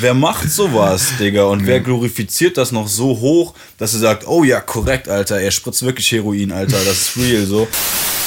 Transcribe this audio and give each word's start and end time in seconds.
Wer 0.00 0.14
macht 0.14 0.48
sowas, 0.48 1.14
Digga? 1.18 1.42
Und 1.46 1.66
wer 1.66 1.80
glorifiziert 1.80 2.56
das 2.56 2.70
noch 2.70 2.86
so 2.86 3.18
hoch, 3.18 3.54
dass 3.78 3.94
er 3.94 3.98
sagt, 3.98 4.28
oh 4.28 4.44
ja, 4.44 4.60
korrekt, 4.60 5.08
Alter, 5.08 5.40
er 5.40 5.50
spritzt 5.50 5.84
wirklich 5.84 6.12
Heroin, 6.12 6.52
Alter, 6.52 6.76
das 6.84 7.08
ist 7.08 7.16
real, 7.16 7.44
so. 7.44 7.66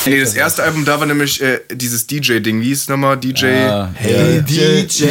Nee, 0.04 0.20
das 0.20 0.34
erste 0.34 0.63
Album, 0.63 0.84
da 0.84 0.99
war 0.99 1.05
nämlich 1.05 1.39
äh, 1.44 1.60
dieses 1.71 2.07
DJ-Ding. 2.07 2.60
Wie 2.60 2.65
hieß 2.70 2.81
es 2.81 2.89
nochmal? 2.89 3.18
DJ. 3.18 3.46
Ah, 3.46 3.92
Hey 3.94 4.38
ja. 4.38 4.42
DJ, 4.42 5.05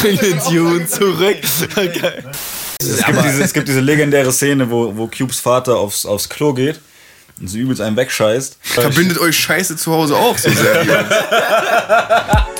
bring 0.00 0.16
den 0.18 0.38
Tune 0.38 0.86
zurück. 0.86 1.38
Geil. 1.74 2.24
Es 2.80 3.04
gibt, 3.04 3.24
diese, 3.24 3.42
es 3.42 3.52
gibt 3.52 3.66
diese 3.66 3.80
legendäre 3.80 4.32
Szene, 4.32 4.70
wo, 4.70 4.96
wo 4.96 5.08
Cubes 5.08 5.40
Vater 5.40 5.74
aufs, 5.76 6.06
aufs 6.06 6.28
Klo 6.28 6.54
geht 6.54 6.78
und 7.40 7.48
so 7.48 7.58
übelst 7.58 7.82
einen 7.82 7.96
wegscheißt. 7.96 8.56
Verbindet 8.62 9.18
euch 9.18 9.36
Scheiße 9.36 9.76
zu 9.76 9.90
Hause 9.90 10.14
auch 10.14 10.38
so 10.38 10.48
sehr. 10.48 10.84
Jungs. 10.84 12.53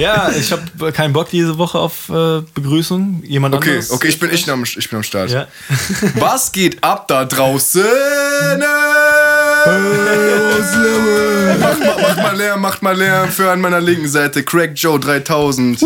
Ja, 0.00 0.30
ich 0.30 0.50
habe 0.50 0.92
keinen 0.92 1.12
Bock 1.12 1.28
diese 1.28 1.58
Woche 1.58 1.78
auf 1.78 2.08
äh, 2.08 2.40
Begrüßung. 2.54 3.22
Jemand 3.26 3.54
Okay, 3.54 3.68
anderes? 3.70 3.90
okay, 3.90 4.08
ich 4.08 4.18
bin, 4.18 4.30
ich, 4.32 4.50
am, 4.50 4.64
ich 4.64 4.88
bin 4.88 4.96
am 4.96 5.02
Start. 5.02 5.30
Ja. 5.30 5.46
Was 6.14 6.50
geht 6.52 6.82
ab 6.82 7.06
da 7.08 7.26
draußen? 7.26 7.84
macht, 11.60 11.80
mal, 11.80 11.96
macht 12.00 12.16
mal 12.16 12.36
Lärm, 12.36 12.60
macht 12.60 12.82
mal 12.82 12.96
Lärm 12.96 13.28
für 13.30 13.50
an 13.50 13.60
meiner 13.60 13.80
linken 13.80 14.08
Seite 14.08 14.42
Craig 14.42 14.72
Joe 14.74 14.98
3000. 14.98 15.78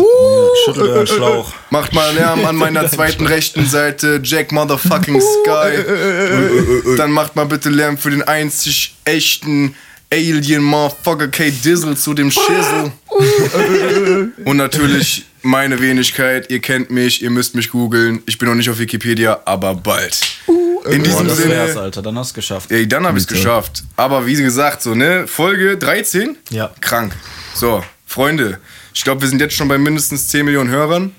Schüttelt 0.63 0.87
euren 0.87 1.07
Schlauch. 1.07 1.51
Macht 1.69 1.93
mal 1.93 2.13
Lärm 2.13 2.45
an 2.45 2.55
meiner 2.55 2.87
zweiten 2.89 3.27
rechten 3.27 3.65
Seite 3.65 4.21
Jack 4.23 4.51
Motherfucking 4.53 5.19
Sky. 5.21 6.95
Dann 6.97 7.11
macht 7.11 7.35
mal 7.35 7.45
bitte 7.45 7.69
Lärm 7.69 7.97
für 7.97 8.11
den 8.11 8.23
einzig 8.23 8.95
echten 9.03 9.75
Alien 10.15 10.63
Motherfucker 10.63 11.27
K 11.27 11.51
Dizzle 11.51 11.97
zu 11.97 12.13
dem 12.13 12.31
Schissel. 12.31 12.93
Und 14.45 14.57
natürlich 14.57 15.25
meine 15.41 15.81
Wenigkeit. 15.81 16.49
Ihr 16.49 16.59
kennt 16.59 16.89
mich, 16.89 17.21
ihr 17.21 17.29
müsst 17.29 17.53
mich 17.53 17.69
googeln. 17.69 18.23
Ich 18.25 18.37
bin 18.37 18.47
noch 18.47 18.55
nicht 18.55 18.69
auf 18.69 18.79
Wikipedia, 18.79 19.41
aber 19.43 19.75
bald. 19.75 20.17
In 20.47 20.55
Boah, 20.85 21.03
diesem 21.03 21.27
wär's, 21.27 21.37
Sinne. 21.37 21.81
Alter, 21.81 22.01
dann 22.01 22.17
hast 22.17 22.29
du 22.29 22.31
es 22.31 22.33
geschafft. 22.35 22.71
Ey, 22.71 22.87
dann 22.87 23.05
habe 23.05 23.17
ich 23.17 23.25
es 23.25 23.27
geschafft. 23.27 23.83
Aber 23.97 24.25
wie 24.25 24.35
gesagt, 24.35 24.81
so, 24.81 24.95
ne? 24.95 25.27
Folge 25.27 25.77
13? 25.77 26.37
Ja. 26.49 26.71
Krank. 26.79 27.13
So, 27.53 27.83
Freunde, 28.05 28.59
ich 28.93 29.03
glaube, 29.03 29.21
wir 29.21 29.27
sind 29.27 29.41
jetzt 29.41 29.55
schon 29.55 29.67
bei 29.67 29.77
mindestens 29.77 30.29
10 30.29 30.45
Millionen 30.45 30.69
Hörern. 30.69 31.13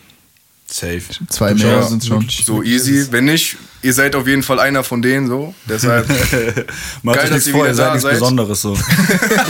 Safe. 0.68 1.00
Zwei 1.28 1.54
mehr 1.54 1.66
Ja, 1.66 1.82
sind 1.82 2.04
schon. 2.04 2.28
So 2.28 2.60
easy. 2.62 3.06
Wenn 3.12 3.26
nicht, 3.26 3.56
ihr 3.82 3.94
seid 3.94 4.16
auf 4.16 4.26
jeden 4.26 4.42
Fall 4.42 4.58
einer 4.58 4.82
von 4.82 5.00
denen, 5.00 5.28
so. 5.28 5.54
Deshalb, 5.68 6.08
Macht 7.02 7.18
Geil, 7.18 7.30
dass 7.30 7.46
ihr 7.46 7.52
vor, 7.52 7.64
wieder 7.64 7.74
da 7.74 7.96
seid. 7.98 8.14
Besonderes 8.14 8.62
so. 8.62 8.76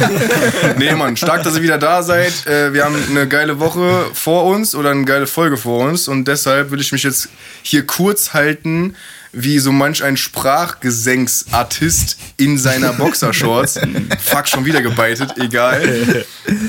nee, 0.79 0.95
Mann, 0.95 1.17
stark, 1.17 1.43
dass 1.43 1.57
ihr 1.57 1.63
wieder 1.63 1.79
da 1.79 2.03
seid. 2.03 2.47
Äh, 2.47 2.75
wir 2.75 2.85
haben 2.85 2.97
eine 3.09 3.27
geile 3.27 3.59
Woche 3.59 4.05
vor 4.13 4.45
uns 4.45 4.75
oder 4.75 4.91
eine 4.91 5.07
geile 5.07 5.27
Folge 5.27 5.57
vor 5.57 5.89
uns 5.89 6.07
und 6.07 6.27
deshalb 6.29 6.71
will 6.71 6.81
ich 6.83 6.93
mich 6.93 7.03
jetzt 7.03 7.31
hier 7.63 7.87
kurz 7.87 8.35
halten, 8.35 8.95
wie 9.33 9.59
so 9.59 9.73
manch 9.73 10.05
ein 10.05 10.19
Sprachgesängsartist 10.19 12.19
in 12.37 12.59
seiner 12.59 12.93
Boxershorts. 12.93 13.81
Fuck, 14.23 14.49
schon 14.49 14.67
wieder 14.67 14.83
gebeitet, 14.83 15.33
egal. 15.39 16.25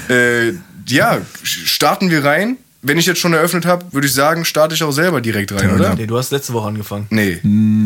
Äh, 0.09 0.53
ja, 0.87 1.19
starten 1.43 2.09
wir 2.09 2.23
rein. 2.23 2.55
Wenn 2.83 2.99
ich 2.99 3.07
jetzt 3.07 3.19
schon 3.19 3.33
eröffnet 3.33 3.65
habe, 3.65 3.85
würde 3.91 4.05
ich 4.05 4.13
sagen, 4.13 4.45
starte 4.45 4.75
ich 4.75 4.83
auch 4.83 4.91
selber 4.91 5.19
direkt 5.19 5.51
rein, 5.51 5.73
oder? 5.73 5.95
Nee, 5.95 6.05
du 6.05 6.15
hast 6.15 6.31
letzte 6.31 6.53
Woche 6.53 6.67
angefangen. 6.67 7.07
Nee, 7.09 7.39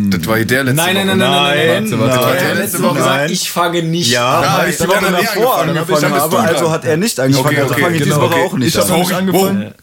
das 0.10 0.28
war 0.28 0.38
der 0.38 0.64
letzte 0.66 0.76
Nein, 0.76 0.96
nein, 0.96 1.08
Woche. 1.08 1.18
nein, 1.18 1.18
nein, 1.18 1.68
nein, 1.68 1.90
nein. 1.90 2.00
Warte, 2.00 2.00
warte, 2.02 2.20
Er 2.20 2.28
warte. 2.34 2.48
hat 2.50 2.58
letzte 2.58 2.84
Woche 2.84 2.96
gesagt, 2.98 3.32
ich 3.32 3.50
fange 3.52 3.84
nicht 3.84 4.12
Ja, 4.12 4.38
an. 4.40 4.44
Ja, 4.44 4.64
ich 4.66 4.72
ich 4.72 4.78
die 4.78 4.88
Woche 4.90 5.00
davor 5.12 5.60
angefangen. 5.62 6.14
habe, 6.14 6.40
also 6.40 6.72
hat 6.72 6.84
er 6.86 6.98
nicht 6.98 7.20
angefangen. 7.20 7.46
Okay, 7.48 7.62
also 7.62 7.74
okay, 7.74 7.82
fange 7.84 7.96
ich 7.96 8.04
diese. 8.04 8.16
Woche 8.22 8.36
auch 8.36 8.54
nicht 8.58 8.68
Ich 8.76 8.82
an. 8.82 8.88
noch 8.90 8.98
nicht 8.98 9.14
angefangen. 9.14 9.74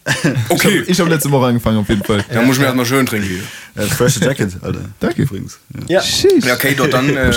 Okay, 0.49 0.83
Ich 0.85 0.99
habe 0.99 1.09
letzte 1.09 1.31
Woche 1.31 1.45
angefangen, 1.47 1.77
auf 1.79 1.89
jeden 1.89 2.03
Fall. 2.03 2.23
dann 2.31 2.45
muss 2.45 2.55
ich 2.55 2.59
mir 2.59 2.65
erstmal 2.67 2.85
schön 2.85 3.05
trinken 3.07 3.27
hier. 3.75 3.87
Fresh 3.87 4.17
Jacket, 4.21 4.53
Alter. 4.61 4.81
Danke. 4.99 5.23
Übrigens. 5.23 5.57
Ja. 5.87 6.01
Okay, 6.53 6.75
dort 6.77 6.93
dann 6.93 7.09
äh, 7.17 7.31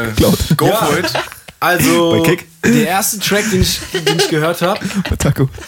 go 0.56 0.66
Ja. 0.68 0.76
for 0.76 0.98
it. 0.98 1.10
Also, 1.58 2.22
der 2.64 2.86
erste 2.88 3.20
Track, 3.20 3.48
den 3.52 3.62
ich, 3.62 3.78
den 3.92 4.18
ich 4.18 4.28
gehört 4.28 4.60
habe, 4.62 4.80
Bei 5.08 5.14
Taco. 5.14 5.48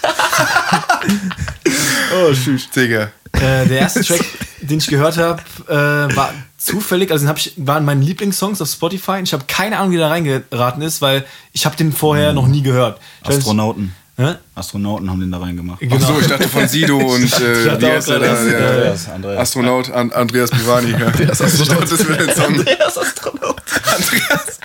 Oh, 2.15 2.33
tschüss. 2.33 2.69
Digga. 2.71 3.11
äh, 3.33 3.67
der 3.67 3.79
erste 3.81 4.03
Track, 4.05 4.25
den 4.61 4.79
ich 4.79 4.87
gehört 4.87 5.17
habe, 5.19 5.43
äh, 5.69 6.15
war 6.17 6.33
zufällig, 6.57 7.11
also 7.11 7.25
den 7.25 7.29
hab 7.29 7.39
ich, 7.39 7.53
waren 7.57 7.85
meine 7.85 8.03
Lieblingssongs 8.05 8.61
auf 8.63 8.69
Spotify 8.69 9.13
und 9.13 9.25
ich 9.25 9.33
habe 9.33 9.45
keine 9.47 9.79
Ahnung, 9.79 9.93
wie 9.93 9.97
der 9.97 10.11
reingeraten 10.11 10.83
ist, 10.83 11.03
weil 11.03 11.25
ich 11.53 11.67
habe 11.67 11.77
den 11.77 11.93
vorher 11.93 12.33
noch 12.33 12.47
nie 12.47 12.63
gehört. 12.63 13.01
Ich 13.25 13.31
Astronauten. 13.31 13.95
Hä? 14.17 14.35
Astronauten 14.55 15.11
haben 15.11 15.19
den 15.19 15.33
da 15.33 15.39
reingemacht. 15.39 15.81
Genau. 15.81 15.97
Ach 16.01 16.07
so, 16.07 16.21
ich 16.21 16.29
dachte 16.29 16.49
von 16.49 16.69
Sido 16.69 16.99
und 17.15 17.25
äh, 17.41 17.65
dachte 17.65 17.83
wie 17.83 17.87
heißt 17.87 18.09
der 18.09 18.19
da? 18.21 18.27
das 18.27 18.41
ist, 18.43 18.53
Ja, 18.53 18.59
äh, 18.59 18.69
Andreas, 18.69 19.09
Andreas. 19.09 19.39
Astronaut 19.41 19.91
An 19.91 20.13
Andreas 20.13 20.51
Bivani. 20.53 20.91
Ja. 20.93 21.07
Andreas 21.07 21.41
Astronaut. 21.43 21.91
Das 21.91 22.09
wäre 22.09 22.19
ein 22.29 22.35
Song. 22.37 22.45
Andreas 22.45 22.97
Astronaut. 22.99 23.63
Andreas. 23.93 24.59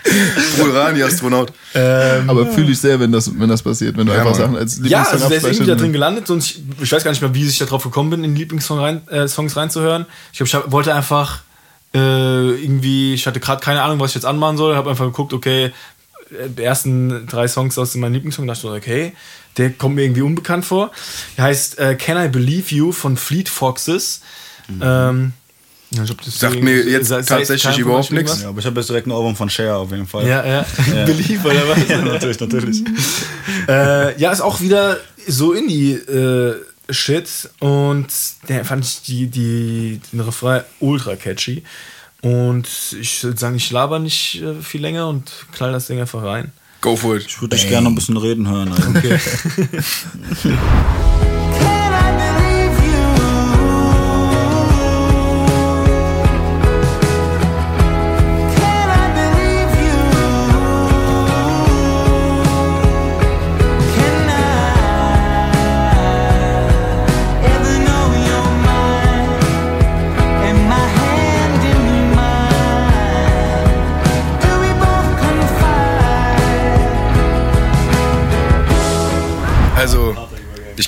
Brulrani 0.58 1.04
Astronaut. 1.04 1.52
Aber 1.74 2.46
fühle 2.48 2.72
ich 2.72 2.80
sehr, 2.80 3.00
wenn 3.00 3.12
das, 3.12 3.32
wenn 3.40 3.50
das 3.50 3.62
passiert, 3.62 3.98
wenn 3.98 4.06
du 4.08 4.14
Ja, 4.14 4.20
einfach 4.20 4.32
Mann. 4.32 4.40
Sachen 4.42 4.58
als 4.58 4.78
Ja, 4.78 4.84
Lieblingssong 4.84 5.14
also 5.14 5.30
der 5.30 5.38
ist 5.38 5.44
irgendwie 5.44 5.58
da 5.58 5.62
abspeicherst. 5.74 5.82
drin 5.82 5.94
gelandet 5.94 6.30
und 6.30 6.44
ich, 6.44 6.62
ich 6.82 6.92
weiß 6.92 7.04
gar 7.04 7.12
nicht 7.12 7.22
mehr, 7.22 7.34
wie 7.34 7.46
ich 7.48 7.58
da 7.58 7.66
drauf 7.66 7.84
gekommen 7.84 8.10
bin, 8.10 8.24
in 8.24 8.34
die 8.36 8.42
Lieblingssongs 8.42 8.82
rein, 8.82 9.02
äh, 9.10 9.26
reinzuhören. 9.60 10.06
Ich 10.32 10.38
glaube, 10.38 10.48
ich 10.48 10.56
hab, 10.56 10.72
wollte 10.72 10.94
einfach 10.94 11.42
äh, 11.94 11.98
irgendwie, 12.00 13.14
ich 13.14 13.26
hatte 13.28 13.40
gerade 13.40 13.62
keine 13.64 13.82
Ahnung, 13.82 14.00
was 14.00 14.12
ich 14.12 14.16
jetzt 14.16 14.26
anmachen 14.26 14.58
soll, 14.58 14.76
habe 14.76 14.90
einfach 14.90 15.06
geguckt, 15.06 15.34
okay, 15.34 15.66
äh, 15.66 15.72
die 16.56 16.64
ersten 16.64 17.26
drei 17.28 17.48
Songs 17.48 17.78
aus 17.78 17.96
meinem 17.96 18.14
Lieblingssong, 18.14 18.46
dachte 18.48 18.68
ich 18.68 18.74
okay, 18.74 19.14
der 19.58 19.72
kommt 19.72 19.96
mir 19.96 20.04
irgendwie 20.04 20.22
unbekannt 20.22 20.66
vor. 20.66 20.92
Der 21.38 21.46
heißt 21.46 21.80
äh, 21.80 21.96
Can 21.96 22.24
I 22.24 22.30
Believe 22.30 22.74
You 22.74 22.92
von 22.92 23.18
Fleet 23.18 23.50
Foxes. 23.50 24.22
Ähm, 24.82 25.34
ja, 25.92 26.04
ich 26.04 26.08
glaub, 26.08 26.22
das 26.24 26.40
Sagt 26.40 26.62
mir 26.62 26.84
jetzt 26.88 27.08
sei- 27.08 27.22
sei- 27.22 27.38
tatsächlich 27.38 27.78
überhaupt 27.80 28.12
nichts. 28.12 28.42
Ja, 28.44 28.50
aber 28.50 28.60
ich 28.60 28.66
habe 28.66 28.80
jetzt 28.80 28.90
direkt 28.90 29.08
ein 29.08 29.12
Album 29.12 29.36
von 29.36 29.50
Cher 29.50 29.78
auf 29.78 29.92
jeden 29.92 30.08
Fall. 30.08 30.28
Ja, 30.28 30.46
ja. 30.46 30.66
Believe 31.06 31.48
oder 31.48 31.68
was? 31.68 31.88
ja 31.88 32.02
natürlich, 32.02 32.40
natürlich. 32.40 32.84
Äh, 33.68 34.20
ja, 34.20 34.32
ist 34.32 34.42
auch 34.42 34.62
wieder 34.62 34.98
so 35.28 35.54
Indie-Shit 35.54 37.50
und 37.60 38.08
der 38.48 38.66
fand 38.66 38.84
ich 38.86 39.02
die, 39.04 39.28
die, 39.28 40.02
den 40.12 40.22
Refrain 40.22 40.62
ultra 40.80 41.16
catchy. 41.16 41.64
Und 42.22 42.68
ich 43.00 43.24
würde 43.24 43.40
sagen, 43.40 43.56
ich 43.56 43.70
laber 43.72 44.00
nicht 44.00 44.42
äh, 44.42 44.62
viel 44.62 44.82
länger 44.82 45.08
und 45.08 45.32
knall 45.52 45.72
das 45.72 45.88
Ding 45.88 46.00
einfach 46.02 46.24
rein. 46.24 46.52
Go 46.82 46.96
for 46.96 47.18
it. 47.18 47.26
Ich 47.28 47.40
würde 47.42 47.56
dich 47.58 47.68
gerne 47.68 47.84
noch 47.84 47.92
ein 47.92 47.96
bisschen 47.96 48.18
reden 48.18 48.48
hören. 48.50 48.72
Alter. 48.72 48.90
Okay. 48.90 49.20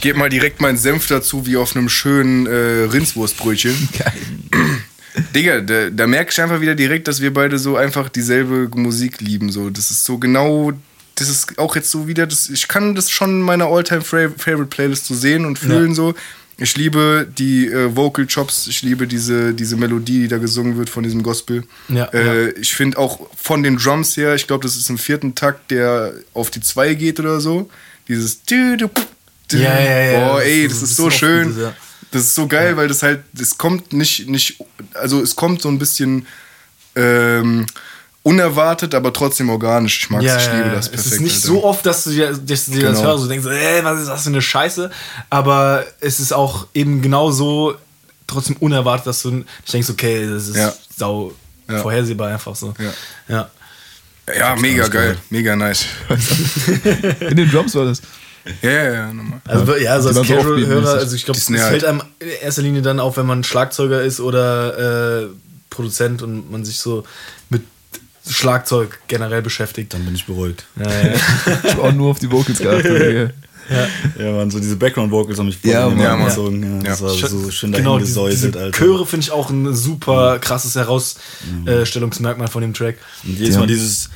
ich 0.02 0.06
gebe 0.06 0.18
mal 0.18 0.30
direkt 0.30 0.62
meinen 0.62 0.80
Senf 0.80 1.06
dazu, 1.06 1.46
wie 1.46 1.58
auf 1.58 1.76
einem 1.76 1.88
schönen 1.88 2.48
äh, 2.48 2.86
Rindswurstbrötchen. 2.86 3.72
Digga, 5.36 5.62
da, 5.62 5.92
da 5.92 6.08
merke 6.08 6.32
ich 6.32 6.42
einfach 6.42 6.60
wieder 6.60 6.74
direkt, 6.74 7.08
dass 7.08 7.22
wir 7.22 7.32
beide 7.32 7.60
so 7.60 7.78
einfach 7.78 8.10
dieselbe 8.10 8.68
Musik 8.74 9.22
lieben. 9.22 9.52
So. 9.52 9.70
Das 9.70 9.92
ist 9.92 10.04
so 10.04 10.18
genau, 10.18 10.72
das 11.14 11.30
ist 11.30 11.60
auch 11.60 11.76
jetzt 11.76 11.92
so 11.92 12.08
wieder, 12.08 12.26
das, 12.26 12.50
ich 12.50 12.68
kann 12.68 12.96
das 12.96 13.12
schon 13.12 13.30
in 13.30 13.42
meiner 13.42 13.68
All-Time-Favorite-Playlist 13.68 15.06
so 15.06 15.14
sehen 15.14 15.46
und 15.46 15.60
fühlen 15.60 15.94
so. 15.94 16.16
Ich 16.58 16.76
liebe 16.78 17.28
die 17.38 17.68
äh, 17.68 17.96
Vocal 17.96 18.26
Chops, 18.26 18.66
ich 18.66 18.82
liebe 18.82 19.06
diese, 19.06 19.54
diese 19.54 19.78
Melodie, 19.78 20.22
die 20.22 20.28
da 20.28 20.40
gesungen 20.40 20.78
wird 20.78 20.90
von 20.90 21.04
diesem 21.04 21.22
Gospel. 21.22 21.64
Ja, 21.90 22.06
äh, 22.06 22.50
Ich 22.60 22.74
finde 22.74 22.98
auch 22.98 23.30
von 23.36 23.62
den 23.62 23.78
Drums 23.78 24.18
her, 24.18 24.34
ich 24.34 24.48
glaube, 24.48 24.64
das 24.64 24.76
ist 24.76 24.90
im 24.90 24.98
vierten 24.98 25.36
Takt, 25.36 25.70
der 25.70 26.14
auf 26.34 26.50
die 26.50 26.62
2 26.62 26.96
geht 26.96 27.20
oder 27.20 27.40
so. 27.40 27.70
Dieses. 28.08 28.42
Ja, 29.60 29.80
ja, 29.80 30.00
ja. 30.12 30.28
Boah, 30.28 30.42
ey, 30.42 30.68
Das 30.68 30.80
das 30.80 30.90
ist- 30.90 30.90
das 30.92 30.98
so 30.98 31.10
schön. 31.10 31.48
dieses, 31.50 31.64
ja. 31.64 31.74
Das 32.12 32.24
ist 32.24 32.36
so 32.36 32.46
geil, 32.48 32.76
weil 32.76 32.88
das 32.90 33.04
halt, 33.04 33.24
es 33.40 33.58
kommt 33.58 33.94
nicht, 33.94 34.28
nicht, 34.28 34.58
also 34.94 35.22
es 35.22 35.36
kommt 35.36 35.62
so 35.62 35.70
ein 35.70 35.80
bisschen 35.80 36.28
ähm, 36.96 37.66
unerwartet, 38.24 38.94
aber 38.94 39.14
trotzdem 39.14 39.50
organisch. 39.50 40.00
Ich 40.04 40.10
mag 40.10 40.22
es, 40.22 40.46
ich 40.46 40.52
liebe 40.54 40.70
das 40.72 40.90
perfekt. 40.90 41.08
Es 41.08 41.14
ist 41.14 41.22
nicht 41.22 41.36
Alter. 41.36 41.48
so 41.48 41.64
oft, 41.64 41.86
dass 41.86 42.04
du 42.04 42.10
dir, 42.12 42.34
dass 42.34 42.66
du 42.66 42.72
dir 42.72 42.82
das 42.90 42.98
Genau. 42.98 43.10
hörst 43.12 43.24
und 43.24 43.30
denkst, 43.30 43.48
ey, 43.48 43.84
was 43.84 44.02
ist 44.02 44.08
das 44.10 44.24
für 44.24 44.30
eine 44.30 44.42
Scheiße? 44.42 44.92
Aber 45.30 45.86
es 46.02 46.20
ist 46.20 46.34
auch 46.34 46.68
eben 46.74 47.02
genau 47.02 47.32
so 47.32 47.76
trotzdem 48.28 48.58
unerwartet, 48.58 49.08
dass 49.08 49.22
du 49.22 49.44
ich 49.66 49.72
denkst, 49.72 49.90
okay, 49.90 50.28
das 50.30 50.50
ist 50.50 50.58
Ja. 50.58 50.74
sau 50.98 51.34
Ja. 51.70 51.82
vorhersehbar 51.82 52.30
einfach 52.34 52.56
so. 52.56 52.74
Ja. 52.78 52.94
ja. 53.36 53.50
Ja, 54.38 54.56
mega 54.56 54.88
geil. 54.88 55.18
Mega 55.30 55.56
nice. 55.56 55.86
In 57.30 57.38
den 57.38 57.50
Drums 57.50 57.74
war 57.76 57.86
das. 57.86 58.02
Ja, 58.62 58.70
ja, 58.72 58.92
ja, 58.94 59.14
nochmal. 59.14 59.42
Also, 59.46 59.76
ja, 59.76 60.00
so 60.02 60.10
als 60.10 60.18
Casual-Hörer, 60.28 60.94
also 60.96 61.16
ich 61.16 61.26
glaube, 61.26 61.40
es 61.40 61.48
ja 61.50 61.58
fällt 61.58 61.84
halt- 61.84 61.86
einem 61.86 62.02
in 62.20 62.30
erster 62.42 62.62
Linie 62.62 62.82
dann 62.82 63.00
auf, 63.00 63.18
wenn 63.18 63.26
man 63.26 63.44
Schlagzeuger 63.44 64.02
ist 64.02 64.20
oder 64.20 65.24
äh, 65.24 65.28
Produzent 65.70 66.22
und 66.22 66.52
man 66.52 66.66
sich 66.66 66.80
so 66.80 67.04
mit 67.50 67.62
Schlagzeug 68.28 69.00
generell 69.08 69.42
beschäftigt. 69.42 69.94
Dann 69.94 70.06
bin 70.06 70.16
ich 70.16 70.26
beruhigt. 70.26 70.66
Ja, 70.80 70.90
ja. 70.90 71.14
Ich 71.64 71.72
hab 71.74 71.80
auch 71.80 71.92
nur 71.94 72.12
auf 72.12 72.20
die 72.20 72.32
Vocals 72.32 72.60
geachtet. 72.60 72.86
Digga. 73.08 73.30
Ja, 74.20 74.32
man, 74.34 74.52
so 74.52 74.60
diese 74.60 74.76
Background-Vocals 74.76 75.40
haben 75.40 75.46
mich 75.46 75.58
voll 75.58 75.72
Ja, 75.72 75.88
Mann. 75.88 76.00
Ja, 76.00 76.16
gezogen. 76.26 76.82
Ja, 76.84 76.90
das 76.90 77.00
Ja. 77.00 77.06
war 77.08 77.14
so 77.30 77.52
schön 77.52 77.72
genau, 77.72 78.00
gesäuselt, 78.00 78.56
diese 78.56 78.64
Alter. 78.66 78.78
Chöre 78.78 79.06
finde 79.06 79.24
ich 79.26 79.32
auch 79.32 79.50
ein 79.50 79.74
super 79.74 80.40
krasses 80.40 80.76
Herausstellungsmerkmal 80.76 82.48
von 82.50 82.62
dem 82.64 82.74
Track. 82.74 82.98
Und 83.24 83.38
jedes 83.38 83.54
Ja. 83.56 83.62
Mal 83.62 83.68
dieses 83.68 84.10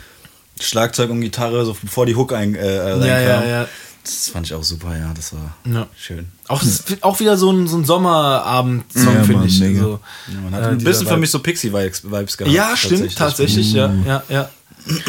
Schlagzeug 0.59 1.09
und 1.09 1.21
Gitarre, 1.21 1.65
so 1.65 1.75
bevor 1.81 2.05
die 2.05 2.15
Hook 2.15 2.33
ein, 2.33 2.55
äh, 2.55 2.79
reinkam. 2.79 3.07
Ja, 3.07 3.19
ja, 3.21 3.45
ja. 3.45 3.67
Das 4.05 4.29
fand 4.29 4.45
ich 4.45 4.53
auch 4.53 4.63
super, 4.63 4.95
ja, 4.97 5.11
das 5.15 5.33
war 5.33 5.55
Ja. 5.65 5.87
schön. 5.97 6.27
Auch, 6.47 6.61
ist 6.61 6.97
auch 7.01 7.19
wieder 7.19 7.37
so 7.37 7.51
ein, 7.51 7.67
so 7.67 7.75
ein 7.77 7.85
Sommerabend-Song, 7.85 9.15
Ja, 9.15 9.23
finde 9.23 9.47
ich. 9.47 9.59
mega. 9.59 9.81
So, 9.81 9.99
Ja, 10.27 10.39
man 10.43 10.53
hat 10.53 10.61
äh, 10.63 10.67
ein 10.67 10.77
bisschen 10.77 11.07
für 11.07 11.17
mich 11.17 11.31
so 11.31 11.39
Pixie-Vibes 11.39 12.03
Vibes 12.03 12.37
gehabt. 12.37 12.53
Ja, 12.55 12.77
stimmt, 12.77 13.15
tatsächlich, 13.17 13.73
ja, 13.73 13.91
ja, 14.05 14.23
ja. 14.29 14.49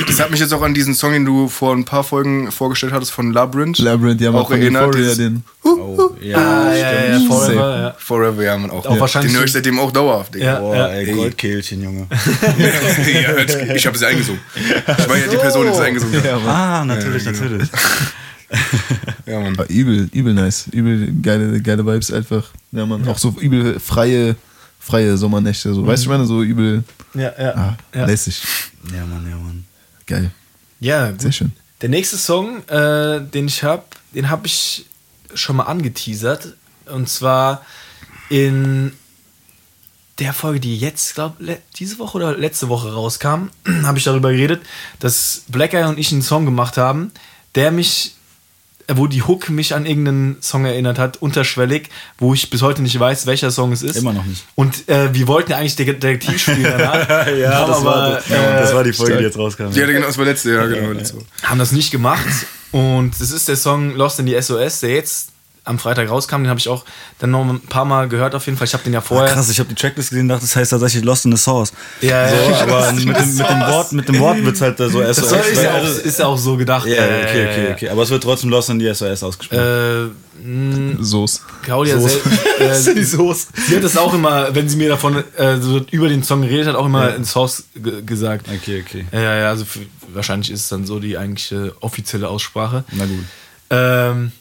Das 0.08 0.19
hat 0.20 0.31
mich 0.31 0.40
jetzt 0.40 0.54
auch 0.54 0.62
an 0.62 0.72
diesen 0.72 0.94
Song, 0.94 1.12
den 1.12 1.26
du 1.26 1.48
vor 1.48 1.75
ein 1.76 1.84
paar 1.84 2.02
Folgen 2.02 2.50
vorgestellt 2.50 2.94
hattest, 2.94 3.12
von 3.12 3.31
Labyrinth. 3.34 3.76
Labyrinth, 3.78 4.22
ja, 4.22 4.31
Auch 4.32 4.50
erinnert, 4.50 4.94
dieses- 4.94 5.19
den. 5.19 5.44
Oh, 5.62 6.12
ja, 6.22 6.38
Ah, 6.38 6.72
ja, 6.72 6.76
ja, 6.76 6.93
ja, 7.08 7.14
stimmt. 7.16 7.28
Forever, 7.28 7.78
ja. 7.81 7.94
Forever, 7.98 8.43
ja, 8.43 8.56
man 8.56 8.70
auch. 8.70 8.87
Auch 8.87 8.98
wahrscheinlich 8.98 9.32
Den 9.32 9.37
höre 9.38 9.44
ich 9.44 9.52
so- 9.52 9.58
seitdem 9.58 9.78
auch 9.78 9.90
dauerhaft, 9.93 10.34
Digga. 10.34 10.44
Ja. 10.46 10.60
Boah, 10.60 10.88
ey, 10.88 11.06
Ey. 11.10 11.14
Goldkehlchen, 11.14 11.82
Junge. 11.82 12.06
ja, 12.58 13.75
ich 13.75 13.87
habe 13.87 13.96
es 13.96 14.02
eingesungen. 14.02 14.40
Ich 14.56 15.06
meine 15.08 15.25
ja 15.26 15.31
die 15.31 15.37
Person, 15.37 15.66
die 15.66 15.72
es 15.72 15.78
eingesungen. 15.78 16.25
Ja. 16.25 16.38
Ah, 16.38 16.82
natürlich, 16.87 17.25
Ja, 17.25 17.32
genau. 17.32 17.44
natürlich. 17.44 17.69
Ja, 19.26 19.40
Mann. 19.40 19.54
Aber 19.54 19.69
übel, 19.69 20.08
übel 20.12 20.34
nice. 20.34 20.69
Übel 20.69 21.12
geile, 21.20 21.60
geile 21.60 21.84
Vibes 21.84 22.12
einfach. 22.12 22.48
Ja, 22.70 22.87
man. 22.87 23.06
Auch 23.08 23.19
so 23.19 23.34
übel 23.40 23.81
freie, 23.81 24.37
freie 24.78 25.16
Sommernächte. 25.16 25.75
So. 25.75 25.84
Weißt 25.84 26.04
du, 26.04 26.06
ich 26.06 26.10
meine, 26.10 26.26
so 26.26 26.43
übel. 26.43 26.84
Ja, 27.14 27.32
ja. 27.37 27.54
Ah, 27.54 27.76
ja. 27.93 28.06
lässig. 28.06 28.40
Ja, 28.94 29.04
Mann, 29.04 29.28
ja, 29.28 29.37
Mann. 29.37 29.64
Geil. 30.06 30.31
ja 30.78 31.10
gut. 31.10 31.22
Sehr 31.22 31.32
schön. 31.32 31.52
Der 31.81 31.88
nächste 31.88 32.16
Song, 32.16 32.62
äh, 32.69 33.20
den 33.20 33.48
ich 33.48 33.64
habe, 33.64 33.82
den 34.14 34.31
habe 34.31 34.46
ich 34.46 34.87
schon 35.34 35.56
mal 35.56 35.64
angeteasert. 35.64 36.54
Und 36.87 37.08
zwar 37.08 37.62
in 38.31 38.93
der 40.19 40.32
Folge, 40.32 40.60
die 40.60 40.78
jetzt, 40.78 41.14
glaube 41.14 41.58
diese 41.78 41.98
Woche 41.98 42.16
oder 42.16 42.37
letzte 42.37 42.69
Woche 42.69 42.93
rauskam, 42.93 43.50
habe 43.82 43.98
ich 43.98 44.04
darüber 44.04 44.32
geredet, 44.32 44.62
dass 44.98 45.43
Black 45.48 45.75
Eye 45.75 45.88
und 45.88 45.98
ich 45.98 46.12
einen 46.12 46.22
Song 46.22 46.44
gemacht 46.44 46.76
haben, 46.76 47.12
der 47.54 47.70
mich, 47.70 48.15
wo 48.94 49.06
die 49.06 49.22
Hook 49.22 49.48
mich 49.50 49.74
an 49.74 49.84
irgendeinen 49.86 50.36
Song 50.40 50.64
erinnert 50.64 50.98
hat, 50.98 51.16
unterschwellig, 51.20 51.88
wo 52.18 52.34
ich 52.34 52.50
bis 52.50 52.62
heute 52.62 52.82
nicht 52.82 52.98
weiß, 52.98 53.26
welcher 53.26 53.50
Song 53.50 53.72
es 53.72 53.82
ist. 53.82 53.96
Immer 53.96 54.12
noch 54.12 54.24
nicht. 54.24 54.44
Und 54.54 54.88
äh, 54.88 55.12
wir 55.12 55.26
wollten 55.26 55.50
ja 55.50 55.58
eigentlich 55.58 55.76
Det- 55.76 55.86
Detektiv 55.86 56.40
spielen 56.40 56.62
danach. 56.78 57.08
haben 57.08 57.26
das, 57.70 57.84
war, 57.84 57.96
aber, 57.96 58.14
das 58.28 58.70
äh, 58.70 58.74
war 58.74 58.84
die 58.84 58.92
Folge, 58.92 59.12
die 59.12 59.18
stark. 59.18 59.20
jetzt 59.22 59.38
rauskam. 59.38 59.70
Ja, 59.72 59.86
genau, 59.86 60.06
das 60.06 60.18
war 60.18 60.24
letzte, 60.24 60.52
ja, 60.52 60.66
genau. 60.66 60.92
letzte. 60.92 61.18
haben 61.42 61.58
das 61.58 61.72
nicht 61.72 61.90
gemacht. 61.90 62.24
Und 62.72 63.12
das 63.20 63.30
ist 63.30 63.48
der 63.48 63.56
Song 63.56 63.94
Lost 63.96 64.18
in 64.20 64.26
die 64.26 64.40
SOS, 64.40 64.80
der 64.80 64.90
jetzt 64.90 65.30
am 65.66 65.78
Freitag 65.78 66.08
rauskam. 66.08 66.36
Den 66.38 66.48
habe 66.48 66.58
ich 66.60 66.68
auch 66.68 66.84
dann 67.18 67.30
noch 67.32 67.44
ein 67.46 67.60
paar 67.60 67.84
Mal 67.84 68.08
gehört 68.08 68.34
auf 68.34 68.46
jeden 68.46 68.56
Fall. 68.56 68.66
Ich 68.66 68.72
habe 68.72 68.84
den 68.84 68.92
ja 68.94 69.00
Ah, 69.00 69.02
vorher. 69.02 69.34
krass, 69.34 69.50
ich 69.50 69.58
habe 69.58 69.68
die 69.68 69.74
Checklist 69.74 70.08
gesehen 70.10 70.22
und 70.22 70.28
dachte, 70.30 70.42
das 70.42 70.56
heißt 70.56 70.70
tatsächlich 70.70 71.04
Lost 71.04 71.24
in 71.26 71.32
the 71.36 71.42
Source. 71.42 71.72
Ja, 72.00 72.28
so, 72.28 72.34
ja. 72.36 72.60
aber 72.62 72.92
mit 72.94 73.02
dem, 73.04 73.08
mit 73.36 73.48
dem 73.48 73.60
Wort, 73.60 73.92
mit 73.92 74.08
dem 74.08 74.18
Wort 74.20 74.42
wird's 74.44 74.60
halt 74.60 74.78
so 74.78 74.88
SOS. 74.88 75.16
Das 75.16 75.48
ist, 75.48 75.62
ja 75.62 75.74
auch, 75.76 75.84
ist 75.84 76.18
ja 76.18 76.26
auch 76.26 76.38
so 76.38 76.56
gedacht. 76.56 76.86
Ja, 76.86 76.94
Äh, 77.04 77.22
okay, 77.24 77.46
okay, 77.50 77.72
okay. 77.72 77.88
Aber 77.90 78.02
es 78.02 78.10
wird 78.10 78.22
trotzdem 78.22 78.48
Lost 78.50 78.70
in 78.70 78.78
die 78.78 78.92
SOS 78.94 79.22
ausgesprochen. 79.22 80.12
Äh, 80.42 81.02
Soße. 81.02 81.40
Claudia 81.62 81.98
Soße. 81.98 82.20
sel- 82.58 82.90
äh, 82.92 82.94
die 82.94 83.04
Soße. 83.04 83.46
sie 83.69 83.76
hat 83.76 83.84
das 83.84 83.96
auch 83.96 84.14
immer, 84.14 84.54
wenn 84.54 84.69
sie 84.69 84.76
mir 84.76 84.88
davon 84.88 85.24
äh, 85.36 85.56
so 85.60 85.80
über 85.90 86.08
den 86.08 86.22
Song 86.22 86.42
geredet 86.42 86.69
hat, 86.69 86.74
auch 86.76 86.86
immer 86.86 87.14
in 87.16 87.24
Source 87.24 87.64
ge- 87.74 88.02
gesagt. 88.02 88.46
Okay, 88.54 88.84
okay. 88.86 89.06
Ja, 89.12 89.20
ja, 89.20 89.36
ja, 89.36 89.48
also 89.48 89.64
für, 89.64 89.80
wahrscheinlich 90.12 90.50
ist 90.50 90.60
es 90.62 90.69
dann 90.69 90.84
so 90.86 90.98
die 91.00 91.16
eigentliche 91.19 91.74
offizielle 91.80 92.28
Aussprache. 92.28 92.84
Na 92.92 93.06
gut. 93.06 93.24
Ähm, 93.70 94.32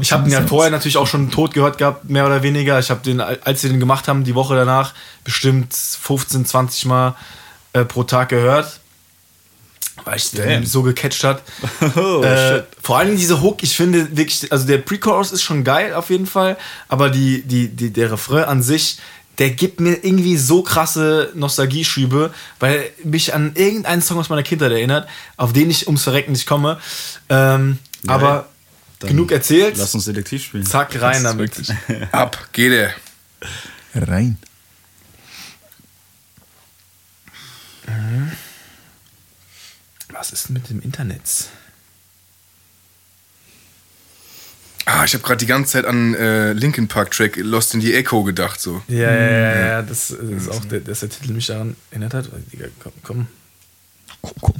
Ich 0.00 0.12
habe 0.12 0.28
ihn 0.28 0.32
ja 0.32 0.42
vorher 0.46 0.70
natürlich 0.70 0.96
auch 0.96 1.06
schon 1.06 1.30
tot 1.30 1.54
gehört 1.54 1.78
gehabt, 1.78 2.08
mehr 2.08 2.26
oder 2.26 2.42
weniger. 2.42 2.78
Ich 2.78 2.90
habe 2.90 3.00
den, 3.02 3.20
als 3.20 3.62
wir 3.62 3.70
den 3.70 3.80
gemacht 3.80 4.08
haben, 4.08 4.24
die 4.24 4.34
Woche 4.34 4.54
danach, 4.54 4.94
bestimmt 5.24 5.74
15, 5.74 6.44
20 6.44 6.84
Mal 6.86 7.14
äh, 7.72 7.84
pro 7.84 8.04
Tag 8.04 8.28
gehört. 8.28 8.80
Weil 10.04 10.16
ich 10.16 10.30
den 10.30 10.64
so 10.64 10.82
gecatcht 10.82 11.24
hat. 11.24 11.42
Oh, 11.96 12.22
äh, 12.22 12.62
vor 12.80 12.98
allem 12.98 13.16
diese 13.16 13.42
Hook, 13.42 13.62
ich 13.62 13.76
finde 13.76 14.16
wirklich, 14.16 14.50
also 14.52 14.66
der 14.66 14.78
Pre-Chorus 14.78 15.32
ist 15.32 15.42
schon 15.42 15.64
geil 15.64 15.94
auf 15.94 16.10
jeden 16.10 16.26
Fall, 16.26 16.56
aber 16.88 17.10
die, 17.10 17.42
die, 17.42 17.68
die, 17.68 17.90
der 17.92 18.12
Refrain 18.12 18.44
an 18.44 18.62
sich, 18.62 18.98
der 19.38 19.50
gibt 19.50 19.80
mir 19.80 20.04
irgendwie 20.04 20.36
so 20.36 20.62
krasse 20.62 21.30
Nostalgieschübe, 21.34 22.32
weil 22.60 22.90
mich 23.04 23.34
an 23.34 23.52
irgendeinen 23.54 24.02
Song 24.02 24.18
aus 24.18 24.28
meiner 24.28 24.42
Kindheit 24.42 24.72
erinnert, 24.72 25.08
auf 25.36 25.52
den 25.52 25.70
ich 25.70 25.86
ums 25.86 26.04
Verrecken 26.04 26.32
nicht 26.32 26.46
komme. 26.46 26.78
Ähm, 27.28 27.78
aber 28.06 28.46
Dann 29.00 29.10
genug 29.10 29.30
erzählt. 29.32 29.76
Lass 29.76 29.94
uns 29.94 30.06
Detektiv 30.06 30.42
spielen. 30.44 30.66
Zack, 30.66 31.00
rein 31.00 31.22
damit. 31.24 31.52
Ab, 32.12 32.48
geht 32.52 32.72
er. 32.72 32.92
Rein. 33.94 34.38
Was 40.12 40.32
ist 40.32 40.50
mit 40.50 40.68
dem 40.70 40.80
Internet? 40.80 41.20
Ah, 44.86 45.04
ich 45.04 45.12
habe 45.12 45.22
gerade 45.22 45.36
die 45.38 45.46
ganze 45.46 45.72
Zeit 45.72 45.84
an 45.84 46.14
äh, 46.14 46.54
Linkin 46.54 46.88
Park 46.88 47.10
Track 47.10 47.36
Lost 47.36 47.74
in 47.74 47.80
the 47.82 47.92
Echo 47.92 48.22
gedacht, 48.24 48.58
so. 48.58 48.82
Ja, 48.88 49.12
ja, 49.12 49.30
ja, 49.30 49.66
ja, 49.66 49.82
das 49.82 50.10
ist 50.10 50.48
auch 50.48 50.64
der, 50.64 50.80
dass 50.80 51.00
der 51.00 51.10
Titel 51.10 51.32
mich 51.34 51.46
daran 51.46 51.76
erinnert 51.90 52.14
hat. 52.14 52.30
Komm, 52.82 52.92
komm. 53.02 53.26
Komm, 54.22 54.32
komm. 54.40 54.54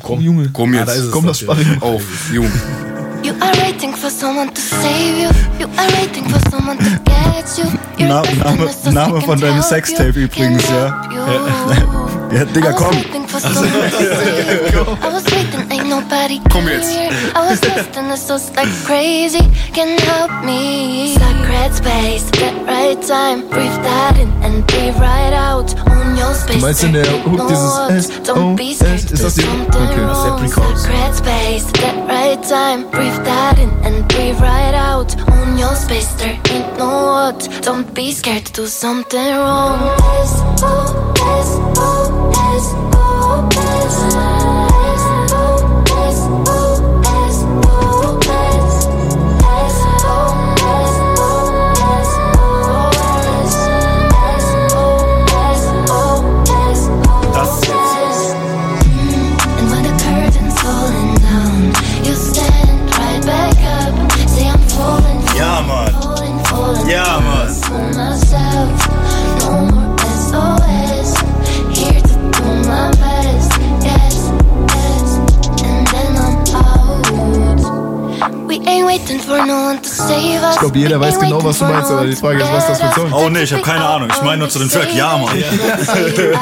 Komm, 0.00 0.20
Junge. 0.20 0.50
Komm 0.52 0.74
Ah, 0.74 0.78
jetzt. 0.78 0.88
da 0.88 0.92
ist 0.94 1.04
es 1.04 1.10
Komm, 1.12 1.26
das. 1.26 1.38
Sparring. 1.38 1.80
Auf, 1.80 2.02
Junge. 2.32 2.50
Are 3.40 3.52
waiting 3.62 3.94
for 3.94 4.10
someone 4.10 4.50
to 4.52 4.60
save 4.60 5.18
you. 5.18 5.30
You 5.58 5.66
are 5.78 5.90
waiting 6.00 6.24
for 6.28 6.40
someone 6.50 6.78
to 6.78 6.90
get 7.04 7.58
you. 7.58 7.66
Na- 8.08 8.22
Name- 8.22 8.68
Name 8.92 9.20
von 9.20 9.40
deinem 9.40 9.62
Sextape 9.62 10.18
you, 10.18 10.24
übrigens, 10.24 10.64
can 10.66 10.74
ja. 12.32 12.36
Ja, 12.38 12.44
Digga, 12.44 12.72
komm. 12.80 12.96
Nobody 15.88 16.40
Komm 16.52 16.68
jetzt. 16.68 16.90
here. 16.90 17.10
I 17.34 17.48
was 17.50 17.60
lost 17.68 17.96
in 17.96 18.08
the 18.08 18.16
sauce 18.16 18.50
like 18.56 18.68
crazy. 18.84 19.40
Can 19.72 19.98
help 19.98 20.44
me. 20.44 21.14
Sacred 21.14 21.74
space, 21.74 22.30
get 22.32 22.54
right 22.66 23.00
time. 23.02 23.48
Breathe 23.48 23.78
that 23.82 24.18
in 24.18 24.28
and 24.42 24.66
breathe 24.66 24.96
right 25.00 25.32
out. 25.32 25.74
Own 25.90 26.16
your 26.16 26.34
space. 26.34 26.56
Du 26.56 26.60
meinst 26.66 26.84
in 26.84 26.92
der 26.92 27.04
Hook 27.24 27.48
dieses. 27.48 28.10
S, 28.10 28.22
Don't 28.24 28.52
O, 28.52 28.54
be 28.54 28.70
S? 28.72 28.80
Ist 29.10 29.24
das 29.24 29.34
die- 29.34 29.44
Okay. 29.44 30.00
Das 30.06 30.18
ist 30.18 30.24
der. 30.24 30.32
Pre-Chorus. 30.38 30.82
Sacred 30.82 31.14
space, 31.14 31.72
get 31.72 31.94
right 32.08 32.42
time. 32.42 32.84
Breathe 32.90 33.24
that 33.24 33.58
in 33.58 33.70
and 33.84 34.06
breathe 34.08 34.40
right 34.40 34.74
out. 34.74 35.14
Own 35.30 35.58
your 35.58 35.74
space, 35.76 36.08
there 36.18 36.38
ain't 36.50 36.78
no 36.78 36.88
odds. 37.26 37.48
Don't 37.62 37.92
be 37.94 38.12
scared 38.12 38.44
to 38.46 38.52
do 38.62 38.66
something 38.66 39.34
wrong. 39.36 39.78
S 40.22 40.42
O 40.62 41.14
S 41.16 41.50
O 41.78 42.32
S 42.54 42.66
O 42.94 43.48
S. 43.52 43.94
S 44.94 44.97
Ich 80.52 80.58
glaube, 80.58 80.78
jeder 80.78 81.00
We 81.00 81.06
weiß 81.06 81.14
ain't 81.14 81.20
genau, 81.20 81.36
waiting 81.36 81.48
was 81.48 81.58
du 81.58 81.64
for 81.64 81.74
meinst, 81.74 81.90
no 81.90 81.96
aber 81.96 82.06
die 82.06 82.16
Frage 82.16 82.42
ist, 82.42 82.52
was 82.52 82.66
das 82.66 82.80
für 82.80 82.86
ein 82.86 82.92
Song 82.94 83.12
Oh 83.12 83.28
nee, 83.30 83.42
ich 83.42 83.52
habe 83.52 83.62
keine 83.62 83.84
Ahnung. 83.84 84.08
Ich 84.10 84.22
meine 84.22 84.38
nur 84.38 84.48
zu 84.48 84.58
dem 84.58 84.70
Track. 84.70 84.94
Ja, 84.94 85.16
Mann. 85.16 85.36
Sacred 85.84 86.38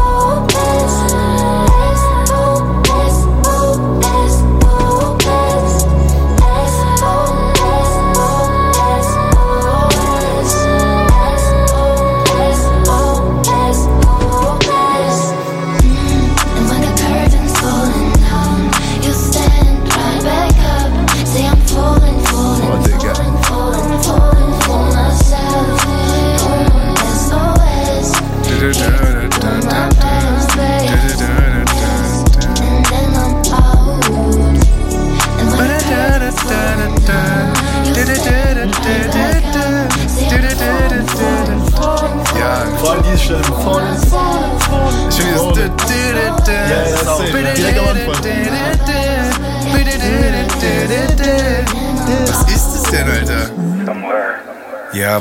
oh. 0.00 0.57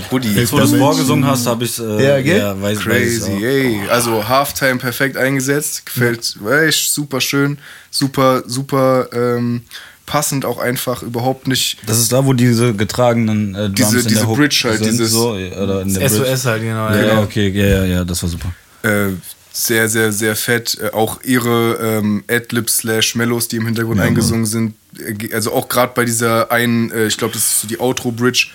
Buddy. 0.10 0.34
Jetzt, 0.34 0.52
wo 0.52 0.58
du 0.58 0.64
es 0.64 0.74
vorgesungen 0.76 1.26
hast, 1.26 1.46
habe 1.48 1.66
ich 1.66 1.80
äh, 1.80 2.04
Ja, 2.06 2.22
gell? 2.22 2.56
weiß, 2.62 2.78
weiß 2.78 2.84
Crazy, 2.84 3.32
auch. 3.32 3.42
ey. 3.42 3.80
Also 3.90 4.28
Halftime 4.28 4.78
perfekt 4.78 5.18
eingesetzt. 5.18 5.86
Gefällt 5.86 6.36
echt 6.68 6.92
super 6.94 7.22
schön. 7.22 7.58
Super, 7.92 8.44
super 8.46 9.08
ähm, 9.14 9.62
passend 10.06 10.46
auch 10.46 10.58
einfach 10.60 11.04
überhaupt 11.04 11.48
nicht. 11.48 11.78
Das 11.86 12.00
ist 12.00 12.12
da, 12.12 12.26
wo 12.26 12.34
diese 12.34 12.74
getragenen 12.74 13.56
äh, 13.56 13.70
Drums 13.70 13.76
Diese- 13.76 14.00
in 14.00 14.08
diese 14.08 14.20
der 14.22 14.28
Hook 14.30 14.38
Bridge 14.38 14.62
halt, 14.64 14.78
sind, 14.84 14.92
dieses- 14.92 15.12
so, 15.12 15.32
oder 15.32 15.82
in 15.82 15.94
der 15.94 16.10
SOS 16.10 16.20
Bridge. 16.22 16.42
halt, 16.46 16.62
genau. 16.62 16.90
Ja, 16.90 16.96
Ja, 16.96 17.06
ja, 17.08 17.22
okay, 17.22 17.50
ja, 17.50 17.66
ja, 17.66 17.86
ja, 17.86 18.04
das 18.06 18.22
war 18.24 18.30
super. 18.30 18.52
Äh, 18.84 19.14
sehr, 19.52 19.90
sehr, 19.90 20.12
sehr 20.14 20.36
fett. 20.36 20.78
Äh, 20.80 20.92
auch 20.94 21.22
ihre 21.24 21.74
ähm, 22.00 22.24
Adlibs 22.30 22.78
slash 22.78 23.16
Mellows, 23.16 23.48
die 23.48 23.56
im 23.58 23.66
Hintergrund 23.66 24.00
eingesungen 24.00 24.46
sind. 24.46 24.76
Äh, 24.98 25.34
Also 25.34 25.52
auch 25.52 25.68
gerade 25.68 25.92
bei 25.96 26.06
dieser 26.06 26.52
einen, 26.52 26.92
äh, 26.92 27.08
ich 27.08 27.18
glaube, 27.18 27.34
das 27.34 27.42
ist 27.44 27.62
so 27.62 27.68
die 27.68 27.80
Outro-Bridge, 27.80 28.48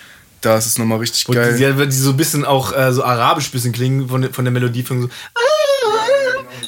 da 0.43 0.57
ist 0.57 0.65
es 0.67 0.77
nochmal 0.77 0.99
richtig 0.99 1.27
Und 1.27 1.35
geil. 1.35 1.55
die, 1.57 1.87
die, 1.87 1.91
so 1.97 2.11
ein 2.11 2.17
bisschen 2.17 2.45
auch 2.45 2.75
äh, 2.77 2.91
so 2.93 3.03
arabisch 3.03 3.49
bisschen 3.51 3.71
klingen 3.71 4.07
von, 4.09 4.21
der- 4.21 4.33
von 4.33 4.45
der 4.45 4.51
Melodie. 4.51 4.83
Von 4.83 5.01
so, 5.03 5.09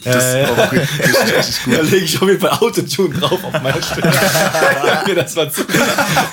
das 0.03 0.24
ist 0.24 0.50
auch 0.50 0.72
richtig, 0.72 1.00
richtig, 1.08 1.38
richtig 1.38 1.63
gut. 1.65 1.74
Da 1.77 1.82
lege 1.82 2.05
ich 2.05 2.22
auf 2.22 2.27
jeden 2.27 2.39
Fall 2.39 2.51
Autotune 2.51 3.15
drauf 3.20 3.44
auf 3.44 3.62
meine 3.62 3.82
Stimme. 3.82 4.12
Mir 5.08 5.15
das 5.15 5.36
war 5.36 5.50
zu 5.51 5.62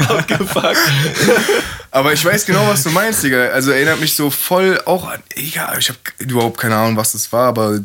abgefuckt. 0.08 0.76
Aber 1.90 2.12
ich 2.12 2.24
weiß 2.24 2.44
genau, 2.46 2.66
was 2.68 2.82
du 2.82 2.90
meinst, 2.90 3.22
Digga. 3.22 3.46
Also 3.48 3.70
erinnert 3.70 4.00
mich 4.00 4.14
so 4.14 4.30
voll 4.30 4.80
auch 4.86 5.08
an. 5.08 5.20
Ja, 5.36 5.76
ich 5.78 5.88
habe 5.88 5.98
überhaupt 6.18 6.58
keine 6.58 6.76
Ahnung, 6.76 6.96
was 6.96 7.12
das 7.12 7.32
war, 7.32 7.48
aber 7.48 7.80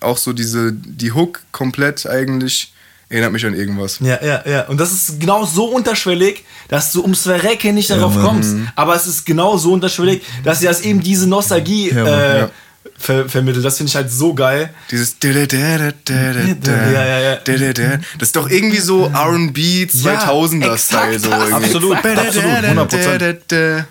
auch 0.00 0.16
so 0.18 0.32
diese, 0.32 0.72
die 0.72 1.12
Hook 1.12 1.40
komplett 1.50 2.06
eigentlich 2.06 2.72
erinnert 3.12 3.32
mich 3.32 3.44
an 3.44 3.54
irgendwas. 3.54 3.98
Ja, 4.00 4.18
ja, 4.24 4.42
ja. 4.46 4.62
Und 4.68 4.80
das 4.80 4.90
ist 4.90 5.20
genau 5.20 5.44
so 5.44 5.66
unterschwellig, 5.66 6.44
dass 6.68 6.92
du 6.92 7.02
ums 7.02 7.22
Verrecken 7.22 7.74
nicht 7.74 7.90
darauf 7.90 8.14
kommst. 8.14 8.56
Aber 8.74 8.96
es 8.96 9.06
ist 9.06 9.26
genau 9.26 9.56
so 9.58 9.72
unterschwellig, 9.72 10.22
dass 10.42 10.60
dir 10.60 10.68
das 10.68 10.80
eben 10.80 11.00
diese 11.00 11.28
Nostalgie 11.28 11.92
Mann, 11.92 12.06
äh, 12.06 12.38
ja. 12.38 12.50
ver 12.96 13.28
vermittelt. 13.28 13.64
Das 13.64 13.76
finde 13.76 13.90
ich 13.90 13.96
halt 13.96 14.10
so 14.10 14.32
geil. 14.32 14.70
Dieses 14.90 15.18
Ja, 16.92 17.04
ja, 17.04 17.20
ja. 17.20 17.36
Das 18.18 18.28
ist 18.28 18.36
doch 18.36 18.48
irgendwie 18.48 18.78
so 18.78 19.06
R&B 19.06 19.84
2000er-Style. 19.84 21.18
So 21.18 21.30
irgendwie. 21.30 21.52
Absolut, 21.52 21.96
absolut, 21.96 22.90
100%. 22.90 23.84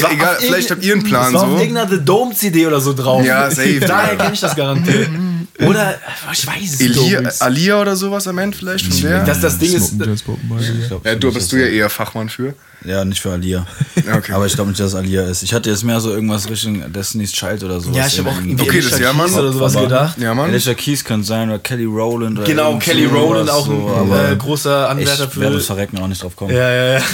Ja, 0.00 0.10
egal, 0.10 0.36
Auf 0.36 0.42
vielleicht 0.42 0.70
habt 0.70 0.84
ihr 0.84 0.92
einen 0.94 1.04
Plan 1.04 1.32
Das 1.32 1.42
war 1.42 1.48
auf 1.48 1.56
so. 1.56 1.62
irgendeiner 1.62 1.88
The 1.90 2.04
Dome 2.04 2.34
CD 2.34 2.66
oder 2.66 2.80
so 2.80 2.92
drauf. 2.92 3.24
Ja, 3.24 3.50
safe, 3.50 3.78
Daher 3.86 4.16
kenne 4.16 4.34
ich 4.34 4.40
das 4.40 4.56
garantiert. 4.56 5.08
Oder, 5.60 5.98
ich 6.32 6.46
weiß 6.46 6.72
es 6.74 6.78
nicht. 6.80 7.42
Alia 7.42 7.80
oder 7.80 7.96
sowas 7.96 8.26
am 8.26 8.38
Ende 8.38 8.56
vielleicht 8.56 8.86
von 8.86 9.00
der? 9.02 9.24
Das, 9.24 9.40
das 9.40 9.58
Ding 9.58 9.72
ist, 9.72 9.94
ja, 11.04 11.14
du 11.14 11.32
bist 11.32 11.52
du 11.52 11.56
ja 11.56 11.66
eher 11.66 11.90
Fachmann 11.90 12.28
für. 12.28 12.54
Ja, 12.84 13.04
nicht 13.04 13.20
für 13.20 13.32
Alia. 13.32 13.66
Okay. 14.18 14.32
Aber 14.32 14.46
ich 14.46 14.54
glaube 14.54 14.70
nicht, 14.70 14.80
dass 14.80 14.94
Alia 14.94 15.24
ist. 15.24 15.42
Ich 15.42 15.52
hatte 15.52 15.68
jetzt 15.68 15.84
mehr 15.84 16.00
so 16.00 16.10
irgendwas 16.10 16.48
Richtung 16.48 16.90
Destiny's 16.90 17.32
Child 17.32 17.62
oder 17.64 17.78
sowas. 17.80 17.96
ja, 17.96 18.06
ich 18.06 18.18
habe 18.20 18.30
auch 18.30 18.36
irgendwie 18.36 18.62
Okay, 18.62 18.80
das- 18.80 18.92
Alicia 18.92 19.08
ja, 19.08 19.12
Mann. 19.12 19.26
Keys 19.26 19.36
oder 19.38 19.52
sowas 19.52 19.76
Aber- 19.76 19.84
gedacht. 19.86 20.18
Ja, 20.18 20.34
Mann. 20.34 20.48
Alicia 20.50 20.72
Keys 20.74 21.04
könnte 21.04 21.26
sein 21.26 21.50
oder 21.50 21.58
Kelly 21.58 21.84
Rowland. 21.84 22.38
Oder 22.38 22.46
Genau, 22.46 22.78
Kelly 22.78 23.04
Rowland, 23.04 23.50
auch 23.50 23.68
ein 23.68 24.08
so, 24.08 24.14
äh, 24.32 24.36
großer 24.36 24.88
Anwärter 24.88 25.24
ich 25.30 25.36
werde 25.36 25.50
für. 25.50 25.56
das 25.58 25.66
Verrecken 25.66 25.98
auch 25.98 26.06
nicht 26.08 26.22
drauf 26.22 26.34
kommen. 26.36 26.54
Ja, 26.54 26.70
ja, 26.70 26.94
ja. 26.94 27.00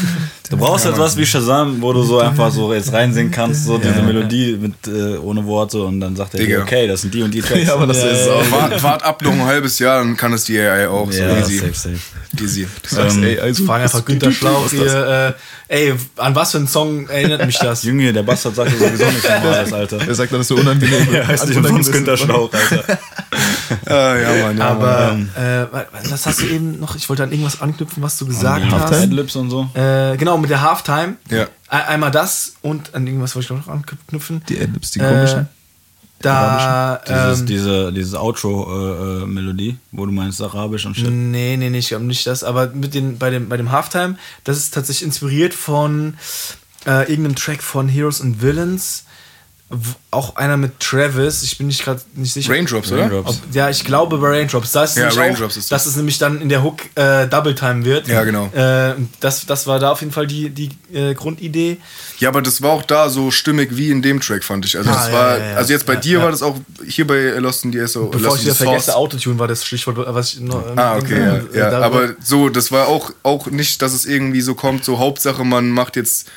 Du 0.50 0.58
brauchst 0.58 0.84
halt 0.84 0.98
was 0.98 1.16
wie 1.16 1.24
Shazam, 1.24 1.80
wo 1.80 1.92
du 1.94 2.02
so 2.02 2.18
einfach 2.20 2.52
so 2.52 2.72
jetzt 2.74 2.92
reinsingen 2.92 3.32
kannst, 3.32 3.64
so 3.64 3.78
diese 3.78 4.02
Melodie 4.02 4.58
mit 4.60 4.74
äh, 4.86 5.16
ohne 5.16 5.44
Worte 5.46 5.82
und 5.82 6.00
dann 6.00 6.14
sagt 6.14 6.34
er 6.34 6.40
dir, 6.40 6.46
Digga. 6.46 6.62
okay, 6.62 6.86
das 6.86 7.00
sind 7.00 7.14
die 7.14 7.22
und 7.22 7.32
die 7.32 7.40
Tracks. 7.42 7.66
Ja, 7.66 7.74
aber 7.74 7.86
das 7.86 7.96
ist 8.04 8.28
auch. 8.28 8.50
Wart, 8.52 8.82
wart 8.82 9.02
ab 9.02 9.22
noch 9.22 9.32
ein 9.32 9.42
halbes 9.46 9.78
Jahr, 9.78 10.00
dann 10.00 10.16
kann 10.18 10.34
es 10.34 10.44
die 10.44 10.58
AI 10.60 10.86
auch. 10.86 11.10
So 11.10 11.22
ja, 11.22 11.38
easy. 11.38 11.58
safe, 11.60 11.72
safe. 11.74 11.98
Easy. 12.40 12.68
Du 12.88 12.94
sagst, 12.94 13.16
ey, 13.22 13.38
also, 13.40 13.64
Fragen 13.64 13.84
einfach 13.84 14.04
Günter 14.04 14.30
Schlauch 14.30 14.68
hier. 14.70 15.34
Äh, 15.68 15.88
ey, 15.90 15.94
an 16.16 16.34
was 16.34 16.52
für 16.52 16.58
einen 16.58 16.68
Song 16.68 17.08
erinnert 17.08 17.44
mich 17.46 17.58
das? 17.58 17.82
Junge, 17.84 18.12
der 18.12 18.22
Bastard 18.22 18.54
sagt 18.56 18.70
sowieso 18.78 19.04
nicht 19.06 19.28
normales, 19.28 19.72
Alter. 19.72 20.06
Er 20.06 20.14
sagt, 20.14 20.32
das 20.32 20.40
ist 20.42 20.48
so 20.48 20.56
unangenehm. 20.56 21.12
Ja, 21.12 21.26
heißt 21.26 21.48
nicht 21.48 21.56
umsonst 21.56 21.92
Günter. 21.92 22.16
Schlauch, 22.16 22.50
Alter. 22.52 22.98
Ah, 23.86 24.14
ja, 24.16 24.44
Mann, 24.44 24.58
ja, 24.58 24.68
Aber 24.68 25.08
Mann. 25.14 25.30
äh, 25.36 25.72
wa- 25.72 25.86
was 26.10 26.26
hast 26.26 26.40
du 26.42 26.46
eben 26.46 26.78
noch? 26.80 26.94
Ich 26.96 27.08
wollte 27.08 27.22
an 27.22 27.30
irgendwas 27.32 27.60
anknüpfen, 27.62 28.02
was 28.02 28.18
du 28.18 28.26
gesagt 28.26 28.70
hast. 28.70 28.92
Adlibs 28.92 29.34
und 29.36 29.48
so. 29.50 29.68
Äh, 29.74 30.16
genau, 30.18 30.36
mit 30.38 30.50
der 30.50 30.60
Halftime. 30.60 31.16
Ja. 31.30 31.46
Einmal 31.68 32.10
das 32.10 32.54
und 32.62 32.94
an 32.94 33.06
irgendwas 33.06 33.34
wollte 33.34 33.54
ich 33.54 33.58
noch 33.66 33.72
anknüpfen. 33.72 34.42
Die 34.48 34.60
Adlibs, 34.60 34.90
die 34.92 35.00
Äh, 35.00 35.08
komischen. 35.08 35.48
Da, 36.20 37.00
Dieses, 37.06 37.40
ähm, 37.40 37.46
diese 37.46 37.92
diese 37.92 38.20
Outro-Melodie, 38.20 39.76
wo 39.92 40.06
du 40.06 40.12
meinst 40.12 40.40
Arabisch 40.40 40.86
und 40.86 40.96
shit. 40.96 41.10
Nee, 41.10 41.56
nee, 41.58 41.68
nee, 41.68 41.78
ich 41.78 41.88
glaube 41.88 42.04
nicht 42.04 42.26
das. 42.26 42.42
Aber 42.42 42.68
mit 42.68 42.94
den, 42.94 43.18
bei, 43.18 43.30
dem, 43.30 43.48
bei 43.48 43.58
dem 43.58 43.70
Halftime, 43.72 44.16
das 44.44 44.56
ist 44.56 44.72
tatsächlich 44.72 45.06
inspiriert 45.06 45.52
von 45.52 46.14
äh, 46.86 47.10
irgendeinem 47.10 47.36
Track 47.36 47.62
von 47.62 47.88
Heroes 47.88 48.20
and 48.22 48.40
Villains. 48.40 49.04
Auch 50.10 50.36
einer 50.36 50.56
mit 50.56 50.78
Travis, 50.78 51.42
ich 51.42 51.56
bin 51.58 51.66
nicht 51.66 51.82
gerade 51.82 52.00
nicht 52.14 52.32
sicher. 52.34 52.52
Raindrops, 52.52 52.92
oder? 52.92 53.02
Raindrops. 53.04 53.30
Ob, 53.48 53.54
ja, 53.54 53.70
ich 53.70 53.82
glaube 53.84 54.18
bei 54.18 54.28
Raindrops. 54.28 54.70
Da 54.72 54.84
ist 54.84 54.96
Ja, 54.96 55.08
Raindrops 55.08 55.54
auch, 55.54 55.58
ist 55.58 55.72
das. 55.72 55.84
dass 55.84 55.86
es 55.86 55.96
nämlich 55.96 56.18
dann 56.18 56.40
in 56.40 56.48
der 56.50 56.62
Hook 56.62 56.82
äh, 56.96 57.26
Double 57.26 57.54
Time 57.54 57.84
wird. 57.84 58.06
Ja, 58.06 58.22
genau. 58.22 58.46
Äh, 58.54 58.94
das, 59.20 59.46
das 59.46 59.66
war 59.66 59.80
da 59.80 59.90
auf 59.92 60.00
jeden 60.00 60.12
Fall 60.12 60.26
die, 60.26 60.50
die 60.50 60.70
äh, 60.92 61.14
Grundidee. 61.14 61.78
Ja, 62.20 62.28
aber 62.28 62.42
das 62.42 62.60
war 62.62 62.70
auch 62.72 62.82
da 62.82 63.08
so 63.08 63.30
stimmig 63.30 63.76
wie 63.76 63.90
in 63.90 64.02
dem 64.02 64.20
Track, 64.20 64.44
fand 64.44 64.66
ich. 64.66 64.76
Also, 64.76 64.90
Ah, 64.90 64.94
das 64.94 65.06
ja, 65.08 65.12
war, 65.14 65.38
ja, 65.38 65.44
ja. 65.52 65.56
also 65.56 65.72
jetzt 65.72 65.86
bei 65.86 65.94
Ja, 65.94 66.00
dir 66.00 66.18
ja. 66.18 66.24
war 66.24 66.30
das 66.30 66.42
auch 66.42 66.56
hier 66.86 67.06
bei 67.06 67.30
Lost 67.38 67.64
in 67.64 67.72
the 67.72 67.84
SO. 67.86 68.08
Bevor 68.08 68.20
Lost 68.28 68.38
ich 68.40 68.44
wieder 68.44 68.54
vergesse. 68.54 68.94
Autotune 68.94 69.38
war 69.38 69.48
das 69.48 69.64
Stichwort, 69.64 69.96
was 69.98 70.34
ich 70.34 70.40
noch. 70.40 70.62
Ah, 70.76 70.96
okay, 70.98 71.40
ja. 71.54 71.70
äh, 71.70 71.74
Aber 71.82 72.10
so, 72.22 72.50
das 72.50 72.70
war 72.70 72.86
auch, 72.86 73.12
auch 73.22 73.46
nicht, 73.46 73.80
dass 73.82 73.94
es 73.94 74.04
irgendwie 74.04 74.42
so 74.42 74.54
kommt, 74.54 74.84
so 74.84 74.98
Hauptsache 74.98 75.42
man 75.44 75.70
macht 75.70 75.96
jetzt, 75.96 76.28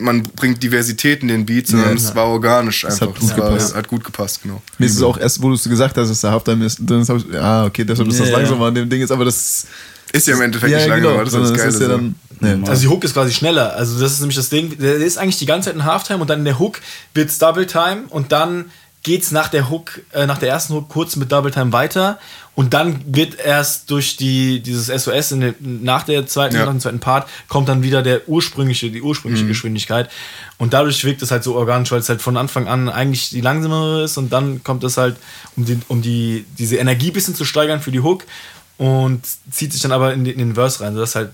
man 0.00 0.22
bringt 0.22 0.62
Diversität 0.62 1.22
in 1.22 1.28
den 1.28 1.46
Beat, 1.46 1.68
sondern 1.68 1.96
es 1.96 2.14
war 2.14 2.26
organisch 2.26 2.84
einfach. 2.84 3.00
hat 3.08 3.14
gut 3.18 3.30
Das 3.30 3.38
war, 3.38 3.50
gepasst. 3.50 3.74
hat 3.74 3.88
gut 3.88 4.04
gepasst, 4.04 4.42
genau. 4.42 4.60
Mir 4.78 4.86
ist 4.86 4.96
es 4.96 5.02
auch 5.02 5.18
erst, 5.18 5.42
wo 5.42 5.48
du 5.48 5.54
es 5.54 5.64
gesagt 5.64 5.96
hast, 5.96 6.08
dass 6.08 6.20
der 6.20 6.32
Halftime 6.32 6.64
ist, 6.64 6.78
dann 6.82 7.06
hab 7.06 7.16
ich, 7.18 7.34
ah, 7.38 7.66
okay, 7.66 7.84
deshalb 7.84 8.08
ist 8.08 8.18
das 8.20 8.28
Ja, 8.28 8.32
ja. 8.32 8.38
langsamer 8.40 8.66
an 8.66 8.74
dem 8.74 8.88
Ding 8.88 9.02
ist, 9.02 9.10
aber 9.10 9.24
das. 9.24 9.66
Ist 10.12 10.26
ja 10.26 10.34
im 10.34 10.42
Endeffekt 10.42 10.72
ja, 10.72 10.78
nicht 10.78 10.88
lange, 10.88 11.02
genau, 11.02 11.22
das 11.24 11.32
ist 11.32 11.40
das 11.40 11.52
Geile. 11.54 11.68
ist 11.68 11.80
ja 11.80 11.86
so. 11.86 11.92
dann. 11.92 12.14
Nee. 12.40 12.68
Also 12.68 12.82
die 12.82 12.88
Hook 12.88 13.04
ist 13.04 13.12
quasi 13.14 13.32
schneller. 13.32 13.74
Also 13.76 14.00
das 14.00 14.12
ist 14.12 14.20
nämlich 14.20 14.34
das 14.36 14.48
Ding. 14.48 14.76
Der 14.78 14.96
ist 14.96 15.18
eigentlich 15.18 15.38
die 15.38 15.46
ganze 15.46 15.66
Zeit 15.68 15.76
in 15.76 15.84
Halftime 15.84 16.18
und 16.20 16.28
dann 16.30 16.40
in 16.40 16.44
der 16.46 16.58
Hook 16.58 16.80
wird's 17.14 17.38
Double 17.38 17.66
Time 17.66 18.04
und 18.08 18.32
dann 18.32 18.70
geht's 19.02 19.30
nach 19.30 19.48
der 19.48 19.70
Hook, 19.70 20.00
äh, 20.12 20.26
nach 20.26 20.38
der 20.38 20.50
ersten 20.50 20.74
Hook 20.74 20.88
kurz 20.88 21.16
mit 21.16 21.32
Double 21.32 21.50
Time 21.50 21.72
weiter. 21.72 22.18
Und 22.54 22.74
dann 22.74 23.00
wird 23.06 23.38
erst 23.38 23.90
durch 23.90 24.16
die 24.18 24.60
dieses 24.60 24.88
SOS 24.88 25.32
in 25.32 25.40
der, 25.40 25.54
nach 25.60 26.02
der 26.02 26.26
zweiten 26.26 26.56
Ja. 26.56 26.64
nach 26.66 26.72
dem 26.72 26.80
zweiten 26.80 27.00
Part 27.00 27.26
kommt 27.48 27.68
dann 27.70 27.82
wieder 27.82 28.02
der 28.02 28.28
ursprüngliche 28.28 28.90
die 28.90 29.00
ursprüngliche 29.00 29.46
Geschwindigkeit. 29.46 30.10
Und 30.58 30.74
dadurch 30.74 31.02
wirkt 31.04 31.22
es 31.22 31.30
halt 31.30 31.42
so 31.44 31.54
organisch, 31.54 31.90
weil 31.92 32.00
es 32.00 32.08
halt 32.10 32.20
von 32.20 32.36
Anfang 32.36 32.68
an 32.68 32.90
eigentlich 32.90 33.30
die 33.30 33.40
langsamere 33.40 34.04
ist. 34.04 34.18
Und 34.18 34.32
dann 34.32 34.62
kommt 34.62 34.84
es 34.84 34.98
halt 34.98 35.16
um 35.56 35.64
die 35.64 35.78
um 35.88 36.02
die 36.02 36.44
diese 36.58 36.76
Energie 36.76 37.08
ein 37.10 37.14
bisschen 37.14 37.34
zu 37.34 37.46
steigern 37.46 37.80
für 37.80 37.92
die 37.92 38.00
Hook 38.00 38.24
und 38.80 39.20
zieht 39.50 39.74
sich 39.74 39.82
dann 39.82 39.92
aber 39.92 40.14
in 40.14 40.24
den, 40.24 40.32
in 40.32 40.38
den 40.38 40.54
Verse 40.54 40.80
rein, 40.82 40.94
sodass 40.94 41.14
halt 41.14 41.32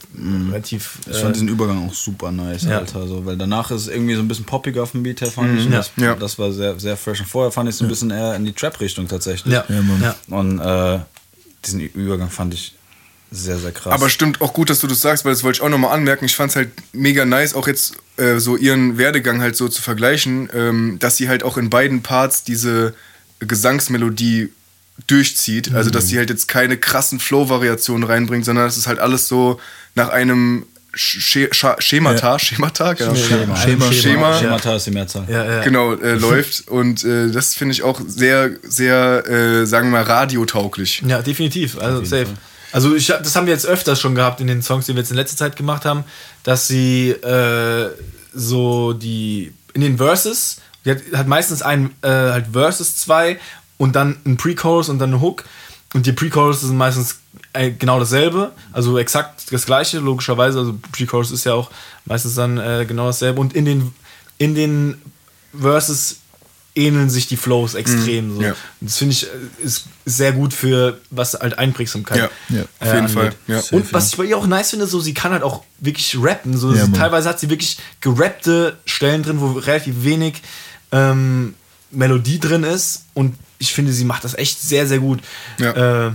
relativ. 0.51 0.99
Ich 1.09 1.17
fand 1.19 1.31
äh, 1.31 1.33
diesen 1.35 1.47
Übergang 1.49 1.87
auch 1.89 1.95
super 1.95 2.33
nice, 2.33 2.65
Ja. 2.65 2.79
Alter. 2.79 3.07
So, 3.07 3.25
weil 3.25 3.37
danach 3.37 3.71
ist 3.71 3.83
es 3.83 3.89
irgendwie 3.89 4.17
so 4.17 4.21
ein 4.21 4.27
bisschen 4.27 4.45
poppiger 4.47 4.83
auf 4.83 4.91
dem 4.91 5.05
Beat 5.05 5.21
her, 5.21 5.31
fand 5.31 5.57
ich. 5.61 5.67
Und 5.67 5.71
Ja. 5.73 5.79
Das, 5.79 5.91
Ja. 5.97 6.15
das 6.17 6.39
war 6.41 6.51
sehr, 6.53 6.77
sehr 6.81 6.97
fresh. 6.97 7.21
Und 7.21 7.27
vorher 7.27 7.53
fand 7.53 7.69
ich 7.69 7.75
es 7.75 7.79
so 7.79 7.85
ein 7.85 7.89
bisschen 7.89 8.11
eher 8.11 8.35
in 8.35 8.45
die 8.45 8.53
Trap-Richtung 8.53 9.07
tatsächlich. 9.07 9.55
ja, 9.55 9.65
Ja, 9.69 9.81
Mann. 9.83 10.03
ja. 10.03 10.17
Und 10.37 10.59
äh, 10.59 10.99
diesen 11.65 11.79
Übergang 11.81 12.31
fand 12.31 12.53
ich 12.53 12.75
sehr, 13.31 13.59
sehr 13.59 13.71
krass. 13.71 13.93
Aber 13.93 14.09
stimmt 14.11 14.41
auch 14.41 14.53
gut, 14.53 14.69
dass 14.69 14.81
du 14.81 14.89
das 14.89 15.01
sagst, 15.01 15.25
weil 15.25 15.33
das 15.33 15.45
wollte 15.45 15.59
ich 15.59 15.63
auch 15.63 15.69
nochmal 15.69 15.93
anmerken. 15.93 16.25
Ich 16.25 16.35
fand 16.35 16.51
es 16.51 16.57
halt 16.57 16.71
mega 16.93 17.25
nice, 17.25 17.55
auch 17.55 17.69
jetzt 17.69 17.95
äh, 18.17 18.39
so 18.41 18.57
ihren 18.57 18.99
Werdegang 18.99 19.41
halt 19.41 19.55
so 19.57 19.69
zu 19.69 19.83
vergleichen, 19.83 20.49
ähm, 20.53 20.97
dass 20.99 21.17
sie 21.17 21.29
halt 21.29 21.45
auch 21.45 21.57
in 21.59 21.71
beiden 21.71 22.03
Parts 22.03 22.43
diese 22.43 22.93
Gesangsmelodie 23.39 24.53
durchzieht. 25.07 25.75
Also, 25.75 25.91
dass 25.91 26.09
sie 26.09 26.19
halt 26.19 26.31
jetzt 26.31 26.49
keine 26.49 26.77
krassen 26.77 27.21
Flow-Variationen 27.21 28.05
reinbringt, 28.05 28.45
sondern 28.45 28.65
dass 28.67 28.77
es 28.77 28.87
halt 28.87 28.99
alles 28.99 29.29
so 29.29 29.61
nach 29.95 30.09
einem 30.09 30.67
Sch 30.95 31.39
Schemata, 31.79 32.39
Schemata, 32.39 32.95
genau. 32.95 33.15
Schema. 33.15 33.55
Schema, 33.57 33.93
Schema, 33.93 34.39
Schemata 34.39 34.77
ist 34.77 34.87
die 34.87 34.93
Mehrzahl. 34.93 35.27
Ja, 35.29 35.45
ja. 35.45 35.63
genau, 35.63 35.93
äh, 35.95 36.15
läuft. 36.15 36.69
Und 36.69 37.05
äh, 37.05 37.31
das 37.31 37.55
finde 37.55 37.75
ich 37.75 37.83
auch 37.83 38.01
sehr, 38.07 38.53
sehr, 38.63 39.29
äh, 39.29 39.67
sagen 39.67 39.89
wir 39.89 39.99
mal, 39.99 40.05
radiotauglich. 40.05 41.03
Ja, 41.07 41.21
definitiv. 41.21 41.79
Also 41.79 42.03
safe. 42.05 42.29
Also 42.73 42.95
ich, 42.97 43.11
hab- 43.11 43.23
das 43.23 43.37
haben 43.37 43.47
wir 43.47 43.53
jetzt 43.53 43.67
öfters 43.67 44.01
schon 44.01 44.15
gehabt 44.15 44.41
in 44.41 44.47
den 44.47 44.63
Songs, 44.63 44.87
die 44.87 44.95
wir 44.95 45.01
jetzt 45.01 45.11
in 45.11 45.17
letzter 45.17 45.37
Zeit 45.37 45.57
gemacht 45.57 45.85
haben, 45.85 46.05
dass 46.45 46.67
sie 46.67 47.11
äh, 47.11 47.91
so 48.33 48.95
die 48.95 49.53
in 49.75 49.83
den 49.83 49.99
Verses, 49.99 50.57
die 50.87 50.93
hat, 50.93 50.99
hat 51.13 51.29
meistens 51.29 51.61
ein 51.61 51.91
äh, 52.01 52.09
halt 52.09 52.47
Verses 52.53 52.97
zwei 52.97 53.39
und 53.79 53.95
dann 53.97 54.17
ein 54.25 54.37
Pre-Chorus 54.37 54.89
und 54.89 54.99
dann 54.99 55.15
ein 55.15 55.21
Hook 55.21 55.45
und 55.95 56.07
die 56.07 56.13
Pre-Chorus 56.13 56.61
sind 56.63 56.77
meistens 56.77 57.19
äh, 57.53 57.71
genau 57.71 57.99
dasselbe, 57.99 58.53
also 58.73 58.99
exakt 58.99 59.53
das 59.53 59.67
gleiche 59.67 59.99
logischerweise. 59.99 60.59
Also 60.59 60.79
Pre-Chorus 60.93 61.31
ist 61.31 61.45
ja 61.45 61.55
auch 61.55 61.71
meistens 62.05 62.35
dann 62.35 62.59
äh, 62.59 62.85
genau 62.87 63.07
dasselbe 63.07 63.41
und 63.41 63.55
in 63.55 63.65
den 63.65 63.93
in 64.39 64.55
den 64.55 65.01
Verses 65.59 66.19
ähneln 66.75 67.09
sich 67.09 67.27
die 67.27 67.39
Flows 67.39 67.73
extrem. 67.75 68.35
so. 68.37 68.43
ja. 68.43 68.51
Und 68.51 68.91
Das 68.91 68.99
finde 68.99 69.13
ich 69.15 69.25
äh, 69.25 69.29
ist 69.65 69.87
sehr 70.05 70.33
gut 70.33 70.53
für 70.53 71.01
was 71.11 71.33
halt 71.33 71.59
Einprägsamkeit. 71.59 72.19
Ja, 72.19 72.29
Ja. 72.51 72.65
auf 72.81 72.95
jeden 72.95 73.09
Fall. 73.09 73.33
Ja. 73.47 73.63
Und 73.71 73.91
was 73.95 74.11
ich 74.11 74.17
bei 74.19 74.25
ihr 74.25 74.37
auch 74.37 74.47
nice 74.47 74.71
finde, 74.71 74.87
so 74.87 75.01
sie 75.01 75.15
kann 75.15 75.33
halt 75.33 75.43
auch 75.43 75.65
wirklich 75.79 76.19
rappen. 76.21 76.57
So, 76.57 76.73
sie, 76.75 76.93
teilweise 76.93 77.29
hat 77.31 77.41
sie 77.41 77.49
wirklich 77.49 77.79
gerappte 78.03 78.77
Stellen 78.85 79.23
drin, 79.23 79.41
wo 79.41 79.53
relativ 79.53 80.05
wenig 80.05 80.43
ähm, 80.93 81.55
Melodie 81.91 82.39
drin 82.39 82.63
ist. 82.63 83.07
Und 83.15 83.37
ich 83.59 83.73
finde, 83.73 83.93
sie 83.93 84.05
macht 84.05 84.25
das 84.25 84.35
echt 84.35 84.61
sehr, 84.61 84.87
sehr 84.87 84.99
gut. 84.99 85.21
Ja. 85.59 86.09
Äh, 86.09 86.13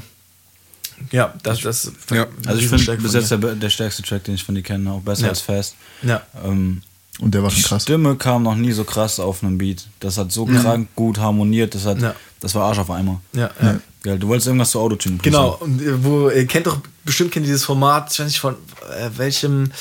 ja, 1.12 1.34
das, 1.44 1.62
das 1.62 1.92
Ja. 2.12 2.28
Also 2.46 2.60
ich 2.60 2.66
Riesenstärke 2.66 3.02
finde 3.02 3.20
bis 3.20 3.30
jetzt 3.30 3.44
der, 3.44 3.56
der 3.56 3.70
stärkste 3.70 4.04
Track, 4.04 4.24
den 4.26 4.36
ich 4.36 4.44
von 4.44 4.54
dir 4.56 4.62
kenne, 4.62 4.92
auch 4.92 5.02
besser 5.02 5.24
Ja. 5.24 5.30
als 5.30 5.42
Fast. 5.42 5.76
Ja. 6.04 6.22
Ähm, 6.46 6.84
Und 7.20 7.34
der 7.34 7.42
war 7.42 7.50
die 7.50 7.56
schon 7.56 7.70
krass. 7.70 7.84
Stimme 7.84 8.16
kam 8.16 8.44
noch 8.44 8.56
nie 8.56 8.72
so 8.72 8.84
krass 8.84 9.20
auf 9.20 9.44
einem 9.44 9.58
Beat. 9.58 9.88
Das 10.00 10.18
hat 10.18 10.32
so 10.32 10.46
krank 10.46 10.90
gut 10.96 11.18
harmoniert. 11.18 11.74
Das, 11.74 11.86
hat, 11.86 12.00
Ja. 12.00 12.16
das 12.40 12.54
war 12.56 12.66
Arsch 12.66 12.78
auf 12.80 12.92
Eimer. 12.92 13.20
Ja, 13.34 13.50
ja. 13.62 13.80
Geil, 14.04 14.18
du 14.20 14.28
wolltest 14.28 14.48
irgendwas 14.48 14.72
zu 14.72 14.80
Autotune 14.80 15.18
Genau, 15.22 15.58
und 15.60 15.80
äh, 15.82 16.04
wo, 16.04 16.30
ihr 16.30 16.48
kennt 16.48 16.66
doch, 16.68 16.80
bestimmt 17.04 17.32
kennt 17.32 17.46
ihr 17.46 17.52
dieses 17.52 17.66
Format, 17.66 18.12
ich 18.12 18.20
weiß 18.20 18.26
nicht 18.28 18.40
von 18.40 18.56
äh, 19.00 19.10
welchem 19.16 19.72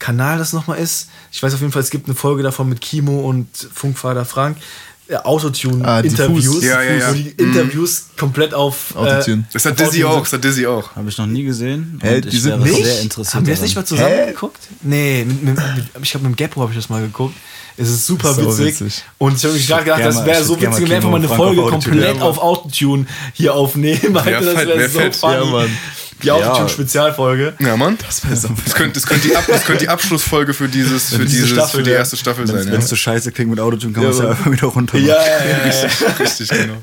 Kanal 0.00 0.38
das 0.38 0.52
nochmal 0.52 0.78
ist. 0.78 1.08
Ich 1.30 1.40
weiß 1.42 1.54
auf 1.54 1.60
jeden 1.60 1.72
Fall, 1.72 1.82
es 1.82 1.90
gibt 1.90 2.06
eine 2.06 2.16
Folge 2.16 2.42
davon 2.42 2.68
mit 2.68 2.80
Kimo 2.80 3.20
und 3.28 3.46
Funkvater 3.72 4.24
Frank. 4.24 4.56
Äh, 5.10 5.14
Ah, 5.16 5.24
Autotune-Interviews, 5.24 6.44
Diffus. 6.44 6.64
Ja, 6.64 6.82
ja, 6.82 6.92
ja. 6.94 7.08
wo 7.10 7.14
die 7.14 7.30
Interviews 7.30 8.04
komplett 8.16 8.54
auf 8.54 8.94
Autotune. 8.94 9.44
Das 9.52 9.64
hat 9.64 9.78
Dizzy 9.80 10.04
auch, 10.04 10.20
das 10.22 10.32
hat 10.32 10.44
Dizzy 10.44 10.66
auch. 10.66 10.94
Habe 10.94 11.08
ich 11.08 11.18
noch 11.18 11.26
nie 11.26 11.42
gesehen. 11.42 11.98
Hä, 12.02 12.16
und 12.16 12.24
die 12.26 12.28
ich 12.28 12.42
sind 12.42 12.62
nicht? 12.62 12.84
sehr 12.84 13.00
interessiert. 13.00 13.34
Haben 13.34 13.46
wir 13.46 13.54
das 13.54 13.62
nicht 13.62 13.74
mal 13.76 13.84
zusammen 13.84 14.08
Hä? 14.14 14.26
geguckt? 14.32 14.58
Nee, 14.82 15.24
mit, 15.26 15.42
mit, 15.42 15.56
mit, 15.56 15.84
ich 16.02 16.10
glaube, 16.12 16.28
mit 16.28 16.34
dem 16.34 16.36
Geppo 16.36 16.60
habe 16.62 16.70
ich 16.72 16.78
das 16.78 16.88
mal 16.88 17.02
geguckt. 17.02 17.34
Es 17.76 17.88
ist 17.88 18.06
super 18.06 18.34
So 18.34 18.46
witzig. 18.58 18.80
witzig. 18.80 19.04
Und 19.18 19.36
ich 19.36 19.44
habe 19.44 19.54
mich 19.54 19.66
gerade 19.66 19.84
gedacht, 19.84 20.04
das 20.04 20.24
wäre 20.26 20.44
so 20.44 20.60
witzig, 20.60 20.82
wenn 20.82 20.88
wir 20.90 20.96
einfach 20.96 21.10
mal 21.10 21.16
eine 21.16 21.28
Folge 21.28 21.62
auf 21.62 21.70
komplett 21.70 22.20
auf 22.20 22.38
Autotune 22.38 23.06
hier 23.32 23.54
aufnehmen. 23.54 24.16
Alter, 24.16 24.40
das 24.42 24.56
wäre 24.66 24.78
wär 24.78 24.88
so 24.88 24.98
fett. 25.00 25.16
funny. 25.16 25.68
Die 26.22 26.30
Autotune-Spezialfolge. 26.30 27.54
Ja, 27.58 27.76
Mann. 27.76 27.98
Das 28.06 28.22
so. 28.42 28.48
Das 28.64 28.74
könnte, 28.74 28.94
das 28.94 29.06
könnte, 29.06 29.28
die, 29.28 29.36
Ab, 29.36 29.44
das 29.48 29.64
könnte 29.64 29.84
die 29.84 29.88
Abschlussfolge 29.88 30.54
für, 30.54 30.68
dieses, 30.68 31.10
für, 31.10 31.18
diese 31.24 31.28
dieses, 31.28 31.50
Staffel, 31.50 31.78
für 31.78 31.82
die 31.84 31.90
erste 31.90 32.16
Staffel 32.16 32.46
sein. 32.46 32.66
Wenn 32.66 32.72
Ja. 32.74 32.78
es 32.78 32.88
so 32.88 32.96
scheiße 32.96 33.32
klingt 33.32 33.50
mit 33.50 33.60
Autotune, 33.60 33.92
kann 33.92 34.02
man 34.04 34.12
es 34.12 34.18
Ja, 34.18 34.28
einfach 34.30 34.50
wieder 34.50 34.66
runter 34.68 34.98
Ja, 34.98 35.14
ja, 35.14 35.20
ja. 35.66 35.66
ja. 35.66 36.12
Richtig, 36.18 36.48
genau. 36.48 36.74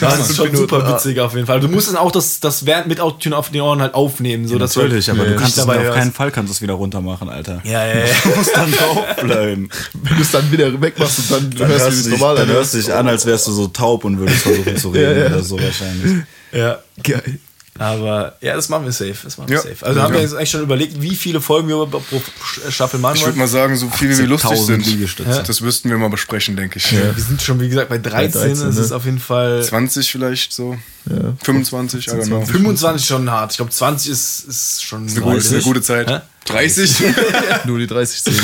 Das 0.00 0.30
ist 0.30 0.36
schon 0.36 0.54
super 0.54 0.92
witzig 0.94 1.20
auf 1.20 1.34
jeden 1.34 1.46
Fall. 1.46 1.60
Du 1.60 1.68
musst 1.68 1.88
dann 1.88 1.96
auch 1.96 2.12
das, 2.12 2.40
das 2.40 2.66
während 2.66 2.86
mit 2.88 3.00
Autotune 3.00 3.36
auf 3.36 3.50
den 3.50 3.60
Ohren 3.60 3.80
halt 3.80 3.94
aufnehmen. 3.94 4.46
So, 4.48 4.58
dass 4.58 4.72
du 4.72 4.80
Natürlich, 4.82 5.08
halt 5.08 5.18
aber 5.20 5.28
du 5.28 5.36
kannst 5.36 5.56
es 5.58 5.64
dabei 5.64 5.88
auf 5.88 5.94
keinen 5.94 6.12
Fall 6.12 6.30
kannst 6.30 6.50
du 6.50 6.54
es 6.54 6.62
wieder 6.62 6.74
runter 6.74 7.00
machen, 7.00 7.28
Alter. 7.28 7.60
Ja, 7.64 7.86
ja, 7.86 7.94
ja. 8.00 8.04
Du 8.22 8.28
musst 8.36 8.56
dann 8.56 8.72
draufbleiben. 8.72 9.68
Wenn 9.94 10.16
du 10.16 10.22
es 10.22 10.30
dann 10.30 10.50
wieder 10.52 10.80
wegmachst 10.80 11.18
und 11.18 11.30
dann, 11.30 11.50
Dann 11.50 11.68
hörst 11.68 11.80
du 11.80 11.84
hörst, 11.90 11.98
es 12.00 12.06
normal 12.08 12.36
dann 12.36 12.48
an. 12.48 12.54
hörst 12.54 12.74
du 12.74 12.78
dich 12.78 12.92
an, 12.92 13.08
als 13.08 13.26
wärst 13.26 13.46
du 13.46 13.52
so 13.52 13.66
taub 13.68 14.04
und 14.04 14.18
würdest 14.18 14.42
versuchen 14.42 14.76
zu 14.76 14.90
reden 14.90 15.02
Ja, 15.16 15.24
ja. 15.24 15.26
oder 15.34 15.42
so 15.42 15.60
wahrscheinlich. 15.60 16.24
ja. 16.52 16.78
Geil. 17.02 17.38
Aber 17.78 18.34
ja, 18.40 18.54
das 18.56 18.68
machen 18.68 18.84
wir 18.84 18.92
safe. 18.92 19.14
Das 19.24 19.38
machen 19.38 19.48
wir 19.48 19.56
Ja. 19.56 19.62
safe. 19.62 19.84
Also 19.86 19.98
Ja. 19.98 20.04
haben 20.06 20.14
wir 20.14 20.20
jetzt 20.20 20.34
eigentlich 20.34 20.50
schon 20.50 20.62
überlegt, 20.62 21.00
wie 21.00 21.14
viele 21.14 21.40
Folgen 21.40 21.68
wir 21.68 21.86
pro 21.86 22.22
Staffel 22.70 22.98
machen 23.00 23.16
Ich 23.16 23.22
würde 23.22 23.32
wollen. 23.32 23.38
mal 23.38 23.48
sagen, 23.48 23.76
so 23.76 23.88
viel 23.90 24.10
wie 24.10 24.18
wir 24.18 24.26
lustig 24.26 24.50
80.000 24.50 24.66
sind, 24.66 24.86
Liegestütze. 24.86 25.42
das 25.46 25.60
müssten 25.60 25.90
wir 25.90 25.98
mal 25.98 26.08
besprechen, 26.10 26.56
denke 26.56 26.78
ich. 26.78 26.92
Wir 26.92 27.14
sind 27.16 27.40
schon, 27.42 27.60
wie 27.60 27.68
gesagt, 27.68 27.88
bei 27.88 27.98
13. 27.98 28.40
13, 28.40 28.66
das 28.66 28.74
ne? 28.76 28.80
ist 28.80 28.92
auf 28.92 29.04
jeden 29.04 29.18
Fall 29.20 29.62
20 29.62 30.10
vielleicht 30.10 30.52
so. 30.52 30.76
Ja. 31.08 31.34
25, 31.42 32.06
I 32.08 32.10
don't 32.10 32.26
know. 32.26 32.44
25 32.44 33.06
schon 33.06 33.30
hart. 33.30 33.52
Ich 33.52 33.56
glaube, 33.58 33.70
20 33.70 34.10
ist, 34.10 34.40
ist 34.48 34.82
schon 34.84 35.06
Ist 35.06 35.16
eine, 35.16 35.24
gute, 35.24 35.36
ist 35.38 35.52
eine 35.52 35.62
gute 35.62 35.82
Zeit. 35.82 36.10
Hä? 36.10 36.20
30? 36.46 36.96
Nur 37.64 37.78
die 37.78 37.86
30 37.86 38.24
zählen. 38.24 38.40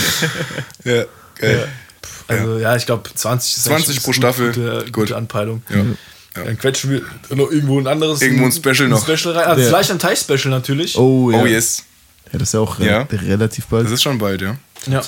ja, 0.84 1.04
geil. 1.38 1.68
Also 2.28 2.58
ja, 2.58 2.76
ich 2.76 2.86
glaube 2.86 3.10
20 3.14 3.56
ist 3.56 3.64
20 3.64 3.88
eigentlich 3.88 4.02
pro 4.02 4.10
eine 4.10 4.14
Staffel. 4.14 4.46
Gute, 4.52 4.78
Gut. 4.84 4.92
gute 4.92 5.16
Anpeilung. 5.16 5.62
Ja. 5.68 5.84
Dann 6.34 6.58
quetschen 6.58 6.90
wir 6.90 7.02
noch 7.36 7.50
irgendwo 7.50 7.78
ein 7.78 7.86
anderes. 7.86 8.22
Irgendwo 8.22 8.46
ein 8.46 8.52
Special 8.52 8.88
noch. 8.88 9.02
Special 9.06 9.36
rein. 9.36 9.46
Also 9.48 9.62
Ja. 9.62 9.68
vielleicht 9.68 9.90
ein 9.90 9.98
Teich-Special 9.98 10.48
natürlich. 10.50 10.96
Oh, 10.96 11.30
ja. 11.30 11.42
Oh 11.42 11.46
yes. 11.46 11.84
Ja, 12.32 12.38
das 12.38 12.48
ist 12.48 12.54
ja 12.54 12.60
auch 12.60 12.78
re 12.78 12.86
Ja. 12.86 13.02
relativ 13.10 13.66
bald. 13.66 13.84
Das 13.86 13.92
ist 13.92 14.02
schon 14.02 14.18
bald, 14.18 14.40
ja. 14.40 14.56
Ja. 14.86 15.02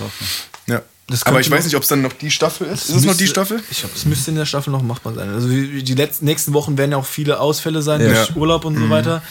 ja. 0.67 0.83
Das 1.07 1.23
Aber 1.25 1.41
ich 1.41 1.51
weiß 1.51 1.65
nicht, 1.65 1.77
ob 1.77 1.83
es 1.83 1.89
dann 1.89 2.01
noch 2.03 2.13
die 2.15 2.31
Staffel 2.31 2.67
ist. 2.67 2.89
Ist 2.89 2.97
es 2.97 3.05
noch 3.05 3.17
die 3.17 3.27
Staffel? 3.27 3.63
Ich 3.71 3.81
glaube, 3.81 3.95
es 3.95 4.05
müsste 4.07 4.31
in 4.31 4.37
der 4.37 4.47
Staffel 4.47 4.71
noch 4.71 4.83
machbar 4.83 5.15
sein. 5.15 5.29
Also 5.31 5.49
die 5.49 5.83
die 5.83 5.95
letzten, 5.95 6.25
nächsten 6.27 6.53
Wochen 6.55 6.77
werden 6.79 6.93
ja 6.93 6.97
auch 6.99 7.05
viele 7.07 7.41
Ausfälle 7.41 7.83
sein 7.83 8.01
Ja. 8.01 8.09
durch 8.09 8.37
Urlaub 8.37 8.63
Mhm. 8.65 8.69
und 8.69 8.79
so 8.79 8.91
weiter. 8.91 9.23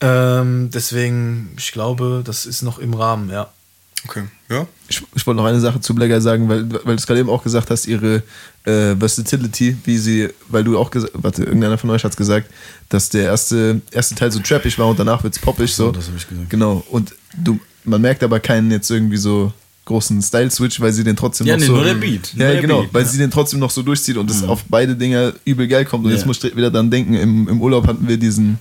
Ähm, 0.00 0.70
deswegen, 0.72 1.54
ich 1.58 1.72
glaube, 1.72 2.22
das 2.24 2.44
ist 2.46 2.62
noch 2.62 2.78
im 2.78 2.92
Rahmen, 2.94 3.30
ja. 3.30 3.48
Okay, 4.08 4.22
ja. 4.50 4.66
Ich, 4.88 5.02
ich 5.14 5.26
wollte 5.26 5.36
noch 5.40 5.46
eine 5.46 5.60
Sache 5.60 5.80
zu 5.80 5.94
Black 5.94 6.10
Eye 6.10 6.20
sagen, 6.20 6.48
weil, 6.48 6.70
weil 6.70 6.80
du 6.84 6.92
es 6.94 7.06
gerade 7.06 7.20
eben 7.20 7.28
auch 7.30 7.42
gesagt 7.42 7.70
hast, 7.70 7.86
ihre 7.86 8.22
äh, 8.64 8.94
Versatility, 8.96 9.76
wie 9.84 9.98
sie, 9.98 10.28
weil 10.48 10.64
du 10.64 10.78
auch 10.78 10.90
gesagt, 10.90 11.12
warte, 11.14 11.44
irgendeiner 11.44 11.78
von 11.78 11.90
euch 11.90 12.04
hat 12.04 12.12
es 12.12 12.16
gesagt, 12.16 12.48
dass 12.88 13.08
der 13.08 13.24
erste, 13.24 13.80
erste 13.90 14.14
Teil 14.14 14.30
so 14.30 14.38
trappig 14.40 14.78
war 14.78 14.86
und 14.88 14.98
danach 14.98 15.22
wird 15.24 15.34
es 15.34 15.40
poppig 15.40 15.72
so. 15.74 15.90
das 15.90 16.08
hab 16.08 16.16
ich 16.16 16.28
gesagt. 16.28 16.50
Genau. 16.50 16.84
Und 16.90 17.14
du, 17.42 17.58
man 17.84 18.00
merkt 18.00 18.22
aber 18.22 18.38
keinen 18.40 18.70
jetzt 18.70 18.90
irgendwie 18.90 19.16
so 19.16 19.52
großen 19.86 20.20
Style-Switch, 20.20 20.80
weil 20.80 20.92
sie 20.92 21.04
den 21.04 21.14
trotzdem 21.16 21.46
Ja, 21.46 21.54
noch 21.54 21.60
nee, 21.60 21.66
so. 21.66 21.74
nur 21.74 21.84
der 21.84 21.94
Beat. 21.94 22.32
Ja, 22.34 22.50
der 22.52 22.60
genau, 22.60 22.82
Beat, 22.82 22.94
weil 22.94 23.02
ja. 23.02 23.08
sie 23.08 23.18
den 23.18 23.30
trotzdem 23.30 23.60
noch 23.60 23.70
so 23.70 23.82
durchzieht 23.82 24.16
und 24.16 24.28
es 24.30 24.42
auf 24.42 24.64
beide 24.68 24.96
Dinger 24.96 25.32
übel 25.44 25.68
geil 25.68 25.84
kommt. 25.84 26.04
Und 26.04 26.10
Ja. 26.10 26.16
jetzt 26.16 26.26
muss 26.26 26.42
ich 26.42 26.56
wieder 26.56 26.70
dran 26.70 26.90
denken, 26.90 27.14
im, 27.14 27.48
im 27.48 27.60
Urlaub 27.62 27.86
hatten 27.86 28.06
wir 28.08 28.16
diesen 28.16 28.58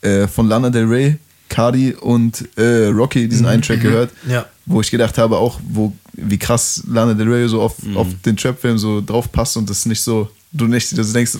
äh, 0.00 0.26
von 0.26 0.48
Lana 0.48 0.70
Del 0.70 0.84
Rey, 0.86 1.16
Cardi 1.50 1.92
und 1.92 2.48
äh, 2.56 2.86
Rocky, 2.86 3.28
diesen 3.28 3.44
einen 3.46 3.60
Track 3.62 3.82
gehört, 3.82 4.10
Ja. 4.26 4.46
Wo 4.66 4.80
ich 4.80 4.90
gedacht 4.90 5.18
habe, 5.18 5.36
auch 5.38 5.60
wo, 5.68 5.92
wie 6.14 6.38
krass 6.38 6.82
Lana 6.88 7.14
Del 7.14 7.28
Rey 7.30 7.48
so 7.48 7.60
auf, 7.60 7.74
auf 7.94 8.06
den 8.24 8.36
Trap-Film 8.36 8.78
so 8.78 9.00
drauf 9.00 9.30
passt 9.30 9.56
und 9.56 9.68
das 9.68 9.84
nicht 9.86 10.00
so, 10.00 10.28
du 10.52 10.66
nicht, 10.66 10.96
dass 10.96 11.08
du 11.08 11.12
denkst, 11.12 11.32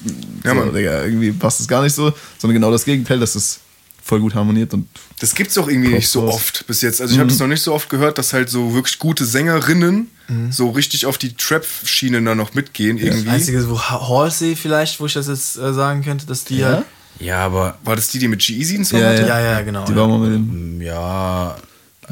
Ja, 0.45 0.55
so. 0.55 0.71
Digga, 0.71 1.05
irgendwie 1.05 1.33
passt 1.33 1.61
es 1.61 1.69
gar 1.69 1.83
nicht 1.83 1.95
so, 1.95 2.13
sondern 2.39 2.55
genau 2.55 2.71
das 2.71 2.85
Gegenteil, 2.85 3.19
dass 3.21 3.35
es 3.35 3.61
voll 4.03 4.21
gut 4.21 4.35
harmoniert 4.35 4.75
und 4.75 4.87
Das 5.21 5.35
gibt's 5.35 5.55
doch 5.55 5.67
irgendwie 5.69 5.89
nicht 5.95 6.09
so 6.09 6.21
raus. 6.27 6.35
oft 6.35 6.67
bis 6.67 6.83
jetzt. 6.83 7.01
Also 7.01 7.15
ich 7.15 7.19
habe 7.19 7.31
das 7.31 7.39
noch 7.39 7.47
nicht 7.47 7.63
so 7.63 7.73
oft 7.73 7.89
gehört, 7.89 8.19
dass 8.19 8.35
halt 8.35 8.51
so 8.51 8.75
wirklich 8.75 8.99
gute 8.99 9.25
Sängerinnen 9.25 10.09
so 10.51 10.71
richtig 10.71 11.07
auf 11.07 11.17
die 11.19 11.35
Trap-Schiene 11.35 12.23
dann 12.23 12.37
noch 12.39 12.53
mitgehen 12.55 12.97
irgendwie. 12.99 13.25
Das 13.25 13.35
Einzige, 13.35 13.69
wo 13.71 13.79
Ha- 13.79 14.09
Halsey 14.09 14.57
vielleicht, 14.57 14.99
wo 15.01 15.07
ich 15.07 15.13
das 15.15 15.29
jetzt 15.29 15.57
äh, 15.59 15.73
sagen 15.75 16.03
könnte, 16.03 16.27
dass 16.27 16.45
die 16.45 16.59
ja. 16.59 16.83
Ja, 17.21 17.39
aber 17.45 17.79
War 17.85 17.95
das 17.95 18.09
die, 18.09 18.19
die 18.19 18.27
mit 18.29 18.41
G-Easy 18.41 18.75
einen 18.75 18.85
Song 18.85 19.01
Ja, 19.01 19.09
hatte? 19.11 19.23
Ja, 19.27 19.39
ja, 19.41 19.61
genau. 19.63 19.85
die 19.85 19.93
ja. 19.93 19.99
war 19.99 20.09
mal 20.09 20.19
mit 20.19 20.33
dem. 20.35 20.79
mm, 20.79 20.81
ja, 20.83 21.57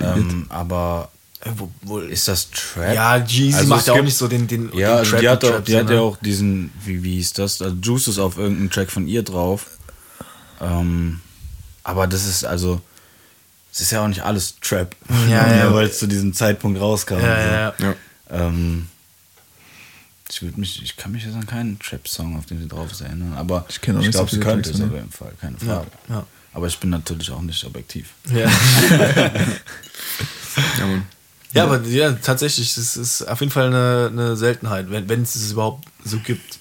ähm, 0.01 0.47
aber 0.49 1.11
Äh, 1.41 1.51
wo, 1.57 1.71
wo, 1.83 1.99
ist 1.99 2.29
das 2.29 2.51
Trap? 2.51 2.95
ja, 2.95 3.17
Jeezy 3.19 3.57
Also 3.57 3.69
macht 3.69 3.87
ja 3.87 3.93
auch 3.95 4.03
nicht 4.03 4.17
so 4.17 4.29
den, 4.29 4.47
den, 4.47 4.67
Ja, 4.77 4.91
den 4.91 4.99
also 4.99 5.17
die 5.19 5.29
hat, 5.29 5.45
auch, 5.45 5.51
Trap- 5.51 5.65
die 5.65 5.77
hat 5.77 5.91
ja 5.91 6.01
auch 6.01 6.17
diesen, 6.19 6.73
wie, 6.85 7.03
wie 7.03 7.15
hieß 7.17 7.33
das? 7.35 7.61
Also 7.61 7.77
Juice 7.83 8.09
ist 8.09 8.19
auf 8.19 8.39
irgendeinem 8.39 8.71
Track 8.71 8.91
von 8.91 9.07
ihr 9.09 9.23
drauf. 9.23 9.67
Ähm, 10.61 11.21
aber 11.85 12.07
das 12.07 12.25
ist 12.27 12.45
also, 12.45 12.81
es 13.73 13.81
ist 13.81 13.91
ja 13.91 14.05
auch 14.05 14.09
nicht 14.09 14.23
alles 14.23 14.55
Trap. 14.61 14.95
Ja, 15.29 15.53
ja. 15.57 15.75
Weil 15.75 15.87
es 15.89 15.99
zu 15.99 16.07
diesem 16.07 16.33
Zeitpunkt 16.33 16.79
rauskam. 16.81 17.15
Ja, 17.19 17.39
ja, 17.39 17.53
ja. 17.53 17.75
Ja. 17.81 17.95
Ähm, 18.31 18.87
ich, 20.31 20.41
mich, 20.57 20.83
ich 20.83 20.97
kann 20.97 21.13
mich 21.13 21.25
jetzt 21.25 21.35
an 21.35 21.47
keinen 21.47 21.79
Trap-Song, 21.79 22.39
auf 22.39 22.47
den 22.47 22.59
sie 22.61 22.69
drauf 22.69 22.91
ist, 22.93 23.01
erinnern. 23.03 23.35
Aber 23.35 23.67
Ich 23.69 23.77
ich 23.83 23.89
nicht 23.89 24.05
so 24.07 24.11
glaube, 24.13 24.31
sie 24.31 24.37
viele 24.37 24.47
könnte 24.49 24.71
es 24.71 24.81
auf 24.81 24.91
jeden 24.93 25.11
Fall, 25.11 25.33
keine 25.41 25.57
Ja, 25.59 25.67
Frage. 25.67 25.87
ja. 26.09 26.27
Aber 26.53 26.67
ich 26.67 26.79
bin 26.79 26.91
natürlich 26.91 27.31
auch 27.31 27.41
nicht 27.41 27.65
objektiv. 27.65 28.11
Ja. 28.33 28.51
Ja, 30.79 30.87
Mann. 30.87 31.07
ja, 31.55 31.65
aber 31.65 31.81
ja, 31.87 32.13
tatsächlich, 32.13 32.77
es 32.77 32.97
ist 32.97 33.23
auf 33.23 33.41
jeden 33.41 33.51
Fall 33.53 33.69
eine, 33.69 34.11
eine 34.13 34.37
Seltenheit, 34.37 34.91
wenn, 34.91 35.09
wenn 35.09 35.23
es 35.23 35.35
es 35.35 35.53
überhaupt 35.53 35.87
so 36.05 36.19
gibt. 36.19 36.59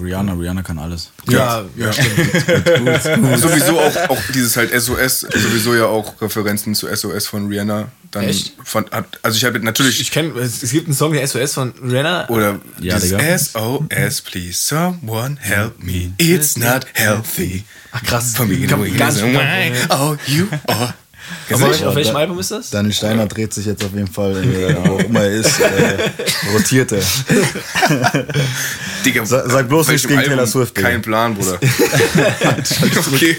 Rihanna, 0.00 0.32
Rihanna 0.34 0.62
kann 0.62 0.78
alles. 0.78 1.10
Ja, 1.28 1.64
ja, 1.76 1.92
stimmt. 1.92 2.16
sowieso 3.38 3.78
auch, 3.78 3.96
auch 4.08 4.20
dieses 4.32 4.56
halt 4.56 4.70
SOS, 4.70 5.20
sowieso 5.20 5.74
ja 5.74 5.86
auch 5.86 6.20
Referenzen 6.22 6.74
zu 6.74 6.86
SOS 6.94 7.26
von 7.26 7.48
Rihanna. 7.48 7.88
Dann 8.10 8.24
Echt? 8.24 8.54
Hat, 8.90 9.20
also 9.22 9.36
ich 9.36 9.44
habe 9.44 9.60
natürlich. 9.60 10.00
Ich 10.00 10.10
kenne, 10.10 10.36
es, 10.40 10.68
gibt 10.72 10.86
einen 10.86 10.94
Song 10.94 11.12
der 11.12 11.26
SOS 11.26 11.54
von 11.54 11.72
Rihanna. 11.80 12.28
oder 12.28 12.60
Ja. 12.80 12.98
SOS, 12.98 14.20
please 14.22 14.54
someone 14.54 15.36
help 15.40 15.80
me. 15.82 16.12
It's 16.18 16.56
not 16.56 16.86
healthy. 16.94 17.64
Ach 17.92 18.02
krass, 18.02 18.34
gar 18.34 18.46
nicht 18.46 18.68
why, 18.70 19.72
oh, 19.90 20.16
you 20.26 20.48
are. 20.66 20.94
Auf, 21.52 21.60
welch, 21.60 21.84
auf 21.84 21.94
welchem 21.94 22.16
Album 22.16 22.38
ist 22.38 22.50
das? 22.50 22.70
Daniel 22.70 22.92
Steiner 22.94 23.26
dreht 23.26 23.52
sich 23.52 23.66
jetzt 23.66 23.84
auf 23.84 23.92
jeden 23.94 24.06
Fall, 24.06 24.36
äh, 24.44 24.74
wo 24.84 24.94
auch 24.94 24.98
immer 25.00 25.20
er 25.22 25.30
ist, 25.32 25.60
äh, 25.60 26.10
rotiert 26.52 26.92
er. 26.92 27.00
Digga, 29.04 29.24
Sag- 29.24 29.50
sag 29.50 29.68
bloß 29.68 29.88
welchem 29.88 30.08
gegen 30.08 30.22
Taylor? 30.22 30.46
Swift, 30.46 30.76
Digga. 30.76 30.88
Kein 30.90 31.02
Plan, 31.02 31.34
Bruder. 31.34 31.54
okay. 33.12 33.36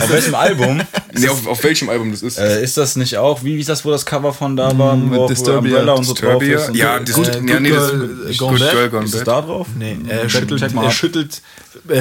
Auf 0.00 0.10
welchem 0.10 0.34
Album? 0.34 0.80
Nee, 1.14 1.28
auf, 1.28 1.46
auf 1.46 1.62
welchem 1.62 1.88
Album 1.90 2.10
das 2.10 2.22
ist? 2.22 2.38
Äh, 2.38 2.62
ist 2.62 2.76
das 2.76 2.96
nicht 2.96 3.16
auch, 3.16 3.44
wie 3.44 3.58
ist 3.60 3.68
das, 3.68 3.84
wo 3.84 3.90
das 3.90 4.06
Cover 4.06 4.32
von 4.32 4.56
da 4.56 4.76
war, 4.78 4.96
mit 4.96 5.10
wo, 5.12 5.24
wo 5.24 5.28
Disturbia. 5.28 5.58
Umbrella 5.78 5.92
und 5.92 6.04
so 6.04 6.14
drauf 6.14 6.38
Disturbia? 6.38 6.58
ist? 6.58 6.68
Und 6.70 6.74
Ja, 6.76 6.98
das, 6.98 7.14
Good- 7.14 7.26
ja, 7.26 7.32
Good 7.40 7.60
nee, 7.60 7.70
das 7.70 7.90
Girl, 7.90 8.26
ist 8.30 8.38
Gone 8.38 8.50
Good 8.52 8.60
Bad? 8.60 8.70
Girl 8.72 8.90
Gone 8.90 9.04
ist 9.04 9.12
Bad. 9.18 9.28
da 9.28 9.40
drauf? 9.42 9.66
Nee, 9.78 9.96
er 10.08 10.22
Check- 10.26 10.30
schüttelt, 10.30 10.62
er 10.62 10.90
schüttelt 10.90 11.42
äh, 11.88 12.00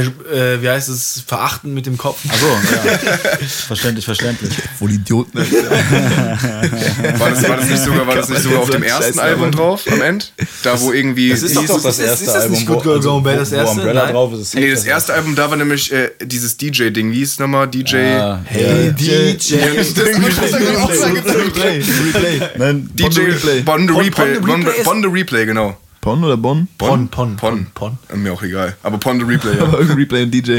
äh, 0.56 0.62
wie 0.62 0.70
heißt 0.70 0.90
es, 0.90 1.24
verachten 1.26 1.74
mit 1.74 1.86
dem 1.86 1.98
Kopf. 1.98 2.20
Achso, 2.30 2.46
ja. 2.46 3.48
verständlich, 3.68 4.06
verständlich. 4.06 4.54
Voll 4.78 4.91
Idioten. 4.92 5.38
Alter. 5.38 7.20
War 7.20 7.30
das, 7.32 7.50
war 7.50 7.58
das 7.58 7.70
nicht 7.70 7.84
sogar, 7.84 8.08
war 8.08 8.16
das 8.16 8.30
nicht 8.30 8.42
sogar 8.44 8.60
auf 8.60 8.70
dem 8.70 8.84
ersten 8.84 9.20
Album. 9.20 9.44
Album 9.46 9.52
drauf, 9.52 9.82
am 9.92 10.02
Ende? 10.02 10.26
Da, 10.64 10.80
wo 10.80 10.92
irgendwie. 10.92 11.30
das 11.30 11.44
ist 11.44 11.56
doch 11.58 11.82
das 11.82 12.00
erste 12.00 12.26
ist 12.26 12.34
das 12.34 12.50
nicht 12.50 12.66
Good 12.68 12.84
Girl 12.84 13.00
Gone 13.00 13.24
Bad, 13.24 13.40
das 13.40 13.52
erste? 13.52 13.72
Umbrella 13.72 14.04
Nein. 14.06 14.14
drauf 14.14 14.34
ist. 14.34 14.40
ist 14.42 14.56
Nee, 14.56 14.72
das 14.72 14.86
erste 14.86 15.14
Album, 15.14 15.36
da 15.36 15.50
war 15.50 15.58
nämlich 15.58 15.92
äh, 15.92 16.10
dieses 16.22 16.58
DJ-Ding. 16.58 17.12
Wie 17.12 17.18
hieß 17.18 17.32
es 17.34 17.40
nochmal? 17.40 17.68
DJ. 17.68 17.96
Ah, 17.98 18.42
Hey, 18.46 18.88
ja. 18.88 18.92
DJ. 18.92 19.56
das 19.76 19.94
das 19.94 20.54
hab 20.54 20.62
ich 20.62 20.78
auch 20.78 20.94
sagen 20.94 21.18
Replay. 21.18 21.78
Replay. 21.82 22.42
Nein, 22.58 22.90
DJ 22.94 23.22
Bond 23.66 23.90
the 23.90 23.96
Replay. 23.98 24.34
Ist- 24.34 24.84
Bond 24.84 25.04
the 25.04 25.10
Replay, 25.12 25.46
genau. 25.46 25.78
Pon 26.02 26.24
oder 26.24 26.36
Bon? 26.36 26.68
Pon, 26.80 27.08
Pon, 27.10 27.36
Pon. 27.38 27.68
Pon. 27.76 27.98
Äh, 28.12 28.18
Mir 28.18 28.34
auch 28.34 28.42
egal. 28.42 28.76
Aber 28.82 28.98
Pon 28.98 29.20
the 29.20 29.26
Replay, 29.26 29.56
ja. 29.58 29.64
Aber 29.64 29.74
irgendein 29.78 29.98
Replay 29.98 30.24
und 30.24 30.32
DJ. 30.32 30.52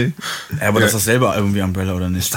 Ja, 0.61 0.69
aber 0.69 0.81
das 0.81 0.95
ist 0.95 1.09
Album 1.09 1.53
wie 1.55 1.61
Umbrella, 1.61 1.95
oder 1.95 2.09
nicht? 2.09 2.33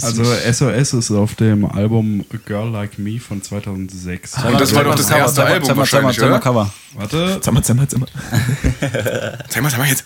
Also 0.00 0.24
SOS 0.52 0.92
ist 0.94 1.10
auf 1.10 1.34
dem 1.34 1.64
Album 1.66 2.24
A 2.32 2.36
Girl 2.46 2.70
Like 2.70 2.98
Me 2.98 3.18
von 3.18 3.42
2006. 3.42 4.34
Und 4.44 4.60
das 4.60 4.74
war 4.74 4.84
doch 4.84 4.94
das 4.94 5.10
erste 5.10 5.44
Album 5.44 5.76
wahrscheinlich, 5.76 6.16
Zeig 6.16 6.24
mal 6.28 6.34
oder? 6.34 6.40
Cover. 6.40 6.70
Warte, 6.94 7.38
Sag 7.42 7.52
mal, 7.52 7.62
sag 7.62 7.76
mal, 7.76 7.86
sag 7.88 8.00
mal. 8.00 8.08
Zeig 9.48 9.62
mal, 9.62 9.68
zeig 9.70 9.78
mal 9.78 9.88
jetzt. 9.88 10.04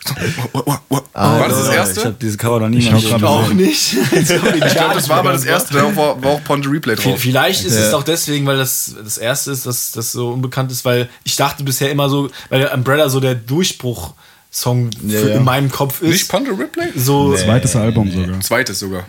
Oh, 0.53 0.63
oh, 0.67 0.75
oh. 0.89 0.99
Ah, 1.15 1.39
War 1.39 1.49
das 1.49 1.59
das 1.59 1.69
Ich 1.69 1.75
erste? 1.75 2.05
habe 2.07 2.17
dieses 2.21 2.39
Cover 2.39 2.59
noch 2.61 2.69
nie 2.69 2.83
schau 2.83 2.93
mal 2.93 2.97
gesehen. 3.01 3.11
gerade 3.19 3.29
Auch 3.29 3.53
nicht. 3.53 3.97
Ich 4.13 4.75
glaube, 4.75 4.95
das 4.95 5.09
war 5.09 5.19
aber 5.19 5.33
das 5.33 5.45
erste. 5.45 5.75
Da 5.75 5.97
war, 5.97 6.21
war 6.23 6.31
auch 6.33 6.45
Pon 6.45 6.63
the 6.63 6.69
Replay 6.69 6.95
drauf. 6.97 7.19
Vielleicht 7.21 7.65
ist 7.65 7.75
es 7.75 7.91
Ja. 7.93 7.97
auch 7.99 8.03
deswegen, 8.03 8.47
weil 8.47 8.57
das 8.57 8.95
das 9.03 9.19
erste 9.19 9.51
ist, 9.53 9.67
dass 9.67 9.93
das 9.93 10.13
so 10.13 10.31
unbekannt 10.31 10.73
ist, 10.73 10.85
weil 10.85 11.09
ich 11.25 11.37
dachte 11.37 11.63
bisher 11.65 11.82
immer 11.91 12.09
so, 12.09 12.31
weil 12.49 12.61
der 12.61 12.75
Umbrella 12.75 13.09
so 13.09 13.21
der 13.21 13.35
Durchbruch-Song 13.35 14.91
Ja, 15.07 15.21
für- 15.21 15.31
ja. 15.31 15.37
in 15.37 15.45
meinem 15.45 15.71
Kopf 15.71 16.03
ist. 16.03 16.11
Nicht 16.11 16.29
Pon 16.29 16.45
the 16.45 16.51
Replay? 16.51 16.89
so, 16.97 17.35
zweites 17.37 17.77
Album 17.77 18.11
sogar. 18.11 18.41
Zweites 18.41 18.79
sogar. 18.79 19.07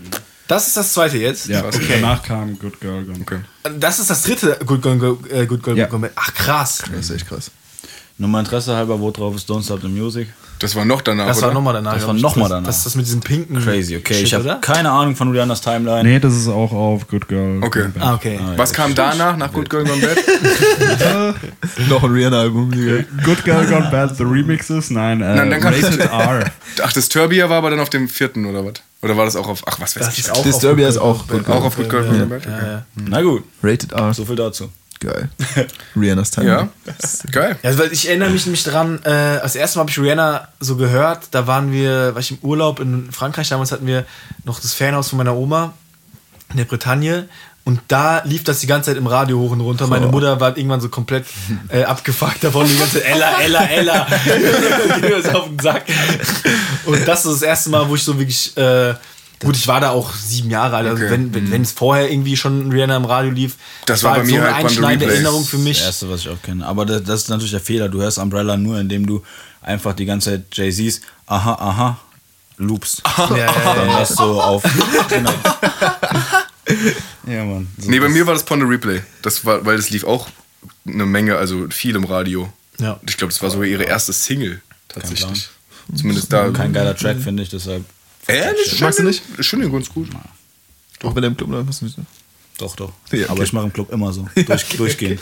das 0.47 0.67
ist 0.67 0.77
das 0.77 0.93
zweite 0.93 1.17
jetzt. 1.17 1.47
Ja, 1.47 1.65
Okay. 1.65 1.79
danach 1.89 2.21
kam 2.23 2.57
Good 2.59 2.79
Girl 2.81 3.03
Gone. 3.05 3.19
Okay. 3.21 3.39
Das 3.79 3.99
ist 3.99 4.09
das 4.09 4.23
dritte 4.23 4.57
Good 4.65 4.81
Girl, 4.81 5.17
äh, 5.31 5.45
Good 5.45 5.63
Girl 5.63 5.77
Ja. 5.77 5.85
Go- 5.87 6.01
Ach 6.15 6.33
krass. 6.33 6.83
Das 6.93 7.05
ist 7.09 7.11
echt 7.15 7.27
krass. 7.27 7.49
Nur 8.23 8.29
mal 8.29 8.39
Interesse 8.39 8.73
halber, 8.73 9.01
wo 9.01 9.11
drauf 9.11 9.35
ist 9.35 9.49
Don't 9.51 9.65
Stop 9.65 9.81
the 9.81 9.89
Music. 9.89 10.29
Das 10.59 10.73
war 10.77 10.85
noch 10.85 11.01
danach, 11.01 11.27
Das 11.27 11.39
oder? 11.39 11.47
war 11.47 11.53
nochmal 11.55 11.73
danach. 11.73 11.95
Das 11.95 12.07
war 12.07 12.15
glaub 12.15 12.31
ich. 12.31 12.37
noch 12.37 12.43
mal 12.43 12.47
danach. 12.47 12.67
Das 12.67 12.77
ist 12.77 12.85
das 12.85 12.95
mit 12.95 13.05
diesem 13.05 13.19
pinken. 13.19 13.61
Crazy, 13.61 13.97
okay. 13.97 14.13
Shit, 14.13 14.23
ich 14.27 14.33
habe 14.33 14.59
keine 14.61 14.89
Ahnung 14.91 15.13
von 15.17 15.29
Rihannas 15.29 15.59
Timeline. 15.59 16.03
Nee, 16.07 16.19
das 16.21 16.33
ist 16.33 16.47
auch 16.47 16.71
auf 16.71 17.05
Good 17.09 17.27
Girl. 17.27 17.61
Okay. 17.61 17.81
Gone 17.81 17.89
Bad. 17.89 18.01
Ah, 18.03 18.13
okay. 18.13 18.39
Was 18.55 18.71
kam 18.71 18.95
danach, 18.95 19.35
nach 19.35 19.51
Good 19.51 19.69
Girl 19.69 19.83
Gone 19.83 19.99
Bad? 20.01 21.35
Noch 21.89 22.03
ein 22.03 22.11
Rihanna-Album. 22.11 22.71
Good 23.25 23.43
Girl 23.43 23.65
Gone 23.65 23.89
Bad, 23.91 24.15
The 24.15 24.23
Remixes? 24.23 24.89
Nein, 24.89 25.19
äh, 25.21 25.35
Nein, 25.35 25.49
dann 25.51 25.59
kam- 25.59 25.73
Rated 25.73 25.99
R. 25.99 26.45
Ach, 26.81 26.93
das 26.93 27.09
Turbia 27.09 27.49
war 27.49 27.57
aber 27.57 27.69
dann 27.71 27.81
auf 27.81 27.89
dem 27.89 28.07
vierten, 28.07 28.45
oder 28.45 28.63
was? 28.65 28.73
Oder 29.01 29.17
war 29.17 29.25
das 29.25 29.35
auch 29.35 29.49
auf. 29.49 29.63
Ach, 29.67 29.81
was 29.81 29.97
weiß 29.97 30.05
Das 30.05 30.13
ich. 30.13 30.19
ist 30.19 30.31
auch 30.31 30.43
Disturbia 30.43 30.87
auf 30.87 30.93
ist 30.95 30.97
auch 31.01 31.27
Good 31.27 31.49
Auch 31.49 31.65
auf 31.65 31.75
Good 31.75 31.89
Girl 31.89 32.05
Gone 32.05 32.25
Bad? 32.27 32.45
Ja, 32.45 32.55
Okay. 32.55 32.65
ja. 32.67 32.85
Na 33.09 33.21
gut, 33.21 33.43
Rated 33.61 33.91
R. 33.91 34.13
so 34.13 34.23
viel 34.23 34.37
dazu. 34.37 34.69
Geil. 35.03 35.29
Rihannas 35.97 36.31
Time. 36.31 36.47
Ja, 36.47 36.69
geil. 37.31 37.57
Ja, 37.61 37.77
weil 37.77 37.91
ich 37.91 38.07
erinnere 38.07 38.29
mich 38.29 38.45
nämlich 38.45 38.63
daran, 38.63 39.01
äh, 39.03 39.09
als 39.09 39.55
erstes 39.55 39.75
Mal 39.75 39.81
habe 39.81 39.91
ich 39.91 39.99
Rihanna 39.99 40.47
so 40.61 40.77
gehört, 40.77 41.27
da 41.31 41.45
waren 41.45 41.73
wir, 41.73 42.15
war 42.15 42.21
ich 42.21 42.31
im 42.31 42.37
Urlaub 42.41 42.79
in 42.79 43.11
Frankreich, 43.11 43.49
damals 43.49 43.73
hatten 43.73 43.85
wir 43.85 44.05
noch 44.45 44.61
das 44.61 44.73
Fanhaus 44.73 45.09
von 45.09 45.17
meiner 45.17 45.35
Oma 45.35 45.73
in 46.51 46.57
der 46.57 46.65
Bretagne 46.65 47.27
und 47.65 47.81
da 47.87 48.21
lief 48.23 48.43
das 48.43 48.59
die 48.59 48.67
ganze 48.67 48.91
Zeit 48.91 48.97
im 48.97 49.07
Radio 49.07 49.39
hoch 49.39 49.51
und 49.51 49.61
runter. 49.61 49.87
Meine 49.87 50.07
Mutter 50.07 50.39
war 50.39 50.55
irgendwann 50.55 50.81
so 50.81 50.89
komplett 50.89 51.25
äh, 51.69 51.83
abgefuckt 51.83 52.43
davon, 52.43 52.67
die 52.67 52.77
ganze 52.77 53.01
Zeit, 53.01 53.09
Ella, 53.09 53.41
Ella, 53.41 53.65
Ella, 53.65 54.07
mir 55.01 55.21
das 55.21 55.33
auf 55.33 55.47
den 55.47 55.59
Sack. 55.59 55.83
Und 56.85 57.05
das 57.07 57.25
ist 57.25 57.35
das 57.35 57.41
erste 57.41 57.69
Mal, 57.69 57.87
wo 57.87 57.95
ich 57.95 58.03
so 58.03 58.17
wirklich, 58.17 58.55
äh, 58.57 58.93
gut, 59.43 59.55
ich 59.55 59.67
war 59.67 59.79
da 59.81 59.89
auch 59.91 60.13
sieben 60.13 60.49
Jahre 60.49 60.77
alt, 60.77 60.87
also 60.87 61.03
Okay. 61.03 61.11
wenn, 61.11 61.33
wenn, 61.33 61.51
wenn 61.51 61.61
es 61.61 61.71
vorher 61.71 62.09
irgendwie 62.11 62.35
schon 62.37 62.71
Rihanna 62.71 62.97
im 62.97 63.05
Radio 63.05 63.31
lief, 63.31 63.55
Das 63.85 64.03
war 64.03 64.11
bei 64.13 64.17
halt 64.19 64.27
mir 64.27 64.31
so 64.39 64.45
eine 64.45 64.55
halt 64.55 64.65
einschneidende. 64.65 65.13
Erinnerung 65.13 65.45
für 65.45 65.57
mich. 65.57 65.77
Das 65.79 65.87
erste, 65.87 66.09
was 66.09 66.21
ich 66.21 66.29
auch 66.29 66.41
kenne. 66.41 66.65
Aber 66.65 66.85
das, 66.85 67.03
das 67.03 67.21
ist 67.23 67.29
natürlich 67.29 67.51
der 67.51 67.59
Fehler. 67.59 67.89
Du 67.89 68.01
hörst 68.01 68.17
Umbrella 68.17 68.57
nur, 68.57 68.79
indem 68.79 69.05
du 69.05 69.23
einfach 69.61 69.93
die 69.93 70.05
ganze 70.05 70.31
Zeit 70.31 70.43
Jay-Z's 70.53 71.01
aha, 71.27 71.53
aha, 71.53 71.97
loopst. 72.57 73.01
Ja, 73.17 73.35
ja, 73.37 73.45
ja, 73.45 73.73
Dann 73.75 73.93
hast 73.93 74.19
du 74.19 74.23
auf. 74.41 74.63
Genau. 75.09 75.31
ja, 77.27 77.45
Mann. 77.45 77.67
So 77.77 77.89
Nee, 77.89 77.99
bei 77.99 78.05
das- 78.05 78.13
mir 78.13 78.27
war 78.27 78.33
das 78.33 78.43
Pon 78.43 78.59
the 78.59 78.65
Replay. 78.65 79.01
Das 79.21 79.45
war, 79.45 79.65
weil 79.65 79.77
das 79.77 79.89
lief 79.89 80.03
auch 80.03 80.27
eine 80.87 81.05
Menge, 81.05 81.35
also 81.37 81.67
viel 81.69 81.95
im 81.95 82.03
Radio. 82.05 82.51
Ja. 82.79 82.99
Ich 83.07 83.17
glaube, 83.17 83.31
das 83.33 83.41
war 83.41 83.49
sogar 83.49 83.65
ihre 83.67 83.83
erste 83.83 84.13
Single, 84.13 84.61
tatsächlich. 84.87 85.49
Zumindest 85.95 86.31
da. 86.33 86.49
Kein 86.51 86.73
geiler 86.73 86.95
Track, 86.95 87.17
finde 87.19 87.43
ich, 87.43 87.49
deshalb. 87.49 87.83
Ehrlich? 88.27 88.79
Magst 88.79 88.99
du 88.99 89.03
nicht? 89.03 89.21
Ich 89.37 89.47
finde 89.49 89.65
ihn 89.65 89.71
ganz 89.71 89.89
gut. 89.89 90.09
Auch 91.03 91.15
wenn 91.15 91.23
er 91.23 91.27
im 91.27 91.37
Club 91.37 91.49
läuft, 91.51 91.67
was 91.69 91.81
nicht. 91.81 91.97
Doch, 92.57 92.75
doch. 92.75 92.93
Ja, 93.11 93.25
Aber 93.25 93.33
okay. 93.33 93.43
ich 93.43 93.53
mache 93.53 93.65
im 93.65 93.73
Club 93.73 93.91
immer 93.91 94.13
so. 94.13 94.27
Durch, 94.35 94.65
durchgehend. 94.69 95.19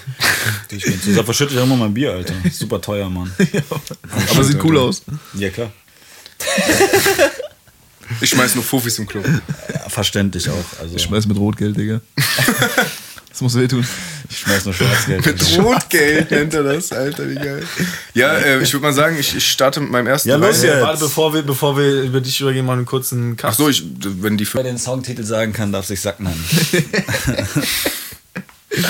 durchgehend. 0.69 1.01
Deshalb 1.07 1.25
verschütte 1.25 1.53
ich 1.53 1.59
auch 1.59 1.63
immer 1.63 1.77
mein 1.77 1.93
Bier, 1.93 2.11
Alter. 2.11 2.33
Super 2.51 2.81
teuer, 2.81 3.09
Mann. 3.09 3.31
Aber 4.29 4.43
sieht 4.43 4.63
cool 4.63 4.77
aus. 4.77 5.01
Ja, 5.33 5.49
klar. 5.49 5.71
Ich 8.19 8.29
schmeiß 8.29 8.55
nur 8.55 8.63
Fufis 8.63 8.99
im 8.99 9.07
Club. 9.07 9.25
Ja, 9.73 9.89
verständlich 9.89 10.49
auch. 10.49 10.79
Also, 10.79 10.95
Ich 10.95 11.03
schmeiß 11.03 11.25
mit 11.27 11.37
Rotgeld, 11.37 11.77
Digga. 11.77 12.01
Das 13.41 13.53
muss 13.53 13.59
wehtun. 13.59 13.83
ich 14.29 14.37
schmeiß 14.37 14.65
nur 14.65 14.73
Schwarzgeld. 14.75 15.25
Mit 15.25 15.57
Rotgeld 15.57 16.29
nennt 16.29 16.53
er 16.53 16.61
das, 16.61 16.91
Alter, 16.91 17.27
wie 17.27 17.33
geil. 17.33 17.65
Ja, 18.13 18.35
äh, 18.35 18.61
ich 18.61 18.71
würde 18.71 18.83
mal 18.83 18.93
sagen, 18.93 19.17
ich, 19.17 19.35
ich 19.35 19.49
starte 19.49 19.79
mit 19.79 19.89
meinem 19.89 20.05
ersten. 20.05 20.29
Ja, 20.29 20.35
los 20.35 20.61
jetzt. 20.61 20.79
Warte, 20.79 20.99
bevor 20.99 21.33
wir, 21.33 21.41
bevor 21.41 21.75
wir 21.75 22.03
über 22.03 22.21
dich 22.21 22.39
übergehen, 22.39 22.67
mal 22.67 22.73
einen 22.73 22.85
kurzen 22.85 23.35
Cut. 23.37 23.49
Ach 23.49 23.55
so, 23.55 23.67
ich, 23.67 23.83
wenn 24.21 24.37
die. 24.37 24.47
Wer 24.53 24.61
den 24.61 24.77
Songtitel 24.77 25.23
sagen 25.23 25.53
kann, 25.53 25.71
darf 25.71 25.87
sich 25.87 26.01
Sack 26.01 26.19
nennen. 26.19 26.45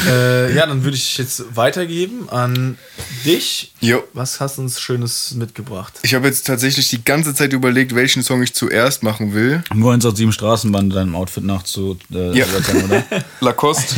Äh, 0.08 0.56
ja, 0.56 0.66
dann 0.66 0.84
würde 0.84 0.98
ich 0.98 1.18
jetzt 1.18 1.56
weitergeben 1.56 2.30
an 2.30 2.78
dich. 3.26 3.74
Jo. 3.80 4.04
Was 4.14 4.40
hast 4.40 4.58
du 4.58 4.62
uns 4.64 4.80
Schönes 4.80 5.34
mitgebracht? 5.34 5.94
Ich 6.04 6.14
habe 6.14 6.28
jetzt 6.28 6.48
tatsächlich 6.48 6.90
die 6.90 7.04
ganze 7.04 7.34
Zeit 7.34 7.54
überlegt, 7.54 7.96
welchen 7.96 8.24
Song 8.24 8.42
ich 8.44 8.54
zuerst 8.54 9.04
machen 9.04 9.34
will. 9.34 9.64
Nur 9.74 9.92
187 9.92 10.34
Straßenbahn 10.34 10.90
deinem 10.90 11.16
Outfit 11.16 11.44
nach 11.44 11.64
zu 11.64 11.98
äh, 12.14 12.38
Ja. 12.38 12.46
oder? 12.86 13.04
Lacoste. 13.40 13.96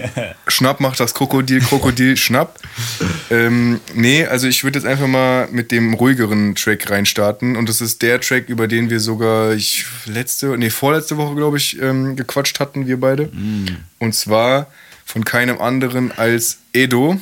Schnapp 0.48 0.80
macht 0.80 1.00
das 1.00 1.14
Krokodil, 1.14 1.60
Krokodil, 1.60 2.16
Schnapp. 2.16 2.58
Ähm, 3.30 3.80
nee, 3.94 4.24
also 4.26 4.46
ich 4.46 4.64
würde 4.64 4.78
jetzt 4.78 4.86
einfach 4.86 5.06
mal 5.06 5.48
mit 5.50 5.70
dem 5.72 5.94
ruhigeren 5.94 6.54
Track 6.54 6.90
reinstarten. 6.90 7.56
Und 7.56 7.68
das 7.68 7.80
ist 7.80 8.02
der 8.02 8.20
Track, 8.20 8.48
über 8.48 8.68
den 8.68 8.90
wir 8.90 9.00
sogar 9.00 9.52
ich, 9.54 9.84
letzte, 10.06 10.56
nee, 10.58 10.70
vorletzte 10.70 11.16
Woche, 11.16 11.34
glaube 11.34 11.56
ich, 11.56 11.80
ähm, 11.80 12.16
gequatscht 12.16 12.60
hatten, 12.60 12.86
wir 12.86 12.98
beide. 13.00 13.30
Und 13.98 14.14
zwar 14.14 14.66
von 15.06 15.24
keinem 15.24 15.60
anderen 15.60 16.12
als 16.18 16.58
Edo. 16.74 17.18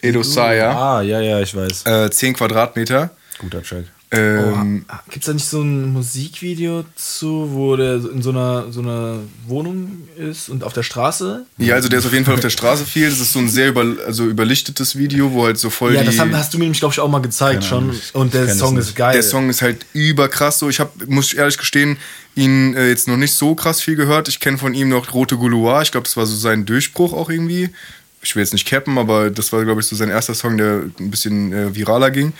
Edo 0.00 0.24
Saya. 0.24 0.72
Ah, 0.98 1.02
ja, 1.02 1.20
ja, 1.20 1.40
ich 1.40 1.54
weiß. 1.54 1.86
Äh, 1.86 2.10
10 2.10 2.34
Quadratmeter. 2.34 3.10
Guter 3.38 3.62
Track. 3.62 3.84
Ähm, 4.14 4.84
Oh, 4.88 4.94
Gibt 5.08 5.24
es 5.24 5.26
da 5.26 5.32
nicht 5.32 5.46
so 5.46 5.62
ein 5.62 5.92
Musikvideo 5.94 6.84
zu, 6.96 7.48
wo 7.52 7.76
der 7.76 7.94
in 7.94 8.20
so 8.20 8.28
einer, 8.28 8.70
so 8.70 8.80
einer 8.80 9.20
Wohnung 9.46 10.06
ist 10.18 10.50
und 10.50 10.64
auf 10.64 10.74
der 10.74 10.82
Straße? 10.82 11.46
Ja, 11.56 11.76
also 11.76 11.88
der 11.88 12.00
ist 12.00 12.06
auf 12.06 12.12
jeden 12.12 12.26
Fall 12.26 12.34
auf 12.34 12.40
der 12.40 12.50
Straße 12.50 12.84
viel. 12.84 13.08
Das 13.08 13.20
ist 13.20 13.32
so 13.32 13.38
ein 13.38 13.48
sehr 13.48 13.68
über, 13.68 13.86
also 14.06 14.26
überlichtetes 14.26 14.98
Video, 14.98 15.32
wo 15.32 15.46
halt 15.46 15.58
so 15.58 15.70
voll 15.70 15.94
Ja, 15.94 16.00
die... 16.00 16.06
das 16.06 16.18
haben, 16.18 16.36
hast 16.36 16.52
du 16.52 16.58
mir 16.58 16.64
nämlich, 16.64 16.80
glaube 16.80 16.92
ich, 16.92 17.00
auch 17.00 17.08
mal 17.08 17.22
gezeigt 17.22 17.64
schon. 17.64 17.98
Und 18.12 18.34
der 18.34 18.54
Song 18.54 18.76
ist 18.76 18.94
geil. 18.94 19.14
Der 19.14 19.22
Song 19.22 19.48
ist 19.48 19.62
halt 19.62 19.86
überkrass 19.94 20.58
so. 20.58 20.68
Ich 20.68 20.78
habe, 20.78 20.90
muss 21.06 21.32
ich 21.32 21.38
ehrlich 21.38 21.56
gestehen, 21.56 21.96
ihn 22.34 22.74
äh, 22.74 22.88
jetzt 22.88 23.08
noch 23.08 23.16
nicht 23.16 23.32
so 23.32 23.54
krass 23.54 23.80
viel 23.80 23.96
gehört. 23.96 24.28
Ich 24.28 24.40
kenne 24.40 24.58
von 24.58 24.74
ihm 24.74 24.90
noch 24.90 25.14
Rote 25.14 25.38
Gouloir. 25.38 25.80
Ich 25.80 25.90
glaube, 25.90 26.04
das 26.04 26.18
war 26.18 26.26
so 26.26 26.36
sein 26.36 26.66
Durchbruch 26.66 27.14
auch 27.14 27.30
irgendwie. 27.30 27.70
Ich 28.20 28.36
will 28.36 28.42
jetzt 28.42 28.52
nicht 28.52 28.68
cappen, 28.68 28.98
aber 28.98 29.30
das 29.30 29.52
war, 29.52 29.64
glaube 29.64 29.80
ich, 29.80 29.86
so 29.86 29.96
sein 29.96 30.10
erster 30.10 30.34
Song, 30.34 30.58
der 30.58 30.82
ein 31.00 31.10
bisschen 31.10 31.52
äh, 31.52 31.74
viraler 31.74 32.10
ging. 32.10 32.34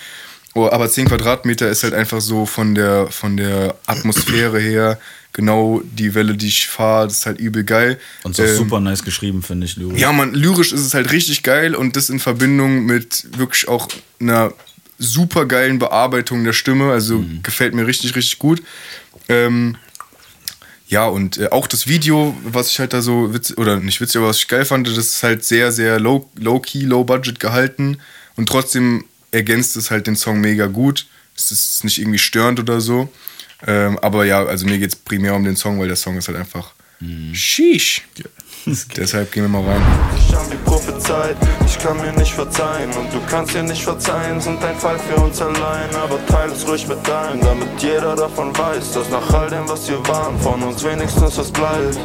Oh, 0.55 0.69
aber 0.71 0.89
10 0.91 1.07
Quadratmeter 1.09 1.71
ist 1.71 1.83
halt 1.83 1.95
einfach 1.95 2.21
so 2.21 2.45
von 2.45 2.75
der, 2.75 3.07
von 3.09 3.37
der 3.37 3.75
Atmosphäre 3.87 4.61
her 4.61 4.99
genau 5.33 5.81
die 5.85 6.15
Welle, 6.15 6.35
die 6.35 6.49
ich 6.49 6.69
fahre. 6.69 7.07
Das 7.07 7.19
ist 7.19 7.27
halt 7.27 7.39
übel 7.39 7.65
geil. 7.65 7.99
Und 8.23 8.37
so 8.37 8.43
Ähm, 8.43 8.55
super 8.57 8.79
nice 8.81 9.03
geschrieben, 9.03 9.43
finde 9.43 9.65
ich, 9.67 9.77
Lyric. 9.77 9.99
ja, 9.99 10.13
man, 10.13 10.35
lyrisch 10.35 10.73
ist 10.73 10.83
es 10.83 10.93
halt 10.93 11.11
richtig 11.11 11.43
geil 11.43 11.75
und 11.75 11.97
das 11.97 12.11
in 12.11 12.19
Verbindung 12.21 12.85
mit 12.85 13.27
wirklich 13.39 13.67
auch 13.69 13.89
einer 14.21 14.53
super 14.99 15.47
geilen 15.47 15.79
Bearbeitung 15.79 16.45
der 16.45 16.53
Stimme. 16.53 16.93
Also 16.93 17.25
gefällt 17.43 17.75
mir 17.75 17.87
richtig, 17.87 18.15
richtig 18.15 18.39
gut. 18.39 18.63
Ähm, 19.31 19.77
ja, 20.89 21.07
und 21.07 21.39
äh, 21.39 21.49
auch 21.51 21.67
das 21.67 21.87
Video, 21.87 22.37
was 22.45 22.71
ich 22.71 22.79
halt 22.79 22.93
da 22.93 23.01
so 23.01 23.33
witzig, 23.33 23.57
oder 23.57 23.81
nicht 23.81 24.03
witzig, 24.03 24.19
aber 24.19 24.29
was 24.29 24.37
ich 24.37 24.49
geil 24.49 24.67
fand, 24.67 24.87
das 24.87 24.99
ist 24.99 25.23
halt 25.23 25.43
sehr, 25.45 25.73
sehr 25.73 25.99
low, 25.99 26.29
low 26.39 26.61
key, 26.61 26.81
low 26.85 27.05
budget 27.05 27.41
gehalten 27.41 27.97
und 28.37 28.51
trotzdem 28.51 29.05
ergänzt 29.33 29.77
es 29.77 29.91
halt 29.91 30.07
den 30.07 30.17
Song 30.17 30.41
mega 30.41 30.67
gut. 30.67 31.07
Es 31.37 31.51
ist 31.51 31.83
nicht 31.83 31.99
irgendwie 31.99 32.19
störend 32.19 32.61
oder 32.61 32.81
so. 32.81 33.09
Ähm, 33.67 33.99
aber 34.01 34.25
ja, 34.25 34.45
also 34.45 34.67
mir 34.67 34.79
geht 34.79 34.91
es 34.91 34.97
primär 34.97 35.35
um 35.35 35.45
den 35.45 35.57
Song, 35.57 35.79
weil 35.81 35.89
der 35.89 35.97
Song 35.97 36.17
ist 36.17 36.29
halt 36.29 36.39
einfach 36.39 36.73
Sheesh. 37.33 38.03
Deshalb 38.97 39.33
gehen 39.33 39.43
wir 39.45 39.49
mal 39.49 39.65
rein. 39.65 39.83
Ich 40.17 40.35
hab 40.35 40.49
die 40.49 40.57
prophezeit, 40.59 41.37
ich 41.67 41.79
kann 41.79 41.97
mir 41.97 42.13
nicht 42.13 42.33
verzeihen 42.33 42.93
und 42.93 43.13
du 43.13 43.21
kannst 43.29 43.55
dir 43.55 43.63
nicht 43.65 43.83
verzeihen, 43.83 44.41
sind 44.41 44.63
ein 44.63 44.77
Fall 44.77 44.99
für 44.99 45.17
uns 45.17 45.41
allein, 45.41 45.93
aber 45.97 46.25
teile 46.27 46.53
es 46.53 46.67
ruhig 46.67 46.87
mit 46.87 47.09
allen, 47.09 47.41
damit 47.41 47.69
jeder 47.81 48.15
davon 48.15 48.57
weiß, 48.57 48.93
dass 48.93 49.11
nach 49.11 49.29
all 49.35 49.51
dem, 49.51 49.69
was 49.69 49.89
wir 49.89 49.99
waren, 50.07 50.39
von 50.41 50.63
uns 50.63 50.85
wenigstens 50.85 51.37
was 51.37 51.51
bleibt. 51.51 51.99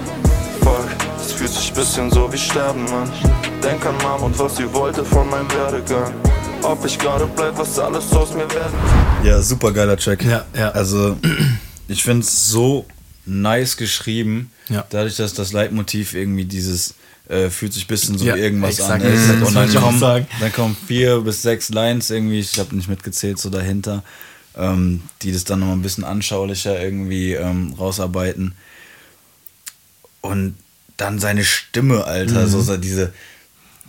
Fuck, 0.61 0.87
es 1.19 1.33
fühlt 1.33 1.51
sich 1.51 1.71
bisschen 1.71 2.09
so 2.09 2.31
wie 2.33 2.37
Sterben, 2.37 2.83
Mann. 2.85 3.11
Denk 3.63 3.85
an 3.85 3.95
Mom 4.01 4.23
und 4.23 4.39
was 4.39 4.57
sie 4.57 4.71
wollte 4.73 5.05
von 5.05 5.29
meinem 5.29 5.51
Werdegang. 5.51 6.11
Ob 6.63 6.83
ich 6.85 6.97
gerade 6.99 7.27
bleib, 7.35 7.57
was 7.57 7.77
alles 7.79 8.11
aus 8.13 8.33
mir 8.33 8.49
werden 8.51 8.73
Ja, 9.23 9.41
super 9.41 9.71
geiler 9.71 9.97
Track. 9.97 10.23
Ja, 10.23 10.45
ja. 10.55 10.69
Also, 10.71 11.17
ich 11.87 12.03
finde 12.03 12.23
es 12.25 12.49
so 12.49 12.85
nice 13.25 13.77
geschrieben, 13.77 14.51
Ja. 14.69 14.85
dadurch, 14.89 15.15
dass 15.17 15.33
das 15.33 15.51
Leitmotiv 15.53 16.13
irgendwie 16.13 16.45
dieses 16.45 16.95
äh, 17.29 17.49
fühlt 17.49 17.73
sich 17.73 17.83
ein 17.85 17.87
bisschen 17.87 18.17
so 18.17 18.25
Ja, 18.25 18.35
wie 18.35 18.39
irgendwas 18.39 18.79
exakt, 18.79 19.03
an. 19.03 19.11
das 19.11 19.47
Und 19.49 19.53
dann 19.55 19.69
ich 19.69 19.77
auch 19.77 19.81
kommen, 19.81 19.99
sagen. 19.99 20.27
dann 20.39 20.51
kommen 20.53 20.77
vier 20.87 21.19
bis 21.21 21.41
sechs 21.41 21.67
Lines 21.69 22.09
irgendwie, 22.09 22.39
ich 22.39 22.57
habe 22.57 22.73
nicht 22.75 22.87
mitgezählt, 22.87 23.37
so 23.37 23.49
dahinter, 23.49 24.01
ähm, 24.55 25.03
die 25.21 25.33
das 25.33 25.43
dann 25.43 25.59
nochmal 25.59 25.75
ein 25.75 25.81
bisschen 25.81 26.05
anschaulicher 26.05 26.81
irgendwie 26.81 27.33
ähm, 27.33 27.73
rausarbeiten. 27.77 28.53
Und 30.21 30.55
dann 30.95 31.19
seine 31.19 31.43
Stimme, 31.43 32.05
Alter, 32.05 32.45
Mhm. 32.45 32.49
so, 32.49 32.61
so 32.61 32.77
diese, 32.77 33.13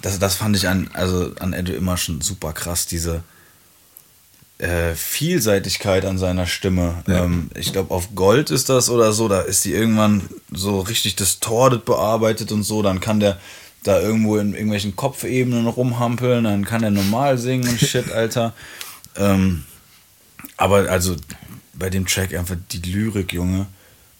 das, 0.02 0.18
das 0.18 0.34
fand 0.36 0.56
ich 0.56 0.68
an, 0.68 0.90
also 0.94 1.32
an 1.40 1.52
Edo 1.52 1.72
immer 1.72 1.96
schon 1.96 2.20
super 2.20 2.52
krass, 2.52 2.86
diese 2.86 3.22
äh, 4.58 4.94
Vielseitigkeit 4.94 6.04
an 6.04 6.18
seiner 6.18 6.46
Stimme. 6.46 7.02
Ähm, 7.06 7.50
ich 7.54 7.72
glaube, 7.72 7.94
auf 7.94 8.14
Gold 8.14 8.50
ist 8.50 8.68
das 8.68 8.90
oder 8.90 9.12
so, 9.12 9.28
da 9.28 9.40
ist 9.42 9.64
die 9.64 9.72
irgendwann 9.72 10.22
so 10.52 10.80
richtig 10.80 11.16
distorted 11.16 11.84
bearbeitet 11.84 12.50
und 12.52 12.64
so, 12.64 12.82
dann 12.82 13.00
kann 13.00 13.20
der 13.20 13.38
da 13.84 14.00
irgendwo 14.00 14.36
in 14.38 14.54
irgendwelchen 14.54 14.96
Kopfebenen 14.96 15.66
rumhampeln, 15.68 16.44
dann 16.44 16.64
kann 16.64 16.82
er 16.82 16.90
normal 16.90 17.38
singen 17.38 17.68
und 17.68 17.78
shit, 17.80 18.10
Alter. 18.12 18.52
Ähm, 19.16 19.64
aber 20.56 20.90
also 20.90 21.14
bei 21.74 21.88
dem 21.88 22.06
Track 22.06 22.34
einfach 22.34 22.56
die 22.72 22.78
Lyrik, 22.78 23.32
Junge, 23.32 23.66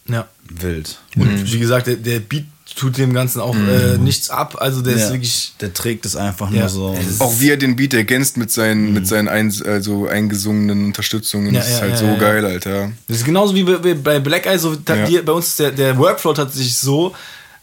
Ja. 0.07 0.27
wild. 0.49 0.99
Und 1.17 1.51
wie 1.51 1.59
gesagt, 1.59 1.87
der, 1.87 1.97
der 1.97 2.21
Beat 2.21 2.45
tut 2.79 2.97
dem 2.97 3.13
Ganzen 3.13 3.41
auch 3.41 3.55
äh, 3.55 3.97
nichts 3.97 4.29
ab. 4.29 4.57
Also 4.59 4.81
der 4.81 4.95
ist 4.95 5.01
Ja, 5.03 5.11
wirklich. 5.11 5.53
der 5.59 5.73
trägt 5.73 6.05
es 6.05 6.15
einfach 6.15 6.49
Ja. 6.51 6.61
nur 6.61 6.69
so. 6.69 6.93
Ist- 6.93 7.19
Auch 7.21 7.33
wie 7.39 7.49
er 7.49 7.57
den 7.57 7.75
Beat 7.75 7.93
ergänzt 7.93 8.37
mit 8.37 8.51
seinen, 8.51 8.93
mit 8.93 9.05
seinen 9.07 9.27
ein, 9.27 9.53
also 9.65 10.07
eingesungenen 10.07 10.85
Unterstützungen, 10.85 11.53
Ja, 11.53 11.59
das 11.59 11.69
ist 11.69 11.81
halt 11.81 11.91
ja, 11.91 11.97
so 11.97 12.05
ja. 12.05 12.15
geil, 12.15 12.45
Alter. 12.45 12.91
Das 13.07 13.17
ist 13.17 13.25
genauso 13.25 13.53
wie 13.53 13.63
bei, 13.63 13.93
bei 13.93 14.19
Black 14.19 14.45
Eye, 14.45 14.57
so 14.57 14.75
die, 14.75 15.19
bei 15.21 15.31
uns 15.33 15.47
ist 15.49 15.59
der, 15.59 15.71
der 15.71 15.97
Workflow 15.97 16.33
tatsächlich 16.33 16.77
so, 16.77 17.13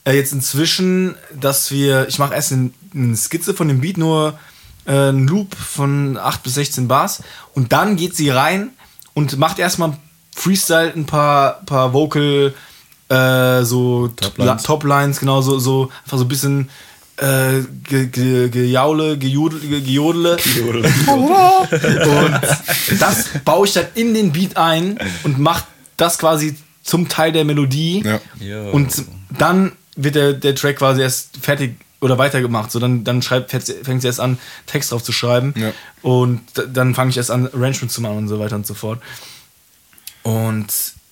äh, 0.05 0.13
jetzt 0.15 0.33
inzwischen, 0.33 1.15
dass 1.39 1.71
wir, 1.71 2.07
ich 2.09 2.19
mache 2.19 2.35
erst 2.35 2.53
eine, 2.53 2.71
eine 2.95 3.17
Skizze 3.17 3.55
von 3.55 3.69
dem 3.69 3.81
Beat, 3.81 3.97
nur 3.97 4.39
äh, 4.87 4.93
einen 4.93 5.27
Loop 5.27 5.55
von 5.57 6.17
8 6.17 6.43
bis 6.43 6.55
16 6.55 6.87
Bars 6.89 7.23
und 7.55 7.73
dann 7.73 7.97
geht 7.97 8.15
sie 8.15 8.31
rein 8.31 8.71
und 9.15 9.39
macht 9.39 9.59
erstmal 9.59 9.97
Freestyle 10.35 10.93
ein 10.95 11.07
paar, 11.07 11.63
paar 11.65 11.93
Vocal, 11.95 12.53
äh, 13.09 13.63
so 13.63 14.09
Toplines. 14.09 14.63
Toplines, 14.63 15.21
genau, 15.21 15.41
so, 15.41 15.59
so 15.59 15.91
einfach 16.05 16.19
so 16.19 16.25
ein 16.25 16.29
bisschen 16.29 16.69
äh, 17.19 17.63
ge, 17.85 18.07
ge, 18.07 18.49
gejaule, 18.49 19.17
gejudel, 19.19 19.61
ge, 19.61 19.81
gejodele. 19.81 20.37
Und 21.07 22.41
das 23.01 23.29
baue 23.45 23.67
ich 23.67 23.73
dann 23.73 23.87
in 23.95 24.15
den 24.15 24.33
Beat 24.33 24.57
ein 24.57 24.99
und 25.25 25.39
mache 25.39 25.65
das 25.97 26.19
quasi 26.19 26.57
zum 26.83 27.09
Teil 27.09 27.33
der 27.33 27.45
Melodie. 27.45 28.05
Ja. 28.41 28.71
Und 28.71 29.05
dann 29.39 29.73
wird 29.97 30.15
der, 30.15 30.33
der 30.35 30.55
Track 30.55 30.77
quasi 30.77 31.01
erst 31.01 31.39
fertig 31.41 31.77
oder 32.01 32.19
weitergemacht. 32.19 32.71
So, 32.71 32.79
dann, 32.79 33.05
dann 33.05 33.23
schreibt, 33.23 33.51
fängt 33.51 34.03
sie 34.03 34.07
erst 34.07 34.21
an, 34.21 34.39
Text 34.67 34.93
drauf 34.93 35.03
zu 35.03 35.13
schreiben. 35.13 35.55
Ja. 35.57 35.73
Und 36.03 36.43
dann 36.73 36.95
fange 36.95 37.11
ich 37.11 37.17
erst 37.17 37.31
an, 37.31 37.47
Arrangement 37.47 37.91
zu 37.91 38.03
machen 38.03 38.19
und 38.19 38.29
so 38.29 38.39
weiter 38.39 38.57
und 38.57 38.67
so 38.67 38.75
fort. 38.75 39.01
Und 40.23 40.67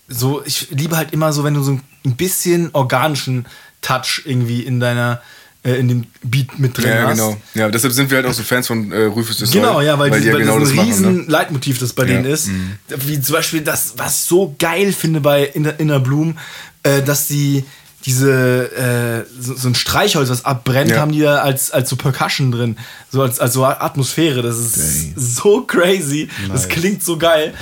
so, 0.09 0.43
ich 0.45 0.69
liebe 0.71 0.97
halt 0.97 1.12
immer 1.12 1.33
so, 1.33 1.45
wenn 1.45 1.55
du 1.55 1.62
so 1.62 1.73
ein 2.05 2.17
bisschen 2.17 2.71
organischen 2.73 3.47
Touch 3.81 4.23
irgendwie 4.25 4.61
in 4.62 4.81
deiner, 4.81 5.21
äh, 5.64 5.75
in 5.75 5.88
dem 5.88 6.07
Beat 6.23 6.59
mit 6.59 6.77
drin 6.77 6.88
Ja, 6.88 7.03
hast. 7.09 7.17
genau. 7.17 7.37
Ja, 7.55 7.69
deshalb 7.71 7.93
sind 7.93 8.11
wir 8.11 8.17
halt 8.19 8.27
auch 8.27 8.33
so 8.33 8.43
Fans 8.43 8.67
von 8.67 8.93
äh, 8.93 9.05
Rufus 9.05 9.38
Sol, 9.38 9.49
Genau, 9.51 9.81
ja, 9.81 9.99
weil, 9.99 10.11
die, 10.11 10.21
die 10.21 10.27
ja 10.27 10.33
weil 10.35 10.40
genau 10.43 10.59
das 10.59 10.71
ein 10.71 10.77
machen. 10.77 10.88
riesen 10.88 11.17
Ne? 11.17 11.25
Leitmotiv, 11.29 11.79
das 11.79 11.93
bei 11.93 12.03
Ja, 12.05 12.09
denen 12.14 12.25
ist. 12.27 12.49
mhm. 12.49 12.79
Wie 12.88 13.21
zum 13.21 13.35
Beispiel 13.35 13.61
das, 13.62 13.95
was 13.97 14.19
ich 14.21 14.25
so 14.25 14.55
geil 14.59 14.93
finde 14.93 15.21
bei 15.21 15.45
Inner, 15.45 15.79
Inner 15.81 16.01
Bloom, 16.01 16.37
äh, 16.83 17.03
dass 17.03 17.27
die 17.29 17.64
diese, 18.07 18.71
äh, 18.77 19.25
so, 19.40 19.55
so 19.57 19.67
ein 19.69 19.75
Streichholz, 19.75 20.29
was 20.29 20.45
abbrennt, 20.45 20.90
Ja. 20.90 20.99
haben 21.01 21.12
die 21.12 21.21
da 21.21 21.37
als, 21.38 21.71
als 21.71 21.88
so 21.88 21.97
Percussion 21.97 22.53
drin. 22.53 22.77
So 23.11 23.23
als, 23.23 23.40
als 23.40 23.55
so 23.55 23.64
Atmosphäre. 23.64 24.43
Das 24.43 24.59
ist 24.59 25.14
so 25.17 25.62
crazy. 25.62 26.29
Das 26.53 26.69
klingt 26.69 27.03
so 27.03 27.17
geil. 27.17 27.55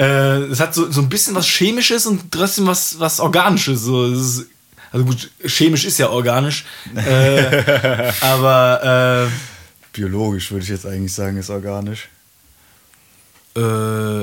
Äh, 0.00 0.50
Es 0.50 0.60
hat 0.60 0.74
so, 0.74 0.90
so 0.90 1.00
ein 1.02 1.08
bisschen 1.08 1.34
was 1.34 1.46
Chemisches 1.46 2.06
und 2.06 2.30
trotzdem 2.32 2.66
was, 2.66 2.98
was 2.98 3.20
Organisches. 3.20 3.82
So, 3.82 4.06
ist, 4.06 4.46
also 4.92 5.04
gut, 5.04 5.30
chemisch 5.46 5.84
ist 5.84 5.98
ja 5.98 6.08
organisch. 6.08 6.64
äh, 6.96 8.10
aber 8.20 9.28
äh, 9.28 9.30
Biologisch 9.92 10.50
würde 10.50 10.64
ich 10.64 10.70
jetzt 10.70 10.86
eigentlich 10.86 11.12
sagen, 11.12 11.36
ist 11.36 11.50
organisch. 11.50 12.08
Äh, 13.56 14.22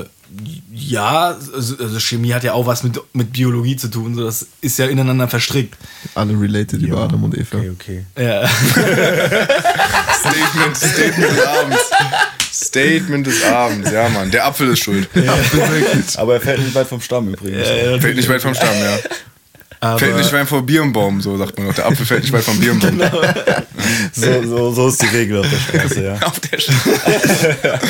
ja, 0.72 1.36
also, 1.54 1.76
also 1.78 2.00
Chemie 2.00 2.32
hat 2.32 2.44
ja 2.44 2.52
auch 2.54 2.66
was 2.66 2.82
mit, 2.82 3.00
mit 3.12 3.32
Biologie 3.32 3.76
zu 3.76 3.88
tun. 3.88 4.14
So, 4.14 4.24
das 4.24 4.46
ist 4.60 4.78
ja 4.78 4.86
ineinander 4.86 5.28
verstrickt. 5.28 5.76
Alle 6.14 6.32
related 6.38 6.82
über 6.82 6.98
Adam 7.02 7.24
und 7.24 7.36
Eva. 7.36 7.58
Okay, 7.58 7.70
okay. 7.70 8.04
Ja. 8.16 8.46
Statement, 10.18 10.76
Statement 10.76 11.46
Abends. 11.46 11.90
Statement 12.64 13.26
des 13.26 13.44
Abends, 13.44 13.90
ja, 13.90 14.08
Mann. 14.08 14.30
Der 14.30 14.46
Apfel 14.46 14.68
ist 14.70 14.80
schuld. 14.80 15.08
Aber 16.16 16.34
er 16.34 16.40
fällt 16.40 16.60
nicht 16.60 16.74
weit 16.74 16.86
vom 16.86 17.00
Stamm 17.00 17.28
übrigens. 17.28 17.68
Fällt 17.68 18.16
nicht 18.16 18.28
weit 18.28 18.42
vom 18.42 18.54
Stamm, 18.54 18.74
ja. 18.82 18.98
Aber, 19.80 19.98
Fällt 19.98 20.16
nicht 20.16 20.32
weit 20.32 20.48
vom 20.48 20.66
Birnbaum, 20.66 21.20
so 21.20 21.36
sagt 21.36 21.56
man 21.58 21.68
auch. 21.68 21.74
Der 21.74 21.86
Apfel 21.86 22.04
fällt 22.04 22.22
nicht 22.22 22.32
weit 22.32 22.44
vom 22.44 22.58
Birnbaum. 22.58 23.00
Genau. 24.14 24.42
So, 24.42 24.48
so, 24.48 24.72
so 24.72 24.88
ist 24.88 25.02
die 25.02 25.06
Regel 25.16 25.38
auf 25.38 25.46
der 25.48 25.78
Straße, 25.78 26.04
ja. 26.04 26.14
Auf 26.26 26.40
der 26.40 26.58
Straße. 26.58 27.56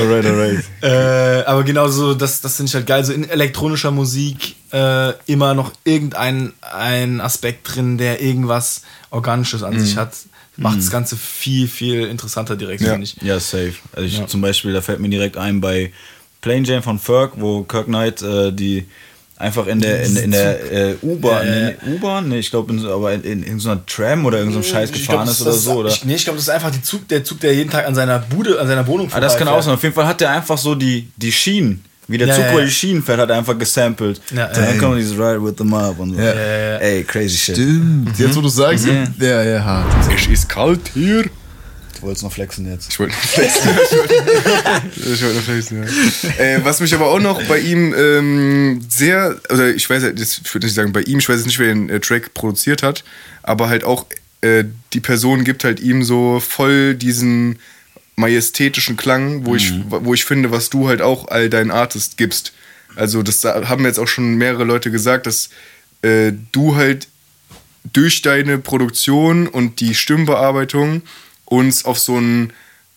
alright, 0.00 0.26
alright. 0.26 0.64
äh, 0.82 1.44
aber 1.44 1.62
genau 1.62 1.88
so, 1.88 2.14
das, 2.14 2.40
das 2.40 2.56
finde 2.56 2.70
ich 2.70 2.74
halt 2.74 2.86
geil. 2.86 3.04
So 3.04 3.12
in 3.12 3.28
elektronischer 3.28 3.90
Musik 3.90 4.56
äh, 4.72 5.12
immer 5.26 5.54
noch 5.54 5.72
irgendein 5.84 6.52
ein 6.62 7.20
Aspekt 7.20 7.74
drin, 7.76 7.98
der 7.98 8.20
irgendwas 8.20 8.82
Organisches 9.10 9.62
an 9.62 9.78
sich 9.78 9.96
hat. 9.96 10.14
Macht 10.62 10.78
das 10.78 10.90
Ganze 10.90 11.16
viel, 11.16 11.66
viel 11.68 12.04
interessanter 12.06 12.56
direkt, 12.56 12.82
Ja. 12.82 12.90
finde 12.92 13.04
ich. 13.04 13.16
Ja, 13.22 13.40
safe. 13.40 13.74
Also 13.92 14.06
ich 14.06 14.18
Ja. 14.18 14.26
zum 14.26 14.40
Beispiel, 14.40 14.72
da 14.72 14.80
fällt 14.82 15.00
mir 15.00 15.08
direkt 15.08 15.36
ein 15.36 15.60
bei 15.60 15.92
Plain 16.40 16.64
Jane 16.64 16.82
von 16.82 16.98
Ferg, 16.98 17.32
wo 17.36 17.62
Kirk 17.64 17.86
Knight 17.86 18.22
äh, 18.22 18.52
die 18.52 18.86
einfach 19.36 19.66
in 19.66 19.80
der 19.80 20.02
in, 20.04 20.16
in 20.18 20.30
der 20.32 20.72
äh, 20.72 20.94
U-Bahn, 21.02 21.48
nee, 21.50 21.74
U-Bahn, 21.94 22.28
nee, 22.28 22.38
ich 22.40 22.50
glaube, 22.50 22.72
in, 22.74 22.78
so- 22.78 22.92
aber 22.94 23.14
in, 23.14 23.22
in, 23.22 23.42
in 23.42 23.58
so 23.58 23.70
einer 23.70 23.84
Tram 23.86 24.26
oder 24.26 24.36
irgendeinem 24.38 24.62
Scheiß 24.64 24.90
Ich 24.90 24.96
gefahren 25.06 25.24
glaub, 25.24 25.28
ist 25.34 25.40
oder 25.40 25.52
so, 25.52 25.72
oder? 25.76 25.88
Ich, 25.88 26.04
nee, 26.04 26.14
ich 26.14 26.24
glaube, 26.24 26.36
das 26.36 26.44
ist 26.48 26.50
einfach 26.50 26.70
die 26.70 26.82
Zug, 26.82 27.08
der 27.08 27.24
Zug, 27.24 27.40
der 27.40 27.54
jeden 27.54 27.70
Tag 27.70 27.86
an 27.86 27.94
seiner 27.94 28.18
Bude, 28.18 28.60
an 28.60 28.66
seiner 28.66 28.86
Wohnung 28.86 29.08
Ah, 29.12 29.18
das 29.20 29.38
kann 29.38 29.48
auch 29.48 29.62
sein. 29.62 29.72
Auf 29.74 29.82
jeden 29.82 29.94
Fall 29.94 30.06
hat 30.06 30.20
der 30.20 30.30
einfach 30.30 30.58
so 30.58 30.74
die, 30.74 31.08
die 31.16 31.32
Schienen, 31.32 31.82
wie 32.10 32.18
der 32.18 32.28
Ja, 32.28 32.34
Zug 32.34 32.44
ja, 32.44 32.50
über 32.50 32.60
ja. 32.60 32.66
die 32.66 32.72
Schienen 32.72 33.02
fährt, 33.02 33.20
hat 33.20 33.30
er 33.30 33.38
einfach 33.38 33.56
gesampelt. 33.58 34.20
Ja, 34.34 34.46
dann 34.48 34.64
ey. 34.64 34.78
kommt 34.78 34.98
dieses 34.98 35.12
Ride 35.14 35.42
with 35.42 35.54
the 35.58 35.64
Mob 35.64 35.98
und 35.98 36.14
so. 36.16 36.20
Ja. 36.20 36.32
Ey, 36.78 37.04
crazy 37.04 37.36
shit. 37.36 37.54
Stimmt. 37.56 38.18
Jetzt, 38.18 38.36
wo 38.36 38.40
du 38.40 38.48
sagst, 38.48 38.86
Mhm. 38.86 39.14
ja, 39.18 39.42
ja, 39.42 39.64
hart. 39.64 39.86
Es 40.16 40.26
ist 40.26 40.48
kalt 40.48 40.80
hier. 40.94 41.22
Du 41.22 42.06
wolltest 42.06 42.22
noch 42.24 42.32
flexen 42.32 42.70
jetzt. 42.70 42.88
Ich 42.90 42.98
wollte 42.98 43.12
nur 43.12 43.22
flexen. 43.22 43.70
ich 43.92 43.96
wollte 43.98 45.12
ich 45.12 45.22
wollte 45.22 45.34
nur 45.34 45.42
flexen, 45.42 45.82
ja. 46.38 46.44
äh, 46.44 46.64
Was 46.64 46.80
mich 46.80 46.94
aber 46.94 47.06
auch 47.08 47.20
noch 47.20 47.42
bei 47.44 47.58
ihm 47.58 47.94
ähm, 47.96 48.80
sehr, 48.88 49.36
oder 49.50 49.68
ich 49.74 49.88
weiß 49.88 50.04
das- 50.14 50.40
ich 50.44 50.54
würde 50.54 50.66
nicht 50.66 50.74
sagen 50.74 50.92
bei 50.92 51.02
ihm, 51.02 51.18
ich 51.18 51.28
weiß 51.28 51.36
jetzt 51.36 51.46
nicht, 51.46 51.58
wer 51.58 51.68
den 51.68 51.90
äh, 51.90 52.00
Track 52.00 52.32
produziert 52.34 52.82
hat, 52.82 53.04
aber 53.42 53.68
halt 53.68 53.84
auch 53.84 54.06
äh, 54.40 54.64
die 54.94 55.00
Person 55.00 55.44
gibt 55.44 55.64
halt 55.64 55.80
ihm 55.80 56.02
so 56.02 56.40
voll 56.40 56.94
diesen 56.94 57.58
majestätischen 58.20 58.96
Klang, 58.96 59.46
wo, 59.46 59.56
ich, 59.56 59.72
wo 59.88 60.14
ich 60.14 60.24
finde, 60.24 60.50
was 60.50 60.70
du 60.70 60.88
halt 60.88 61.02
auch 61.02 61.28
all 61.28 61.50
deinen 61.50 61.70
Artist 61.70 62.16
gibst. 62.16 62.52
Also 62.96 63.22
das 63.22 63.44
haben 63.44 63.84
jetzt 63.84 63.98
auch 63.98 64.08
schon 64.08 64.36
mehrere 64.36 64.64
Leute 64.64 64.90
gesagt, 64.90 65.26
dass 65.26 65.50
äh, 66.02 66.32
du 66.52 66.76
halt 66.76 67.08
durch 67.92 68.22
deine 68.22 68.58
Produktion 68.58 69.46
und 69.46 69.80
die 69.80 69.94
Stimmbearbeitung 69.94 71.02
uns 71.44 71.84
auf 71.84 71.98
so 71.98 72.18
ein 72.18 72.52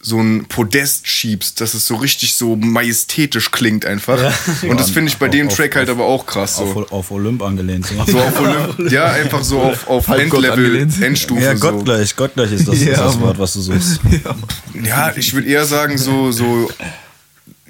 so 0.05 0.19
ein 0.19 0.45
Podest 0.49 1.07
schiebst, 1.07 1.61
dass 1.61 1.73
es 1.73 1.85
so 1.85 1.95
richtig 1.95 2.35
so 2.35 2.57
majestätisch 2.57 3.51
klingt 3.51 3.85
einfach. 3.85 4.19
Und 4.63 4.77
das 4.77 4.89
finde 4.89 5.09
ich 5.09 5.17
bei 5.17 5.29
dem 5.29 5.47
Auf- 5.47 5.55
Track 5.55 5.77
halt 5.77 5.89
aber 5.89 6.03
auch 6.03 6.25
krass 6.25 6.57
so. 6.57 6.63
Auf, 6.65 6.91
auf 6.91 7.11
Olymp 7.11 7.41
angelehnt. 7.41 7.85
So. 7.87 7.95
So 8.11 8.19
auf 8.19 8.37
Olymp, 8.39 8.91
ja, 8.91 9.05
einfach 9.05 9.43
so 9.45 9.61
auf, 9.61 9.87
auf 9.87 10.07
Endlevel. 10.09 10.89
Endstufe. 11.01 11.41
Ja, 11.41 11.55
so. 11.55 11.71
gottgleich, 11.71 12.13
gottgleich 12.17 12.51
ist 12.51 12.67
das, 12.67 12.79
Ja, 12.83 12.91
ist 12.91 12.99
das. 12.99 13.19
Wort, 13.21 13.39
was 13.39 13.53
du 13.53 13.61
suchst. 13.61 14.01
Ja, 14.83 15.13
ich 15.15 15.33
würde 15.33 15.47
eher 15.47 15.63
sagen, 15.65 15.97
so, 15.97 16.31
so, 16.33 16.69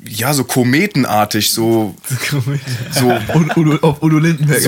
ja, 0.04 0.34
so 0.34 0.44
kometenartig, 0.44 1.52
so, 1.52 1.94
so 2.92 3.12
Und 3.36 3.56
Udo, 3.56 3.78
auf 3.88 4.02
Udo 4.02 4.18
Lindenberg. 4.18 4.66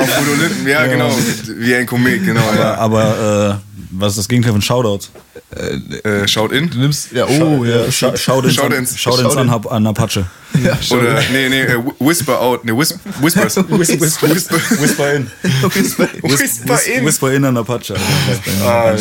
auf 0.00 0.20
Udo 0.22 0.34
Linden, 0.42 0.66
ja, 0.66 0.84
genau, 0.86 1.10
wie 1.58 1.74
ein 1.76 1.86
Komet, 1.86 2.24
genau, 2.24 2.42
ja. 2.58 2.74
Aber 2.74 3.60
äh, 3.62 3.76
was 3.92 4.12
ist 4.12 4.18
das 4.18 4.28
Gegenteil 4.28 4.52
von 4.52 4.62
Shoutout? 4.62 5.06
Äh, 6.04 6.26
schaut 6.28 6.52
in. 6.52 6.70
Du 6.70 6.78
nimmst, 6.78 7.12
ja, 7.12 7.26
oh, 7.26 7.64
ja. 7.64 7.90
Sch 7.90 7.98
Shoutins, 8.16 8.54
Shoutins. 8.54 8.92
an, 8.92 8.98
Shoutins 8.98 9.36
an, 9.36 9.50
Hab- 9.50 9.70
an 9.70 9.86
Apache. 9.86 10.26
ja. 10.64 10.78
Oder, 10.96 11.20
nee, 11.32 11.48
nee, 11.48 11.62
äh, 11.62 11.78
Whisper 11.98 12.40
out, 12.40 12.64
nee, 12.64 12.72
Whis 12.72 12.96
Whispers. 13.20 13.56
Whisper, 13.56 14.00
Whisper, 14.30 14.56
Whisper 14.80 15.12
in. 15.14 15.30
Whisper 16.22 16.78
in. 16.86 17.04
Whisper 17.06 17.32
in 17.32 17.44
an 17.44 17.56
Apache. 17.56 17.94
Ah, 18.62 18.90
An. 18.90 18.98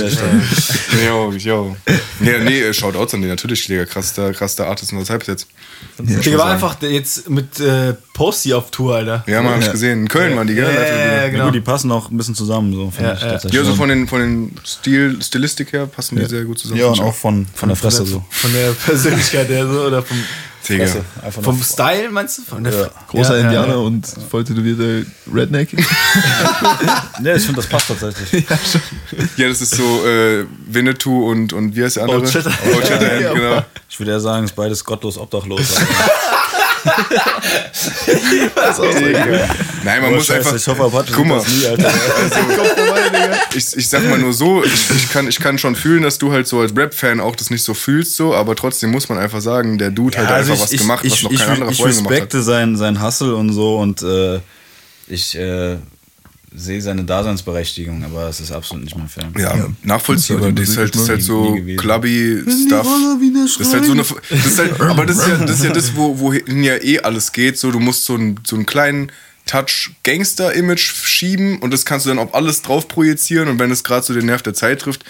Jo, 1.06 1.32
jo. 1.32 1.76
Nee, 2.20 2.40
nee, 2.44 2.62
äh, 2.62 2.74
Shoutouts 2.74 3.14
an 3.14 3.22
den 3.22 3.30
natürlich, 3.30 3.66
Digga, 3.68 3.86
krass, 3.86 4.14
der, 4.14 4.34
krass 4.34 4.56
der 4.56 4.68
Artist 4.68 4.92
und 4.94 5.00
das 5.00 5.10
halb 5.10 5.28
jetzt. 5.28 5.48
Der 6.00 6.38
war 6.38 6.48
einfach 6.48 6.82
jetzt 6.82 7.30
mit 7.30 7.60
äh, 7.60 7.94
Posty 8.14 8.54
auf 8.54 8.72
Tour, 8.72 8.96
Alter. 8.96 9.24
Ja, 9.28 9.42
man, 9.42 9.54
hab 9.56 9.62
ich 9.62 9.72
gesehen. 9.72 10.02
In 10.02 10.08
Köln 10.08 10.36
waren 10.36 10.48
die, 10.48 10.56
gell? 10.56 10.64
Ja, 10.64 10.72
ja, 10.72 10.98
ja, 10.98 11.22
Ja, 11.24 11.30
genau. 11.30 11.46
gut, 11.46 11.56
die 11.56 11.62
passen 11.62 11.92
auch 11.92 12.10
ein 12.10 12.18
bisschen 12.18 12.36
zusammen, 12.36 12.74
so 12.74 12.90
finde 12.90 13.10
Ja, 13.22 13.36
ich 13.38 13.44
ja. 13.44 13.50
Ja, 13.52 13.64
so 13.64 13.76
von 13.76 13.90
den, 13.90 14.08
von 14.08 14.20
den 14.22 14.56
Stil, 14.66 15.22
Stilistik 15.22 15.74
her 15.74 15.86
passen 15.88 16.16
die 16.16 16.23
sehr 16.28 16.44
gut 16.46 16.60
zusammen. 16.60 16.80
ja, 16.80 16.88
und 16.88 17.00
auch 17.02 17.16
von, 17.16 17.46
von 17.54 17.70
der 17.70 17.76
Fresse 17.76 18.06
so. 18.06 18.24
Von 18.30 18.54
der 18.54 18.72
Persönlichkeit 18.86 19.50
her 19.50 19.68
so 19.68 19.82
oder 19.82 20.02
vom, 20.02 20.18
Digga. 20.68 20.88
Vom 21.42 21.62
Style, 21.62 22.10
meinst 22.10 22.38
du? 22.38 22.42
Von 22.44 22.64
der 22.64 22.92
Großer 23.10 23.36
Ja, 23.36 23.40
ja, 23.40 23.46
Indianer 23.48 23.74
ja. 23.74 23.80
und 23.80 24.08
voll 24.30 24.44
tätowierter 24.44 25.06
Redneck. 25.34 25.70
Ja, 27.24 27.36
ich 27.36 27.44
finde, 27.44 27.62
das 27.62 27.68
passt 27.68 27.88
tatsächlich. 27.88 28.46
Ja, 29.38 29.48
das 29.48 29.62
ist 29.62 29.76
so 29.76 30.06
äh, 30.06 30.46
Winnetou 30.68 31.30
und, 31.30 31.54
und 31.54 31.76
wie 31.76 31.84
heißt 31.84 31.98
der 31.98 32.04
andere? 32.04 32.22
Old 32.22 32.30
Shatterhand. 32.30 32.76
Old 32.76 32.88
Shatterhand, 32.88 33.22
Ja, 33.22 33.34
genau. 33.34 33.66
Ich 33.90 34.00
würde 34.00 34.12
eher 34.12 34.20
sagen, 34.20 34.46
es 34.46 34.52
ist 34.52 34.56
beides 34.56 34.84
gottlos 34.84 35.18
obdachlos. 35.18 35.76
Nein, 39.84 40.02
man 40.02 40.14
Oh, 40.14 40.16
muss 40.16 40.26
Scheiße, 40.28 40.40
einfach. 40.50 40.56
ich 40.56 40.68
hoffe, 40.68 40.84
Apache 40.84 41.12
Guck 41.14 41.26
mal, 41.26 41.40
das 41.40 41.48
nie, 41.50 41.66
Alter. 41.68 41.92
ich, 43.56 43.78
ich 43.78 43.90
sag 43.90 44.08
mal 44.10 44.18
nur 44.20 44.34
so, 44.34 44.64
ich, 44.64 44.90
ich, 44.92 45.12
kann, 45.12 45.28
ich 45.28 45.40
kann 45.40 45.58
schon 45.58 45.76
fühlen, 45.76 46.04
dass 46.04 46.18
du 46.18 46.32
halt 46.32 46.48
so 46.48 46.60
als 46.62 46.76
Rap-Fan 46.76 47.20
auch 47.20 47.36
das 47.36 47.50
nicht 47.50 47.64
so 47.64 47.74
fühlst, 47.74 48.16
so, 48.16 48.34
aber 48.36 48.56
trotzdem 48.56 48.92
muss 48.92 49.10
man 49.10 49.18
einfach 49.18 49.42
sagen, 49.42 49.78
der 49.78 49.92
Dude 49.92 50.18
hat 50.18 50.32
also 50.32 50.52
einfach 50.54 50.64
was 50.66 50.72
gemacht, 50.72 51.06
was 51.10 51.24
noch 51.24 51.32
kein 51.36 51.50
anderer 51.50 51.72
ich 51.72 51.78
vorher 51.78 51.96
gemacht 51.96 52.12
hat. 52.12 52.20
respekte 52.20 52.44
sein, 52.44 52.76
sein 52.78 53.02
Hustle 53.02 53.36
und 53.36 53.52
so 53.54 53.78
und 53.80 54.02
äh, 54.04 54.40
ich 55.08 55.36
äh, 55.38 55.78
sehe 56.56 56.82
seine 56.82 57.04
Daseinsberechtigung, 57.04 58.04
aber 58.04 58.30
es 58.30 58.40
ist 58.40 58.52
absolut 58.52 58.84
nicht 58.86 58.98
mein 58.98 59.08
Film. 59.10 59.34
Ja, 59.38 59.68
nachvollziehbar. 59.84 60.52
Das 60.52 60.70
ist 60.70 60.78
halt, 60.78 60.94
das 60.96 61.02
ist 61.04 61.10
halt 61.10 61.24
so 61.24 61.52
Nie 61.52 61.60
gewesen. 61.62 61.80
clubby 61.80 62.44
Stuff. 62.66 62.88
Das 63.58 63.68
ist 63.68 63.74
halt 63.74 63.86
so 63.86 63.92
eine. 63.92 64.04
Das 64.30 64.46
ist 64.46 64.60
halt, 64.60 64.82
aber 64.82 65.06
das 65.06 65.18
ist 65.18 65.28
ja 65.28 65.38
das, 65.38 65.52
ist 65.60 65.64
ja 65.66 65.72
das 65.72 65.96
wo, 65.96 66.20
wohin 66.20 66.64
ja 66.64 66.76
eh 66.82 67.00
alles 67.00 67.32
geht. 67.32 67.58
So, 67.58 67.72
du 67.72 67.80
musst 67.80 68.06
so 68.06 68.16
einen, 68.16 68.40
so 68.46 68.56
einen 68.56 68.66
kleinen 68.66 69.12
Touch 69.46 69.92
Gangster-Image 70.04 70.80
schieben 71.06 71.60
und 71.60 71.72
das 71.72 71.86
kannst 71.86 72.06
du 72.06 72.10
dann 72.10 72.20
auf 72.20 72.34
alles 72.34 72.62
drauf 72.62 72.88
projizieren 72.88 73.50
und 73.50 73.60
wenn 73.60 73.72
es 73.72 73.84
gerade 73.84 74.06
so 74.06 74.14
den 74.14 74.26
Nerv 74.28 74.42
der 74.42 74.54
Zeit 74.54 74.80
trifft 74.82 75.04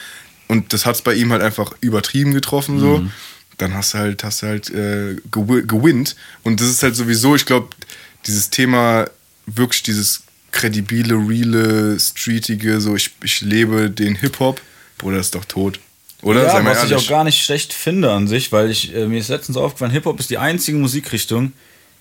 und 0.47 0.73
das 0.73 0.85
hat 0.87 0.95
es 0.95 1.01
bei 1.03 1.13
ihm 1.13 1.31
halt 1.31 1.43
einfach 1.43 1.73
übertrieben 1.81 2.33
getroffen, 2.33 2.79
so, 2.79 2.97
Mhm. 2.99 3.11
dann 3.59 3.73
hast 3.75 3.93
du 3.93 3.99
halt, 3.99 4.23
hast 4.23 4.41
du 4.41 4.47
halt 4.47 4.69
äh, 4.71 5.17
gewi- 5.31 5.67
gewinnt. 5.67 6.15
Und 6.43 6.59
das 6.61 6.67
ist 6.69 6.81
halt 6.81 6.95
sowieso, 6.95 7.35
ich 7.35 7.45
glaube, 7.45 7.67
dieses 8.25 8.49
Thema, 8.49 9.05
wirklich 9.45 9.83
dieses 9.83 10.23
kredibile, 10.53 11.15
reale, 11.15 11.99
streetige, 11.99 12.79
so 12.79 12.95
ich, 12.95 13.11
ich 13.23 13.41
lebe 13.41 13.89
den 13.89 14.15
Hip-Hop, 14.15 14.61
Bruder, 14.97 15.19
ist 15.19 15.35
doch 15.35 15.43
tot. 15.45 15.79
Oder? 16.21 16.45
Ja, 16.45 16.63
was 16.63 16.85
ich 16.85 16.91
ehrlich. 16.91 17.05
auch 17.05 17.09
gar 17.09 17.25
nicht 17.25 17.43
schlecht 17.43 17.73
finde 17.73 18.09
an 18.13 18.29
sich, 18.29 18.53
weil 18.53 18.69
ich 18.71 18.95
äh, 18.95 19.05
mir 19.07 19.19
ist 19.19 19.27
letztens 19.27 19.57
aufgefallen, 19.57 19.91
Hip-Hop 19.91 20.17
ist 20.21 20.29
die 20.29 20.37
einzige 20.37 20.77
Musikrichtung, 20.77 21.51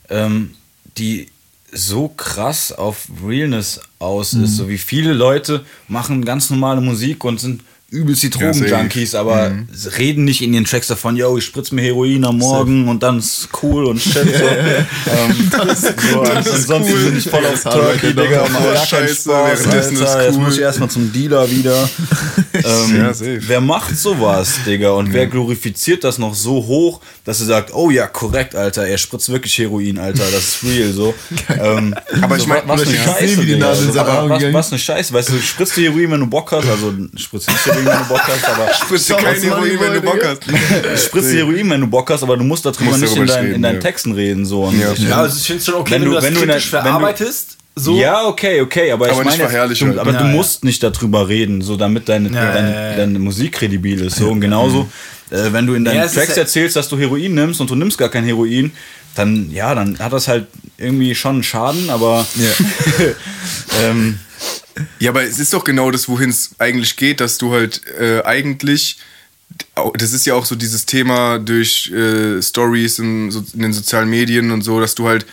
ähm, 0.09 0.55
die 0.97 1.27
so 1.73 2.07
krass 2.09 2.71
auf 2.71 3.09
Realness 3.27 3.81
aus 3.99 4.35
Mhm. 4.35 4.45
ist. 4.45 4.57
So 4.59 4.69
wie 4.69 4.79
viele 4.79 5.13
Leute 5.15 5.65
machen 5.89 6.25
ganz 6.25 6.51
normale 6.51 6.81
Musik 6.81 7.25
und 7.25 7.41
sind 7.41 7.63
übelst 7.93 8.23
die 8.23 8.31
Ja. 8.31 8.49
Mhm. 8.49 8.53
Drogenjunkies, 8.53 9.15
aber 9.15 9.53
reden 9.99 10.25
nicht 10.25 10.41
in 10.43 10.55
ihren 10.55 10.65
Tracks 10.65 10.87
davon, 10.89 11.15
yo, 11.17 11.37
ich 11.37 11.45
spritz 11.45 11.71
mir 11.73 11.83
Heroin 11.83 12.25
am 12.25 12.39
Morgen 12.39 12.89
und 12.89 13.03
dann 13.03 13.19
ist 13.19 13.51
cool 13.63 13.85
und 13.85 14.01
shit. 14.01 14.15
So. 14.15 14.21
ähm, 14.25 15.51
so, 16.13 16.23
ansonsten 16.23 16.73
cool. 16.93 17.05
bin 17.05 17.19
ich 17.19 17.29
voll 17.29 17.45
auf 17.45 17.63
Turkey. 17.63 18.15
Digga, 18.15 18.47
mach 18.51 18.61
gar 18.65 18.75
keinen 18.75 18.87
Scheiße, 18.87 19.23
Spaß, 19.23 19.61
ist 19.61 19.67
Alter. 19.67 20.25
Jetzt 20.25 20.37
cool. 20.37 20.43
muss 20.43 20.55
ich 20.57 20.63
erstmal 20.63 20.89
zum 20.91 21.13
Dealer 21.13 21.51
wieder. 21.51 21.89
ähm, 22.55 22.97
Ja. 22.97 23.13
Wer 23.21 23.61
macht 23.61 23.97
sowas, 23.97 24.61
Digga? 24.67 24.91
Und 24.93 25.13
wer 25.13 25.27
glorifiziert 25.27 26.03
das 26.05 26.19
noch 26.19 26.35
so 26.35 26.67
hoch, 26.67 27.01
dass 27.25 27.41
er 27.41 27.47
sagt, 27.47 27.75
oh 27.75 27.91
ja, 27.91 28.07
korrekt, 28.07 28.55
Alter, 28.55 28.87
er 28.87 28.97
spritzt 28.97 29.31
wirklich 29.31 29.57
Heroin, 29.59 29.99
Alter, 29.99 30.25
das 30.33 30.55
ist 30.55 30.65
real, 30.65 30.93
so. 30.93 31.15
ähm, 31.49 31.95
Aber 32.23 32.37
ich 32.37 32.43
so, 32.43 32.49
mein, 32.49 32.63
was 32.65 32.83
eine. 32.83 32.97
Scheiße, 32.97 33.45
Digga. 33.45 33.75
Was, 34.53 34.71
eine 34.71 34.79
Scheiße, 34.79 35.13
weißt 35.13 35.29
du, 35.29 35.33
du 35.35 35.43
spritzt 35.43 35.77
dir 35.77 35.91
Heroin, 35.91 36.11
wenn 36.13 36.21
du 36.21 36.27
Bock 36.27 36.51
hast, 36.53 36.67
also 36.69 36.95
spritzt 37.17 37.49
nicht 37.49 37.67
Heroin, 37.67 37.82
wenn 37.87 37.99
du 37.99 38.05
Bock 38.09 38.23
hast, 38.27 38.45
aber 38.49 38.73
Spritzt 38.75 39.09
dir 39.11 39.15
kein 39.17 39.41
Heroin, 39.41 39.81
wenn 39.81 39.93
du 39.95 40.01
Bock 40.03 40.19
hast. 40.25 41.05
spritzt 41.05 41.31
dir 41.33 41.39
Heroin, 41.39 41.71
wenn 41.71 41.81
du 41.81 41.87
Bock 41.87 42.11
hast, 42.11 42.23
aber 42.23 42.37
du 42.37 42.45
musst 42.45 42.65
darüber 42.65 42.97
nicht 42.97 43.17
in, 43.17 43.27
dein, 43.27 43.39
reden, 43.45 43.55
in 43.57 43.63
deinen 43.63 43.75
ja. 43.77 43.81
Texten 43.81 44.13
reden, 44.13 44.45
so. 44.47 44.65
Und 44.65 44.79
Ja. 44.81 44.93
ich, 44.93 44.99
Ja, 45.01 45.17
also 45.23 45.37
ich 45.37 45.47
finde 45.47 45.59
es 45.61 45.67
schon 45.67 45.75
okay, 45.75 45.93
Wenn 45.93 46.03
wenn, 46.03 46.09
du- 46.09 46.15
das 46.15 46.25
wenn 46.25 46.35
kritisch 46.35 46.73
wenn 46.73 46.81
du- 46.81 46.85
verarbeitest. 46.87 47.57
so. 47.77 47.97
Ja, 47.99 48.25
okay, 48.27 48.61
okay, 48.61 48.91
aber, 48.93 49.07
Aber 49.07 49.13
ich 49.13 49.19
nicht 49.19 49.39
meine, 49.39 49.49
du, 49.51 49.59
halt. 49.59 49.99
aber 49.99 50.13
Ja, 50.13 50.19
du 50.19 50.25
ja. 50.27 50.31
musst 50.31 50.65
nicht 50.65 50.83
darüber 50.83 51.29
reden, 51.29 51.63
so 51.63 51.77
damit 51.77 52.09
deine, 52.09 52.29
Ja, 52.31 52.53
deine, 52.53 52.73
ja, 52.75 52.91
ja. 52.93 52.97
deine 52.97 53.19
Musik 53.19 53.53
kredibil 53.53 54.01
ist. 54.05 54.17
So 54.17 54.29
und 54.31 54.41
genauso, 54.41 54.89
äh, 55.31 55.53
wenn 55.53 55.67
du 55.67 55.75
in 55.75 55.85
deinen 55.85 56.09
Tracks 56.11 56.37
erzählst, 56.37 56.77
dass 56.77 56.89
du 56.89 56.99
Heroin 56.99 57.35
nimmst 57.35 57.61
und 57.61 57.71
du 57.71 57.75
nimmst 57.75 57.97
gar 57.99 58.09
kein 58.11 58.25
Heroin, 58.25 58.73
dann 59.15 59.51
ja, 59.51 59.75
dann 59.75 59.99
hat 59.99 60.13
das 60.13 60.27
halt 60.29 60.47
irgendwie 60.79 61.15
schon 61.15 61.37
einen 61.37 61.43
Schaden, 61.43 61.91
aber 61.91 62.27
ähm, 63.85 64.19
Ja, 64.99 65.11
aber 65.11 65.23
es 65.23 65.39
ist 65.39 65.53
doch 65.53 65.65
genau 65.65 65.91
das, 65.91 66.09
wohin 66.09 66.31
es 66.31 66.51
eigentlich 66.59 66.97
geht, 66.97 67.21
dass 67.21 67.39
du 67.39 67.53
halt 67.53 67.83
äh, 67.99 68.23
eigentlich, 68.25 68.99
das 69.95 70.13
ist 70.13 70.27
ja 70.27 70.35
auch 70.35 70.47
so 70.47 70.55
dieses 70.55 70.87
Thema 70.87 71.39
durch 71.39 71.91
äh, 71.91 72.41
Stories 72.41 72.99
in, 72.99 73.31
so, 73.31 73.45
in 73.53 73.63
den 73.63 73.73
sozialen 73.73 74.09
Medien 74.09 74.51
und 74.51 74.63
so, 74.63 74.81
dass 74.81 74.95
du 74.95 75.09
halt 75.09 75.27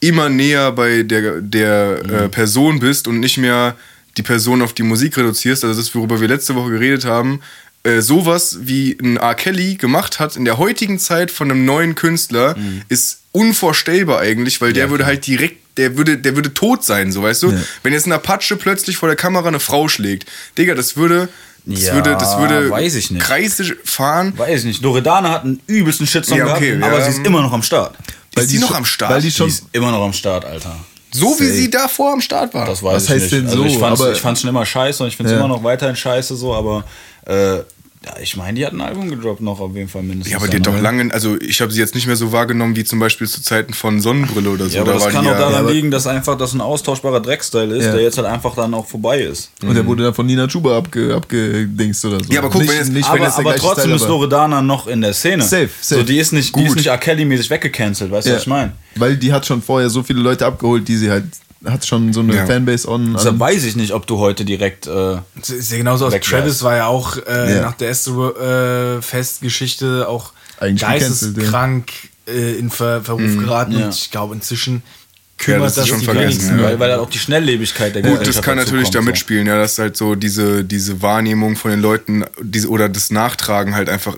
immer 0.00 0.28
näher 0.28 0.72
bei 0.72 1.02
der, 1.04 1.40
der 1.40 2.02
äh, 2.04 2.28
Person 2.28 2.80
bist 2.80 3.08
und 3.08 3.20
nicht 3.20 3.38
mehr 3.38 3.76
die 4.16 4.22
Person 4.22 4.60
auf 4.60 4.74
die 4.74 4.82
Musik 4.82 5.16
reduzierst. 5.16 5.64
Also 5.64 5.80
das, 5.80 5.94
worüber 5.94 6.20
wir 6.20 6.28
letzte 6.28 6.54
Woche 6.54 6.70
geredet 6.70 7.04
haben, 7.04 7.40
äh, 7.84 8.00
sowas 8.00 8.58
wie 8.62 8.96
ein 9.00 9.16
R. 9.16 9.34
Kelly 9.34 9.76
gemacht 9.76 10.20
hat 10.20 10.36
in 10.36 10.44
der 10.44 10.58
heutigen 10.58 10.98
Zeit 10.98 11.30
von 11.30 11.50
einem 11.50 11.64
neuen 11.64 11.94
Künstler, 11.94 12.56
ist 12.88 13.21
unvorstellbar 13.32 14.20
eigentlich, 14.20 14.60
weil 14.60 14.72
der 14.72 14.90
würde 14.90 15.06
halt 15.06 15.26
direkt, 15.26 15.78
der 15.78 15.96
würde, 15.96 16.18
der 16.18 16.36
würde 16.36 16.52
tot 16.54 16.84
sein, 16.84 17.10
so 17.12 17.22
weißt 17.22 17.42
du? 17.44 17.58
Wenn 17.82 17.92
jetzt 17.92 18.06
ein 18.06 18.12
Apache 18.12 18.56
plötzlich 18.56 18.96
vor 18.98 19.08
der 19.08 19.16
Kamera 19.16 19.48
eine 19.48 19.60
Frau 19.60 19.88
schlägt, 19.88 20.26
Digga, 20.58 20.74
das 20.74 20.96
würde, 20.96 21.28
das 21.64 21.82
Ja, 21.86 21.94
würde, 21.94 22.12
das 22.18 22.38
würde 22.38 22.68
weiß 22.70 22.94
ich 22.94 23.10
nicht. 23.10 23.22
Kreise 23.24 23.64
fahren. 23.84 24.34
weiß 24.36 24.60
ich 24.60 24.64
nicht. 24.66 24.82
Loredana 24.82 25.30
hat 25.30 25.44
einen 25.44 25.60
übelsten 25.66 26.06
Shitstorm 26.06 26.38
Ja, 26.38 26.54
okay, 26.54 26.76
gehabt, 26.76 26.84
aber 26.84 26.98
ja, 26.98 27.04
sie 27.06 27.10
ist 27.12 27.18
ähm, 27.18 27.24
immer 27.26 27.42
noch 27.42 27.52
am 27.52 27.62
Start. 27.62 27.96
Ist 28.36 28.50
die 28.50 28.58
noch 28.58 28.74
am 28.74 28.84
Start? 28.84 29.10
Weil 29.12 29.20
die 29.22 29.28
Die 29.28 29.34
schon. 29.34 29.48
ist 29.48 29.64
immer 29.72 29.90
noch 29.90 30.02
am 30.04 30.12
Start, 30.12 30.44
Alter. 30.44 30.76
so 31.10 31.38
wie 31.38 31.44
Safe. 31.44 31.56
sie 31.56 31.70
davor 31.70 32.12
am 32.12 32.20
Start 32.20 32.52
war. 32.54 32.66
Das 32.66 32.82
weiß 32.82 32.94
Was 32.94 33.04
ich 33.04 33.10
heißt 33.10 33.20
nicht. 33.22 33.32
denn 33.32 33.46
also 33.46 33.58
so? 33.58 33.64
ich 33.66 33.78
fand's, 33.78 34.00
Aber- 34.00 34.12
ich 34.12 34.20
fand's 34.20 34.40
schon 34.42 34.50
immer 34.50 34.66
scheiße 34.66 35.02
und 35.02 35.08
ich 35.08 35.16
find's 35.16 35.32
Ja. 35.32 35.38
immer 35.38 35.48
noch 35.48 35.62
weiterhin 35.64 35.96
scheiße 35.96 36.36
so, 36.36 36.52
aber 36.54 36.84
äh, 37.26 37.60
ja, 38.04 38.14
ich 38.20 38.36
meine, 38.36 38.54
die 38.54 38.66
hat 38.66 38.72
ein 38.72 38.80
Album 38.80 39.08
gedroppt 39.08 39.40
noch 39.40 39.60
auf 39.60 39.74
jeden 39.76 39.88
Fall 39.88 40.02
mindestens. 40.02 40.32
ja, 40.32 40.38
aber 40.38 40.48
die 40.48 40.56
hat 40.56 40.66
doch 40.66 40.80
lange, 40.80 41.12
also 41.14 41.36
ich 41.40 41.60
habe 41.60 41.70
sie 41.72 41.80
jetzt 41.80 41.94
nicht 41.94 42.06
mehr 42.06 42.16
so 42.16 42.32
wahrgenommen 42.32 42.74
wie 42.74 42.84
zum 42.84 42.98
Beispiel 42.98 43.28
zu 43.28 43.42
Zeiten 43.42 43.74
von 43.74 44.00
Sonnenbrille 44.00 44.50
oder 44.50 44.68
so. 44.68 44.74
Ja, 44.76 44.80
aber 44.82 44.92
da 44.92 44.98
das 44.98 45.04
war 45.06 45.12
kann 45.12 45.26
auch 45.26 45.30
ja, 45.32 45.38
daran 45.38 45.54
aber- 45.54 45.72
liegen, 45.72 45.90
dass 45.90 46.06
einfach 46.06 46.36
das 46.36 46.52
ein 46.52 46.60
austauschbarer 46.60 47.20
Dreckstyle 47.20 47.76
ist, 47.76 47.84
Ja. 47.86 47.92
der 47.92 48.02
jetzt 48.02 48.18
halt 48.18 48.26
einfach 48.26 48.54
dann 48.56 48.74
auch 48.74 48.86
vorbei 48.86 49.20
ist. 49.20 49.50
Und 49.62 49.74
der 49.74 49.86
wurde 49.86 50.04
dann 50.04 50.14
von 50.14 50.26
Nina 50.26 50.46
Chuba 50.48 50.76
abge, 50.78 51.14
abgedingst 51.14 52.04
oder 52.04 52.18
so. 52.22 52.32
Ja, 52.32 52.40
aber 52.40 52.50
guck, 52.50 52.62
nicht, 52.62 52.70
wenn 52.70 52.78
jetzt- 52.78 52.92
nicht, 52.92 53.06
wenn 53.08 53.16
aber 53.18 53.24
jetzt 53.26 53.38
der 53.38 53.46
aber 53.46 53.56
trotzdem 53.56 53.82
Style 53.84 53.96
ist. 53.96 54.08
Loredana 54.08 54.62
noch 54.62 54.86
in 54.86 55.00
der 55.00 55.12
Szene. 55.12 55.42
Safe, 55.42 55.68
safe. 55.80 56.00
So, 56.00 56.02
die 56.06 56.18
ist 56.18 56.32
nicht, 56.32 56.48
die 56.56 56.60
Gut. 56.60 56.68
ist 56.70 56.76
nicht 56.76 56.86
R. 56.88 56.98
Kelly-mäßig 56.98 57.50
weggecancelt, 57.50 58.10
weißt 58.10 58.26
du, 58.26 58.30
Ja. 58.30 58.36
was 58.36 58.42
ich 58.42 58.48
meine? 58.48 58.72
Weil 58.96 59.16
die 59.16 59.32
hat 59.32 59.46
schon 59.46 59.62
vorher 59.62 59.88
so 59.88 60.02
viele 60.02 60.20
Leute 60.20 60.44
abgeholt, 60.44 60.86
die 60.86 60.96
sie 60.96 61.10
halt 61.10 61.24
hat 61.64 61.86
schon 61.86 62.12
so 62.12 62.20
eine 62.20 62.34
Ja. 62.34 62.46
Fanbase 62.46 62.88
on. 62.88 63.12
Deshalb 63.14 63.34
an- 63.34 63.40
weiß 63.40 63.64
ich 63.64 63.76
nicht, 63.76 63.92
ob 63.92 64.06
du 64.06 64.18
heute 64.18 64.44
direkt. 64.44 64.86
Äh, 64.86 65.16
Das 65.36 65.50
ist 65.50 65.70
ja 65.70 65.78
genauso 65.78 66.06
aus. 66.06 66.14
Travis 66.20 66.62
war 66.62 66.76
ja 66.76 66.86
auch 66.86 67.16
äh, 67.16 67.56
Ja. 67.56 67.62
nach 67.62 67.74
der 67.74 67.90
Esther-Fest-Geschichte 67.90 70.08
auch 70.08 70.32
Eigentlich 70.60 70.82
geisteskrank 70.82 71.92
äh, 72.26 72.54
in 72.58 72.70
Ver 72.70 73.02
Verruf 73.02 73.36
geraten. 73.38 73.78
Ja. 73.78 73.86
Und 73.86 73.94
ich 73.94 74.10
glaube, 74.10 74.34
inzischen 74.34 74.82
Ja, 75.40 75.44
kümmert 75.44 75.62
das 75.64 75.72
ist 75.72 75.78
das, 75.78 75.88
schon 75.88 75.98
die 76.00 76.04
vergessen, 76.04 76.28
wenigsten. 76.28 76.58
ja. 76.58 76.64
weil, 76.64 76.78
weil 76.80 76.90
halt 76.92 77.00
auch 77.00 77.10
die 77.10 77.18
Schnelllebigkeit 77.18 77.94
der 77.94 78.02
Gut, 78.02 78.12
Gesellschaft 78.12 78.38
das 78.38 78.44
kann 78.44 78.56
natürlich 78.56 78.90
da 78.90 78.98
kommt, 78.98 79.06
so. 79.06 79.10
mitspielen, 79.10 79.46
ja, 79.46 79.56
dass 79.58 79.78
halt 79.78 79.96
so 79.96 80.14
diese, 80.14 80.64
diese 80.64 81.02
Wahrnehmung 81.02 81.56
von 81.56 81.70
den 81.72 81.80
Leuten 81.80 82.24
diese, 82.40 82.68
oder 82.68 82.88
das 82.88 83.10
Nachtragen 83.10 83.74
halt 83.74 83.88
einfach 83.88 84.16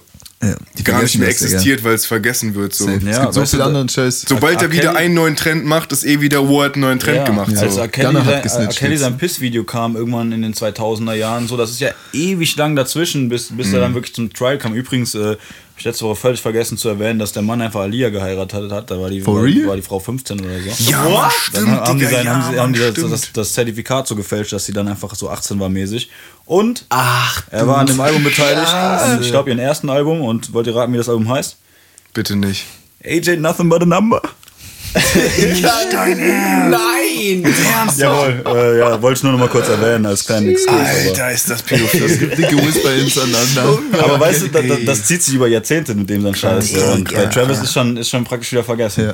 Ja, 0.48 0.56
die 0.78 0.84
gar 0.84 1.02
nicht 1.02 1.18
mehr 1.18 1.28
existiert, 1.28 1.82
weil 1.84 1.94
es 1.94 2.06
vergessen 2.06 2.54
wird. 2.54 2.74
So. 2.74 2.84
Safe. 2.86 2.96
es 2.98 3.04
Ja, 3.16 3.22
gibt 3.22 3.34
so 3.34 3.40
weißt 3.40 3.50
viel 3.52 3.58
du, 3.60 3.64
anderen 3.66 3.88
Scheiß. 3.88 4.24
Sobald 4.28 4.62
er 4.62 4.72
wieder 4.72 4.96
einen 4.96 5.14
neuen 5.14 5.36
Trend 5.36 5.64
macht, 5.64 5.92
ist 5.92 6.04
eh 6.04 6.20
wieder 6.20 6.48
Ward 6.48 6.74
einen 6.74 6.82
neuen 6.82 6.98
Trend 6.98 7.18
ja, 7.18 7.24
gemacht. 7.24 7.56
Als 7.56 7.74
So. 7.74 7.80
R. 7.80 7.88
Kelly, 7.88 8.14
sein, 8.48 8.66
R. 8.66 8.68
Kelly 8.68 8.96
sein 8.96 9.16
Piss-Video 9.18 9.64
kam 9.64 9.96
irgendwann 9.96 10.32
in 10.32 10.42
den 10.42 10.54
2000er 10.54 11.14
Jahren, 11.14 11.48
so 11.48 11.56
das 11.56 11.70
ist 11.70 11.80
ja 11.80 11.90
ewig 12.12 12.56
lang 12.56 12.76
dazwischen, 12.76 13.28
bis, 13.28 13.48
bis 13.56 13.68
Mhm. 13.68 13.74
er 13.74 13.80
dann 13.80 13.94
wirklich 13.94 14.14
zum 14.14 14.32
Trial 14.32 14.58
kam. 14.58 14.74
Übrigens, 14.74 15.14
äh, 15.14 15.36
hab 15.74 15.78
ich 15.80 15.84
letzte 15.86 16.04
Woche 16.04 16.14
völlig 16.14 16.40
vergessen 16.40 16.78
zu 16.78 16.88
erwähnen, 16.88 17.18
dass 17.18 17.32
der 17.32 17.42
Mann 17.42 17.60
einfach 17.60 17.80
Alia 17.80 18.08
geheiratet 18.08 18.70
hat. 18.70 18.90
Da 18.92 19.00
war 19.00 19.10
die, 19.10 19.26
war, 19.26 19.34
war 19.34 19.74
die 19.76 19.82
Frau 19.82 19.98
15 19.98 20.38
oder 20.38 20.50
so. 20.60 20.90
Ja, 20.90 21.02
Dann 21.52 21.62
stimmt, 21.62 21.68
haben 21.80 21.98
die, 21.98 22.04
Digga, 22.04 22.16
sein, 22.18 22.26
ja, 22.26 22.32
haben 22.34 22.52
sie, 22.54 22.60
haben 22.60 22.72
die 22.74 22.78
Mann, 22.80 22.94
das, 22.94 23.10
das, 23.10 23.20
stimmt. 23.22 23.36
das 23.38 23.52
Zertifikat 23.54 24.06
so 24.06 24.14
gefälscht, 24.14 24.52
dass 24.52 24.66
sie 24.66 24.72
dann 24.72 24.86
einfach 24.86 25.12
so 25.16 25.28
18 25.28 25.58
war 25.58 25.68
mäßig. 25.68 26.10
Und 26.46 26.84
Ach, 26.90 27.42
er 27.50 27.66
war 27.66 27.78
an 27.78 27.86
dem 27.86 27.98
Album 28.00 28.22
beteiligt, 28.24 28.68
an, 28.68 29.20
ich 29.22 29.30
glaube, 29.30 29.48
ihren 29.50 29.58
ersten 29.58 29.88
Album. 29.90 30.20
Und 30.20 30.52
wollt 30.52 30.66
ihr 30.66 30.76
raten, 30.76 30.92
wie 30.92 30.98
das 30.98 31.08
Album 31.08 31.28
heißt? 31.32 31.56
Bitte 32.12 32.36
nicht. 32.36 32.66
AJ 33.04 33.36
Nothing 33.38 33.68
But 33.68 33.82
a 33.82 33.86
Number. 33.86 34.20
nein! 36.14 37.54
Jawohl, 37.96 38.44
äh, 38.46 38.78
ja, 38.78 39.02
wollte 39.02 39.18
ich 39.18 39.22
nur 39.24 39.32
noch 39.32 39.38
mal 39.40 39.48
kurz 39.48 39.68
erwähnen 39.68 40.06
als 40.06 40.24
kleinen 40.24 40.50
Exkurs. 40.50 40.76
aber- 40.78 40.88
Alter, 40.88 41.32
ist 41.32 41.50
das 41.50 41.62
pädophil. 41.62 42.28
Dicke 42.28 42.56
Whisper-Ins 42.56 43.18
aneinander. 43.18 43.78
Aber 44.04 44.20
weißt 44.20 44.42
du, 44.42 44.48
das, 44.48 44.64
das 44.86 45.04
zieht 45.04 45.22
sich 45.22 45.34
über 45.34 45.48
Jahrzehnte 45.48 45.94
mit 45.94 46.08
dem 46.10 46.22
sein 46.22 46.34
Scheiß. 46.34 46.70
so. 46.72 46.80
Und 46.92 47.12
bei 47.12 47.26
Travis 47.26 47.58
ist 47.60 47.72
schon, 47.72 47.96
ist 47.96 48.08
schon 48.10 48.24
praktisch 48.24 48.52
wieder 48.52 48.64
vergessen. 48.64 49.12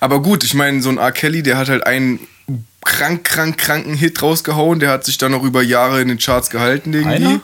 Aber 0.00 0.20
gut, 0.20 0.42
ich 0.44 0.54
meine, 0.54 0.82
so 0.82 0.88
ein 0.88 0.98
R. 0.98 1.12
Kelly, 1.12 1.42
der 1.42 1.56
hat 1.58 1.68
halt 1.68 1.86
einen 1.86 2.18
krank, 2.86 3.24
krank, 3.24 3.58
kranken 3.58 3.94
Hit 3.94 4.22
rausgehauen. 4.22 4.80
Der 4.80 4.90
hat 4.90 5.04
sich 5.04 5.18
dann 5.18 5.32
noch 5.32 5.42
über 5.42 5.62
Jahre 5.62 6.00
in 6.00 6.08
den 6.08 6.18
Charts 6.18 6.48
gehalten 6.48 6.94
irgendwie. 6.94 7.26
Einer? 7.26 7.40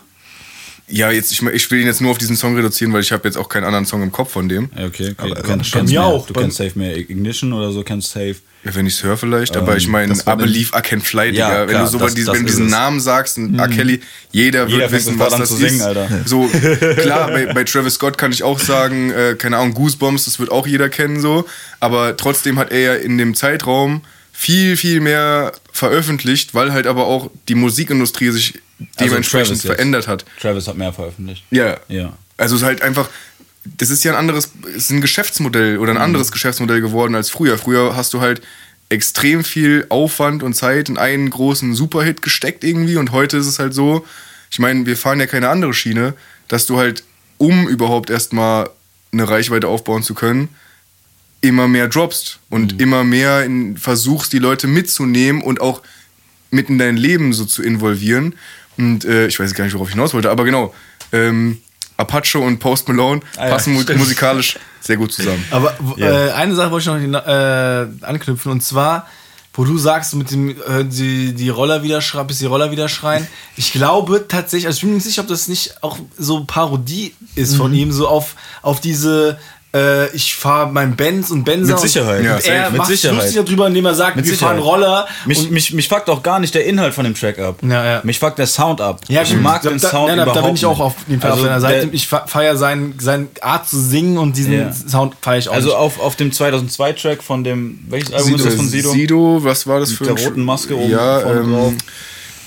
Ja, 0.89 1.11
jetzt, 1.11 1.33
ich, 1.33 1.41
ich 1.43 1.71
will 1.71 1.81
ihn 1.81 1.87
jetzt 1.87 2.01
nur 2.03 2.11
auf 2.11 2.19
diesen 2.19 2.37
Song 2.37 2.55
reduzieren, 2.55 2.93
weil 2.93 3.01
ich 3.01 3.13
habe 3.13 3.27
jetzt 3.27 3.37
auch 3.37 3.49
keinen 3.49 3.65
anderen 3.65 3.87
Song 3.87 4.03
im 4.03 4.13
Kopf 4.13 4.33
von 4.33 4.49
dem. 4.49 4.69
Ja, 4.77 4.87
okay, 4.87 5.15
okay. 5.17 5.29
Du 5.29 5.35
bei 5.35 5.41
kennst, 5.41 5.75
mir 5.75 5.79
kennst 5.81 5.93
mehr. 5.93 6.03
auch. 6.05 6.27
Du 6.27 6.35
kennst 6.35 6.57
safe 6.59 6.73
mehr 6.79 6.97
Ignition 6.97 7.53
oder 7.53 7.73
so, 7.73 7.83
kennst 7.83 8.11
safe. 8.11 8.37
Ja, 8.65 8.75
wenn 8.75 8.87
ich 8.87 8.95
es 8.95 9.03
höre 9.03 9.17
vielleicht, 9.17 9.57
aber 9.57 9.77
ich 9.77 9.89
meine, 9.89 10.13
I 10.13 10.37
believe 10.37 10.71
I 10.77 10.83
can 10.83 11.01
fly, 11.01 11.33
Digga. 11.33 11.53
Ja, 11.53 11.61
wenn 11.63 11.69
klar, 11.69 11.85
du, 11.85 11.91
so 11.91 11.99
das- 11.99 12.15
diesen, 12.15 12.35
wenn 12.35 12.41
du 12.43 12.47
diesen 12.47 12.67
es. 12.67 12.71
Namen 12.71 13.01
sagst, 13.01 13.39
und 13.39 13.59
R. 13.59 13.69
Kelly, 13.69 14.01
jeder, 14.33 14.67
Jeder 14.69 14.81
wird 14.83 14.93
wissen, 14.93 15.19
was 15.19 15.35
das 15.35 15.49
zu 15.49 15.57
singen, 15.57 15.77
ist. 15.77 15.83
Alter. 15.83 16.09
So, 16.27 16.47
klar, 16.99 17.29
bei, 17.29 17.47
bei 17.47 17.65
Travis 17.65 17.95
Scott 17.95 18.19
kann 18.19 18.31
ich 18.31 18.43
auch 18.43 18.61
sagen, 18.61 19.11
äh, 19.13 19.35
keine 19.37 19.57
Ahnung, 19.57 19.75
Goosebumps, 19.75 20.27
das 20.27 20.39
wird 20.39 20.51
auch 20.53 20.67
jeder 20.67 20.89
kennen 20.91 21.21
so. 21.21 21.47
Aber 21.81 22.17
trotzdem 22.17 22.59
hat 22.59 22.71
er 22.71 22.81
ja 22.81 22.95
in 22.95 23.19
dem 23.19 23.35
Zeitraum 23.35 24.03
viel, 24.43 24.77
viel 24.77 25.01
mehr 25.01 25.53
veröffentlicht, 25.73 26.53
weil 26.55 26.73
halt 26.73 26.87
aber 26.89 27.07
auch 27.07 27.31
die 27.49 27.55
Musikindustrie 27.55 28.31
sich 28.31 28.61
dementsprechend 28.99 29.05
Also 29.05 29.31
Travis 29.31 29.49
jetzt. 29.51 29.67
verändert 29.67 30.09
hat. 30.09 30.25
Travis 30.41 30.67
hat 30.67 30.77
mehr 30.77 30.93
veröffentlicht. 30.93 31.45
Ja. 31.51 31.79
Ja. 31.89 32.13
Also 32.37 32.57
es 32.57 32.63
ist 32.63 32.67
halt 32.67 32.83
einfach, 32.83 33.09
das 33.65 33.91
ist 33.91 34.03
ja 34.03 34.13
ein 34.13 34.19
anderes, 34.19 34.51
es 34.71 34.77
ist 34.85 34.91
ein 34.91 35.01
Geschäftsmodell 35.01 35.79
oder 35.79 35.93
ein 35.93 35.97
Mhm. 35.99 36.03
anderes 36.03 36.33
Geschäftsmodell 36.33 36.81
geworden 36.81 37.15
als 37.15 37.31
früher. 37.31 37.57
Früher 37.57 37.95
hast 37.95 38.13
du 38.15 38.21
halt 38.21 38.43
extrem 38.89 39.45
viel 39.45 39.87
Aufwand 39.91 40.43
und 40.43 40.55
Zeit 40.55 40.89
in 40.89 40.99
einen 40.99 41.31
großen 41.31 41.75
Superhit 41.75 42.21
gesteckt 42.21 42.65
irgendwie 42.65 42.97
und 42.97 43.13
heute 43.13 43.37
ist 43.37 43.47
es 43.47 43.59
halt 43.61 43.75
so, 43.75 44.05
ich 44.51 44.59
meine, 44.59 44.85
wir 44.87 44.97
fahren 44.97 45.21
ja 45.21 45.27
keine 45.27 45.49
andere 45.51 45.73
Schiene, 45.73 46.15
dass 46.49 46.67
du 46.67 46.79
halt, 46.79 47.05
um 47.39 47.69
überhaupt 47.69 48.11
erstmal 48.11 48.69
eine 49.13 49.29
Reichweite 49.29 49.69
aufbauen 49.69 50.03
zu 50.03 50.15
können, 50.15 50.49
immer 51.43 51.69
mehr 51.69 51.89
droppst 51.89 52.39
und 52.51 52.81
immer 52.81 53.05
mehr 53.05 53.45
in, 53.45 53.77
versuchst, 53.77 54.33
die 54.33 54.39
Leute 54.39 54.67
mitzunehmen 54.67 55.43
und 55.43 55.61
auch 55.61 55.83
mit 56.51 56.69
in 56.71 56.79
dein 56.79 56.97
Leben 56.97 57.33
so 57.35 57.45
zu 57.45 57.63
involvieren. 57.63 58.35
Und 58.79 59.05
äh, 59.05 59.27
ich 59.27 59.39
weiß 59.39 59.53
gar 59.55 59.65
nicht, 59.65 59.75
worauf 59.75 59.89
ich 59.89 59.95
hinaus 59.95 60.15
wollte, 60.15 60.31
aber 60.31 60.45
genau, 60.45 60.73
ähm, 61.13 61.59
Apache 61.99 62.39
und 62.39 62.59
Post 62.59 62.89
Malone 62.89 63.21
Ah 63.37 63.47
ja, 63.47 63.51
passen 63.53 63.75
mu 63.75 63.83
stimmt. 63.83 63.99
musikalisch 63.99 64.59
sehr 64.81 64.97
gut 64.97 65.13
zusammen. 65.13 65.45
Aber 65.51 65.77
w- 65.79 66.01
äh, 66.03 66.31
eine 66.33 66.55
Sache 66.55 66.71
wollte 66.71 66.91
ich 66.99 67.07
noch 67.09 67.27
äh, 67.27 67.87
anknüpfen 68.01 68.51
und 68.51 68.63
zwar, 68.63 69.07
wo 69.55 69.65
du 69.65 69.77
sagst, 69.77 70.15
mit 70.15 70.31
dem 70.31 70.49
äh, 70.51 70.85
die, 70.85 71.35
die 71.35 71.51
Roller 71.51 71.83
wieder 71.83 72.01
schreien, 72.01 72.27
bis 72.27 72.39
die 72.39 72.47
Roller 72.47 72.71
wieder 72.71 72.89
schreien. 72.89 73.27
Ich 73.57 73.73
glaube 73.73 74.25
tatsächlich, 74.27 74.67
also 74.67 74.77
ich 74.77 74.81
bin 74.83 74.91
mir 74.91 74.97
nicht 74.97 75.05
sicher, 75.05 75.23
ob 75.23 75.29
das 75.29 75.49
nicht 75.49 75.83
auch 75.83 75.99
so 76.17 76.45
Parodie 76.45 77.15
ist 77.35 77.53
Mhm. 77.53 77.57
von 77.59 77.75
ihm, 77.75 77.93
so 77.93 78.09
auf, 78.09 78.35
auf 78.63 78.81
diese 78.81 79.39
äh, 79.75 80.09
ich 80.15 80.35
fahre 80.37 80.71
mein 80.73 80.97
Benz 80.97 81.31
und 81.31 81.45
Benzer. 81.45 81.73
Mit 81.73 81.81
Sicherheit. 81.81 82.21
Und, 82.21 82.25
Ja, 82.27 82.35
und 82.37 82.45
er. 82.47 82.71
Mit 82.71 82.79
macht 82.79 82.89
sich 82.91 83.01
Sicherheit. 83.01 83.25
lustig 83.25 83.45
darüber, 83.45 83.67
indem 83.69 83.87
er 83.87 83.95
sagt, 83.95 84.17
Mit 84.17 84.25
wir 84.27 84.33
Sicherheit. 84.33 84.57
fahren 84.57 84.63
Roller. 84.63 85.09
Mich, 85.27 85.51
mich, 85.51 85.73
mich 85.73 85.89
fuckt 85.89 86.11
auch 86.11 86.23
gar 86.23 86.39
nicht 86.41 86.55
der 86.55 86.67
Inhalt 86.67 86.93
von 86.95 87.05
dem 87.05 87.15
Track 87.15 87.39
ab. 87.39 87.57
Ja, 87.63 87.85
ja. 87.85 88.01
Mich 88.05 88.19
fuckt 88.19 88.39
der 88.39 88.47
Sound 88.47 88.81
ab. 88.81 89.01
ja, 89.09 89.23
ich 89.23 89.35
mag 89.37 89.63
da, 89.63 89.71
den 89.71 89.79
da, 89.81 89.89
Sound 89.91 90.09
nein, 90.09 90.17
da, 90.19 90.23
überhaupt 90.25 90.39
da 90.43 90.47
bin 90.47 90.55
ich 90.57 90.67
auch 90.67 90.81
auf 90.81 90.95
jeden 91.09 91.21
Fall 91.21 91.31
Also 91.31 91.43
auf 91.43 91.49
seiner 91.49 91.61
Seite. 91.61 91.87
der- 91.87 91.95
ich 91.95 92.07
fe- 92.07 92.23
feiere 92.27 92.57
seine 92.57 92.93
sein 92.99 93.29
Art 93.41 93.69
zu 93.69 93.81
singen 93.81 94.19
und 94.19 94.37
diesen 94.37 94.53
Ja. 94.53 94.73
Sound 94.73 95.15
feiere 95.23 95.39
ich 95.39 95.49
auch 95.49 95.55
Also 95.55 95.69
nicht. 95.69 95.77
auf, 95.79 96.01
auf 96.01 96.17
dem 96.17 96.31
2002-Track 96.33 97.23
von 97.23 97.43
dem, 97.45 97.79
welches 97.89 98.13
Album 98.13 98.35
ist 98.35 98.45
das 98.45 98.55
von 98.55 98.69
Sido? 98.69 98.91
Sido, 98.93 99.39
was 99.43 99.67
war 99.67 99.81
das 99.81 99.89
Mit 99.91 99.99
für 99.99 100.05
der 100.05 100.15
ein 100.17 100.25
roten 100.25 100.45
Maske 100.45 100.77
oben 100.77 100.91
Ja, 100.91 101.21
drauf. 101.21 101.33
ähm, 101.35 101.79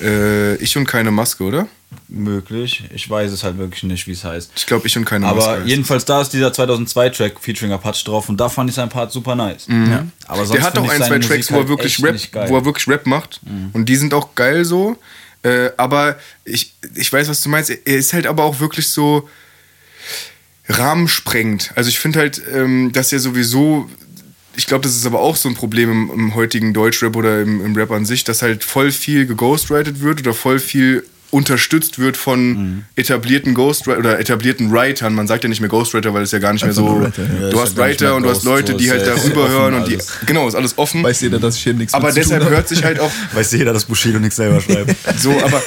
äh, 0.01 0.55
ich 0.55 0.77
und 0.77 0.85
keine 0.85 1.11
Maske, 1.11 1.43
oder? 1.43 1.67
Möglich. 2.07 2.83
Ich 2.93 3.09
weiß 3.09 3.31
es 3.31 3.43
halt 3.43 3.57
wirklich 3.57 3.81
nicht, 3.83 4.05
wie 4.05 4.11
es 4.11 4.23
heißt. 4.23 4.51
Ich 4.55 4.65
glaube, 4.67 4.85
ich 4.85 4.95
und 4.95 5.05
keine. 5.05 5.25
Aber 5.25 5.57
heißt 5.57 5.67
jedenfalls 5.67 6.05
da 6.05 6.21
ist 6.21 6.29
dieser 6.29 6.49
2002-Track 6.49 7.39
featuring 7.39 7.71
Apache 7.73 8.05
drauf 8.05 8.29
und 8.29 8.39
da 8.39 8.47
fand 8.47 8.69
ich 8.69 8.75
seinen 8.75 8.89
Part 8.89 9.11
super 9.11 9.33
nice. 9.35 9.65
Ja. 9.67 10.05
Aber 10.27 10.45
sonst 10.45 10.49
Mhm. 10.49 10.53
Der 10.53 10.63
hat 10.63 10.77
auch 10.77 10.89
ein, 10.89 11.01
zwei 11.01 11.19
Tracks, 11.19 11.51
wo 11.51 11.55
er 11.55 11.59
halt 11.59 11.69
wirklich 11.69 12.03
Rap. 12.03 12.15
Mhm. 12.15 12.49
wo 12.49 12.57
er 12.57 12.65
wirklich 12.65 12.87
Rap 12.87 13.07
macht. 13.07 13.41
Und 13.73 13.89
die 13.89 13.95
sind 13.95 14.13
auch 14.13 14.35
geil 14.35 14.65
so. 14.65 14.97
Äh, 15.41 15.71
aber 15.77 16.17
ich, 16.43 16.73
ich 16.95 17.11
weiß, 17.11 17.27
was 17.27 17.41
du 17.41 17.49
meinst. 17.49 17.69
Er 17.69 17.97
ist 17.97 18.13
halt 18.13 18.27
aber 18.27 18.43
auch 18.43 18.59
wirklich 18.59 18.87
so 18.87 19.27
rahmensprengt. 20.67 21.71
Also 21.75 21.89
ich 21.89 21.99
finde 21.99 22.19
halt, 22.19 22.41
ähm, 22.53 22.91
dass 22.91 23.13
er 23.13 23.19
sowieso, 23.19 23.89
ich 24.55 24.67
glaube, 24.67 24.83
das 24.83 24.95
ist 24.95 25.05
aber 25.05 25.19
auch 25.19 25.35
so 25.35 25.49
ein 25.49 25.55
Problem 25.55 25.91
im, 25.91 26.11
im 26.11 26.35
heutigen 26.35 26.73
Deutschrap 26.73 27.15
oder 27.15 27.41
im, 27.41 27.63
im 27.63 27.75
Rap 27.75 27.91
an 27.91 28.05
sich, 28.05 28.23
dass 28.23 28.41
halt 28.41 28.63
voll 28.63 28.91
viel 28.91 29.25
geghostwritet 29.25 30.01
wird 30.01 30.21
oder 30.21 30.33
voll 30.33 30.59
viel 30.59 31.03
unterstützt 31.31 31.99
wird 31.99 32.15
von 32.17 32.45
Mhm. 32.53 32.83
etablierten 32.95 33.53
Ghostwriter 33.53 33.99
oder 33.99 34.19
etablierten 34.19 34.71
Writern. 34.71 35.13
Man 35.13 35.27
sagt 35.27 35.43
ja 35.43 35.49
nicht 35.49 35.59
mehr 35.59 35.69
Ghostwriter, 35.69 36.13
weil 36.13 36.23
es 36.23 36.31
ja 36.31 36.39
gar 36.39 36.53
nicht 36.53 36.63
mehr 36.63 36.69
Einfach 36.77 37.13
so. 37.15 37.21
ja. 37.21 37.49
Du 37.49 37.59
hast 37.59 37.75
Writer 37.77 38.15
und 38.15 38.23
du 38.23 38.29
hast 38.29 38.43
Leute, 38.43 38.73
so 38.73 38.77
die 38.77 38.89
halt 38.89 39.05
darüber 39.05 39.49
hören 39.49 39.73
und 39.75 39.87
die. 39.87 39.95
alles. 39.95 40.07
Genau, 40.25 40.47
ist 40.47 40.55
alles 40.55 40.77
offen. 40.77 41.03
Weiß 41.03 41.21
jeder, 41.21 41.39
dass 41.39 41.55
ich 41.57 41.63
hier 41.63 41.73
nichts 41.73 41.93
aber 41.93 42.11
deshalb 42.11 42.47
hört 42.49 42.67
sich 42.69 42.83
halt 42.83 42.99
auch 42.99 43.11
Weiß 43.33 43.51
jeder, 43.51 43.73
dass 43.73 43.85
Bushido 43.85 44.19
nichts 44.19 44.35
selber 44.37 44.61
schreibt. 44.61 44.95
so, 45.19 45.31
aber 45.43 45.61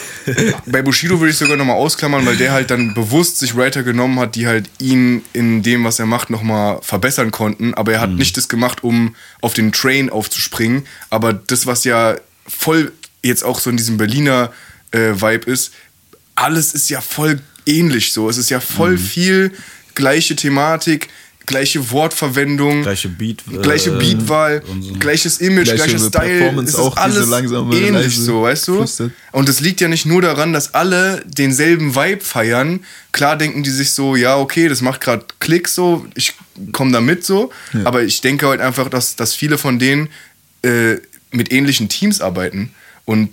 bei 0.66 0.82
Bushido 0.82 1.20
würde 1.20 1.30
ich 1.32 1.36
sogar 1.38 1.56
nochmal 1.56 1.76
ausklammern, 1.76 2.24
weil 2.26 2.36
der 2.36 2.52
halt 2.52 2.70
dann 2.70 2.94
bewusst 2.94 3.38
sich 3.38 3.56
Writer 3.56 3.82
genommen 3.82 4.18
hat, 4.20 4.34
die 4.36 4.46
halt 4.46 4.70
ihn 4.78 5.22
in 5.32 5.62
dem, 5.62 5.84
was 5.84 5.98
er 5.98 6.06
macht, 6.06 6.30
nochmal 6.30 6.78
verbessern 6.82 7.30
konnten. 7.30 7.74
Aber 7.74 7.92
er 7.92 8.00
hat 8.00 8.10
nicht 8.10 8.36
das 8.36 8.48
gemacht, 8.48 8.82
um 8.84 9.14
auf 9.40 9.54
den 9.54 9.72
Train 9.72 10.08
aufzuspringen. 10.10 10.86
Aber 11.10 11.32
das, 11.32 11.66
was 11.66 11.84
ja 11.84 12.16
voll 12.46 12.92
jetzt 13.22 13.44
auch 13.44 13.58
so 13.58 13.68
in 13.70 13.76
diesem 13.76 13.96
Berliner 13.96 14.50
äh, 14.92 15.14
Vibe 15.14 15.50
ist, 15.50 15.72
alles 16.34 16.74
ist 16.74 16.88
ja 16.90 17.00
voll 17.00 17.40
ähnlich 17.66 18.12
so. 18.12 18.28
Es 18.28 18.38
ist 18.38 18.50
ja 18.50 18.60
voll 18.60 18.98
viel 18.98 19.52
gleiche 19.94 20.36
Thematik. 20.36 21.08
gleiche 21.48 21.90
Wortverwendung, 21.90 22.82
Gleiche 22.82 23.08
Beat. 23.08 23.42
äh, 23.50 23.56
gleiche 23.62 23.92
Beatwahl, 23.92 24.62
so. 24.66 24.92
gleiches 24.98 25.38
Image, 25.38 25.64
Gleiche 25.64 25.84
gleiches 25.84 26.08
Style. 26.08 26.62
Es 26.62 26.68
ist 26.68 26.74
auch, 26.76 26.94
alles 26.98 27.26
ähnlich 27.72 28.18
so, 28.18 28.42
weißt 28.42 28.68
du? 28.68 28.76
flüstert. 28.76 29.12
Und 29.32 29.48
es 29.48 29.60
liegt 29.60 29.80
ja 29.80 29.88
nicht 29.88 30.04
nur 30.04 30.20
daran, 30.20 30.52
dass 30.52 30.74
alle 30.74 31.24
denselben 31.26 31.94
Vibe 31.94 32.22
feiern. 32.22 32.80
Klar 33.12 33.38
denken 33.38 33.62
die 33.62 33.70
sich 33.70 33.92
so, 33.92 34.14
ja, 34.14 34.36
okay, 34.36 34.68
das 34.68 34.82
macht 34.82 35.00
gerade 35.00 35.24
Klick 35.40 35.68
so, 35.68 36.06
ich 36.14 36.34
komme 36.72 36.92
da 36.92 37.00
mit 37.00 37.24
so. 37.24 37.50
Aber 37.84 38.02
ich 38.02 38.20
denke 38.20 38.46
halt 38.46 38.60
einfach, 38.60 38.90
dass, 38.90 39.16
dass 39.16 39.32
viele 39.34 39.56
von 39.56 39.78
denen 39.78 40.10
äh, 40.62 40.96
mit 41.30 41.50
ähnlichen 41.50 41.88
Teams 41.88 42.20
arbeiten. 42.20 42.74
Und 43.06 43.30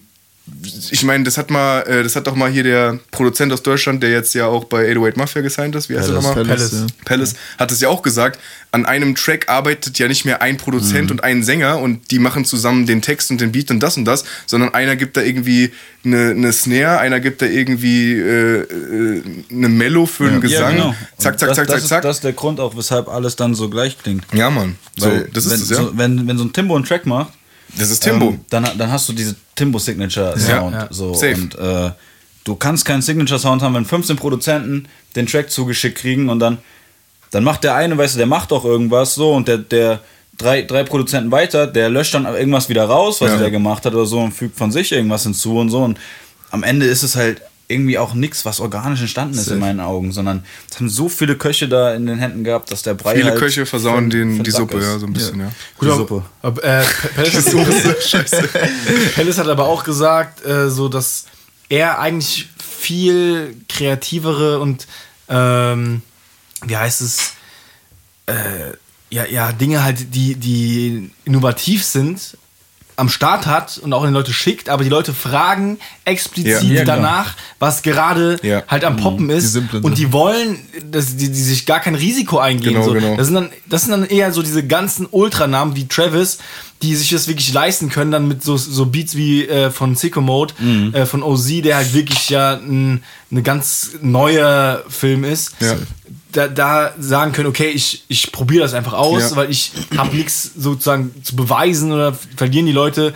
ich 0.92 1.04
meine, 1.04 1.24
das 1.24 1.38
hat 1.38 1.50
mal, 1.50 1.82
äh, 1.82 2.04
das 2.04 2.16
hat 2.16 2.28
doch 2.28 2.36
mal 2.36 2.52
hier 2.52 2.64
der 2.64 3.00
Produzent 3.10 3.52
aus 3.52 3.64
Deutschland, 3.64 4.04
der 4.04 4.12
jetzt 4.12 4.36
ja 4.36 4.46
auch 4.46 4.66
bei 4.66 4.84
808 4.92 5.18
Mafia 5.18 5.42
gesigned 5.42 5.76
ist, 5.76 5.90
wie 5.90 5.98
heißt 5.98 6.10
er 6.10 6.22
Palace. 6.22 6.24
nochmal? 6.24 6.46
Palace, 6.46 6.72
ja. 6.72 6.86
Palace 7.04 7.34
hat 7.58 7.72
es 7.72 7.82
ja 7.82 7.90
auch 7.90 8.04
gesagt, 8.04 8.40
an 8.72 8.86
einem 8.86 9.16
Track 9.16 9.50
arbeitet 9.50 9.98
ja 9.98 10.08
nicht 10.08 10.24
mehr 10.24 10.44
ein 10.44 10.58
Produzent 10.58 11.10
und 11.10 11.24
ein 11.24 11.44
Sänger 11.44 11.80
und 11.80 12.12
die 12.12 12.20
machen 12.20 12.46
zusammen 12.46 12.86
den 12.86 13.02
Text 13.02 13.32
und 13.32 13.42
den 13.42 13.54
Beat 13.54 13.72
und 13.72 13.80
das 13.80 13.98
und 13.98 14.06
das, 14.06 14.24
sondern 14.46 14.74
einer 14.74 14.96
gibt 14.96 15.18
da 15.18 15.22
irgendwie 15.22 15.72
eine, 16.04 16.32
eine 16.32 16.54
Snare, 16.54 17.00
einer 17.00 17.20
gibt 17.20 17.42
da 17.42 17.48
irgendwie 17.48 18.14
äh, 18.14 18.62
äh, 18.62 19.24
eine 19.50 19.70
Mello 19.70 20.06
für 20.06 20.28
einen 20.28 20.42
Gesang. 20.42 20.76
genau. 20.76 20.96
Zack, 21.18 21.40
zack, 21.40 21.50
das, 21.50 21.56
zack, 21.58 21.68
das 21.68 21.76
zack, 21.76 21.84
ist, 21.84 21.88
zack. 21.88 22.02
Das 22.04 22.18
ist 22.18 22.24
der 22.24 22.34
Grund 22.34 22.60
auch, 22.60 22.78
weshalb 22.78 23.08
alles 23.08 23.36
dann 23.36 23.56
so 23.56 23.70
gleich 23.70 23.98
klingt. 23.98 24.26
ja, 24.34 24.52
Mann. 24.52 24.76
So, 24.96 25.08
Weil 25.08 25.30
das 25.34 25.46
ist 25.46 25.52
wenn, 25.52 25.62
es, 25.62 25.70
ja. 25.70 25.78
so, 25.78 25.98
wenn, 25.98 26.28
wenn 26.28 26.38
so 26.38 26.44
ein 26.44 26.54
Timbo 26.54 26.76
einen 26.76 26.86
Track 26.86 27.06
macht, 27.06 27.34
das 27.78 27.90
ist 27.90 28.02
Timbo. 28.04 28.30
ähm, 28.30 28.40
dann, 28.50 28.68
dann 28.78 28.92
hast 28.92 29.08
du 29.10 29.14
diese 29.14 29.36
Timbo-Signature-Sound. 29.56 30.74
Ja, 30.74 30.82
ja. 30.84 30.88
So, 30.92 31.14
Safe. 31.14 31.34
Und 31.36 31.56
äh, 31.56 31.92
du 32.44 32.56
kannst 32.56 32.86
keinen 32.86 33.02
Signature-Sound 33.02 33.62
haben, 33.62 33.74
wenn 33.76 33.86
15 33.86 34.16
Produzenten 34.16 34.88
den 35.16 35.28
Track 35.28 35.50
zugeschickt 35.52 35.98
kriegen 35.98 36.30
und 36.30 36.40
dann, 36.40 36.58
dann 37.32 37.44
macht 37.44 37.64
der 37.64 37.76
eine, 37.76 37.98
weißt 37.98 38.16
du, 38.16 38.18
der 38.18 38.28
macht 38.28 38.52
doch 38.52 38.66
irgendwas 38.66 39.16
so 39.16 39.34
und 39.34 39.48
der, 39.48 39.58
der 39.58 40.00
drei, 40.38 40.62
drei 40.62 40.84
Produzenten 40.84 41.32
weiter, 41.32 41.68
der 41.68 41.90
löscht 41.90 42.14
dann 42.14 42.26
irgendwas 42.26 42.70
wieder 42.70 42.86
raus, 42.86 43.22
was 43.22 43.32
Ja. 43.32 43.38
der 43.38 43.52
gemacht 43.52 43.86
hat 43.86 43.94
oder 43.94 44.06
so 44.06 44.20
und 44.20 44.32
fügt 44.34 44.58
von 44.58 44.72
sich 44.72 44.92
irgendwas 44.92 45.24
hinzu 45.24 45.58
und 45.58 45.70
so. 45.70 45.84
Und 45.84 45.98
am 46.52 46.64
Ende 46.64 46.86
ist 46.86 47.04
es 47.04 47.16
halt 47.16 47.42
irgendwie 47.68 47.98
auch 47.98 48.14
nichts, 48.14 48.46
was 48.46 48.60
organisch 48.60 49.02
entstanden 49.02 49.38
ist 49.38 49.48
in 49.48 49.60
meinen 49.60 49.80
Augen, 49.80 50.12
sondern 50.12 50.44
es 50.70 50.76
haben 50.78 50.88
so 50.90 51.10
viele 51.10 51.36
Köche 51.36 51.68
da 51.68 51.96
in 51.96 52.06
den 52.06 52.20
Händen 52.20 52.44
gehabt, 52.44 52.72
dass 52.72 52.84
der 52.84 52.94
Brei 52.94 53.16
Viele 53.16 53.32
halt 53.32 53.40
Köche 53.40 53.66
versauen 53.66 54.10
den, 54.12 54.44
die 54.44 54.52
Sack 54.52 54.62
Suppe, 54.62 54.78
ist. 54.78 54.86
ja, 54.86 55.00
so 55.00 55.08
ein 55.08 55.14
bisschen, 55.14 55.40
ja. 55.40 55.52
Die 55.82 55.86
aber- 55.88 55.96
Suppe. 55.96 56.26
aber, 56.44 56.64
äh, 56.64 56.84
Palace, 57.16 57.46
Palace 59.16 59.38
hat 59.40 59.48
aber 59.48 59.66
auch 59.66 59.84
gesagt, 59.84 60.46
äh, 60.46 60.70
so 60.70 60.90
dass 60.90 61.26
er 61.70 61.98
eigentlich 62.00 62.50
viel 62.60 63.56
kreativere 63.68 64.60
und 64.60 64.86
ähm, 65.28 66.04
wie 66.66 66.78
heißt 66.78 67.02
es 67.02 67.34
äh, 68.28 68.74
ja, 69.10 69.26
ja 69.26 69.52
Dinge 69.52 69.84
halt, 69.84 70.14
die 70.14 70.36
die 70.36 71.10
innovativ 71.26 71.84
sind 71.84 72.38
am 72.98 73.10
Start 73.10 73.46
hat 73.46 73.78
und 73.78 73.92
auch 73.94 74.04
an 74.04 74.10
die 74.10 74.14
Leute 74.14 74.32
schickt, 74.34 74.70
aber 74.70 74.84
die 74.84 74.90
Leute 74.90 75.14
fragen 75.14 75.78
explizit 76.06 76.46
Ja. 76.64 76.76
Ja, 76.78 76.84
klar. 76.84 76.96
danach, 76.98 77.36
was 77.60 77.82
gerade 77.82 78.38
Ja. 78.42 78.64
halt 78.68 78.84
am 78.86 78.96
Poppen 78.98 79.30
ist. 79.30 79.52
simplen 79.54 79.84
und 79.84 79.98
die 79.98 80.12
wollen, 80.14 80.60
dass 80.92 81.16
die, 81.18 81.28
die 81.30 81.42
sich 81.42 81.66
gar 81.66 81.80
kein 81.82 81.96
Risiko 81.96 82.38
eingehen. 82.40 82.74
Genau, 82.74 82.86
so. 82.86 82.94
genau. 82.94 83.18
Das, 83.18 83.28
sind 83.28 83.36
dann, 83.36 83.50
das 83.68 83.82
sind 83.84 83.92
dann 83.92 84.06
eher 84.06 84.32
so 84.32 84.42
diese 84.42 84.66
ganzen 84.66 85.08
Ultranamen 85.12 85.76
wie 85.76 85.88
Travis, 85.88 86.38
die 86.82 86.96
sich 86.96 87.10
das 87.10 87.28
wirklich 87.28 87.52
leisten 87.54 87.90
können, 87.90 88.12
dann 88.12 88.28
mit 88.28 88.44
so, 88.44 88.58
so 88.58 88.86
Beats 88.86 89.16
wie 89.16 89.46
äh, 89.48 89.72
von 89.72 89.96
Sicko 89.96 90.22
Mode, 90.22 90.54
Mhm. 90.60 90.94
äh, 90.94 91.06
von 91.06 91.24
OZ, 91.24 91.62
der 91.64 91.78
halt 91.78 91.94
wirklich 91.94 92.30
ja 92.30 92.54
ein 92.56 93.04
eine 93.32 93.42
ganz 93.44 93.92
neuer 94.02 94.84
Film 94.88 95.24
ist. 95.26 95.54
Ja. 95.60 95.76
Da, 96.36 96.48
da 96.50 96.94
sagen 97.00 97.32
können, 97.32 97.48
okay, 97.48 97.70
ich, 97.70 98.04
ich 98.10 98.32
probiere 98.32 98.64
das 98.64 98.74
einfach 98.74 98.94
aus, 98.94 99.32
Ja. 99.32 99.36
weil 99.38 99.50
ich 99.50 99.72
habe 99.98 100.16
nichts 100.16 100.52
sozusagen 100.58 101.12
zu 101.24 101.36
beweisen 101.36 101.92
oder 101.92 102.14
verlieren 102.36 102.66
die 102.66 102.72
Leute, 102.74 103.14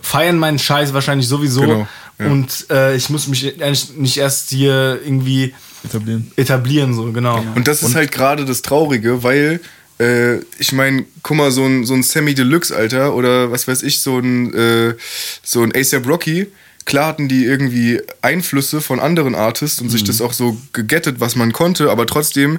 feiern 0.00 0.38
meinen 0.38 0.58
Scheiß 0.58 0.92
wahrscheinlich 0.92 1.26
sowieso. 1.28 1.62
Genau, 1.62 1.88
ja. 2.18 2.26
Und 2.26 2.66
äh, 2.70 2.94
ich 2.94 3.08
muss 3.10 3.26
mich 3.26 3.60
eigentlich 3.62 3.94
nicht 3.96 4.16
erst 4.18 4.50
hier 4.50 5.00
irgendwie 5.04 5.54
Etablieren. 5.84 6.30
etablieren, 6.36 6.94
so, 6.94 7.10
genau. 7.12 7.42
Und 7.54 7.66
das 7.68 7.82
ist 7.82 7.94
halt 7.94 8.12
gerade 8.12 8.44
das 8.44 8.62
Traurige, 8.62 9.22
weil 9.22 9.60
äh, 10.00 10.38
ich 10.58 10.72
meine, 10.72 11.04
guck 11.22 11.36
mal, 11.36 11.50
so 11.50 11.64
ein, 11.64 11.86
so 11.86 11.94
ein 11.94 12.02
Sammy 12.02 12.34
Deluxe, 12.34 12.74
Alter, 12.76 13.14
oder 13.14 13.50
was 13.50 13.66
weiß 13.66 13.82
ich, 13.82 14.00
so 14.00 14.18
ein, 14.18 14.52
äh, 14.54 14.94
so 15.42 15.62
ein 15.62 15.72
ASAP 15.74 16.06
Rocky, 16.06 16.46
klar 16.88 17.06
hatten 17.06 17.28
die 17.28 17.44
irgendwie 17.44 18.00
Einflüsse 18.22 18.80
von 18.80 18.98
anderen 18.98 19.36
Artists 19.36 19.80
und 19.80 19.90
sich 19.90 20.02
das 20.02 20.20
auch 20.20 20.32
so 20.32 20.56
gegettet, 20.72 21.20
was 21.20 21.36
man 21.36 21.52
konnte, 21.52 21.90
aber 21.90 22.06
trotzdem, 22.06 22.58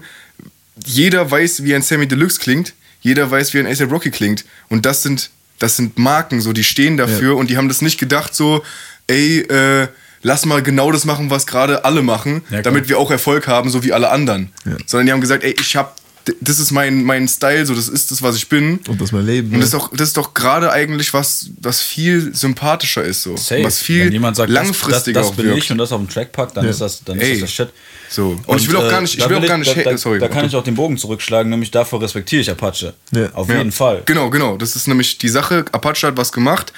jeder 0.85 1.29
weiß, 1.29 1.63
wie 1.63 1.75
ein 1.75 1.81
Sammy 1.81 2.07
Deluxe 2.07 2.39
klingt, 2.39 2.73
jeder 3.01 3.29
weiß, 3.29 3.53
wie 3.53 3.59
ein 3.59 3.67
ASAP 3.67 3.91
Rocky 3.91 4.11
klingt. 4.11 4.45
Und 4.69 4.85
das 4.85 5.03
sind, 5.03 5.29
das 5.57 5.75
sind 5.75 5.97
Marken, 5.97 6.39
so, 6.41 6.53
die 6.53 6.63
stehen 6.63 6.95
dafür 6.97 7.35
und 7.37 7.49
die 7.49 7.57
haben 7.57 7.67
das 7.67 7.81
nicht 7.81 7.99
gedacht, 7.99 8.33
so, 8.35 8.63
ey, 9.07 9.39
äh, 9.41 9.87
lass 10.21 10.45
mal 10.45 10.61
genau 10.63 10.91
das 10.91 11.05
machen, 11.05 11.29
was 11.29 11.45
gerade 11.47 11.83
alle 11.85 12.01
machen, 12.01 12.43
klar. 12.49 12.61
damit 12.61 12.89
wir 12.89 12.97
auch 12.97 13.11
Erfolg 13.11 13.47
haben, 13.47 13.69
so 13.69 13.83
wie 13.83 13.93
alle 13.93 14.09
anderen. 14.09 14.51
Sondern 14.85 15.05
die 15.07 15.11
haben 15.13 15.21
gesagt, 15.21 15.43
ey, 15.43 15.55
ich 15.59 15.75
hab, 15.75 15.95
d- 15.97 16.01
das 16.41 16.59
ist 16.59 16.71
mein, 16.71 17.03
mein 17.03 17.27
Style, 17.27 17.65
so, 17.65 17.73
das 17.75 17.87
ist 17.87 18.11
das, 18.11 18.21
was 18.21 18.35
ich 18.35 18.49
bin. 18.49 18.79
Und 18.87 18.99
das 18.99 19.11
mein 19.11 19.25
Leben. 19.25 19.53
Und 19.53 19.59
das 19.59 19.69
ist 19.69 19.73
ne? 19.73 19.79
doch, 19.79 19.91
das 19.95 20.07
ist 20.09 20.17
doch 20.17 20.33
gerade 20.33 20.71
eigentlich 20.71 21.13
was, 21.13 21.49
was 21.61 21.81
viel 21.81 22.33
sympathischer 22.35 23.03
ist, 23.03 23.23
so. 23.23 23.35
Safe. 23.37 23.63
Was 23.63 23.79
viel 23.79 24.05
Wenn 24.05 24.11
jemand 24.13 24.35
sagt, 24.37 24.49
langfristiger 24.49 25.19
das, 25.21 25.29
das, 25.29 25.37
das 25.37 25.45
bin 25.45 25.55
ich 25.57 25.71
und 25.71 25.77
das 25.77 25.91
auf 25.91 26.01
den 26.01 26.09
Track 26.09 26.31
packt, 26.31 26.57
dann 26.57 26.65
Ja. 26.65 26.71
ist 26.71 26.81
das, 26.81 27.03
dann 27.03 27.19
Ey. 27.19 27.33
ist 27.33 27.43
das 27.43 27.51
Shit. 27.51 27.69
So. 28.09 28.39
Und 28.47 28.59
ich 28.61 28.67
will 28.67 28.75
auch 28.77 28.89
gar 28.89 29.01
nicht- 29.01 29.17
ich 29.17 29.29
will 29.29 29.37
auch 29.37 29.45
gar 29.47 29.57
nicht 29.57 29.75
da, 29.77 29.83
da, 29.83 29.97
sorry. 29.97 30.19
Da 30.19 30.27
kann 30.27 30.45
ich 30.45 30.55
auch 30.55 30.63
den 30.63 30.75
Bogen 30.75 30.97
zurückschlagen, 30.97 31.49
nämlich 31.49 31.69
dafür 31.71 32.01
respektiere 32.01 32.41
ich 32.41 32.49
Apache. 32.49 32.93
Ja. 33.11 33.29
Auf 33.33 33.49
Ja. 33.49 33.57
jeden 33.57 33.71
Fall. 33.71 34.01
Genau, 34.05 34.29
genau. 34.29 34.57
Das 34.57 34.75
ist 34.75 34.87
nämlich 34.87 35.17
die 35.19 35.29
Sache. 35.29 35.65
Apache 35.71 36.07
hat 36.07 36.17
was 36.17 36.31
gemacht 36.31 36.73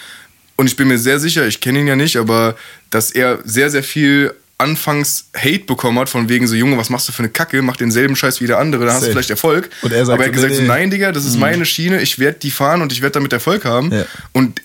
und 0.58 0.68
ich 0.68 0.76
bin 0.76 0.88
mir 0.90 0.98
sehr 0.98 1.20
sicher, 1.20 1.48
ich 1.48 1.62
kenne 1.62 1.80
ihn 1.80 1.88
ja 1.88 1.96
nicht, 1.96 2.18
aber 2.18 2.56
dass 2.90 3.12
er 3.12 3.40
sehr, 3.46 3.70
sehr 3.70 3.84
viel 3.84 4.34
anfangs 4.62 5.26
Hate 5.36 5.66
bekommen 5.66 6.00
hat, 6.00 6.10
von 6.10 6.30
wegen 6.30 6.48
so, 6.48 6.56
Junge, 6.56 6.78
was 6.78 6.90
machst 6.90 7.08
du 7.10 7.12
für 7.12 7.24
eine 7.24 7.30
Kacke, 7.30 7.62
mach 7.62 7.76
denselben 7.78 8.16
Scheiß 8.16 8.40
wie 8.42 8.48
der 8.48 8.60
andere, 8.60 8.86
dann 8.86 8.94
hast 8.96 9.06
du 9.08 9.12
vielleicht 9.12 9.30
Erfolg. 9.30 9.70
Und 9.82 9.92
er 9.92 10.06
sagt 10.06 10.14
aber 10.16 10.24
er 10.24 10.28
hat 10.28 10.34
gesagt, 10.34 10.54
nee, 10.54 10.60
so, 10.60 10.64
nein, 10.66 10.90
Digga, 10.92 11.12
das 11.12 11.26
ist 11.26 11.38
meine 11.38 11.66
Schiene, 11.66 12.02
ich 12.02 12.20
werde 12.20 12.40
die 12.40 12.52
fahren 12.52 12.82
und 12.82 12.92
ich 12.94 13.02
werde 13.02 13.14
damit 13.14 13.34
Erfolg 13.34 13.66
haben. 13.66 13.92
Ja. 13.92 14.06
Und 14.32 14.62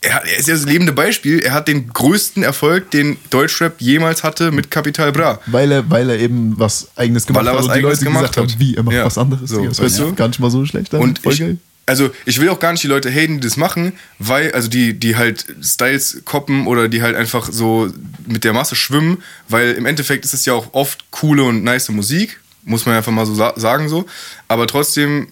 er, 0.00 0.14
hat- 0.14 0.24
ist 0.26 0.48
ja 0.48 0.54
das 0.54 0.64
lebende 0.64 0.92
Beispiel, 0.92 1.38
er 1.40 1.52
hat 1.52 1.68
den 1.68 1.88
größten 1.92 2.42
Erfolg, 2.42 2.90
den 2.90 3.18
Deutschrap 3.30 3.80
jemals 3.80 4.24
hatte 4.24 4.50
mit 4.50 4.70
Capital 4.70 5.12
Bra. 5.12 5.40
Weil 5.46 5.70
er, 5.70 5.88
weil 5.90 6.10
er 6.10 6.18
eben 6.18 6.58
was 6.58 6.88
eigenes 6.96 7.26
gemacht 7.26 7.44
Weil 7.44 7.48
er 7.48 7.52
hat 7.52 7.58
was 7.60 7.66
und 7.66 7.72
die 7.74 7.78
Eigenes 7.78 8.00
Leute 8.00 8.04
gemacht 8.06 8.22
gesagt 8.32 8.36
haben, 8.38 8.48
hat. 8.52 8.58
wie, 8.58 8.74
er 8.76 8.82
macht 8.82 8.96
Ja. 8.96 9.04
was 9.04 9.18
anderes. 9.18 9.48
So, 9.50 9.64
das 9.64 9.80
weißt 9.80 9.98
du? 10.00 10.14
gar 10.14 10.28
nicht 10.28 10.40
mal 10.40 10.50
so 10.50 10.64
schlecht 10.66 10.92
an. 10.94 11.00
Und 11.02 11.18
Voll 11.20 11.32
ich, 11.34 11.38
geil. 11.40 11.56
Also 11.86 12.10
ich 12.24 12.40
will 12.40 12.48
auch 12.48 12.60
gar 12.60 12.72
nicht 12.72 12.84
die 12.84 12.88
Leute 12.88 13.10
haten, 13.10 13.40
die 13.40 13.46
das 13.46 13.56
machen, 13.56 13.92
weil, 14.18 14.52
also 14.52 14.68
die, 14.68 14.98
die 14.98 15.16
halt 15.16 15.46
Styles 15.62 16.22
koppen 16.24 16.66
oder 16.66 16.88
die 16.88 17.02
halt 17.02 17.16
einfach 17.16 17.50
so 17.50 17.92
mit 18.26 18.44
der 18.44 18.52
Masse 18.52 18.76
schwimmen, 18.76 19.22
weil 19.48 19.72
im 19.72 19.86
Endeffekt 19.86 20.24
ist 20.24 20.34
es 20.34 20.44
ja 20.44 20.52
auch 20.52 20.74
oft 20.74 21.10
coole 21.10 21.42
und 21.44 21.64
nice 21.64 21.88
Musik, 21.88 22.40
muss 22.64 22.86
man 22.86 22.96
einfach 22.96 23.12
mal 23.12 23.26
so 23.26 23.34
sa 23.34 23.52
sagen 23.56 23.88
so. 23.88 24.06
Aber 24.48 24.66
trotzdem, 24.66 25.28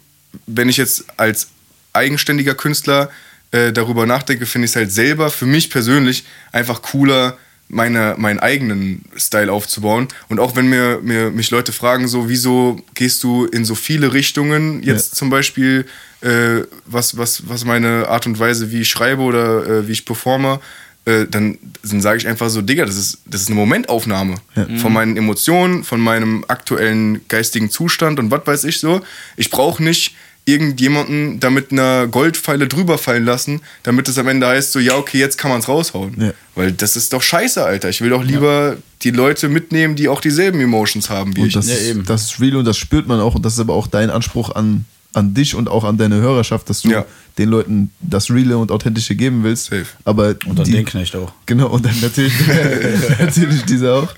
wenn 0.47 0.69
ich 0.69 0.77
jetzt 0.77 1.05
als 1.17 1.49
eigenständiger 1.93 2.55
Künstler 2.55 3.11
äh, 3.53 3.73
darüber 3.73 4.07
nachdenke, 4.07 4.47
finde 4.47 4.67
ich 4.67 4.73
es 4.73 4.77
halt 4.77 4.93
selber 4.93 5.31
für 5.31 5.47
mich 5.47 5.71
persönlich 5.71 6.25
einfach 6.53 6.83
cooler, 6.83 7.39
meine, 7.71 8.15
meinen 8.19 8.41
eigenen 8.41 9.03
Style 9.17 9.51
aufzubauen. 9.53 10.09
Und 10.29 10.41
auch 10.41 10.57
wenn 10.57 10.69
mir, 10.69 11.01
mir 11.03 11.31
mich 11.31 11.51
Leute 11.51 11.73
fragen, 11.73 12.09
so, 12.09 12.29
wieso 12.29 12.81
gehst 12.95 13.23
du 13.23 13.47
in 13.47 13.65
so 13.65 13.75
viele 13.75 14.13
Richtungen, 14.13 14.83
jetzt 14.83 15.13
Ja. 15.13 15.17
zum 15.17 15.31
Beispiel, 15.31 15.87
äh, 16.21 16.63
was, 16.87 17.17
was, 17.17 17.49
was 17.49 17.65
meine 17.65 18.09
Art 18.09 18.27
und 18.27 18.39
Weise, 18.39 18.71
wie 18.73 18.81
ich 18.83 18.89
schreibe 18.91 19.23
oder 19.23 19.67
äh, 19.67 19.89
wie 19.89 19.93
ich 19.93 20.05
performe, 20.05 20.61
äh, 21.07 21.27
dann, 21.31 21.57
dann 21.83 22.01
sage 22.03 22.19
ich 22.19 22.29
einfach 22.29 22.51
so, 22.51 22.61
Digga, 22.61 22.85
das 22.85 22.97
ist, 22.97 23.19
das 23.25 23.41
ist 23.43 23.47
eine 23.47 23.57
Momentaufnahme 23.57 24.35
von 24.81 24.93
meinen 24.93 25.17
Emotionen, 25.17 25.83
von 25.85 25.99
meinem 26.01 26.45
aktuellen 26.49 27.27
geistigen 27.29 27.71
Zustand 27.71 28.19
und 28.19 28.31
was 28.31 28.47
weiß 28.47 28.65
ich 28.65 28.81
so. 28.81 29.01
Ich 29.37 29.49
brauche 29.51 29.83
nicht 29.83 30.15
irgendjemanden 30.47 31.39
damit 31.41 31.71
einer 31.73 32.07
Goldpfeile 32.07 32.67
drüber 32.67 32.99
fallen 32.99 33.25
lassen, 33.25 33.61
damit 33.83 34.09
es 34.09 34.19
am 34.19 34.27
Ende 34.29 34.47
heißt, 34.49 34.73
so, 34.73 34.79
ja, 34.79 34.97
okay, 34.97 35.19
jetzt 35.19 35.39
kann 35.39 35.51
man 35.51 35.61
es 35.61 35.69
raushauen. 35.69 36.15
Ja. 36.21 36.33
Weil 36.55 36.73
das 36.73 36.97
ist 36.97 37.13
doch 37.13 37.23
scheiße, 37.23 37.65
Alter. 37.65 37.89
Ich 37.89 38.01
will 38.01 38.11
doch 38.11 38.25
lieber 38.25 38.77
die 39.03 39.11
Leute 39.11 39.49
mitnehmen, 39.49 39.97
die 39.97 40.09
auch 40.09 40.21
dieselben 40.21 40.61
Emotions 40.61 41.09
haben 41.09 41.37
wie 41.37 41.43
Und 41.43 41.47
ich. 41.49 41.55
das, 41.55 41.69
Ja, 41.69 41.75
ist, 41.75 41.87
eben. 41.89 42.05
das 42.05 42.23
ist 42.25 42.41
real 42.41 42.57
und 42.57 42.65
das 42.65 42.77
spürt 42.77 43.07
man 43.07 43.21
auch 43.21 43.35
und 43.35 43.45
das 43.45 43.55
ist 43.55 43.61
aber 43.61 43.75
auch 43.75 43.87
dein 43.87 44.11
Anspruch 44.11 44.51
an, 44.55 44.85
an 45.13 45.35
dich 45.35 45.55
und 45.55 45.69
auch 45.69 45.85
an 45.85 45.97
deine 45.99 46.17
Hörerschaft, 46.17 46.69
dass 46.69 46.83
du 46.83 46.91
Ja. 46.91 47.05
den 47.39 47.49
Leuten 47.49 47.91
das 48.01 48.31
Reale 48.31 48.59
und 48.59 48.71
Authentische 48.73 49.15
geben 49.15 49.43
willst. 49.45 49.67
Safe. 49.67 49.87
Aber 50.05 50.35
Und 50.47 50.59
dann 50.59 50.65
die, 50.65 50.73
den 50.73 50.85
Knecht 50.85 51.15
auch. 51.17 51.33
Genau, 51.47 51.69
und 51.69 51.85
dann 51.85 51.99
natürlich, 52.01 52.35
natürlich 53.19 53.63
diese 53.65 53.93
auch. 53.95 54.09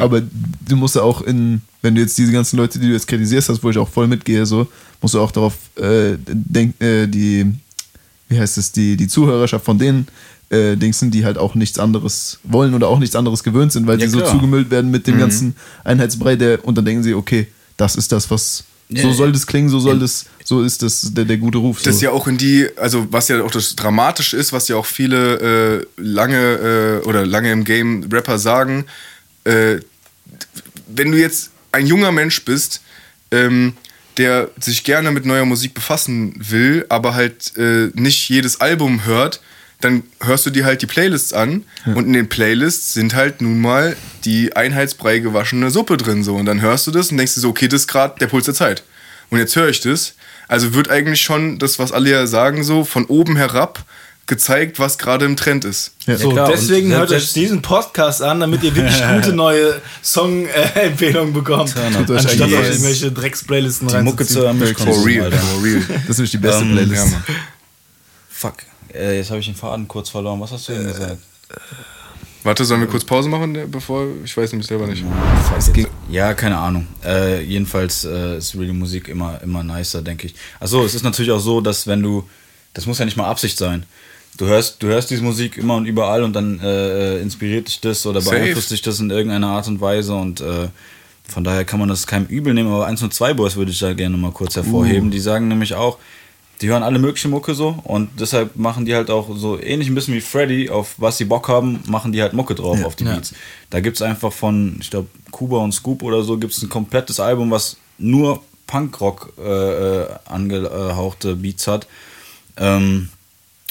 Aber 0.00 0.22
du 0.22 0.76
musst 0.76 0.96
ja 0.96 1.02
auch 1.02 1.20
in, 1.22 1.60
wenn 1.82 1.94
du 1.94 2.00
jetzt 2.00 2.16
diese 2.18 2.32
ganzen 2.32 2.56
Leute, 2.56 2.78
die 2.78 2.86
du 2.88 2.92
jetzt 2.92 3.06
kritisierst 3.06 3.48
hast, 3.48 3.62
wo 3.62 3.70
ich 3.70 3.78
auch 3.78 3.88
voll 3.88 4.06
mitgehe, 4.06 4.46
so, 4.46 4.66
musst 5.02 5.14
du 5.14 5.20
auch 5.20 5.32
darauf 5.32 5.54
äh, 5.76 6.16
denken, 6.26 6.82
äh, 6.82 7.06
die, 7.08 7.46
wie 8.28 8.38
heißt 8.38 8.56
es, 8.58 8.72
die, 8.72 8.96
die 8.96 9.08
Zuhörerschaft 9.08 9.64
von 9.64 9.78
denen 9.78 10.06
äh, 10.50 10.76
Dingsen, 10.76 11.10
die 11.10 11.24
halt 11.24 11.38
auch 11.38 11.54
nichts 11.54 11.78
anderes 11.78 12.38
wollen 12.44 12.74
oder 12.74 12.88
auch 12.88 12.98
nichts 12.98 13.16
anderes 13.16 13.42
gewöhnt 13.42 13.72
sind, 13.72 13.86
weil 13.86 13.98
Ja, 14.00 14.06
sie 14.06 14.12
so 14.12 14.18
klar. 14.18 14.32
zugemüllt 14.32 14.70
werden 14.70 14.90
mit 14.90 15.06
dem 15.06 15.18
ganzen 15.18 15.56
Einheitsbrei, 15.84 16.36
der, 16.36 16.64
und 16.64 16.76
dann 16.78 16.84
denken 16.84 17.02
sie, 17.02 17.14
okay, 17.14 17.46
das 17.76 17.96
ist 17.96 18.12
das, 18.12 18.30
was 18.30 18.64
So 18.94 19.12
soll 19.12 19.32
das 19.32 19.46
klingen, 19.46 19.70
so 19.70 19.80
soll 19.80 19.98
das, 19.98 20.26
so 20.44 20.62
ist 20.62 20.82
das 20.82 21.14
der, 21.14 21.24
der 21.24 21.38
gute 21.38 21.56
Ruf. 21.58 21.78
So. 21.80 21.86
Das 21.86 22.00
ja 22.02 22.10
auch 22.10 22.26
in 22.28 22.36
die, 22.36 22.68
also 22.76 23.06
was 23.10 23.28
ja 23.28 23.42
auch 23.42 23.50
das 23.50 23.74
Dramatische 23.74 24.36
ist, 24.36 24.52
was 24.52 24.68
ja 24.68 24.76
auch 24.76 24.84
viele 24.84 25.80
äh, 25.80 25.86
lange 25.96 27.00
äh, 27.02 27.06
oder 27.08 27.24
lange 27.24 27.50
im 27.50 27.64
Game 27.64 28.04
Rapper 28.12 28.38
sagen, 28.38 28.84
äh, 29.44 29.76
wenn 30.88 31.10
du 31.10 31.18
jetzt 31.18 31.50
ein 31.72 31.86
junger 31.86 32.12
Mensch 32.12 32.44
bist, 32.44 32.82
ähm, 33.30 33.72
der 34.18 34.50
sich 34.60 34.84
gerne 34.84 35.10
mit 35.10 35.24
neuer 35.24 35.44
Musik 35.44 35.74
befassen 35.74 36.34
will, 36.38 36.86
aber 36.88 37.14
halt 37.14 37.56
äh, 37.56 37.90
nicht 37.94 38.28
jedes 38.28 38.60
Album 38.60 39.04
hört, 39.04 39.40
dann 39.80 40.04
hörst 40.20 40.46
du 40.46 40.50
dir 40.50 40.64
halt 40.64 40.80
die 40.82 40.86
Playlists 40.86 41.32
an 41.32 41.64
und 41.86 42.06
in 42.06 42.12
den 42.12 42.28
Playlists 42.28 42.94
sind 42.94 43.14
halt 43.14 43.40
nun 43.40 43.60
mal 43.60 43.96
die 44.24 44.54
einheitsbrei 44.54 45.18
gewaschene 45.18 45.70
Suppe 45.70 45.96
drin 45.96 46.22
so 46.22 46.36
und 46.36 46.46
dann 46.46 46.60
hörst 46.60 46.86
du 46.86 46.90
das 46.92 47.10
und 47.10 47.16
denkst 47.16 47.34
dir 47.34 47.40
so, 47.40 47.48
okay, 47.48 47.68
das 47.68 47.82
ist 47.82 47.88
gerade 47.88 48.18
der 48.20 48.28
Puls 48.28 48.44
der 48.44 48.54
Zeit. 48.54 48.84
Und 49.30 49.38
jetzt 49.38 49.56
höre 49.56 49.68
ich 49.68 49.80
das. 49.80 50.14
Also 50.46 50.74
wird 50.74 50.90
eigentlich 50.90 51.22
schon 51.22 51.58
das, 51.58 51.78
was 51.78 51.90
alle 51.90 52.10
ja 52.10 52.26
sagen, 52.26 52.62
so 52.62 52.84
von 52.84 53.06
oben 53.06 53.36
herab 53.36 53.84
gezeigt, 54.26 54.78
was 54.78 54.98
gerade 54.98 55.24
im 55.24 55.36
Trend 55.36 55.64
ist. 55.64 55.92
So, 56.06 56.30
klar, 56.30 56.48
deswegen 56.50 56.92
und 56.92 56.98
hört 56.98 57.10
euch 57.10 57.32
diesen 57.32 57.60
Podcast 57.60 58.22
an, 58.22 58.40
damit 58.40 58.62
ihr 58.62 58.74
wirklich 58.74 59.02
gute 59.14 59.32
neue 59.32 59.80
Song-Empfehlungen 60.02 61.32
bekommt. 61.32 61.72
Tja, 61.72 61.82
na, 61.90 61.98
Tut 61.98 62.10
euch 62.10 62.16
Anstatt 62.18 62.40
eigentlich- 62.42 62.58
euch 62.58 62.68
irgendwelche 62.70 63.12
Drecksplaylisten 63.12 63.88
Die 63.88 63.96
Mucke 63.98 64.24
zu 64.26 64.40
hören, 64.40 64.58
For 64.58 65.04
real, 65.06 65.30
for 65.32 65.62
real. 65.64 65.82
Das 65.88 66.10
ist 66.10 66.18
nämlich 66.18 66.30
die 66.30 66.38
beste 66.38 66.62
Ähm, 66.62 66.72
Playlist. 66.72 67.12
Ja. 67.12 67.22
Fuck. 68.30 68.54
Äh, 68.94 69.16
jetzt 69.18 69.30
habe 69.30 69.40
ich 69.40 69.46
den 69.46 69.54
Faden 69.54 69.88
kurz 69.88 70.08
verloren. 70.10 70.40
Was 70.40 70.52
hast 70.52 70.68
du 70.68 70.72
denn 70.72 70.86
gesagt? 70.86 71.18
Warte, 72.44 72.64
sollen 72.64 72.80
wir 72.80 72.88
kurz 72.88 73.04
Pause 73.04 73.28
machen, 73.28 73.56
bevor 73.70 74.06
ich 74.24 74.36
weiß 74.36 74.50
nämlich 74.52 74.66
selber 74.66 74.86
nicht. 74.88 75.04
Ja, 76.10 76.34
keine 76.34 76.58
Ahnung. 76.58 76.88
Äh, 77.04 77.42
jedenfalls 77.42 78.04
äh, 78.04 78.38
ist 78.38 78.54
Really 78.56 78.72
Musik 78.72 79.06
immer, 79.08 79.40
immer 79.42 79.62
nicer, 79.62 80.02
denke 80.02 80.26
ich. 80.26 80.34
Achso, 80.58 80.84
es 80.84 80.94
ist 80.94 81.04
natürlich 81.04 81.30
auch 81.30 81.38
so, 81.38 81.60
dass 81.60 81.86
wenn 81.86 82.02
du, 82.02 82.28
das 82.74 82.86
muss 82.86 82.98
ja 82.98 83.04
nicht 83.04 83.16
mal 83.16 83.26
Absicht 83.28 83.56
sein. 83.58 83.84
Du 84.38 84.46
hörst, 84.46 84.82
du 84.82 84.86
hörst 84.88 85.10
diese 85.10 85.22
Musik 85.22 85.58
immer 85.58 85.76
und 85.76 85.84
überall 85.86 86.22
und 86.22 86.32
dann 86.32 86.58
äh, 86.60 87.18
inspiriert 87.18 87.68
dich 87.68 87.80
das 87.80 88.06
oder 88.06 88.20
Safe. 88.20 88.36
beeinflusst 88.36 88.70
dich 88.70 88.80
das 88.82 88.98
in 88.98 89.10
irgendeiner 89.10 89.48
Art 89.48 89.68
und 89.68 89.80
Weise 89.80 90.14
und 90.14 90.40
äh, 90.40 90.68
von 91.28 91.44
daher 91.44 91.64
kann 91.64 91.78
man 91.78 91.88
das 91.88 92.06
keinem 92.06 92.26
übel 92.26 92.54
nehmen, 92.54 92.72
aber 92.72 92.86
1 92.86 93.02
und 93.02 93.12
2 93.12 93.34
Boys 93.34 93.56
würde 93.56 93.70
ich 93.70 93.78
da 93.78 93.92
gerne 93.92 94.16
mal 94.16 94.32
kurz 94.32 94.56
hervorheben. 94.56 95.10
Die 95.10 95.20
sagen 95.20 95.48
nämlich 95.48 95.74
auch, 95.74 95.98
die 96.60 96.68
hören 96.68 96.82
alle 96.82 96.98
mögliche 96.98 97.28
Mucke 97.28 97.54
so 97.54 97.78
und 97.84 98.08
deshalb 98.20 98.56
machen 98.56 98.86
die 98.86 98.94
halt 98.94 99.10
auch 99.10 99.36
so 99.36 99.60
ähnlich 99.60 99.88
ein 99.88 99.94
bisschen 99.94 100.14
wie 100.14 100.20
Freddy, 100.20 100.70
auf 100.70 100.94
was 100.96 101.18
sie 101.18 101.24
Bock 101.24 101.48
haben, 101.48 101.80
machen 101.86 102.12
die 102.12 102.22
halt 102.22 102.32
Mucke 102.32 102.54
drauf 102.54 102.82
auf 102.84 102.96
die 102.96 103.04
Ja. 103.04 103.14
Beats. 103.14 103.34
Da 103.70 103.80
gibt 103.80 103.96
es 103.96 104.02
einfach 104.02 104.32
von, 104.32 104.76
ich 104.80 104.90
glaube, 104.90 105.08
Kuba 105.30 105.58
und 105.58 105.72
Scoop 105.72 106.02
oder 106.02 106.22
so, 106.22 106.38
gibt 106.38 106.54
es 106.54 106.62
ein 106.62 106.68
komplettes 106.68 107.20
Album, 107.20 107.50
was 107.50 107.76
nur 107.98 108.42
Punkrock 108.66 109.34
äh, 109.38 110.00
äh, 110.02 110.06
angehauchte 110.24 111.36
Beats 111.36 111.66
hat. 111.66 111.86
Ähm, 112.56 113.08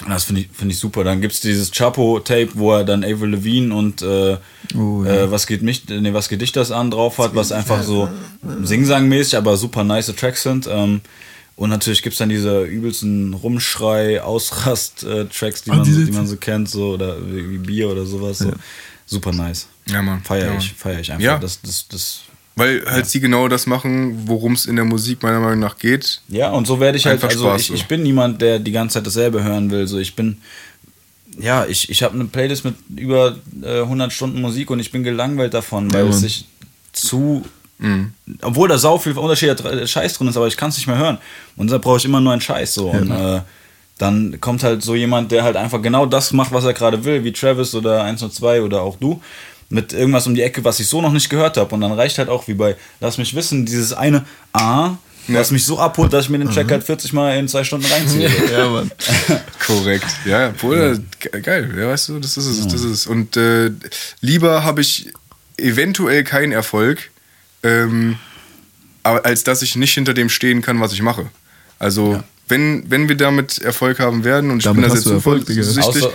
das 0.09 0.23
finde 0.25 0.41
ich, 0.41 0.49
find 0.53 0.71
ich 0.71 0.79
super. 0.79 1.03
Dann 1.03 1.21
gibt 1.21 1.33
es 1.33 1.41
dieses 1.41 1.71
Chapo-Tape, 1.71 2.49
wo 2.55 2.73
er 2.73 2.83
dann 2.83 3.03
Avril 3.03 3.29
Levine 3.31 3.73
und 3.75 4.01
äh, 4.01 4.37
Oh, 4.75 5.03
ja. 5.05 5.11
äh, 5.25 5.31
was, 5.31 5.47
geht 5.47 5.61
mich, 5.61 5.83
nee, 5.89 6.13
was 6.13 6.29
geht 6.29 6.41
dich 6.41 6.51
das 6.51 6.71
an 6.71 6.91
drauf 6.91 7.17
hat, 7.17 7.35
was 7.35 7.51
einfach 7.51 7.83
so 7.83 8.09
Singsang-mäßig, 8.63 9.35
aber 9.37 9.57
super 9.57 9.83
nice 9.83 10.13
Tracks 10.15 10.43
sind. 10.43 10.67
Ähm, 10.71 11.01
und 11.55 11.69
natürlich 11.69 12.01
gibt 12.01 12.13
es 12.13 12.17
dann 12.19 12.29
diese 12.29 12.63
übelsten 12.63 13.33
Rumschrei, 13.33 14.21
Ausrast-Tracks, 14.23 15.63
die, 15.63 15.71
Ah, 15.71 15.75
man, 15.75 15.83
diese- 15.83 16.05
die 16.05 16.11
man 16.11 16.25
so 16.27 16.37
kennt, 16.37 16.69
so 16.69 16.91
oder 16.93 17.17
wie 17.27 17.49
wie 17.51 17.57
Bier 17.57 17.89
oder 17.89 18.05
sowas. 18.05 18.39
So. 18.39 18.51
Super 19.05 19.31
nice. 19.33 19.67
Ja, 19.87 20.01
Mann. 20.01 20.23
Feier 20.23 20.53
ja, 20.53 20.57
ich, 20.57 20.73
feier 20.73 20.99
ich 20.99 21.11
einfach. 21.11 21.23
Ja. 21.23 21.37
Das, 21.37 21.61
das, 21.61 21.87
das, 21.89 22.21
Weil 22.55 22.83
halt 22.85 23.05
sie 23.05 23.19
genau 23.21 23.47
das 23.47 23.65
machen, 23.65 24.23
worum 24.27 24.53
es 24.53 24.65
in 24.65 24.75
der 24.75 24.85
Musik 24.85 25.23
meiner 25.23 25.39
Meinung 25.39 25.59
nach 25.59 25.77
geht. 25.77 26.21
Ja, 26.27 26.51
und 26.51 26.67
so 26.67 26.79
werde 26.79 26.97
ich 26.97 27.05
halt, 27.05 27.15
Einfach 27.15 27.29
also 27.29 27.45
Spaß 27.45 27.61
ich, 27.61 27.67
so. 27.67 27.73
ich 27.75 27.85
bin 27.87 28.03
niemand, 28.03 28.41
der 28.41 28.59
die 28.59 28.71
ganze 28.73 28.95
Zeit 28.95 29.07
dasselbe 29.07 29.43
hören 29.43 29.71
will. 29.71 29.87
So, 29.87 29.97
ich 29.99 30.15
bin, 30.15 30.37
ja, 31.39 31.65
ich, 31.65 31.89
ich 31.89 32.03
habe 32.03 32.13
eine 32.15 32.25
Playlist 32.25 32.65
mit 32.65 32.75
über 32.97 33.37
äh, 33.63 33.81
100 33.81 34.11
Stunden 34.11 34.41
Musik 34.41 34.69
und 34.69 34.79
ich 34.79 34.91
bin 34.91 35.03
gelangweilt 35.03 35.53
davon, 35.53 35.93
weil 35.93 36.03
Ja, 36.03 36.09
es 36.09 36.19
sich 36.21 36.45
zu, 36.91 37.43
Mhm. 37.79 38.13
obwohl 38.43 38.67
da 38.69 38.77
sau 38.77 38.99
viel 38.99 39.13
unterschiedlicher 39.17 39.87
Scheiß 39.87 40.13
drin 40.13 40.27
ist, 40.27 40.37
aber 40.37 40.45
ich 40.45 40.55
kann 40.55 40.69
es 40.69 40.77
nicht 40.77 40.85
mehr 40.85 40.99
hören. 40.99 41.17
Und 41.55 41.65
deshalb 41.67 41.81
brauche 41.81 41.97
ich 41.97 42.05
immer 42.05 42.21
nur 42.21 42.31
einen 42.31 42.41
Scheiß 42.41 42.75
so. 42.75 42.91
Und 42.91 43.09
äh, 43.09 43.41
dann 43.97 44.39
kommt 44.39 44.61
halt 44.61 44.83
so 44.83 44.93
jemand, 44.93 45.31
der 45.31 45.43
halt 45.43 45.55
einfach 45.55 45.81
genau 45.81 46.05
das 46.05 46.31
macht, 46.31 46.51
was 46.51 46.63
er 46.63 46.73
gerade 46.73 47.03
will, 47.05 47.23
wie 47.23 47.31
Travis 47.31 47.73
oder 47.73 48.03
102 48.03 48.61
oder 48.61 48.81
auch 48.83 48.97
du. 48.97 49.19
Mit 49.71 49.93
irgendwas 49.93 50.27
um 50.27 50.35
die 50.35 50.41
Ecke, 50.43 50.63
was 50.63 50.79
ich 50.79 50.87
so 50.87 51.01
noch 51.01 51.11
nicht 51.13 51.29
gehört 51.29 51.57
habe. 51.57 51.73
Und 51.73 51.81
dann 51.81 51.93
reicht 51.93 52.17
halt 52.19 52.29
auch 52.29 52.47
wie 52.47 52.53
bei 52.53 52.75
Lass 52.99 53.17
mich 53.17 53.33
wissen, 53.35 53.65
dieses 53.65 53.93
eine 53.93 54.25
A, 54.53 54.97
was 55.27 55.49
mich 55.51 55.65
so 55.65 55.79
abholt, 55.79 56.11
dass 56.11 56.25
ich 56.25 56.29
mir 56.29 56.39
den 56.39 56.51
Track 56.51 56.69
halt 56.71 56.83
40 56.83 57.13
Mal 57.13 57.37
in 57.37 57.47
zwei 57.47 57.63
Stunden 57.63 57.85
reinziehe. 57.85 58.29
Ja, 58.51 58.69
Mann. 58.69 58.91
Korrekt. 59.65 60.05
Ja, 60.25 60.49
Bruder, 60.49 60.97
ge- 61.19 61.41
geil. 61.41 61.73
Ja, 61.77 61.87
weißt 61.87 62.09
du, 62.09 62.19
das 62.19 62.35
ist 62.37 62.45
es. 62.47 62.63
Das 62.67 62.73
ist 62.81 62.83
es. 62.91 63.07
Und 63.07 63.37
äh, 63.37 63.71
lieber 64.19 64.63
habe 64.63 64.81
ich 64.81 65.11
eventuell 65.57 66.23
keinen 66.23 66.51
Erfolg, 66.51 67.11
ähm, 67.63 68.17
aber 69.03 69.25
als 69.25 69.43
dass 69.43 69.61
ich 69.61 69.75
nicht 69.75 69.93
hinter 69.93 70.13
dem 70.13 70.27
stehen 70.29 70.61
kann, 70.61 70.79
was 70.81 70.91
ich 70.93 71.01
mache. 71.01 71.27
Also, 71.79 72.21
wenn, 72.51 72.83
wenn 72.91 73.09
wir 73.09 73.15
damit 73.15 73.57
Erfolg 73.59 73.97
haben 73.99 74.23
werden, 74.23 74.51
und 74.51 74.57
ich 74.57 74.65
Damit 74.65 74.81
bin 74.83 74.89
da 74.89 74.95
sehr 74.95 75.13
zuversichtlich, 75.13 75.57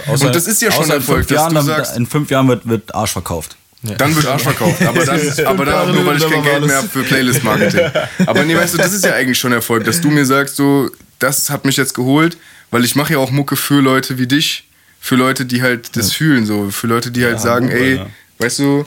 und 0.07 0.35
das 0.35 0.47
ist 0.47 0.63
ja 0.63 0.71
schon 0.71 0.89
Erfolg, 0.91 1.19
fünf 1.19 1.27
dass 1.29 1.37
Jahren, 1.37 1.49
du 1.51 1.55
dann- 1.57 1.67
sagst, 1.67 1.97
in 1.97 2.07
fünf 2.07 2.31
Jahren 2.31 2.47
wird, 2.47 2.69
wird 2.69 2.95
Arsch 2.95 3.13
verkauft. 3.13 3.57
dann 3.83 4.15
wird 4.15 4.27
Arsch 4.27 4.43
verkauft. 4.43 4.83
Aber 4.83 5.05
dann, 5.05 5.21
aber 5.47 5.65
dann 5.65 5.75
auch 5.75 5.95
nur, 5.95 6.07
weil 6.07 6.19
ich 6.19 6.31
kein 6.31 6.43
Geld 6.45 6.67
mehr 6.67 6.77
habe 6.77 6.89
für 6.89 7.03
Playlist-Marketing. 7.03 7.91
Aber 8.27 8.45
nee, 8.45 8.55
weißt 8.57 8.75
du, 8.75 8.79
das 8.79 8.93
ist 8.93 9.05
ja 9.05 9.15
eigentlich 9.15 9.39
schon 9.39 9.53
Erfolg, 9.53 9.85
dass 9.85 10.01
du 10.01 10.11
mir 10.11 10.25
sagst, 10.27 10.57
so, 10.57 10.91
das 11.19 11.51
hat 11.51 11.65
mich 11.65 11.77
jetzt 11.77 11.95
geholt, 11.95 12.37
weil 12.71 12.85
ich 12.85 12.95
mache 12.97 13.15
ja 13.15 13.19
auch 13.19 13.31
Mucke 13.31 13.57
für 13.57 13.81
Leute 13.81 14.19
wie 14.19 14.27
dich, 14.27 14.69
für 15.01 15.17
Leute, 15.17 15.47
die 15.47 15.63
halt 15.63 15.97
das 15.97 16.13
fühlen, 16.13 16.47
so, 16.47 16.71
für 16.71 16.87
Leute, 16.87 17.11
die 17.11 17.25
halt 17.25 17.41
sagen, 17.41 17.69
super, 17.69 17.79
ey, 17.81 17.97
ja. 17.97 18.07
weißt 18.39 18.59
du, 18.59 18.85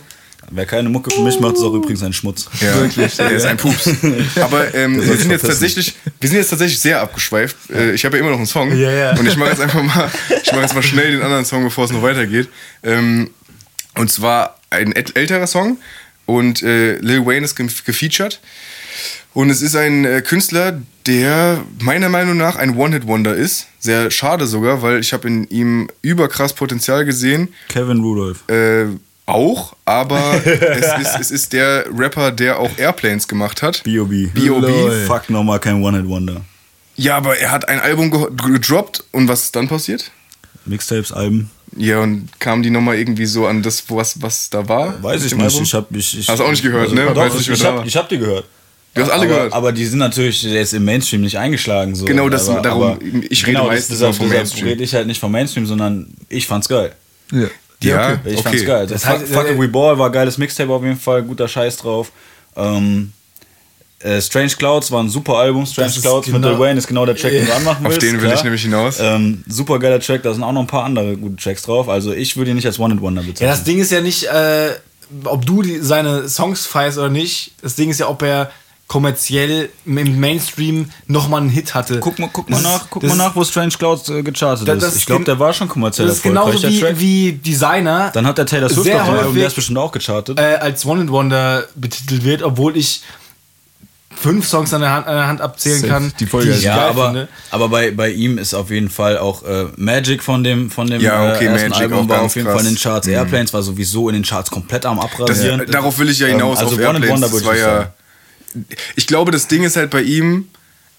Wer 0.51 0.65
keine 0.65 0.89
Mucke 0.89 1.11
für 1.11 1.21
mich 1.21 1.39
macht, 1.39 1.55
ist 1.55 1.61
auch 1.61 1.73
übrigens 1.73 2.01
ein 2.03 2.13
Schmutz. 2.13 2.49
ja, 2.61 2.75
Wirklich, 2.81 3.15
der 3.17 3.31
ist 3.31 3.45
ein 3.45 3.57
Pups. 3.57 3.89
Aber 4.41 4.73
ähm, 4.73 4.95
wir 5.05 5.17
sind 5.17 5.31
jetzt 5.31 5.45
tatsächlich, 5.45 5.95
wir 6.19 6.29
sind 6.29 6.37
jetzt 6.37 6.49
tatsächlich 6.49 6.79
sehr 6.79 7.01
abgeschweift. 7.01 7.55
Äh, 7.69 7.93
ich 7.93 8.03
habe 8.05 8.17
ja 8.17 8.21
immer 8.21 8.31
noch 8.31 8.37
einen 8.37 8.47
Song 8.47 8.75
Ja, 8.75 8.91
ja. 8.91 9.17
und 9.19 9.25
ich 9.27 9.37
mache 9.37 9.49
jetzt 9.51 9.61
einfach 9.61 9.83
mal, 9.83 10.09
ich 10.43 10.51
mache 10.51 10.61
jetzt 10.61 10.73
mal 10.75 10.83
schnell 10.83 11.11
den 11.11 11.21
anderen 11.21 11.45
Song, 11.45 11.63
bevor 11.63 11.85
es 11.85 11.91
noch 11.91 12.01
weitergeht. 12.01 12.47
Ähm, 12.83 13.29
und 13.95 14.11
zwar 14.11 14.57
ein 14.69 14.93
äl- 14.93 15.15
älterer 15.15 15.47
Song 15.47 15.77
und 16.25 16.61
äh, 16.63 16.95
Lil 16.97 17.25
Wayne 17.25 17.45
ist 17.45 17.55
ge- 17.55 17.67
gefeatured. 17.85 18.39
Und 19.35 19.51
es 19.51 19.61
ist 19.61 19.75
ein 19.75 20.05
äh, 20.05 20.21
Künstler, 20.21 20.81
der 21.05 21.63
meiner 21.79 22.09
Meinung 22.09 22.35
nach 22.37 22.55
ein 22.55 22.75
One-Hit-Wonder 22.75 23.35
ist. 23.35 23.67
Sehr 23.79 24.09
schade 24.09 24.47
sogar, 24.47 24.81
weil 24.81 24.99
ich 24.99 25.13
habe 25.13 25.27
in 25.27 25.47
ihm 25.49 25.87
überkrass 26.01 26.53
Potenzial 26.53 27.05
gesehen. 27.05 27.53
Kevin 27.67 27.99
Rudolph. 28.01 28.43
Äh, 28.49 28.85
auch, 29.29 29.75
aber 29.85 30.41
es, 30.45 31.01
ist, 31.07 31.19
es 31.19 31.31
ist 31.31 31.53
der 31.53 31.85
Rapper, 31.95 32.31
der 32.31 32.59
auch 32.59 32.77
Airplanes 32.77 33.27
gemacht 33.27 33.61
hat. 33.61 33.83
B.O.B. 33.83 34.27
B.O.B. 34.33 35.05
Fuck 35.05 35.29
nochmal 35.29 35.59
kein 35.59 35.81
One-Hit-Wonder. 35.83 36.41
Ja, 36.95 37.15
aber 37.17 37.37
er 37.37 37.51
hat 37.51 37.69
ein 37.69 37.79
Album 37.79 38.11
ge 38.11 38.27
gedroppt 38.51 39.03
und 39.11 39.27
was 39.27 39.43
ist 39.43 39.55
dann 39.55 39.67
passiert? 39.69 40.11
Mixtapes, 40.65 41.11
Alben. 41.13 41.49
Ja, 41.77 41.99
und 41.99 42.27
kamen 42.39 42.63
die 42.63 42.69
nochmal 42.71 42.97
irgendwie 42.97 43.25
so 43.25 43.45
an 43.47 43.61
das, 43.61 43.83
was, 43.89 44.21
was 44.21 44.49
da 44.49 44.67
war? 44.67 45.01
Weiß 45.03 45.23
ich 45.23 45.33
nicht. 45.35 45.43
Album? 45.45 45.63
Ich 45.63 45.73
hab, 45.73 45.95
ich, 45.95 46.19
ich, 46.19 46.27
Hast 46.27 46.39
du 46.39 46.43
auch 46.43 46.49
nicht 46.49 46.63
gehört, 46.63 46.91
ne? 46.93 47.11
Doch, 47.13 47.39
ich, 47.39 47.47
ich, 47.49 47.59
da 47.61 47.67
hab, 47.69 47.75
war. 47.77 47.85
ich 47.85 47.95
hab 47.95 48.09
die 48.09 48.17
gehört. 48.17 48.45
Du 48.95 49.03
hast 49.03 49.11
alle 49.11 49.25
aber, 49.25 49.27
gehört. 49.35 49.53
Aber 49.53 49.71
die 49.71 49.85
sind 49.85 49.99
natürlich 49.99 50.41
jetzt 50.41 50.73
im 50.73 50.83
Mainstream 50.83 51.21
nicht 51.21 51.37
eingeschlagen. 51.37 51.93
So. 51.95 52.05
Genau, 52.05 52.27
das- 52.27 52.49
aber, 52.49 52.61
darum- 52.61 52.83
aber, 52.83 52.97
ich 53.29 53.43
rede 53.45 53.53
genau, 53.57 53.67
meistens 53.67 53.99
deshalb, 53.99 54.15
vom 54.15 54.25
deshalb 54.27 54.45
Mainstream. 54.47 54.67
rede 54.67 54.83
ich 54.83 54.93
halt 54.95 55.07
nicht 55.07 55.19
vom 55.19 55.31
Mainstream, 55.31 55.65
sondern 55.67 56.07
ich 56.27 56.47
fand's 56.47 56.67
geil. 56.67 56.93
Ja. 57.31 57.47
Ja, 57.83 58.19
Ich 58.25 58.33
okay. 58.37 58.41
fand's 58.43 58.65
geil. 58.65 58.87
Das 58.87 59.01
Das 59.01 59.05
heißt, 59.09 59.27
Fuck, 59.27 59.43
Fuck 59.47 59.49
äh, 59.51 59.59
We 59.59 59.67
Ball 59.67 59.97
war 59.97 60.09
geiles 60.11 60.37
Mixtape 60.37 60.71
auf 60.71 60.83
jeden 60.83 60.99
Fall, 60.99 61.23
guter 61.23 61.47
Scheiß 61.47 61.77
drauf. 61.77 62.11
Ähm, 62.55 63.13
äh, 64.01 64.21
Strange 64.21 64.49
Clouds 64.57 64.91
war 64.91 65.03
ein 65.03 65.09
super 65.09 65.35
Album. 65.37 65.65
Strange 65.65 65.91
Clouds 66.01 66.27
mit 66.27 66.35
genau- 66.37 66.49
Lil 66.49 66.59
Wayne 66.59 66.79
ist 66.79 66.87
genau 66.87 67.05
der 67.05 67.15
Track, 67.15 67.31
den 67.31 67.45
du 67.45 67.53
anmachen 67.53 67.85
Auf 67.85 67.91
willst. 67.91 68.01
den 68.01 68.13
will 68.13 68.19
klar. 68.27 68.33
ich 68.35 68.43
nämlich 68.43 68.61
hinaus. 68.61 68.97
Ähm, 68.99 69.43
super 69.47 69.77
geiler 69.79 69.99
Track, 69.99 70.23
da 70.23 70.33
sind 70.33 70.43
auch 70.43 70.51
noch 70.53 70.61
ein 70.61 70.67
paar 70.67 70.85
andere 70.85 71.17
gute 71.17 71.35
Tracks 71.35 71.63
drauf. 71.63 71.89
Also 71.89 72.13
ich 72.13 72.37
würde 72.37 72.51
ihn 72.51 72.55
nicht 72.55 72.65
als 72.65 72.79
One 72.79 72.93
and 72.93 73.01
Wonder 73.01 73.21
bezeichnen. 73.21 73.45
Ja, 73.49 73.51
das 73.51 73.63
Ding 73.65 73.79
ist 73.79 73.91
ja 73.91 73.99
nicht, 74.01 74.23
äh, 74.25 74.69
ob 75.25 75.45
du 75.45 75.61
die, 75.63 75.79
seine 75.79 76.29
Songs 76.29 76.65
feierst 76.65 76.97
oder 76.97 77.09
nicht. 77.09 77.51
Das 77.61 77.75
Ding 77.75 77.89
ist 77.89 77.99
ja, 77.99 78.07
ob 78.07 78.21
er 78.21 78.51
kommerziell 78.89 79.69
im 79.85 80.19
Mainstream 80.19 80.89
nochmal 81.07 81.39
einen 81.41 81.49
Hit 81.51 81.75
hatte. 81.75 81.99
Guck 81.99 82.17
mal, 82.19 82.27
guck 82.33 82.49
mal 82.49 82.55
Das 82.57 82.63
nach, 82.63 82.87
guck 82.89 83.03
das 83.03 83.09
mal 83.11 83.17
nach, 83.23 83.35
wo 83.35 83.43
Strange 83.45 83.69
Clouds 83.77 84.09
äh, 84.09 84.23
gechartet 84.23 84.67
Da- 84.67 84.73
ist. 84.73 84.83
das 84.83 84.95
Ich 84.97 85.05
glaube, 85.05 85.23
der 85.23 85.39
war 85.39 85.53
schon 85.53 85.69
kommerziell 85.69 86.07
Das 86.07 86.17
ist 86.17 86.25
erfolgreich, 86.25 86.59
genauso 86.61 86.99
wie, 86.99 86.99
wie 86.99 87.31
Designer 87.33 88.09
Dann 88.13 88.25
hat 88.25 88.37
der 88.39 88.47
Taylor 88.47 88.67
Swift 88.67 88.83
Sehr 88.85 89.05
häufig- 89.07 89.35
der 89.35 89.47
ist 89.47 89.53
bestimmt 89.55 89.77
auch 89.77 89.91
gechartet. 89.91 90.39
äh, 90.39 90.55
als 90.55 90.85
One 90.85 91.01
and 91.01 91.11
Wonder 91.11 91.63
betitelt 91.75 92.23
wird, 92.23 92.41
obwohl 92.43 92.75
ich 92.75 93.03
fünf 94.15 94.47
Songs 94.47 94.73
an 94.73 94.81
der 94.81 94.91
Hand, 94.91 95.07
an 95.07 95.15
der 95.15 95.27
Hand 95.27 95.39
abzählen 95.41 95.79
Safe. 95.81 95.91
kann. 95.93 96.13
Die 96.19 96.25
Folge 96.25 96.49
ich 96.49 96.57
ist 96.57 96.63
ja, 96.63 96.75
geil 96.75 96.89
aber, 96.89 97.05
finde. 97.05 97.27
aber 97.51 97.69
bei, 97.69 97.91
bei 97.91 98.09
ihm 98.09 98.37
ist 98.37 98.53
auf 98.53 98.69
jeden 98.71 98.89
Fall 98.89 99.17
auch 99.17 99.43
äh, 99.43 99.65
Magic 99.77 100.23
von 100.23 100.43
dem, 100.43 100.69
von 100.71 100.87
dem 100.87 100.99
Ja, 100.99 101.33
okay, 101.35 101.45
äh, 101.45 101.49
ersten 101.49 101.69
Magic 101.69 101.83
Album 101.91 102.09
war 102.09 102.21
auf 102.23 102.35
jeden 102.35 102.47
krass. 102.47 102.57
Fall 102.57 102.65
in 102.67 102.73
den 102.75 102.81
Charts. 102.81 103.07
Airplanes 103.07 103.53
war 103.53 103.61
sowieso 103.61 104.09
in 104.09 104.15
den 104.15 104.23
Charts 104.23 104.49
komplett 104.49 104.85
am 104.85 104.97
Das, 104.97 105.05
Abrasieren. 105.05 105.63
Darauf 105.69 105.97
will 105.99 106.09
ich 106.09 106.19
ja 106.19 106.27
Ähm, 106.27 106.33
hinaus 106.37 106.57
also 106.57 106.71
auf 106.75 106.79
One 106.79 106.87
and 106.89 107.05
Airplanes. 107.05 107.13
Wonder 107.13 107.27
Das 107.27 107.33
würde 107.33 107.45
war 107.45 107.53
ich 107.53 107.59
ja, 107.61 107.65
sagen. 107.77 107.93
Ich 108.95 109.07
glaube, 109.07 109.31
das 109.31 109.47
Ding 109.47 109.63
ist 109.63 109.75
halt 109.75 109.89
bei 109.89 110.01
ihm, 110.01 110.47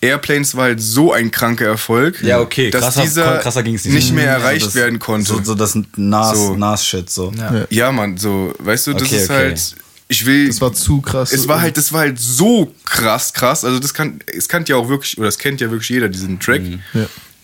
Airplanes 0.02 0.54
war 0.56 0.64
halt 0.64 0.80
so 0.80 1.12
ein 1.12 1.30
kranker 1.30 1.66
Erfolg, 1.66 2.22
Ja, 2.22 2.40
okay, 2.40 2.70
dass 2.70 2.84
krasser- 2.84 3.02
dieser 3.02 3.38
krasser 3.38 3.62
ging's 3.62 3.84
nicht. 3.84 3.94
nicht 3.94 4.12
mehr 4.14 4.32
Also 4.34 4.46
erreicht 4.46 4.66
das- 4.66 4.74
werden 4.74 4.98
konnte. 4.98 5.26
So, 5.26 5.42
so 5.42 5.54
das 5.54 5.78
Nas, 5.96 6.36
So. 6.38 6.56
Nas-Shit, 6.56 7.10
so. 7.10 7.32
Ja. 7.36 7.66
Ja, 7.68 7.92
Mann, 7.92 8.16
so, 8.16 8.54
weißt 8.60 8.86
du, 8.86 8.92
das 8.94 9.02
Okay, 9.02 9.16
ist 9.16 9.24
okay. 9.30 9.34
halt. 9.38 9.74
Ich 10.08 10.26
will. 10.26 10.48
Das 10.48 10.60
war 10.60 10.72
zu 10.72 11.00
krass. 11.02 11.32
es 11.32 11.46
war 11.46 11.60
halt, 11.60 11.76
das 11.76 11.92
war 11.92 12.00
halt 12.00 12.18
so 12.18 12.74
krass, 12.84 13.32
krass. 13.32 13.64
Also 13.64 13.78
das 13.78 13.94
kann, 13.94 14.18
es 14.26 14.48
kennt 14.48 14.68
ja 14.68 14.74
auch 14.76 14.88
wirklich, 14.88 15.16
oder 15.18 15.28
es 15.28 15.38
kennt 15.38 15.60
ja 15.60 15.70
wirklich 15.70 15.90
jeder 15.90 16.08
diesen 16.08 16.40
Track. 16.40 16.62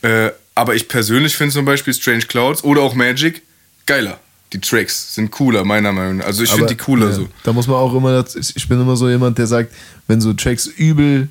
Äh, 0.03 0.31
aber 0.55 0.75
ich 0.75 0.89
persönlich 0.89 1.37
finde 1.37 1.53
zum 1.55 1.65
Beispiel 1.65 1.93
Strange 1.95 2.25
Clouds 2.25 2.65
oder 2.65 2.81
auch 2.81 2.95
Magic 2.95 3.43
geiler. 3.85 4.19
Die 4.57 4.63
Tracks 4.63 5.15
sind 5.15 5.31
cooler, 5.31 5.65
meiner 5.65 5.93
Meinung 5.93 6.17
nach. 6.17 6.25
Also 6.25 6.43
ich 6.43 6.51
finde 6.51 6.69
die 6.69 6.77
cooler 6.77 7.09
ja, 7.09 7.13
so. 7.13 7.29
Da 7.45 7.53
muss 7.53 7.67
man 7.67 7.77
auch 7.77 7.95
immer, 7.95 8.25
ich 8.35 8.69
bin 8.69 8.81
immer 8.81 8.97
so 8.97 9.07
jemand, 9.07 9.37
der 9.37 9.47
sagt, 9.47 9.71
wenn 10.07 10.19
so 10.19 10.33
Tracks 10.33 10.67
übel 10.67 11.29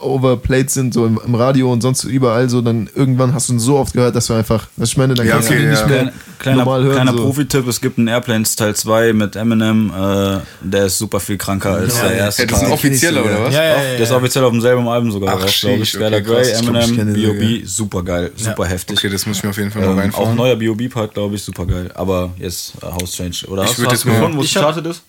overplayed 0.00 0.70
sind, 0.70 0.94
so 0.94 1.06
im, 1.06 1.20
im 1.24 1.34
Radio 1.34 1.72
und 1.72 1.80
sonst 1.80 2.04
überall 2.04 2.48
so, 2.48 2.60
dann 2.60 2.88
irgendwann 2.94 3.34
hast 3.34 3.48
du 3.48 3.54
ihn 3.54 3.58
so 3.58 3.78
oft 3.78 3.92
gehört, 3.92 4.14
dass 4.16 4.26
du 4.26 4.34
einfach, 4.34 4.68
was 4.76 4.90
ich 4.90 4.96
meine, 4.96 5.14
dann 5.14 5.26
Ja, 5.26 5.34
kannst 5.34 5.48
okay, 5.50 5.58
du 5.58 5.64
ihn 5.64 5.72
ja. 5.72 5.76
nicht 5.86 5.88
mehr 5.88 6.12
Kleiner, 6.38 6.58
normal 6.64 6.82
hören. 6.84 6.94
kleiner 6.94 7.12
so. 7.12 7.18
Profi-Tipp, 7.24 7.66
es 7.66 7.80
gibt 7.80 7.98
einen 7.98 8.06
Airplanes 8.08 8.54
Teil 8.56 8.76
2 8.76 9.12
mit 9.12 9.34
Eminem, 9.36 9.90
äh, 9.90 10.38
der 10.60 10.86
ist 10.86 10.98
super 10.98 11.18
viel 11.20 11.36
kranker 11.36 11.70
als 11.74 12.00
der 12.00 12.12
erste 12.12 12.42
Ja, 12.42 12.48
das 12.48 12.58
ist 12.60 12.66
ein 12.66 12.72
offizieller, 12.72 13.24
oder 13.24 13.44
was? 13.44 13.54
Ja, 13.54 13.62
ja, 13.64 13.68
ja, 13.70 13.82
Der 13.82 14.00
ist 14.00 14.10
ja. 14.10 14.16
offiziell 14.16 14.44
auf 14.44 14.52
demselben 14.52 14.86
Album 14.88 15.10
sogar 15.10 15.34
Ach, 15.36 15.40
drauf, 15.42 15.56
glaube 15.60 15.82
ich. 15.82 15.90
Skylar 15.90 16.12
okay, 16.12 16.22
Grey, 16.22 16.50
Eminem, 16.52 17.12
B.O.B., 17.14 17.64
super 17.64 18.02
geil, 18.04 18.30
super 18.36 18.66
heftig. 18.66 18.98
Okay, 18.98 19.08
das 19.10 19.26
muss 19.26 19.38
ich 19.38 19.42
mir 19.44 19.50
auf 19.50 19.56
jeden 19.58 19.70
Fall 19.70 19.82
mal 19.82 19.88
Ähm, 19.90 19.96
auch 19.98 20.02
reinfahren. 20.02 20.28
ein 20.30 20.36
neuer 20.36 20.56
B.O.B.-Part, 20.56 21.12
glaube 21.14 21.34
ich, 21.34 21.42
super 21.42 21.66
geil. 21.66 21.90
Aber 21.94 22.30
jetzt 22.38 22.74
äh, 22.82 22.86
House 22.86 23.12
Change. 23.12 23.46
Oder 23.48 23.64
Ich 23.64 23.70
hast, 23.70 23.78
du 23.78 23.82
mal- 24.08 24.14
gefunden, 24.14 24.36
wo 24.36 24.42
es 24.42 24.46
gestartet 24.52 24.86
ist? 24.86 25.02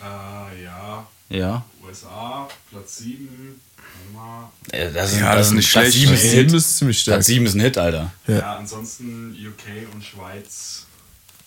Äh, 0.00 0.64
ja, 0.64 1.06
Ja. 1.28 1.64
USA, 1.90 2.48
Platz 2.70 2.96
7. 2.98 3.28
Warte 3.76 4.14
mal. 4.14 4.50
Äh, 4.72 4.92
Das 4.92 5.18
Ja, 5.18 5.34
das 5.34 5.48
ist 5.48 5.52
nicht 5.54 5.70
Platz 5.70 5.92
schlecht. 5.92 5.98
sieben 5.98 6.14
ist 6.14 6.20
ein 6.24 6.30
Sieben 6.30 6.44
Hit. 6.48 6.52
ist 6.54 6.76
ziemlich 6.78 7.00
stark. 7.00 7.16
Platz 7.16 7.26
7 7.26 7.46
ist 7.46 7.54
ein 7.54 7.60
Hit, 7.60 7.78
Alter. 7.78 8.12
Ja. 8.26 8.34
Ja. 8.38 8.56
ansonsten 8.56 9.32
UK 9.32 9.92
und 9.92 10.04
Schweiz. 10.04 10.86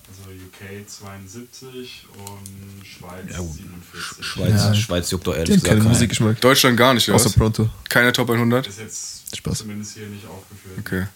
Also 0.09 0.29
UK 0.31 0.87
72 0.87 2.05
und 2.27 2.85
Schweiz 2.85 3.25
47. 3.35 4.25
Schweiz, 4.25 4.77
Schweiz 4.77 5.09
juckt 5.11 5.25
doch 5.25 5.33
ehrlich 5.33 5.49
keine 5.49 5.61
gesagt. 5.61 5.79
keinen. 5.79 5.87
Musikgeschmack. 5.87 6.41
Deutschland 6.41 6.77
gar 6.77 6.93
nicht, 6.93 7.07
oder? 7.09 7.15
Außer? 7.15 7.29
Pronto. 7.31 7.69
Keine 7.89 8.11
Top 8.11 8.29
100? 8.29 8.67
Ist 8.67 8.79
jetzt 8.79 9.35
Spaß. 9.37 9.59
zumindest 9.59 9.93
hier 9.95 10.07
nicht 10.07 10.25
aufgeführt. 10.27 10.77
Okay. 10.79 11.07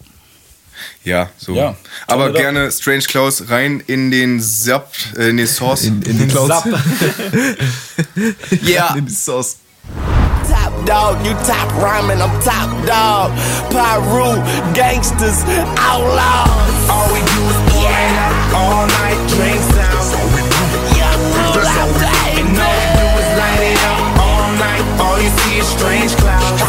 Ja, 1.04 1.28
so. 1.38 1.54
Ja. 1.54 1.74
Aber 2.06 2.32
gerne 2.32 2.70
Strange 2.70 3.04
Klaus 3.04 3.48
rein 3.48 3.82
in 3.86 4.10
den 4.10 4.40
Zap, 4.40 4.92
äh, 5.16 5.30
in 5.30 5.36
den 5.36 5.46
Source. 5.46 5.84
In, 5.84 6.02
in 6.02 6.18
die 6.18 6.26
Clouds. 6.26 6.64
Ja. 8.62 8.94
In 8.94 9.06
die 9.06 9.12
Sauce. 9.14 9.56
Top 10.48 10.72
dog, 10.86 11.24
you 11.24 11.34
top 11.44 11.70
rhyming, 11.82 12.20
I'm 12.20 12.32
top 12.40 12.70
dog. 12.86 13.32
Pyru, 13.70 14.36
gangsters, 14.74 15.44
outlaws. 15.78 16.88
All 16.88 17.08
we 17.12 17.20
do 17.20 17.40
is 17.48 17.60
yeah, 17.82 18.54
all 18.54 18.86
night 18.86 19.18
drink 19.28 19.60
sounds. 19.60 20.12
Yeah, 20.96 21.12
roll 21.36 21.66
out 21.66 21.92
day. 22.00 22.40
And 22.40 22.56
all 22.56 22.76
we 22.80 22.88
do 22.96 23.06
is 23.20 23.28
light 23.36 23.62
it 23.64 23.80
up 23.84 24.18
all 24.20 24.48
night. 24.56 24.84
All 25.00 25.20
you 25.20 25.30
see 25.40 25.58
is 25.58 25.68
strange 25.68 26.16
clouds. 26.16 26.67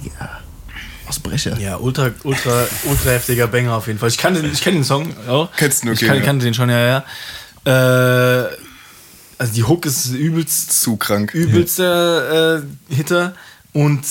Digga. 0.00 0.40
Ausbrecher. 1.08 1.58
Ja, 1.58 1.76
ultra, 1.76 2.10
ultra, 2.24 2.66
ultra 2.84 3.10
heftiger 3.10 3.46
Banger 3.46 3.74
auf 3.74 3.86
jeden 3.86 3.98
Fall. 3.98 4.08
Ich 4.08 4.18
kannte 4.18 4.40
den, 4.40 4.52
ich 4.52 4.62
kenn 4.62 4.74
den 4.74 4.84
Song 4.84 5.14
auch. 5.28 5.50
Kennst 5.56 5.84
du, 5.84 5.88
okay, 5.88 5.98
Ich 6.00 6.06
kann, 6.06 6.16
ja. 6.16 6.22
kannte 6.22 6.44
den 6.44 6.54
schon, 6.54 6.70
ja, 6.70 7.04
ja. 7.64 8.44
Äh, 8.44 8.48
also 9.38 9.52
die 9.52 9.64
Hook 9.64 9.84
ist 9.86 10.06
übelst, 10.12 10.80
Zu 10.80 10.96
krank. 10.96 11.34
übelster 11.34 12.58
äh, 12.58 12.62
Hitter 12.94 13.34
und 13.72 14.04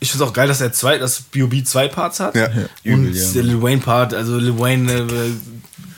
ich 0.00 0.10
finde 0.10 0.24
es 0.24 0.30
auch 0.30 0.34
geil, 0.34 0.48
dass 0.48 0.60
er 0.60 0.72
zwei, 0.72 0.98
dass 0.98 1.20
B.O.B. 1.22 1.62
zwei 1.62 1.86
Parts 1.88 2.18
hat. 2.18 2.34
Ja. 2.34 2.46
Und 2.46 2.68
Übel, 2.82 3.16
ja. 3.16 3.32
der 3.32 3.42
Lil 3.44 3.62
Wayne 3.62 3.80
Part, 3.80 4.14
also 4.14 4.36
Lil 4.36 4.58
Wayne, 4.58 4.92
äh, 4.92 5.06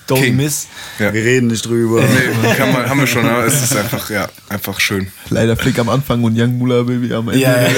Don't 0.09 0.21
King. 0.21 0.37
Miss. 0.37 0.67
Ja. 0.99 1.13
Wir 1.15 1.25
reden 1.25 1.47
nicht 1.47 1.65
drüber. 1.65 2.03
Nee, 2.03 2.55
kann 2.57 2.73
man, 2.73 2.89
haben 2.89 3.01
wir 3.01 3.07
schon, 3.07 3.27
aber 3.27 3.47
es 3.47 3.63
ist 3.63 3.75
einfach, 3.75 4.11
ja, 4.11 4.29
einfach 4.51 4.79
schön. 4.79 5.09
Leider 5.31 5.57
Flick 5.57 5.79
am 5.79 5.89
Anfang 5.89 6.23
und 6.25 6.39
Young 6.39 6.59
Mula 6.59 6.83
Baby 6.83 7.15
am 7.15 7.29
Ende. 7.29 7.41
Ja, 7.41 7.57
ja, 7.57 7.69
ja, 7.69 7.73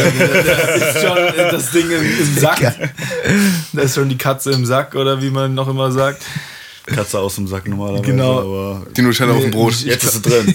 das 0.77 0.95
ist 0.97 1.03
schon 1.07 1.17
äh, 1.19 1.51
das 1.53 1.71
Ding 1.71 1.91
im, 1.91 2.03
im 2.03 2.39
Sack. 2.39 2.61
Da 3.73 3.83
ist 3.83 3.95
schon 3.95 4.09
die 4.09 4.19
Katze 4.19 4.51
im 4.53 4.67
Sack 4.67 4.95
oder 4.97 5.23
wie 5.23 5.31
man 5.31 5.55
noch 5.55 5.69
immer 5.69 5.93
sagt. 5.93 6.23
Katze 6.87 7.19
aus 7.19 7.35
dem 7.35 7.49
Sack 7.49 7.67
normalerweise. 7.69 8.03
Genau. 8.05 8.39
Aber 8.41 8.87
Die 8.97 9.03
Nutella 9.03 9.33
auf 9.33 9.43
dem 9.43 9.51
Brot. 9.51 9.75
jetzt 9.85 10.05
ist 10.05 10.13
sie 10.15 10.23
drin. 10.23 10.55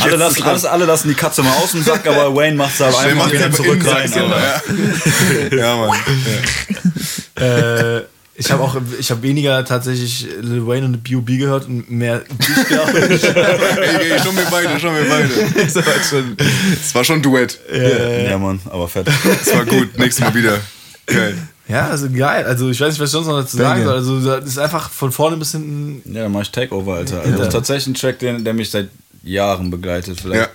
alle, 0.00 0.16
lassen, 0.16 0.42
alles, 0.44 0.64
alle 0.64 0.84
lassen 0.84 1.08
die 1.08 1.14
Katze 1.14 1.42
mal 1.42 1.50
aus 1.62 1.72
dem 1.72 1.82
Sack, 1.82 2.06
aber 2.06 2.34
Wayne 2.34 2.56
macht 2.56 2.74
es 2.74 2.80
halt 2.80 2.92
Der 2.94 3.00
einfach 3.02 3.16
macht 3.24 3.32
wieder 3.32 3.52
zurück 3.52 3.80
in 3.82 3.88
rein. 3.88 4.08
Sack, 4.08 4.22
aber- 4.22 4.40
Ja, 5.50 5.56
ja 5.58 5.76
Mann. 5.76 5.98
Äh, 7.36 8.02
ich 8.38 8.50
habe 8.50 8.62
auch, 8.62 8.76
ich 8.98 9.10
habe 9.10 9.22
weniger 9.22 9.64
tatsächlich 9.64 10.26
Lil 10.40 10.66
Wayne 10.66 10.86
und 10.86 11.02
B.O.B. 11.02 11.38
gehört 11.38 11.66
und 11.66 11.90
mehr 11.90 12.20
dich, 12.20 12.66
glaube 12.68 12.98
ich. 12.98 13.24
Ey, 13.24 14.12
ey, 14.12 14.18
schon 14.18 14.36
wir 14.36 14.46
beide, 14.50 14.78
schon 14.78 14.94
wir 14.94 15.08
beide. 15.08 15.28
Es 16.72 16.94
war 16.94 17.04
schon 17.04 17.16
ein 17.16 17.22
Duett. 17.22 17.58
Ja, 18.28 18.36
Mann, 18.38 18.60
aber 18.66 18.88
fett. 18.88 19.08
Es 19.40 19.54
war 19.54 19.64
gut. 19.64 19.98
Nächstes 19.98 20.24
Mal 20.24 20.34
wieder. 20.34 20.58
Geil. 21.06 21.36
Ja, 21.68 21.88
also 21.88 22.08
geil. 22.10 22.44
Also 22.44 22.70
ich 22.70 22.80
weiß 22.80 22.90
nicht, 22.90 23.00
was 23.00 23.08
ich 23.08 23.12
sonst 23.12 23.26
noch 23.26 23.40
dazu 23.40 23.56
sagen 23.56 23.84
soll. 23.84 23.94
Also 23.94 24.20
das 24.20 24.44
ist 24.44 24.58
einfach 24.58 24.90
von 24.90 25.10
vorne 25.10 25.36
bis 25.36 25.52
hinten. 25.52 26.02
Ja, 26.12 26.22
dann 26.24 26.32
mach 26.32 26.42
ich 26.42 26.50
Takeover, 26.50 26.94
Alter. 26.94 27.20
Also 27.20 27.32
das 27.38 27.46
ist 27.48 27.52
tatsächlich 27.52 27.86
ein 27.88 27.94
Track, 27.94 28.18
der, 28.20 28.38
der 28.38 28.54
mich 28.54 28.70
seit 28.70 28.88
Jahren 29.22 29.70
begleitet. 29.70 30.20
Vielleicht 30.20 30.50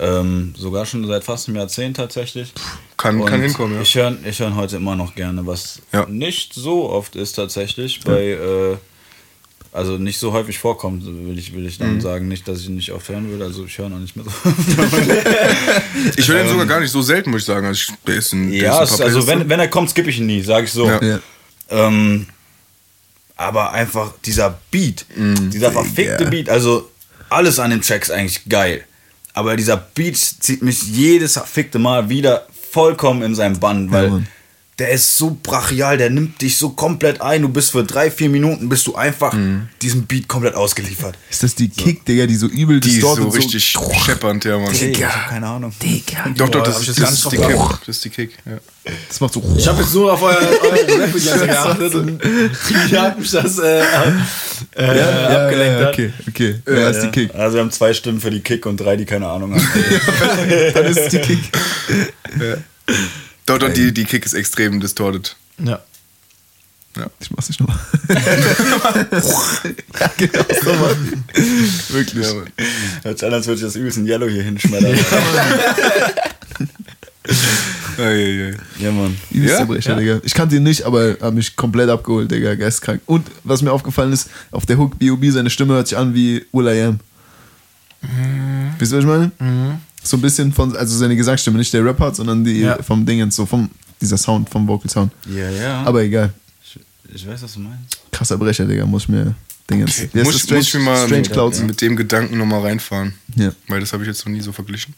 ähm, 0.00 0.54
sogar 0.56 0.86
schon 0.86 1.06
seit 1.06 1.24
fast 1.24 1.48
einem 1.48 1.56
Jahrzehnt 1.56 1.96
tatsächlich. 1.96 2.52
Kann, 2.96 3.24
kann 3.24 3.40
hinkommen, 3.42 3.74
ja. 3.76 3.82
Ich 3.82 3.94
höre 3.94 4.16
ich 4.24 4.38
hör 4.40 4.54
heute 4.56 4.76
immer 4.76 4.96
noch 4.96 5.14
gerne, 5.14 5.46
was 5.46 5.80
Ja. 5.92 6.06
nicht 6.06 6.54
so 6.54 6.88
oft 6.90 7.16
ist 7.16 7.32
tatsächlich. 7.34 8.00
Bei, 8.04 8.30
äh, 8.32 8.76
also 9.72 9.98
nicht 9.98 10.18
so 10.18 10.32
häufig 10.32 10.58
vorkommt, 10.58 11.04
will 11.04 11.38
ich, 11.38 11.52
will 11.54 11.66
ich 11.66 11.78
Mhm. 11.78 11.84
dann 11.84 12.00
sagen. 12.00 12.28
Nicht, 12.28 12.48
dass 12.48 12.60
ich 12.60 12.66
ihn 12.68 12.76
nicht 12.76 12.90
oft 12.92 13.08
hören 13.08 13.28
würde. 13.30 13.44
Also 13.44 13.64
ich 13.66 13.76
höre 13.78 13.88
noch 13.88 13.98
nicht 13.98 14.16
mehr 14.16 14.24
so. 14.24 14.30
Ich 16.16 16.28
höre 16.28 16.38
den 16.42 16.48
sogar 16.48 16.66
gar 16.66 16.80
nicht 16.80 16.90
so 16.90 17.02
selten, 17.02 17.30
muss 17.30 17.42
ich 17.42 17.46
sagen. 17.46 17.66
Also 17.66 17.80
ich, 17.80 17.96
der 18.06 18.16
ist 18.16 18.32
ein, 18.32 18.50
der 18.50 18.60
ja, 18.60 18.82
ist 18.82 19.00
ein 19.00 19.06
also 19.06 19.26
wenn, 19.26 19.48
wenn 19.48 19.60
er 19.60 19.68
kommt, 19.68 19.90
skippe 19.90 20.10
ich 20.10 20.18
ihn 20.18 20.26
nie, 20.26 20.42
sage 20.42 20.64
ich 20.66 20.72
so. 20.72 20.86
Ja. 20.86 21.00
Ja. 21.02 21.18
Ähm, 21.70 22.26
aber 23.36 23.72
einfach 23.72 24.14
dieser 24.24 24.58
Beat, 24.70 25.06
Mm, 25.16 25.50
dieser 25.50 25.70
verfickte 25.70 26.26
Beat, 26.26 26.48
also 26.48 26.88
alles 27.28 27.58
an 27.58 27.70
dem 27.70 27.82
Track 27.82 28.02
ist 28.02 28.10
eigentlich 28.10 28.48
geil. 28.48 28.84
Aber 29.38 29.54
dieser 29.54 29.76
Beat 29.76 30.16
zieht 30.16 30.62
mich 30.62 30.82
jedes 30.82 31.34
verfickte 31.34 31.78
Mal 31.78 32.08
wieder 32.08 32.48
vollkommen 32.72 33.22
in 33.22 33.36
seinen 33.36 33.60
Bann, 33.60 33.92
weil 33.92 34.10
Mann. 34.10 34.28
Der 34.78 34.90
ist 34.90 35.18
so 35.18 35.36
brachial, 35.42 35.98
der 35.98 36.08
nimmt 36.08 36.40
dich 36.40 36.56
so 36.56 36.70
komplett 36.70 37.20
ein. 37.20 37.42
Du 37.42 37.48
bist 37.48 37.72
für 37.72 37.82
drei, 37.82 38.12
vier 38.12 38.28
Minuten 38.28 38.68
bist 38.68 38.86
du 38.86 38.94
einfach 38.94 39.32
Mm. 39.32 39.68
diesem 39.82 40.06
Beat 40.06 40.28
komplett 40.28 40.54
ausgeliefert. 40.54 41.18
Ist 41.30 41.42
das 41.42 41.54
die 41.56 41.68
Kick, 41.68 42.04
Digga, 42.04 42.26
die 42.26 42.36
so 42.36 42.46
übel 42.46 42.78
Die 42.78 42.98
ist 42.98 43.00
so 43.00 43.28
richtig 43.28 43.64
scheppernd, 43.64 44.44
ja, 44.44 44.56
Mann. 44.56 44.72
Ich 44.72 45.04
hab 45.04 45.30
keine 45.30 45.48
Ahnung. 45.48 45.72
Doch, 46.36 46.48
doch, 46.48 46.62
Boah, 46.62 46.64
das, 46.64 46.82
ich 46.82 46.94
das, 46.94 46.98
nicht 46.98 47.10
ist 47.10 47.32
die 47.32 47.36
Kick. 47.36 47.56
Das 47.86 47.96
ist 47.96 48.04
die 48.04 48.10
Kick, 48.10 48.38
ja. 48.46 48.58
Das 49.08 49.20
macht 49.20 49.34
so. 49.34 49.42
Ich 49.56 49.66
habe 49.66 49.82
jetzt 49.82 49.92
nur 49.94 50.12
auf 50.12 50.22
euer, 50.22 50.36
eure 50.62 51.00
Rap 51.02 51.12
geachtet 51.12 51.94
und 51.94 52.22
wie 52.22 52.96
hat 52.96 53.18
mich 53.18 53.30
das 53.30 53.58
äh, 53.58 53.80
äh, 53.80 53.84
ja, 54.76 55.44
abgelenkt. 55.44 55.80
ja, 55.80 55.88
okay, 55.88 56.12
okay. 56.28 56.62
Ja, 56.66 56.88
ist 56.88 57.00
die 57.02 57.08
Kick. 57.08 57.34
Also 57.34 57.56
wir 57.56 57.62
haben 57.62 57.70
zwei 57.72 57.92
Stimmen 57.92 58.20
für 58.20 58.30
die 58.30 58.40
Kick 58.40 58.64
und 58.64 58.78
drei, 58.78 58.96
die 58.96 59.04
keine 59.04 59.26
Ahnung 59.26 59.54
haben. 59.54 59.68
Dann 60.74 60.84
ist 60.84 60.98
es 61.00 61.08
die 61.08 61.18
Kick. 61.18 61.40
Doch, 63.48 63.58
doch, 63.58 63.72
die, 63.72 63.92
die 63.92 64.04
Kick 64.04 64.24
ist 64.26 64.34
extrem 64.34 64.78
distorted. 64.78 65.34
Ja. 65.58 65.80
Ich 67.18 67.30
mach's 67.30 67.48
nicht 67.48 67.60
nochmal. 67.60 67.78
ja, 68.08 68.14
genau, 70.18 70.44
so, 70.62 70.74
Mann. 70.74 71.24
Wirklich. 71.88 72.26
Ja, 72.26 72.34
Mann. 72.34 72.48
Hört 73.04 73.18
sich 73.18 73.26
an, 73.26 73.32
als 73.32 73.46
würde 73.46 73.56
ich 73.56 73.64
das 73.64 73.74
übelst 73.76 73.96
in 73.96 74.06
Yellow 74.06 74.28
hier 74.28 74.42
hinschmettern. 74.42 74.94
Ei, 77.98 78.02
ei. 78.02 78.56
ja, 78.78 78.92
Mann. 78.92 79.16
Ja? 79.30 79.64
Brecher, 79.64 79.96
Digga. 79.96 80.20
Ich 80.22 80.32
kannte 80.32 80.56
ihn 80.56 80.62
nicht, 80.62 80.84
aber 80.84 81.18
hab 81.20 81.34
mich 81.34 81.56
komplett 81.56 81.90
abgeholt, 81.90 82.30
Digga. 82.30 82.54
Geistkrank. 82.54 83.02
Und 83.06 83.26
was 83.44 83.60
mir 83.60 83.72
aufgefallen 83.72 84.12
ist, 84.12 84.30
auf 84.50 84.64
der 84.66 84.78
Hook 84.78 84.98
B.O.B. 84.98 85.30
seine 85.30 85.50
Stimme 85.50 85.74
hört 85.74 85.88
sich 85.88 85.98
an 85.98 86.14
wie 86.14 86.46
Will 86.52 86.68
I 86.68 86.82
Am. 86.82 87.00
Wisst 88.78 88.92
ihr, 88.92 88.98
was 88.98 89.04
ich 89.04 89.10
meine? 89.10 89.32
So 90.08 90.16
ein 90.16 90.20
bisschen 90.20 90.52
von, 90.52 90.74
also 90.76 90.96
seine 90.96 91.16
Gesangsstimme, 91.16 91.58
nicht 91.58 91.72
der 91.72 91.84
Rap-Part, 91.84 92.16
sondern 92.16 92.44
die 92.44 92.60
Ja. 92.60 92.82
vom 92.82 93.04
Dingens, 93.04 93.36
so 93.36 93.44
vom, 93.46 93.68
dieser 94.00 94.16
Sound, 94.16 94.48
vom 94.48 94.66
Vocal-Sound. 94.66 95.12
Ja, 95.28 95.50
ja. 95.50 95.82
Aber 95.82 96.02
egal. 96.02 96.32
ich, 96.64 96.80
ich 97.14 97.26
weiß, 97.28 97.42
was 97.42 97.52
du 97.54 97.60
meinst. 97.60 97.98
Krasser 98.10 98.38
Brecher, 98.38 98.64
Digga, 98.64 98.86
muss 98.86 99.02
ich 99.04 99.08
mir 99.10 99.34
Dingens. 99.70 99.98
Okay. 100.04 100.22
Muss, 100.24 100.34
ist 100.36 100.50
muss 100.50 100.66
ich 100.66 100.74
mir 100.74 100.80
mal 100.80 100.96
Strange 101.04 101.20
mit, 101.22 101.32
Clouds. 101.32 101.60
mit 101.60 101.80
dem 101.82 101.94
Gedanken 101.96 102.38
nochmal 102.38 102.62
reinfahren. 102.62 103.12
Ja, 103.36 103.52
Weil 103.68 103.80
das 103.80 103.92
habe 103.92 104.02
ich 104.02 104.08
jetzt 104.08 104.24
noch 104.24 104.32
nie 104.32 104.40
so 104.40 104.50
verglichen. 104.52 104.94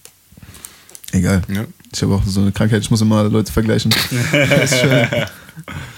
Egal. 1.12 1.42
Ja. 1.52 1.64
Ich 1.92 2.02
habe 2.02 2.14
auch 2.14 2.22
so 2.24 2.40
eine 2.40 2.52
Krankheit, 2.52 2.82
ich 2.82 2.90
muss 2.90 3.00
immer 3.00 3.24
Leute 3.24 3.50
vergleichen. 3.52 3.92
das 4.32 4.72
ist 4.72 4.80
schön. 4.80 5.06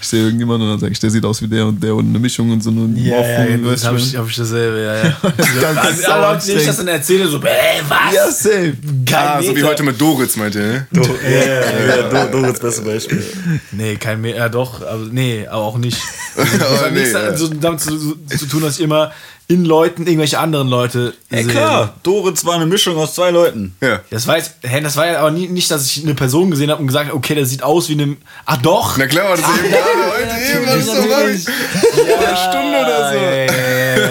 Ich 0.01 0.07
sehe 0.07 0.23
irgendjemanden 0.23 0.63
und 0.67 0.73
dann 0.73 0.79
sage 0.79 0.91
ich, 0.91 0.99
der 0.99 1.09
sieht 1.11 1.23
aus 1.23 1.41
wie 1.41 1.47
der 1.47 1.67
und 1.67 1.81
der 1.81 1.95
und 1.95 2.09
eine 2.09 2.19
Mischung 2.19 2.51
und 2.51 2.61
so 2.61 2.69
eine 2.71 2.87
Ja, 2.99 3.21
ja, 3.21 3.39
Morphung, 3.39 3.65
ja, 3.65 3.71
das 3.71 3.85
habe 3.85 3.97
ich, 3.97 4.15
hab 4.17 4.27
ich 4.27 4.35
dasselbe, 4.35 4.81
ja, 4.81 4.95
ja. 4.95 5.17
Ganz 5.61 5.79
also, 5.79 6.11
alle 6.11 6.33
Leute, 6.33 6.45
denen 6.47 6.59
ich 6.59 6.65
das 6.65 6.77
dann 6.77 6.87
erzähle, 6.89 7.27
so, 7.27 7.37
ey, 7.41 7.81
was? 7.87 8.13
Ja, 8.13 8.31
safe. 8.31 8.73
Kein 9.05 9.27
Ah, 9.27 9.41
so 9.41 9.49
wie 9.49 9.53
Meter. 9.53 9.67
heute 9.67 9.83
mit 9.83 10.01
Doritz, 10.01 10.35
meinte 10.35 10.59
er. 10.59 10.67
ne? 10.67 10.87
Ja, 11.23 12.11
ja, 12.11 12.25
Doritz, 12.25 12.59
beste 12.59 12.81
Beispiel. 12.81 13.23
Nee, 13.71 13.95
kein 13.95 14.19
mehr, 14.19 14.35
ja 14.35 14.49
doch, 14.49 14.81
aber 14.81 15.05
nee, 15.11 15.47
aber 15.47 15.63
auch 15.63 15.77
nicht. 15.77 15.97
Das 16.35 16.53
Aber 16.59 16.81
hat 16.85 16.91
nee, 16.91 16.99
nichts 17.01 17.13
ja. 17.13 17.37
so 17.37 17.47
damit 17.47 17.79
zu, 17.79 18.15
zu 18.27 18.45
tun, 18.47 18.63
dass 18.63 18.77
ich 18.79 18.83
immer 18.83 19.11
in 19.47 19.65
Leuten 19.65 20.07
irgendwelche 20.07 20.39
anderen 20.39 20.69
Leute 20.69 21.13
Ey, 21.29 21.43
sehe. 21.43 21.51
klar, 21.51 21.95
Doritz 22.03 22.45
war 22.45 22.55
eine 22.55 22.65
Mischung 22.65 22.97
aus 22.97 23.13
zwei 23.13 23.29
Leuten. 23.29 23.75
Ja. 23.81 23.99
Das 24.09 24.25
war 24.25 24.37
jetzt, 24.37 24.53
hä, 24.61 24.79
das 24.81 24.95
war 24.95 25.05
ja 25.05 25.19
aber 25.19 25.31
nie, 25.31 25.47
nicht, 25.47 25.69
dass 25.69 25.85
ich 25.85 26.03
eine 26.03 26.15
Person 26.15 26.49
gesehen 26.49 26.71
habe 26.71 26.79
und 26.81 26.87
gesagt 26.87 27.07
habe, 27.07 27.15
okay, 27.17 27.35
der 27.35 27.45
sieht 27.45 27.61
aus 27.61 27.89
wie 27.89 27.93
eine. 27.93 28.15
Ach 28.45 28.57
doch! 28.57 28.97
Na 28.97 29.05
klar, 29.05 29.29
war 29.29 29.37
das 29.37 29.45
eben 29.45 29.69
gerade 29.69 29.83
heute 30.17 30.57
eben, 30.57 30.65
was 30.67 30.75
ist 30.75 30.87
doch 30.87 30.95
natürlich. 30.95 31.47
eine 31.47 32.37
Stunde 32.37 32.77
oder 32.79 33.09
so. 33.11 33.15
Ja, 33.17 33.21
ja, 33.21 33.45
ja, 33.45 33.53
ja, 33.53 33.97
ja, 33.97 34.02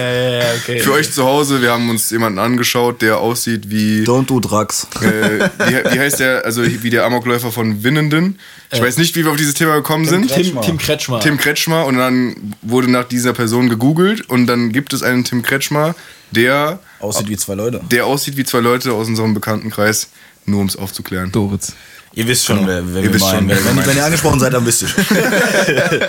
okay. 0.57 0.81
Für 0.81 0.93
euch 0.93 1.13
zu 1.13 1.25
Hause, 1.25 1.63
wir 1.63 1.71
haben 1.73 1.89
uns 1.91 2.11
jemanden 2.11 2.39
angeschaut, 2.39 3.03
der 3.03 3.19
aussieht 3.19 3.71
wie. 3.71 4.05
Don't 4.05 4.27
do 4.27 4.41
drugs. 4.41 4.87
Äh, 5.01 5.49
wie, 5.67 5.95
wie 5.95 6.01
heißt 6.01 6.21
der, 6.21 6.45
also 6.45 6.63
wie 6.65 6.91
der 6.91 7.05
Amokläufer 7.05 7.51
von 7.53 7.83
Winnenden. 7.83 8.39
Ich 8.73 8.81
weiß 8.81 8.97
nicht, 8.97 9.15
wie 9.17 9.25
wir 9.25 9.31
auf 9.31 9.37
dieses 9.37 9.55
Thema 9.55 9.77
gekommen 9.77 10.07
sind. 10.07 10.29
Tim, 10.33 10.61
Tim 10.61 10.79
Kretschmer. 10.79 11.21
Tim 11.21 11.37
Kretschmer 11.37 11.85
und 11.87 11.97
dann 11.99 12.55
wurde 12.63 12.91
nach 12.91 13.05
dieser 13.05 13.33
Person 13.33 13.69
gegoogelt 13.69 14.29
und 14.29 14.47
dann 14.47 14.73
gibt 14.73 14.93
es 14.93 15.03
einen 15.03 15.25
Tim 15.25 15.43
Kretschmer, 15.43 15.95
der, 16.31 16.81
Aussieht 17.01 17.29
wie 17.29 17.37
zwei 17.37 17.55
Leute. 17.55 17.81
der 17.91 18.07
aussieht 18.07 18.37
wie 18.37 18.45
zwei 18.45 18.61
Leute 18.61 18.93
aus 18.93 19.09
unserem 19.09 19.35
Bekanntenkreis, 19.35 20.09
nur 20.47 20.61
um 20.61 20.67
es 20.67 20.77
aufzuklären. 20.77 21.31
Doritz. 21.31 21.75
Ihr 22.15 22.29
wisst 22.29 22.45
schon, 22.45 22.67
wer, 22.67 22.83
wer 22.95 23.03
Ihr 23.03 23.09
wir 23.09 23.15
wisst 23.15 23.25
meinen. 23.25 23.39
schon, 23.39 23.49
wer 23.49 23.65
wenn, 23.65 23.77
wenn, 23.77 23.87
wenn 23.87 23.97
ihr 23.97 24.05
angesprochen 24.05 24.39
seid, 24.41 24.53
dann 24.53 24.67
wisst 24.67 24.83
ihr 24.83 24.89
schon. 24.89 25.05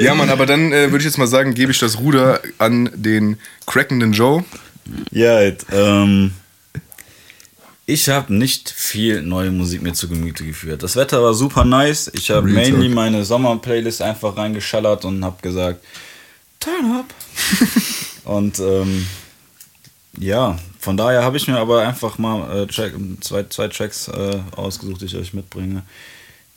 Ja, 0.00 0.14
Mann, 0.14 0.30
aber 0.30 0.46
dann 0.46 0.72
äh, 0.72 0.90
würde 0.90 0.98
ich 0.98 1.04
jetzt 1.04 1.18
mal 1.18 1.28
sagen, 1.28 1.54
gebe 1.54 1.70
ich 1.70 1.78
das 1.78 1.98
Ruder 1.98 2.40
an 2.58 2.90
den 2.94 3.38
crackenden 3.66 4.12
Joe. 4.12 4.44
Ja, 5.12 5.34
halt, 5.34 5.64
ähm, 5.70 6.32
ich 7.86 8.08
habe 8.08 8.34
nicht 8.34 8.70
viel 8.70 9.22
neue 9.22 9.50
Musik 9.50 9.82
mir 9.82 9.92
zu 9.92 10.08
Gemüte 10.08 10.44
geführt. 10.44 10.82
Das 10.82 10.96
Wetter 10.96 11.22
war 11.22 11.34
super 11.34 11.64
nice. 11.64 12.10
Ich 12.14 12.30
habe 12.30 12.48
mainly 12.48 12.86
talk. 12.86 12.94
meine 12.94 13.24
Sommer-Playlist 13.24 14.02
einfach 14.02 14.36
reingeschallert 14.36 15.04
und 15.04 15.24
habe 15.24 15.40
gesagt, 15.42 15.84
turn 16.58 16.92
up. 16.92 17.14
und 18.24 18.58
ähm, 18.58 19.06
ja, 20.18 20.58
von 20.82 20.96
daher 20.96 21.22
habe 21.22 21.36
ich 21.36 21.46
mir 21.46 21.56
aber 21.58 21.86
einfach 21.86 22.18
mal 22.18 22.64
äh, 22.64 22.66
Track, 22.66 22.92
zwei, 23.20 23.44
zwei 23.44 23.68
Tracks 23.68 24.08
äh, 24.08 24.38
ausgesucht, 24.56 25.00
die 25.00 25.06
ich 25.06 25.16
euch 25.16 25.32
mitbringe, 25.32 25.82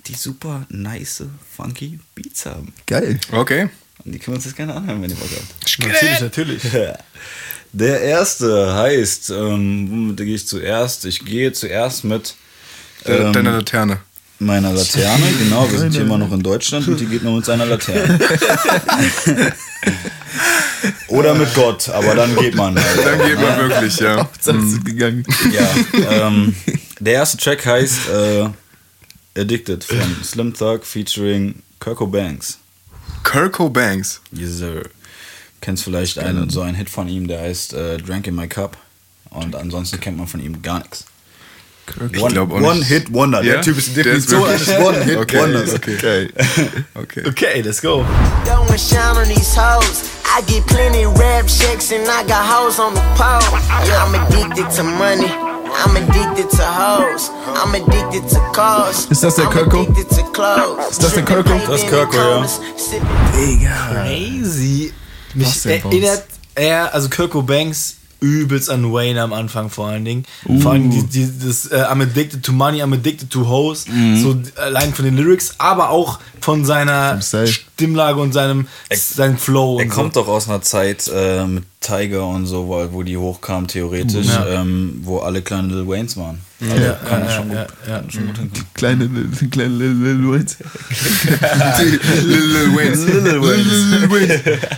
die 0.08 0.16
super 0.16 0.66
nice, 0.70 1.24
funky 1.56 2.00
Beats 2.16 2.46
haben. 2.48 2.74
Geil. 2.88 3.20
Okay. 3.32 3.70
Und 4.04 4.12
die 4.12 4.20
können 4.20 4.34
wir 4.34 4.38
uns 4.38 4.46
jetzt 4.46 4.56
gerne 4.58 4.74
anhören, 4.76 5.02
wenn 5.02 5.10
ihr 5.12 5.16
Bock 5.16 5.30
habt. 5.32 5.80
Natürlich, 5.80 6.20
natürlich. 6.22 6.62
Der 7.72 8.02
erste 8.02 8.74
heißt, 8.74 9.30
ähm, 9.32 9.88
womit 9.92 10.18
gehe 10.18 10.36
ich 10.36 10.48
zuerst? 10.48 11.06
Ich 11.06 11.24
gehe 11.24 11.52
zuerst 11.54 12.04
mit 12.04 12.36
Äh, 13.06 13.18
ähm, 13.18 13.34
Deine 13.34 13.52
Laterne. 13.52 14.00
meiner 14.40 14.72
Laterne. 14.74 15.26
Genau, 15.40 15.70
wir 15.72 15.78
sind 15.80 15.92
hier 15.92 16.02
immer 16.02 16.18
noch 16.18 16.32
in 16.32 16.42
Deutschland 16.42 16.88
und 16.88 17.00
die 17.00 17.06
geht 17.06 17.24
nur 17.24 17.36
mit 17.36 17.46
seiner 17.46 17.66
Laterne. 17.68 18.18
Oder 21.16 21.34
mit 21.34 21.54
Gott, 21.54 21.90
aber 21.90 22.14
dann 22.16 22.36
geht 22.36 22.56
man. 22.56 22.76
Halt. 22.76 22.98
Dann 23.06 23.28
geht 23.28 23.40
man 23.40 23.58
wirklich, 23.58 23.98
ja. 24.00 24.30
Das 24.44 24.56
ist 24.56 24.86
gegangen. 24.86 25.26
Ja, 25.52 26.28
ähm, 26.28 26.56
der 27.00 27.14
erste 27.14 27.38
Track 27.38 27.66
heißt 27.66 28.10
äh, 28.10 28.50
Addicted 29.38 29.84
von 29.84 30.24
Slim 30.24 30.54
Thug 30.54 30.86
featuring 30.86 31.62
Kirko 31.80 32.08
Banks. 32.08 32.60
Kirko 33.24 33.70
Banks. 33.70 34.22
Yes, 34.32 34.58
sir. 34.58 34.84
Kennst 35.62 35.84
vielleicht 35.84 36.20
einen, 36.20 36.50
so 36.50 36.62
einen 36.62 36.76
Hit 36.76 36.90
von 36.90 37.08
ihm, 37.08 37.28
der 37.28 37.42
heißt 37.42 37.74
äh, 37.74 37.98
Drank 37.98 38.28
in 38.28 38.36
My 38.36 38.48
Cup. 38.48 38.78
Und 39.30 39.56
ansonsten 39.56 40.00
kennt 40.00 40.18
man 40.18 40.28
von 40.28 40.40
ihm 40.40 40.62
gar 40.62 40.80
nichts. 40.80 41.06
Ich 42.12 42.22
One, 42.22 42.42
One. 42.42 42.84
Hit 42.84 43.14
Wonder. 43.14 43.42
Ja? 43.44 43.54
Der 43.54 43.62
Typ 43.62 43.78
ist 43.78 43.96
die 43.96 44.04
Der 44.04 44.14
ist 44.14 44.34
eines 44.34 44.70
One 44.80 45.04
Hit 45.04 45.18
Okay, 45.18 45.40
Wonders. 45.40 45.74
okay. 45.74 46.30
Okay. 46.96 47.22
Okay, 47.28 47.62
let's 47.62 47.82
go. 47.82 48.04
Don't 48.46 48.80
shine 48.80 49.18
on 49.18 49.28
these 49.28 49.56
hoes. 49.56 50.10
I 50.26 50.42
get 50.48 50.66
plenty 50.68 51.06
rap 51.06 51.48
checks 51.48 51.92
and 51.92 52.08
I 52.10 52.24
got 52.28 52.44
hoes 52.46 52.80
on 52.80 52.94
the 52.94 53.02
pole. 53.16 53.42
I'm 53.70 54.16
addicted 54.16 54.70
to 54.78 54.84
money. 54.84 55.32
I'm 55.78 55.96
addicted 55.98 56.50
to 56.58 56.64
hoes. 56.66 57.30
I'm 57.56 57.74
addicted 57.76 58.28
to 58.30 58.40
cars. 58.54 59.06
Ist 59.10 59.24
das 59.24 59.36
der 59.36 59.46
Kirko? 59.48 59.82
addicted 59.82 60.10
to 60.10 60.24
clothes. 60.32 60.90
Ist 60.92 61.04
das 61.04 61.14
der 61.14 61.24
Kirko? 61.24 61.52
Das 61.68 61.82
ist 61.82 61.90
Kirko, 61.90 62.18
ja. 62.18 62.46
Crazy. 63.92 64.94
Mich 65.34 65.66
eh, 65.66 65.78
erinnert 65.78 66.24
eh, 66.56 66.68
er, 66.68 66.86
eh, 66.86 66.90
also 66.94 67.10
Kirko 67.10 67.42
Banks, 67.42 67.96
übelst 68.20 68.70
an 68.70 68.92
Wayne 68.94 69.22
am 69.22 69.34
Anfang 69.34 69.70
vor 69.70 69.88
allen 69.88 70.06
Dingen. 70.06 70.26
Vor 70.62 70.72
allem 70.74 70.90
die, 70.90 71.04
die, 71.04 71.30
das 71.46 71.68
äh, 71.68 71.76
I'm 71.76 72.02
addicted 72.02 72.44
to 72.44 72.52
money, 72.52 72.82
I'm 72.82 72.94
addicted 72.94 73.30
to 73.30 73.48
hoes. 73.48 73.86
So 74.22 74.38
allein 74.56 74.94
von 74.94 75.06
den 75.06 75.18
Lyrics, 75.18 75.56
aber 75.58 75.90
auch 75.90 76.20
von 76.40 76.66
seiner 76.66 77.22
Vom 77.22 77.22
Stimmlage 77.76 78.20
und 78.22 78.32
seinem, 78.32 78.68
seinem 78.94 79.38
Flow. 79.38 79.78
Er 79.80 79.84
und 79.86 79.90
kommt 79.92 80.14
so. 80.14 80.22
doch 80.22 80.30
aus 80.30 80.48
einer 80.48 80.62
Zeit 80.62 81.12
äh, 81.14 81.46
mit 81.46 81.66
Tiger 81.82 82.26
und 82.28 82.46
so, 82.46 82.68
wo, 82.68 82.88
wo 82.94 83.04
die 83.04 83.18
hochkamen 83.18 83.68
theoretisch, 83.68 84.28
Ja. 84.28 84.62
ähm, 84.62 85.02
wo 85.04 85.20
alle 85.20 85.42
kleinen 85.42 85.70
Lil 85.70 85.86
Waynes 85.88 86.16
waren. 86.16 86.40
Also 86.62 86.82
Ja, 86.82 86.94
kann 86.94 87.20
ja, 87.22 87.26
er 87.28 87.32
schon, 87.36 87.52
ja, 87.52 87.64
gut, 87.66 87.74
ja. 87.88 88.00
kann 88.00 88.12
schon 88.12 88.28
gut 88.28 88.38
hinkommen. 88.38 88.66
Kleine, 88.74 89.10
kleine 89.52 89.74
Lil 89.76 89.92
Lil 89.92 90.32
Wayne. 90.32 90.46
Lil, 92.24 92.40
Lil 92.40 92.76
Wayne. 92.76 92.96
Lil 93.98 94.10
Wayne. 94.12 94.60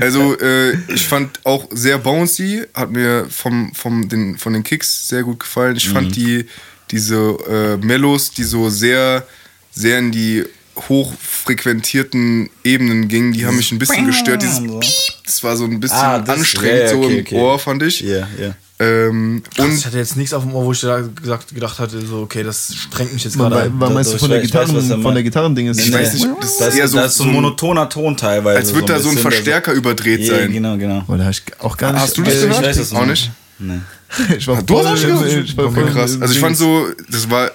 Also, 0.00 0.38
äh, 0.38 0.74
ich 0.94 1.08
fand 1.08 1.40
auch 1.44 1.66
sehr 1.72 1.98
bouncy, 1.98 2.62
hat 2.72 2.92
mir 2.92 3.26
vom, 3.28 3.72
vom 3.74 4.08
den, 4.08 4.38
von 4.38 4.52
den 4.52 4.62
Kicks 4.62 5.08
sehr 5.08 5.24
gut 5.24 5.40
gefallen. 5.40 5.74
Ich 5.74 5.88
fand 5.88 6.14
die, 6.14 6.46
diese 6.92 7.16
äh, 7.48 7.76
Mellos, 7.84 8.30
die 8.30 8.44
so 8.44 8.68
sehr, 8.70 9.26
sehr 9.72 9.98
in 9.98 10.12
die 10.12 10.44
hochfrequentierten 10.88 12.50
Ebenen 12.64 13.08
gingen, 13.08 13.32
die 13.32 13.46
haben 13.46 13.56
mich 13.56 13.72
ein 13.72 13.78
bisschen 13.78 14.06
gestört. 14.06 14.42
Dieses 14.42 14.56
So. 14.58 14.80
das 15.24 15.42
war 15.44 15.56
so 15.56 15.64
ein 15.64 15.80
bisschen 15.80 15.96
Ah, 15.98 16.18
das- 16.18 16.36
anstrengend 16.38 16.78
ja, 16.78 16.84
ja, 16.84 16.90
so 16.90 16.98
okay, 17.02 17.14
im 17.18 17.20
okay. 17.20 17.34
Ohr, 17.36 17.58
fand 17.58 17.82
ich. 17.82 18.00
Ja, 18.00 18.28
ja. 18.40 18.54
Ähm, 18.78 19.42
Krass, 19.54 19.64
und 19.64 19.74
ich 19.78 19.86
hatte 19.86 19.96
jetzt 19.96 20.16
nichts 20.18 20.34
auf 20.34 20.42
dem 20.42 20.54
Ohr, 20.54 20.66
wo 20.66 20.72
ich 20.72 20.80
da 20.82 21.00
gesagt, 21.00 21.54
gedacht 21.54 21.78
hatte, 21.78 21.98
so, 22.06 22.18
okay, 22.20 22.42
das 22.42 22.74
strengt 22.74 23.14
mich 23.14 23.24
jetzt 23.24 23.38
gerade 23.38 23.62
an. 23.62 23.78
meinst 23.78 24.10
du 24.10 24.16
ich 24.16 24.20
von 24.20 24.28
der 24.28 24.40
weiß- 24.40 24.44
ich 24.44 24.52
weiß, 24.54 24.66
Gitarren, 24.68 24.90
er 24.90 25.00
von 25.00 25.14
der 25.14 25.22
Gitarrending 25.22 25.66
ist? 25.68 25.76
Nee, 25.78 25.82
ich 25.84 25.92
weiß 25.94 26.12
nee. 26.14 26.26
nicht, 26.26 26.42
das 26.42 26.58
Das, 26.58 26.68
ist 26.74 26.80
eher 26.80 26.88
so, 26.88 26.96
das 26.98 27.12
ist 27.12 27.18
so 27.18 27.24
ein 27.24 27.32
monotoner 27.32 27.88
Ton 27.88 28.14
teilweise. 28.18 28.58
als 28.58 28.74
würde 28.74 28.92
da 28.92 28.98
so 29.00 29.08
ein 29.08 29.16
Verstärker 29.16 29.72
überdreht 29.72 30.26
so, 30.26 30.32
ja, 30.34 30.40
sein. 30.40 30.52
genau, 30.52 30.76
genau. 30.76 31.00
Boah, 31.06 31.16
da 31.16 31.24
hab 31.24 31.30
ich 31.30 31.42
auch 31.58 31.74
gar 31.78 31.92
nicht. 31.92 32.02
Hast 32.02 32.18
du 32.18 32.22
das 32.22 32.34
Ich 32.34 32.40
gehört? 32.42 32.62
weiß 32.64 32.76
es 32.76 32.92
auch 32.92 33.06
nicht. 33.06 33.30
Nee. 33.58 33.80
Ich 34.38 34.46
war 34.46 34.62
Du 34.62 34.78
hast 34.86 35.02
gehört? 35.02 35.26
ich 35.44 35.56
war 35.56 35.64
Okay, 35.66 35.80
voll- 35.80 35.90
krass. 35.92 36.20
Also 36.20 36.34
ich 36.34 36.38
fand 36.40 36.56
so, 36.58 36.86
das 37.08 37.28
war 37.30 37.50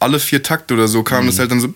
alle 0.00 0.18
vier 0.18 0.42
Takte 0.42 0.72
oder 0.72 0.88
so, 0.88 1.02
kam 1.02 1.26
das 1.26 1.38
halt 1.38 1.50
dann 1.50 1.60
so. 1.60 1.68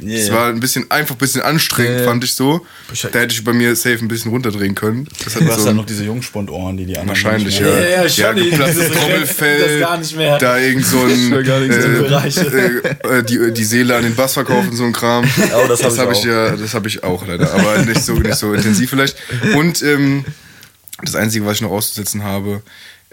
Yeah. 0.00 0.18
Es 0.18 0.30
war 0.30 0.48
ein 0.50 0.60
bisschen 0.60 0.90
einfach, 0.90 1.14
ein 1.14 1.18
bisschen 1.18 1.40
anstrengend, 1.40 2.00
Ja. 2.00 2.04
fand 2.04 2.22
ich 2.22 2.34
so. 2.34 2.64
Da 3.10 3.20
hätte 3.20 3.32
ich 3.34 3.42
bei 3.42 3.54
mir 3.54 3.74
safe 3.74 3.98
ein 4.00 4.06
bisschen 4.08 4.30
runterdrehen 4.30 4.74
können. 4.74 5.08
Das 5.24 5.34
hat 5.34 5.42
Du 5.42 5.48
hast 5.48 5.62
so 5.62 5.66
ja 5.68 5.72
noch 5.72 5.86
diese 5.86 6.04
Jungspundohren, 6.04 6.76
die 6.76 6.84
die 6.84 6.92
anderen 6.98 7.08
wahrscheinlich, 7.08 7.46
nicht 7.46 7.60
ja. 7.60 7.66
mehr- 7.74 7.90
Ja, 7.90 8.02
ja, 8.04 8.08
schon, 8.08 8.36
die- 8.36 8.50
geplatztes 8.50 8.88
das- 8.90 8.96
Trommelfell, 8.98 9.80
das 9.80 9.88
gar 9.88 9.96
nicht 9.98 10.16
mehr. 10.16 10.38
da 10.38 10.58
irgend 10.58 10.84
so 10.86 10.98
ein, 11.00 11.32
äh, 11.32 11.40
äh, 11.40 13.18
äh, 13.18 13.22
die, 13.24 13.52
die 13.54 13.64
Seele 13.64 13.96
an 13.96 14.02
den 14.04 14.14
Bass 14.14 14.34
verkaufen, 14.34 14.76
so 14.76 14.84
ein 14.84 14.92
Kram. 14.92 15.24
Oh, 15.56 15.66
das 15.66 15.82
hab 15.82 15.92
ich 15.92 15.98
hab 15.98 16.12
ich 16.12 16.18
auch. 16.18 16.24
ja, 16.26 16.56
das 16.56 16.74
habe 16.74 16.86
ich 16.88 17.02
auch 17.02 17.26
leider, 17.26 17.52
aber 17.52 17.78
nicht 17.78 18.02
so, 18.02 18.12
nicht 18.12 18.36
so 18.36 18.52
intensiv 18.54 18.90
vielleicht. 18.90 19.16
Und 19.56 19.82
ähm, 19.82 20.24
das 21.02 21.16
Einzige, 21.16 21.46
was 21.46 21.56
ich 21.56 21.62
noch 21.62 21.70
auszusetzen 21.70 22.22
habe, 22.24 22.62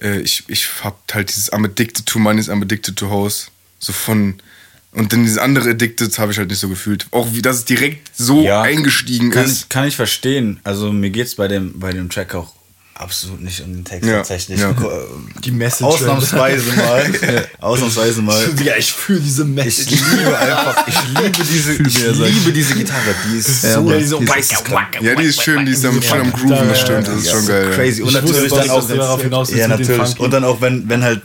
äh, 0.01 0.19
ich, 0.19 0.43
ich 0.47 0.67
habe 0.83 0.97
halt 1.13 1.29
dieses 1.29 1.51
I'm 1.53 1.63
addicted 1.65 2.05
to 2.05 2.19
money, 2.19 2.41
I'm 2.41 2.61
addicted 2.61 2.97
to 2.97 3.09
house. 3.09 3.49
So 3.79 3.93
von. 3.93 4.35
Und 4.95 5.11
dann 5.11 5.23
dieses 5.23 5.37
andere 5.37 5.71
Addicted 5.71 6.17
habe 6.19 6.31
ich 6.31 6.37
halt 6.37 6.49
nicht 6.49 6.59
so 6.59 6.69
gefühlt. 6.69 7.07
Auch 7.11 7.27
wie 7.33 7.41
das 7.41 7.65
direkt 7.65 8.11
so 8.17 8.41
Ja, 8.43 8.61
eingestiegen 8.61 9.29
kann 9.29 9.45
ist. 9.45 9.63
Ich, 9.63 9.69
kann 9.69 9.87
ich 9.87 9.95
verstehen. 9.95 10.59
Also 10.63 10.91
mir 10.93 11.09
geht 11.09 11.27
es 11.27 11.35
bei 11.35 11.47
dem, 11.47 11.77
bei 11.79 11.91
dem 11.91 12.09
Track 12.09 12.33
auch 12.33 12.53
absolut 12.93 13.41
nicht 13.41 13.59
um 13.61 13.73
den 13.73 13.83
Text 13.83 14.07
Ja, 14.09 14.17
tatsächlich. 14.19 14.57
ja. 14.57 14.73
Die 15.43 15.51
Message. 15.51 15.83
Ausnahmsweise 15.83 16.71
mal. 16.77 17.13
Ausnahmsweise 17.59 18.21
mal. 18.21 18.41
Ja, 18.63 18.77
ich 18.77 18.93
fühle 18.93 19.19
diese 19.19 19.41
Ich 19.43 19.49
Message. 19.49 19.91
liebe 19.91 20.37
einfach, 20.39 20.87
ich 20.87 20.95
liebe 21.09 21.29
diese, 21.31 21.73
ich 21.73 22.17
liebe 22.35 22.53
diese 22.53 22.75
Gitarre. 22.75 23.15
Die 23.29 23.37
ist 23.37 23.61
so. 23.63 23.91
Ja, 23.91 23.97
die 23.97 24.05
so 24.05 24.19
die 24.19 24.39
ist 24.39 24.53
Ja, 25.01 25.15
die 25.15 25.23
ist 25.25 25.41
schön, 25.41 25.65
die 25.65 25.73
ist 25.73 25.83
dann 25.83 26.01
schön 26.01 26.21
am 26.21 26.31
Grooven, 26.31 26.69
das 26.69 26.79
ja, 26.79 26.85
stimmt, 26.85 27.07
das 27.09 27.17
ist 27.17 27.31
schon 27.31 27.45
geil. 27.45 27.71
crazy. 27.71 28.01
Und 28.01 28.07
Ich 28.09 28.13
natürlich 28.15 28.41
wusste 28.43 28.55
dann 28.59 28.69
auch, 28.69 28.87
darauf 28.87 29.21
hinaus 29.21 29.51
ja, 29.51 29.67
natürlich. 29.67 30.19
Und 30.19 30.31
dann 30.31 30.45
auch, 30.45 30.61
wenn, 30.61 30.87
wenn 30.87 31.03
halt 31.03 31.21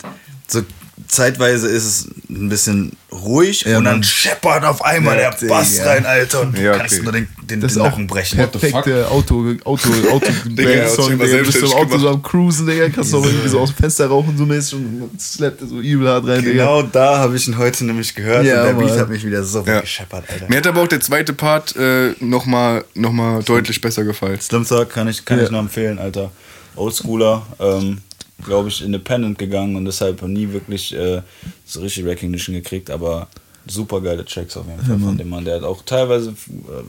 so 0.48 0.62
zeitweise 1.08 1.68
ist 1.68 1.84
es 1.84 2.08
ein 2.28 2.48
bisschen 2.48 2.92
ruhig 3.12 3.62
Ja, 3.62 3.78
und 3.78 3.84
dann 3.84 4.02
scheppert 4.02 4.64
auf 4.64 4.84
einmal 4.84 5.18
Ja, 5.18 5.30
der 5.30 5.46
Bass 5.48 5.80
rein, 5.84 6.06
Alter. 6.06 6.42
Und 6.42 6.56
Ja, 6.58 6.72
du 6.72 6.78
kannst 6.78 6.94
okay. 6.94 7.02
nur 7.02 7.12
den, 7.12 7.28
den, 7.42 7.60
Das 7.60 7.74
den 7.74 7.82
Nacken 7.82 8.06
brechen. 8.06 8.38
perfekte 8.38 9.08
Auto, 9.08 9.54
Auto, 9.64 9.88
Auto, 10.10 10.30
Digga, 10.46 10.88
Song, 10.88 11.18
Digga. 11.18 11.42
Bist 11.42 11.60
du 11.62 11.66
im 11.66 11.72
Auto 11.72 11.90
so 11.92 11.98
gemacht. 11.98 12.14
am 12.14 12.22
Cruisen, 12.22 12.66
Digga, 12.66 12.88
kannst 12.88 13.12
du 13.12 13.18
auch 13.18 13.24
irgendwie 13.24 13.48
so 13.48 13.60
aus 13.60 13.70
dem 13.70 13.76
Fenster 13.76 14.06
rauchen, 14.06 14.36
so 14.38 14.46
mäßig 14.46 14.74
und 14.74 15.20
slappt 15.20 15.60
so 15.68 15.80
übel 15.80 16.08
hart 16.08 16.26
rein, 16.26 16.40
Digga. 16.44 16.52
Genau 16.52 16.82
da 16.82 17.18
habe 17.18 17.36
ich 17.36 17.46
ihn 17.48 17.58
heute 17.58 17.84
nämlich 17.84 18.14
gehört 18.14 18.44
Ja, 18.44 18.62
und 18.68 18.78
der 18.78 18.84
Beat 18.86 18.98
hat 18.98 19.08
mich 19.08 19.24
wieder 19.24 19.42
so 19.44 19.62
gescheppert, 19.62 20.24
Alter. 20.30 20.46
Mir 20.48 20.56
hat 20.58 20.66
aber 20.66 20.82
auch 20.82 20.88
der 20.88 21.00
zweite 21.00 21.32
Part 21.32 21.74
äh, 21.76 22.14
nochmal 22.20 22.84
noch 22.94 23.12
mal 23.12 23.42
deutlich 23.42 23.80
besser 23.80 24.04
gefallen. 24.04 24.38
Thug 24.48 24.88
kann 24.90 25.08
ich, 25.08 25.24
kann 25.24 25.42
ich 25.42 25.50
nur 25.50 25.60
empfehlen, 25.60 25.98
Alter. 25.98 26.30
Oldschooler, 26.76 27.42
ähm, 27.58 27.98
glaube 28.44 28.68
ich, 28.68 28.82
independent 28.82 29.38
gegangen 29.38 29.76
und 29.76 29.84
deshalb 29.84 30.22
nie 30.22 30.52
wirklich 30.52 30.94
äh, 30.94 31.22
so 31.64 31.80
richtig 31.80 32.04
Recognition 32.04 32.54
gekriegt, 32.54 32.90
aber 32.90 33.28
super 33.66 34.00
geile 34.00 34.24
Tracks 34.24 34.56
auf 34.56 34.66
jeden 34.66 34.82
Fall 34.84 34.98
von 34.98 35.16
dem 35.18 35.28
Mann. 35.28 35.44
Der 35.44 35.56
hat 35.56 35.62
auch 35.64 35.82
teilweise 35.82 36.30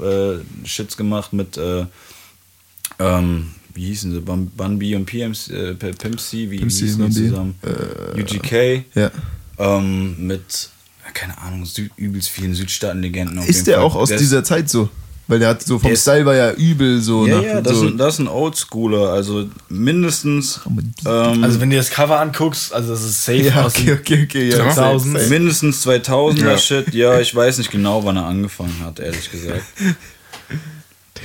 äh, 0.04 0.68
Shits 0.68 0.95
gemacht 0.97 1.34
mit, 1.34 1.58
äh, 1.58 1.86
ähm, 2.99 3.52
wie 3.74 3.86
hießen 3.88 4.12
sie, 4.12 4.20
Bun 4.22 4.47
Bun 4.56 4.80
B 4.80 4.95
und 4.95 5.06
PMC, 5.06 5.49
äh, 5.52 5.74
Pimp 5.76 6.20
C, 6.20 6.49
wie 6.52 6.60
Pimp 6.60 6.72
hießen 6.72 7.06
die 7.10 7.30
zusammen? 7.30 7.56
UGK, 8.18 8.86
Ja. 8.95 9.12
ähm, 9.58 10.28
mit, 10.28 10.70
ja, 11.06 11.12
keine 11.14 11.38
Ahnung, 11.38 11.66
übelst 11.97 12.30
vielen 12.30 12.54
Südstaaten-Legenden. 12.54 13.39
auf 13.39 13.47
Ist 13.47 13.68
der 13.68 13.76
Fall. 13.78 13.84
auch 13.86 13.95
aus 13.95 14.10
Der 14.10 14.18
dieser 14.18 14.43
Zeit 14.43 14.70
so? 14.70 14.89
Weil 15.32 15.40
der 15.40 15.48
hat 15.48 15.64
so 15.64 15.80
vom 15.80 15.90
Der 15.90 15.96
Style 15.96 16.26
war 16.26 16.36
ja 16.36 16.52
übel 16.52 17.00
so 17.00 17.26
Ja, 17.26 17.38
nach 17.38 17.44
ja, 17.44 17.62
das, 17.62 17.78
so. 17.78 17.86
ist, 17.86 17.92
ein- 17.94 17.98
das 17.98 18.14
ist 18.16 18.20
ein 18.20 18.28
Oldschooler, 18.28 19.10
also 19.14 19.46
mindestens. 19.70 20.60
Ähm, 21.06 21.42
Also 21.42 21.62
wenn 21.62 21.70
du 21.70 21.78
das 21.78 21.90
Cover 21.90 22.20
anguckst, 22.20 22.74
also 22.74 22.92
das 22.92 23.02
ist 23.04 23.24
safe 23.24 23.38
ja, 23.44 23.64
aus 23.64 23.74
okay, 23.78 23.94
okay, 23.94 24.24
okay, 24.26 24.50
ja. 24.50 24.58
2000. 24.58 25.30
mindestens 25.30 25.88
2000er 25.88 26.42
Ja. 26.52 26.58
Shit. 26.58 26.94
Ja, 26.94 27.20
ich 27.22 27.34
weiß 27.34 27.60
nicht 27.60 27.72
genau, 27.72 28.04
wann 28.04 28.18
er 28.18 28.26
angefangen 28.26 28.76
hat, 28.84 29.00
ehrlich 29.00 29.32
gesagt. 29.32 29.64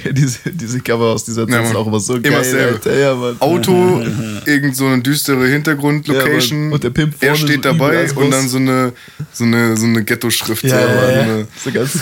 diese, 0.12 0.38
diese 0.52 0.80
Cover 0.80 1.06
aus 1.06 1.24
dieser 1.24 1.46
Zeit 1.46 1.54
Ja, 1.54 1.66
sind 1.66 1.76
auch 1.76 1.86
immer 1.86 2.00
so 2.00 2.14
Immer 2.14 2.22
geil, 2.22 2.32
dasselbe. 2.38 2.74
Alter. 2.74 2.98
Ja, 2.98 3.14
Mann. 3.14 3.36
Auto, 3.40 4.02
irgend 4.46 4.76
so 4.76 4.86
eine 4.86 5.02
düstere 5.02 5.46
Hintergrund-Location. 5.46 6.68
Ja. 6.68 6.74
Und 6.74 6.84
der 6.84 6.90
Pimp 6.90 7.14
er 7.20 7.34
vorne 7.34 7.38
steht 7.52 7.64
so 7.64 7.70
dabei 7.72 8.10
und 8.12 8.30
dann 8.30 8.48
so 8.48 8.58
eine, 8.58 8.92
so 9.32 9.44
eine, 9.44 9.76
so 9.76 9.86
eine 9.86 10.04
Ghetto-Schrift. 10.04 10.64
Ja, 10.64 10.70
so, 10.70 10.76
ja, 10.76 11.10
ja. 11.10 11.24
so 11.24 11.30
eine- 11.30 11.46
So 11.64 11.72
ganz. 11.72 11.98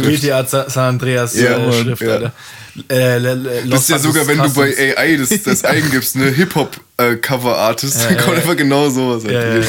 GTA, 0.02 0.44
San 0.46 0.68
Andreas 0.76 1.34
Ja, 1.38 1.56
äh, 1.56 1.66
Mann, 1.66 1.72
Schrift, 1.72 2.02
ja. 2.02 2.08
Alter. 2.08 2.32
Äh, 2.88 3.74
ist 3.74 3.88
ja 3.88 3.98
sogar, 3.98 4.26
wenn 4.26 4.38
du 4.38 4.52
bei 4.54 4.72
AI 4.96 5.16
das, 5.16 5.42
das 5.42 5.64
eingibst, 5.64 6.16
ne, 6.16 6.26
Hip-Hop-Cover-Artist, 6.30 8.04
dann 8.04 8.16
kommt 8.18 8.36
einfach 8.36 8.56
genau 8.56 8.88
sowas. 8.88 9.24
Ja, 9.24 9.32
ja, 9.32 9.56
ja. 9.56 9.62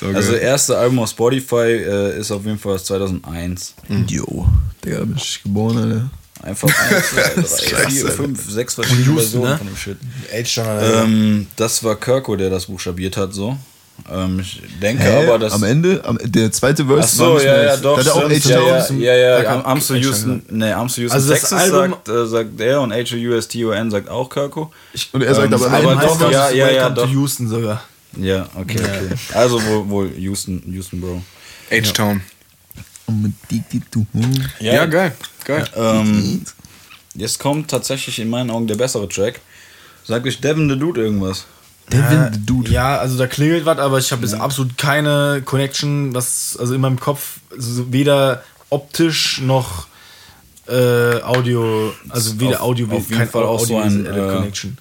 So 0.00 0.06
Also 0.06 0.32
geil. 0.32 0.40
erste 0.40 0.78
Album 0.78 1.00
auf 1.00 1.10
Spotify 1.10 1.56
äh, 1.84 2.18
ist 2.18 2.30
auf 2.30 2.44
jeden 2.46 2.58
Fall 2.58 2.74
aus 2.74 2.84
2001. 2.84 3.74
Jo, 4.08 4.46
Digga, 4.84 5.00
bin 5.00 5.14
ich 5.16 5.42
geboren, 5.42 5.76
Alter. 5.78 6.10
Einfach 6.42 6.68
1, 6.68 7.10
2, 7.10 7.70
3, 7.82 7.90
4, 7.90 8.08
5, 8.08 8.50
6 8.50 8.74
verschiedene 8.74 9.04
Houston, 9.08 9.42
Versionen 9.42 9.50
ne? 9.50 9.58
von 9.58 9.66
dem 9.66 9.76
Shit. 9.76 9.98
Age. 10.32 10.58
Ähm, 10.80 11.46
das 11.56 11.84
war 11.84 11.96
Kirko, 11.96 12.34
der 12.34 12.48
das 12.48 12.64
buchstabiert 12.64 13.18
hat, 13.18 13.34
so. 13.34 13.58
Ähm, 14.10 14.40
ich 14.40 14.62
denke 14.80 15.02
Hä? 15.02 15.26
aber, 15.26 15.38
dass. 15.38 15.52
Am 15.52 15.64
Ende, 15.64 16.00
am, 16.02 16.18
der 16.22 16.50
zweite 16.50 16.86
Verse 16.86 17.02
Ach 17.02 17.08
so, 17.18 17.34
nicht 17.34 17.44
ja, 17.44 17.62
ja, 17.62 17.76
doch. 17.76 17.96
Da 17.96 18.00
hat 18.00 18.06
er 18.06 18.14
auch 18.14 18.30
ja, 18.30 18.96
ja, 18.96 19.14
ja, 19.14 19.42
ja, 19.42 19.50
hat 19.50 19.66
Amstel. 19.66 20.02
Houston, 20.02 20.42
nee, 20.48 20.72
Amstel 20.72 21.02
Houston, 21.04 21.14
Also 21.16 21.30
das 21.30 21.40
Texas 21.40 21.60
Album- 21.60 21.90
sagt, 21.90 22.08
äh, 22.08 22.26
sagt 22.26 22.60
er 22.60 22.80
und 22.80 22.92
H-U-S-T-O-N 22.94 23.90
sagt 23.90 24.08
auch 24.08 24.30
Kirko. 24.30 24.72
Und 25.12 25.22
er 25.22 25.34
sagt 25.34 25.48
Ähm, 25.48 25.52
aber, 25.54 25.70
aber 25.70 25.94
doch, 25.96 26.32
ja, 26.32 26.48
ja, 26.50 26.70
ja, 26.70 26.88
doch. 26.88 27.06
Houston 27.10 27.48
sogar. 27.48 27.82
Ja, 28.16 28.48
okay, 28.54 28.78
okay. 28.78 29.14
Also 29.34 29.62
wohl, 29.64 29.88
wohl 29.88 30.12
Houston, 30.18 30.62
Houston, 30.66 31.00
Bro. 31.00 31.22
H-Town. 31.70 32.20
Ja, 34.60 34.86
geil. 34.86 35.14
Geil. 35.44 35.64
Ähm, 35.76 36.42
jetzt 37.14 37.38
kommt 37.38 37.70
tatsächlich 37.70 38.18
in 38.18 38.28
meinen 38.28 38.50
Augen 38.50 38.66
der 38.66 38.76
bessere 38.76 39.08
Track. 39.08 39.40
Sagt 40.04 40.26
euch 40.26 40.40
Devin 40.40 40.68
the 40.68 40.78
Dude 40.78 41.00
irgendwas? 41.02 41.44
Devin 41.92 42.30
the 42.32 42.38
Dude. 42.46 42.70
Ja, 42.70 42.98
also 42.98 43.18
da 43.18 43.26
klingelt 43.26 43.64
was, 43.66 43.78
aber 43.78 43.98
ich 43.98 44.10
habe 44.12 44.22
jetzt 44.22 44.34
absolut 44.34 44.78
keine 44.78 45.42
Connection, 45.44 46.14
was 46.14 46.56
also 46.58 46.74
in 46.74 46.80
meinem 46.80 46.98
Kopf 47.00 47.38
also 47.50 47.92
weder 47.92 48.42
optisch 48.70 49.40
noch 49.40 49.86
äh, 50.68 51.20
Audio, 51.22 51.92
also 52.08 52.38
weder 52.38 52.60
Auf- 52.60 52.68
Audio, 52.68 52.86
auf 52.92 53.10
jeden 53.10 53.28
Fall 53.28 53.42
auch 53.42 53.58
so 53.64 53.76
ein 53.78 54.06
audiovisuelle 54.06 54.32
äh, 54.32 54.36
Connection. 54.36 54.78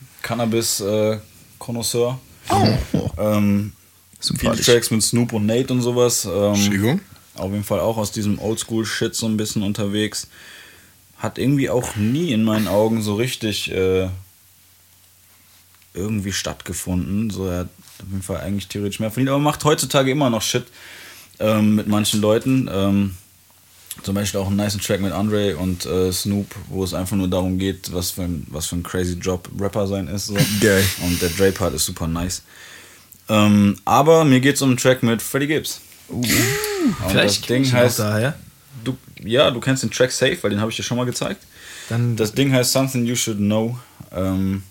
Oh. 2.50 3.10
Ähm, 3.18 3.74
viele. 4.20 4.56
Tracks 4.58 4.92
mit 4.92 5.04
Snoop 5.04 5.34
und 5.34 5.46
Nate 5.46 5.74
und 5.74 5.82
sowas. 5.82 6.26
Ähm, 6.26 7.02
auf 7.36 7.52
jeden 7.52 7.64
Fall 7.64 7.80
auch 7.80 7.98
aus 7.98 8.12
diesem 8.12 8.40
Oldschool-Shit 8.40 9.16
so 9.16 9.28
ein 9.28 9.38
bisschen 9.38 9.64
unterwegs. 9.64 10.28
Hat 11.18 11.38
irgendwie 11.38 11.70
auch 11.70 11.96
nie 11.96 12.32
in 12.32 12.44
meinen 12.44 12.68
Augen 12.68 13.02
so 13.02 13.16
richtig 13.16 13.72
äh, 13.72 14.10
irgendwie 15.94 16.34
stattgefunden. 16.34 17.30
So, 17.30 17.48
er 17.48 17.60
hat 17.60 17.70
auf 18.00 18.08
jeden 18.10 18.24
Fall 18.24 18.38
eigentlich 18.38 18.68
theoretisch 18.68 19.00
mehr 19.00 19.12
verdient, 19.12 19.30
aber 19.30 19.40
macht 19.40 19.64
heutzutage 19.66 20.12
immer 20.12 20.30
noch 20.30 20.42
Shit 20.42 20.66
ähm, 21.40 21.76
mit 21.76 21.88
manchen 21.88 22.22
Leuten. 22.22 22.70
Ähm, 22.72 23.16
zum 24.04 24.16
Beispiel 24.16 24.40
auch 24.40 24.48
einen 24.48 24.56
nice 24.56 24.78
Track 24.78 25.02
mit 25.02 25.12
Andre 25.12 25.58
und 25.58 25.86
äh, 25.86 26.12
Snoop, 26.12 26.48
wo 26.68 26.84
es 26.84 26.94
einfach 26.94 27.16
nur 27.18 27.28
darum 27.28 27.58
geht, 27.58 27.94
was 27.94 28.12
für 28.12 28.24
ein, 28.24 28.46
was 28.50 28.68
für 28.68 28.76
ein 28.76 28.84
crazy 28.84 29.14
Job 29.14 29.50
Rapper 29.60 29.88
sein 29.88 30.08
ist. 30.08 30.28
So. 30.28 30.38
Geil. 30.62 30.84
Und 31.04 31.22
der 31.22 31.30
Dre-Part 31.30 31.74
ist 31.74 31.86
super 31.86 32.08
nice. 32.08 32.44
Ähm, 33.28 33.78
aber 33.86 34.26
mir 34.26 34.40
geht 34.40 34.56
es 34.56 34.62
um 34.62 34.70
einen 34.70 34.78
Track 34.78 35.04
mit 35.04 35.22
Freddie 35.22 35.48
Gibbs. 35.48 35.82
Und 36.08 36.28
das 37.14 37.42
kenn 37.42 37.64
Ding 37.64 37.72
heißt, 37.72 38.02
auch 38.02 38.06
daher. 38.06 38.36
du, 38.84 38.98
ja, 39.24 39.52
du 39.52 39.60
kennst 39.60 39.84
den 39.84 39.92
Track 39.92 40.12
Safe, 40.12 40.38
weil 40.42 40.50
den 40.50 40.60
habe 40.60 40.72
ich 40.72 40.78
dir 40.78 40.84
schon 40.84 40.98
mal 40.98 41.06
gezeigt. 41.06 41.44
Dann 41.90 42.16
Das 42.16 42.34
Ding 42.34 42.52
heißt 42.52 42.72
Something 42.72 43.06
You 43.06 43.16
Should 43.16 43.38
Know. 43.38 43.78
Ähm, 44.12 44.64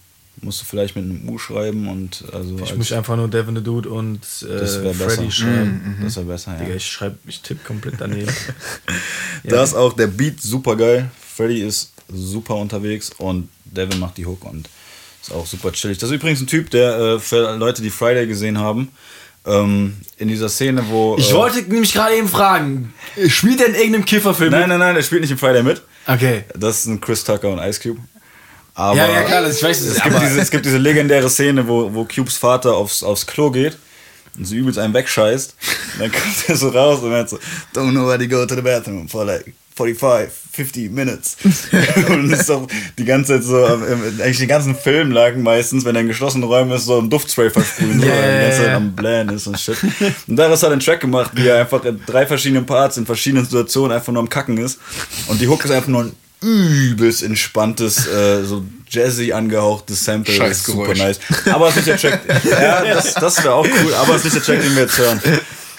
musst 0.42 0.60
du 0.60 0.64
vielleicht 0.64 0.96
mit 0.96 1.04
einem 1.04 1.28
U 1.28 1.38
schreiben 1.38 1.88
und 1.88 2.24
also 2.32 2.54
ich 2.56 2.62
als- 2.70 2.76
muss 2.76 2.92
einfach 2.92 3.16
nur 3.16 3.28
Devin 3.28 3.56
the 3.56 3.62
Dude 3.62 3.88
und 3.88 4.20
äh, 4.42 4.46
das 4.58 4.82
wäre 4.82 4.94
besser. 4.94 5.10
Freddy 5.10 5.30
schreiben. 5.32 5.98
Das 6.02 6.16
wäre 6.16 6.26
besser, 6.26 6.52
ja. 6.54 6.58
Digga, 6.64 6.74
ich 6.76 6.86
schreibe, 6.86 7.18
ich 7.26 7.40
tippe 7.40 7.64
komplett 7.66 7.94
daneben. 7.98 8.30
Da 9.44 9.62
ist 9.62 9.74
auch 9.74 9.92
der 9.94 10.08
Beat 10.08 10.40
super 10.40 10.76
geil. 10.76 11.10
Freddy 11.36 11.62
ist 11.62 11.92
super 12.12 12.56
unterwegs 12.56 13.10
und 13.18 13.48
Devin 13.64 13.98
macht 14.00 14.16
die 14.16 14.26
Hook 14.26 14.44
und 14.44 14.68
ist 15.22 15.32
auch 15.32 15.46
super 15.46 15.72
chillig. 15.72 15.98
Das 15.98 16.10
ist 16.10 16.16
übrigens 16.16 16.40
ein 16.40 16.46
Typ, 16.46 16.70
der 16.70 16.98
äh, 16.98 17.18
für 17.20 17.56
Leute, 17.56 17.82
die 17.82 17.90
Friday 17.90 18.26
gesehen 18.26 18.58
haben, 18.58 18.88
ähm, 19.46 19.96
in 20.16 20.28
dieser 20.28 20.48
Szene, 20.48 20.84
wo. 20.88 21.16
Ich 21.18 21.30
äh, 21.30 21.34
wollte 21.34 21.62
nämlich 21.62 21.92
gerade 21.92 22.16
eben 22.16 22.28
fragen, 22.28 22.92
spielt 23.28 23.60
der 23.60 23.68
in 23.68 23.74
irgendeinem 23.74 24.04
Kifferfilm? 24.04 24.50
Nein, 24.50 24.68
nein, 24.68 24.78
nein, 24.80 24.96
er 24.96 25.02
spielt 25.02 25.20
nicht 25.22 25.30
im 25.30 25.38
Friday 25.38 25.62
mit. 25.62 25.82
Okay. 26.06 26.44
Das 26.56 26.82
sind 26.84 27.00
Chris 27.00 27.22
Tucker 27.24 27.50
und 27.50 27.58
Ice 27.60 27.80
Cube. 27.80 28.00
Aber 28.78 28.96
Ja, 28.96 29.10
ja, 29.10 29.22
klar, 29.22 29.50
ich 29.50 29.60
weiß, 29.60 29.80
es, 29.80 29.96
ist- 29.96 30.04
gibt 30.04 30.22
diese, 30.22 30.40
es 30.40 30.50
gibt 30.52 30.64
diese 30.64 30.78
legendäre 30.78 31.28
Szene, 31.28 31.66
wo, 31.66 31.92
wo 31.92 32.04
Cubes 32.04 32.36
Vater 32.36 32.74
aufs, 32.76 33.02
aufs 33.02 33.26
Klo 33.26 33.50
geht 33.50 33.76
und 34.38 34.44
so 34.46 34.54
übelst 34.54 34.78
einen 34.78 34.94
wegscheißt. 34.94 35.54
Und 35.94 36.00
dann 36.00 36.12
kommt 36.12 36.48
er 36.48 36.56
so 36.56 36.68
raus 36.68 37.00
und 37.02 37.10
er 37.10 37.18
hat 37.20 37.28
so, 37.30 37.38
don't 37.74 37.90
know 37.90 38.06
where 38.06 38.18
to 38.18 38.28
go 38.28 38.46
to 38.46 38.54
the 38.54 38.62
bathroom 38.62 39.08
for 39.08 39.24
like 39.24 39.52
45, 39.74 40.30
50 40.52 40.90
minutes. 40.90 41.36
und 42.08 42.30
ist 42.32 42.48
doch 42.48 42.68
die 42.96 43.04
ganze 43.04 43.34
Zeit 43.34 43.44
so, 43.44 43.64
eigentlich 43.64 44.38
den 44.38 44.46
ganzen 44.48 44.76
Film 44.76 45.10
lagen 45.10 45.42
meistens, 45.42 45.84
wenn 45.84 45.96
er 45.96 46.02
in 46.02 46.08
geschlossenen 46.08 46.48
Räumen 46.48 46.70
ist, 46.70 46.84
so 46.84 47.00
ein 47.00 47.10
Duftspray 47.10 47.50
versprühen, 47.50 48.00
so, 48.00 48.06
weil 48.06 48.12
er 48.14 48.38
die 48.38 48.44
ganze 48.46 48.62
Zeit 48.64 48.74
am 48.76 48.92
Blähen 48.94 49.28
ist 49.30 49.46
und 49.48 49.58
shit. 49.58 49.76
Und 50.28 50.36
daraus 50.36 50.62
hat 50.62 50.68
er 50.70 50.72
einen 50.74 50.80
Track 50.80 51.00
gemacht, 51.00 51.32
wie 51.34 51.48
er 51.48 51.60
einfach 51.60 51.84
in 51.84 52.00
drei 52.06 52.26
verschiedenen 52.28 52.64
Parts, 52.64 52.96
in 52.96 53.06
verschiedenen 53.06 53.44
Situationen 53.44 53.96
einfach 53.96 54.12
nur 54.12 54.22
am 54.22 54.28
Kacken 54.28 54.56
ist. 54.58 54.78
Und 55.26 55.40
die 55.40 55.48
Hook 55.48 55.64
ist 55.64 55.72
einfach 55.72 55.88
nur 55.88 56.04
ein 56.04 56.12
übelst 56.40 57.22
entspanntes, 57.22 58.06
äh, 58.06 58.44
so 58.44 58.64
jazzy 58.88 59.32
angehauchtes 59.32 60.04
Sample. 60.04 60.34
Scheiß 60.34 60.58
ist 60.58 60.66
super 60.66 60.82
Geräusch. 60.94 60.98
nice. 60.98 61.18
Aber 61.52 61.68
es 61.68 61.76
ist 61.76 61.86
nicht 61.86 62.02
der 62.02 62.10
Track. 62.10 62.44
Ja, 62.60 62.84
das, 62.94 63.14
das 63.14 63.42
wäre 63.44 63.54
auch 63.54 63.66
cool, 63.84 63.94
aber 63.94 64.14
es 64.14 64.24
ist 64.24 64.34
nicht 64.34 64.48
der 64.48 64.54
Track, 64.56 64.64
den 64.64 64.74
wir 64.76 64.82
jetzt 64.82 64.98
hören. 64.98 65.20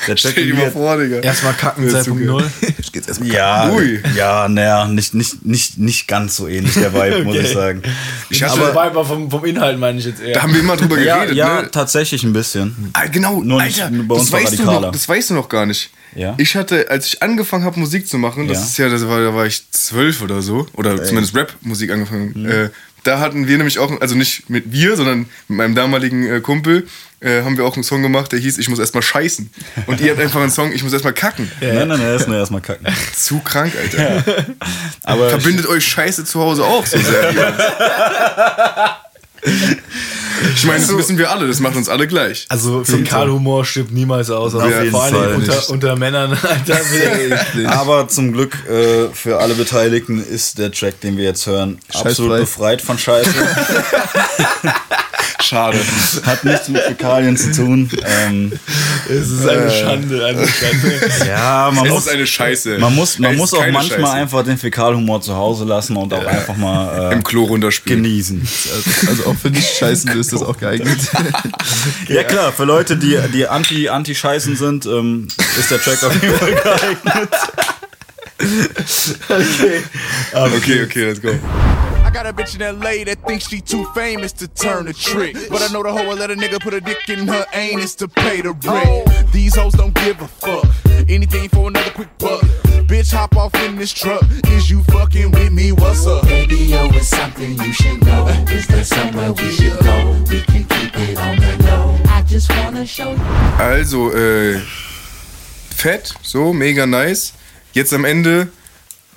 Der 0.10 0.18
Stell 0.18 0.46
dir 0.46 0.56
mal 0.56 0.72
vor, 0.72 0.98
Digga. 0.98 1.18
Erstmal 1.20 1.54
kacken 1.54 1.86
Das 1.92 2.08
ist 2.08 2.14
2.0. 2.14 2.44
Ich 2.80 2.92
geht's 2.92 3.08
erstmal. 3.08 3.30
ja, 3.32 3.70
Ui. 3.72 4.02
ja, 4.16 4.48
naja, 4.50 4.88
nicht, 4.88 5.14
nicht, 5.14 5.46
nicht, 5.46 5.78
nicht 5.78 6.08
ganz 6.08 6.36
so 6.36 6.48
ähnlich 6.48 6.74
der 6.74 6.94
Vibe, 6.94 7.24
muss 7.24 7.36
ich 7.38 7.50
sagen. 7.54 7.82
Ich 8.30 8.44
Aber 8.44 8.74
hatte, 8.74 8.94
Vibe 8.96 9.06
vom, 9.06 9.30
vom 9.32 9.46
Inhalt 9.46 9.80
meine 9.80 10.00
ich 10.00 10.06
jetzt 10.06 10.22
eher. 10.22 10.34
da 10.34 10.42
haben 10.44 10.54
wir 10.54 10.60
immer 10.62 10.78
drüber 10.78 11.00
Ja, 11.00 11.18
geredet, 11.18 11.36
ja 11.38 11.62
ne? 11.62 11.72
tatsächlich 11.72 12.24
ein 12.24 12.34
bisschen. 12.34 12.90
Ah, 12.94 13.06
genau, 13.08 13.42
Nur 13.42 13.62
nicht- 13.64 13.82
Alter, 13.82 13.96
bei 14.04 14.16
das, 14.16 14.24
uns 14.24 14.32
war 14.32 14.40
weißt 14.42 14.54
du 14.54 14.58
radikaler. 14.64 14.82
noch, 14.88 14.92
das 14.92 15.08
weißt 15.10 15.30
du 15.30 15.34
noch 15.36 15.50
gar 15.50 15.66
nicht. 15.66 15.90
Ja? 16.16 16.34
Ich 16.38 16.56
hatte, 16.56 16.90
als 16.90 17.06
ich 17.08 17.22
angefangen 17.22 17.64
habe, 17.66 17.80
Musik 17.80 18.08
zu 18.08 18.18
machen, 18.18 18.48
das 18.48 18.58
Ja. 18.58 18.64
ist 18.64 18.78
ja, 18.80 18.90
das 18.90 19.08
war, 19.08 19.22
da 19.22 19.34
war 19.36 19.46
ich 19.46 19.70
zwölf 19.72 20.22
oder 20.24 20.42
so, 20.42 20.66
oder 20.74 21.04
zumindest 21.04 21.36
Rap-Musik 21.36 21.92
angefangen. 21.92 22.34
Mhm. 22.36 22.50
Äh, 22.50 22.70
da 23.04 23.20
hatten 23.20 23.48
wir 23.48 23.58
nämlich 23.58 23.80
auch, 23.80 24.02
also 24.02 24.16
nicht 24.16 24.50
mit 24.50 24.72
wir, 24.74 24.96
sondern 24.98 25.20
mit 25.48 25.58
meinem 25.58 25.76
damaligen 25.76 26.26
äh, 26.28 26.40
Kumpel, 26.42 26.88
äh, 27.22 27.44
haben 27.44 27.58
wir 27.58 27.66
auch 27.66 27.76
einen 27.76 27.84
Song 27.84 28.02
gemacht, 28.02 28.32
der 28.32 28.40
hieß 28.40 28.58
Ich 28.58 28.70
muss 28.70 28.80
erstmal 28.80 29.04
scheißen. 29.04 29.50
Und 29.88 30.00
ihr 30.02 30.12
habt 30.12 30.22
einfach 30.22 30.42
einen 30.42 30.52
Song, 30.52 30.72
Ich 30.72 30.84
muss 30.84 30.94
erstmal 30.94 31.14
kacken. 31.14 31.52
Nein, 31.62 31.88
nein, 31.88 32.00
nein, 32.00 32.16
ist 32.16 32.28
nur 32.28 32.38
erstmal 32.38 32.62
kacken. 32.62 32.88
Zu 33.16 33.40
krank, 33.40 33.74
Alter. 33.82 34.24
Aber 35.04 35.30
Verbindet 35.30 35.68
euch 35.68 35.86
Scheiße 35.86 36.26
zu 36.26 36.40
Hause 36.40 36.64
auch 36.64 36.86
so 36.86 36.98
sehr. 36.98 37.58
Ich 40.56 40.66
meine, 40.66 40.80
das 40.80 40.96
wissen 40.96 41.18
wir 41.18 41.32
alle, 41.32 41.48
das 41.48 41.60
macht 41.60 41.76
uns 41.76 41.90
alle 41.90 42.08
gleich. 42.08 42.46
Also 42.50 42.84
Fäkalhumor 42.84 43.66
stirbt 43.66 43.92
niemals 43.92 44.30
aus. 44.30 44.54
Also 44.56 44.66
Auf 44.68 44.72
jeden 44.72 44.92
vor 44.92 45.04
allem 45.04 45.16
Fall 45.16 45.34
unter, 45.36 45.56
nicht. 45.56 45.70
unter 45.70 45.96
Männern, 45.96 46.38
Alter. 46.42 47.70
Aber 47.70 48.08
zum 48.08 48.34
Glück 48.34 48.58
äh, 48.70 49.10
für 49.14 49.40
alle 49.40 49.54
Beteiligten 49.54 50.22
ist 50.24 50.58
der 50.58 50.72
Track, 50.72 51.02
den 51.02 51.18
wir 51.18 51.24
jetzt 51.26 51.46
hören, 51.48 51.80
absolut 51.94 52.32
Scheißfrei. 52.32 52.40
befreit 52.40 52.82
von 52.82 52.98
Scheiße. 52.98 53.34
Schade. 55.50 55.80
Hat 56.26 56.44
nichts 56.44 56.70
mit 56.70 56.82
Fäkalien 56.84 57.36
zu 57.36 57.52
tun. 57.52 57.90
Ähm, 58.06 58.52
Es 59.10 59.30
ist 59.32 59.48
eine 59.48 59.72
Schande, 59.72 60.24
eine 60.24 60.48
Schande. 60.48 61.02
ja, 61.28 61.72
man 61.74 61.86
Es 61.88 61.92
muss, 61.92 62.06
ist 62.06 62.14
eine 62.14 62.28
Scheiße. 62.28 62.78
man 62.78 62.94
muss, 62.94 63.18
man 63.18 63.32
Es 63.32 63.38
muss 63.38 63.54
auch 63.56 63.66
manchmal 63.72 64.00
Scheiße. 64.02 64.12
einfach 64.14 64.44
den 64.44 64.58
Fäkalhumor 64.60 65.22
zu 65.22 65.36
Hause 65.36 65.66
lassen 65.66 65.96
und 65.98 66.14
auch 66.14 66.24
einfach 66.26 66.56
mal 66.56 67.10
äh, 67.12 67.14
im 67.16 67.24
Klo 67.24 67.46
runterspielen. 67.46 68.04
genießen. 68.04 68.48
Also 69.08 69.26
auch 69.26 69.36
für 69.36 69.50
Nicht-Scheißende 69.50 70.20
ist 70.20 70.34
das 70.34 70.44
auch 70.44 70.58
geeignet. 70.58 71.00
Ja 72.08 72.24
klar, 72.24 72.52
für 72.52 72.64
Leute, 72.66 72.98
die, 72.98 73.18
die 73.34 73.48
anti, 73.48 73.88
anti-scheißen 73.90 74.56
sind, 74.56 74.86
ähm, 74.86 75.28
ist 75.60 75.72
der 75.72 75.80
Track 75.80 76.04
auf 76.04 76.14
jeden 76.22 76.36
Fall 76.36 76.54
geeignet. 76.54 77.30
Okay, 80.34 80.84
okay, 80.84 81.04
let's 81.06 81.22
go. 81.22 81.30
I 82.10 82.12
got 82.12 82.26
a 82.26 82.34
bitch 82.34 82.56
in 82.56 82.80
LA 82.80 83.04
that 83.06 83.24
thinks 83.28 83.48
she 83.48 83.62
too 83.62 83.86
famous 83.94 84.32
to 84.32 84.48
turn 84.48 84.88
a 84.88 84.94
trick. 84.94 85.36
But 85.48 85.62
I 85.62 85.72
know 85.72 85.84
the 85.84 85.94
hoe 85.94 86.08
will 86.08 86.16
let 86.16 86.32
a 86.32 86.34
nigga 86.34 86.60
put 86.60 86.74
a 86.74 86.82
dick 86.82 87.08
in 87.08 87.28
her 87.28 87.46
anus 87.54 87.94
to 88.02 88.08
pay 88.08 88.42
the 88.42 88.54
rent. 88.54 89.32
These 89.32 89.56
hoes 89.56 89.74
don't 89.74 89.94
give 89.94 90.20
a 90.20 90.28
fuck. 90.28 90.66
Anything 91.08 91.50
for 91.50 91.68
another 91.68 91.92
quick 91.92 92.10
buck. 92.18 92.42
Bitch, 92.90 93.14
hop 93.14 93.38
off 93.38 93.54
in 93.64 93.76
this 93.76 93.94
truck. 93.94 94.24
Is 94.48 94.72
you 94.72 94.82
fucking 94.86 95.30
with 95.30 95.52
me? 95.52 95.72
What's 95.72 96.08
up? 96.08 96.24
Radio 96.24 96.86
is 96.96 97.08
something 97.08 97.52
you 97.62 97.74
should 97.74 98.04
know. 98.04 98.26
Is 98.50 98.66
there 98.66 98.84
somewhere 98.84 99.32
we 99.32 99.52
should 99.52 99.78
go? 99.78 100.18
We 100.32 100.42
can 100.42 100.64
keep 100.64 100.92
it 100.96 101.16
on 101.16 101.36
the 101.36 101.64
low. 101.64 101.96
I 102.06 102.24
just 102.24 102.50
wanna 102.50 102.88
show 102.88 103.12
you. 103.12 103.22
Also, 103.60 104.10
äh, 104.14 104.58
fett, 105.70 106.12
so, 106.24 106.54
mega 106.54 106.88
nice. 106.88 107.34
Jetzt 107.74 107.94
am 107.94 108.04
Ende 108.04 108.48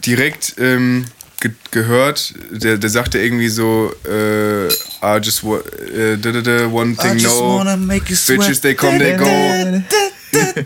direkt 0.04 0.56
ähm, 0.58 1.06
ge 1.42 1.50
gehört, 1.70 2.34
der, 2.50 2.78
der 2.78 2.90
sagte 2.90 3.18
irgendwie 3.18 3.48
so, 3.48 3.92
äh, 4.08 4.68
I 4.68 5.18
just 5.22 5.42
wa 5.42 5.58
äh, 5.58 6.16
da, 6.16 6.30
da, 6.32 6.40
da, 6.40 6.66
one 6.66 6.96
thing 6.96 7.22
no. 7.22 7.62
Bitches 7.88 8.60
they 8.60 8.74
come, 8.74 8.98
they 8.98 9.16
go. 9.16 9.26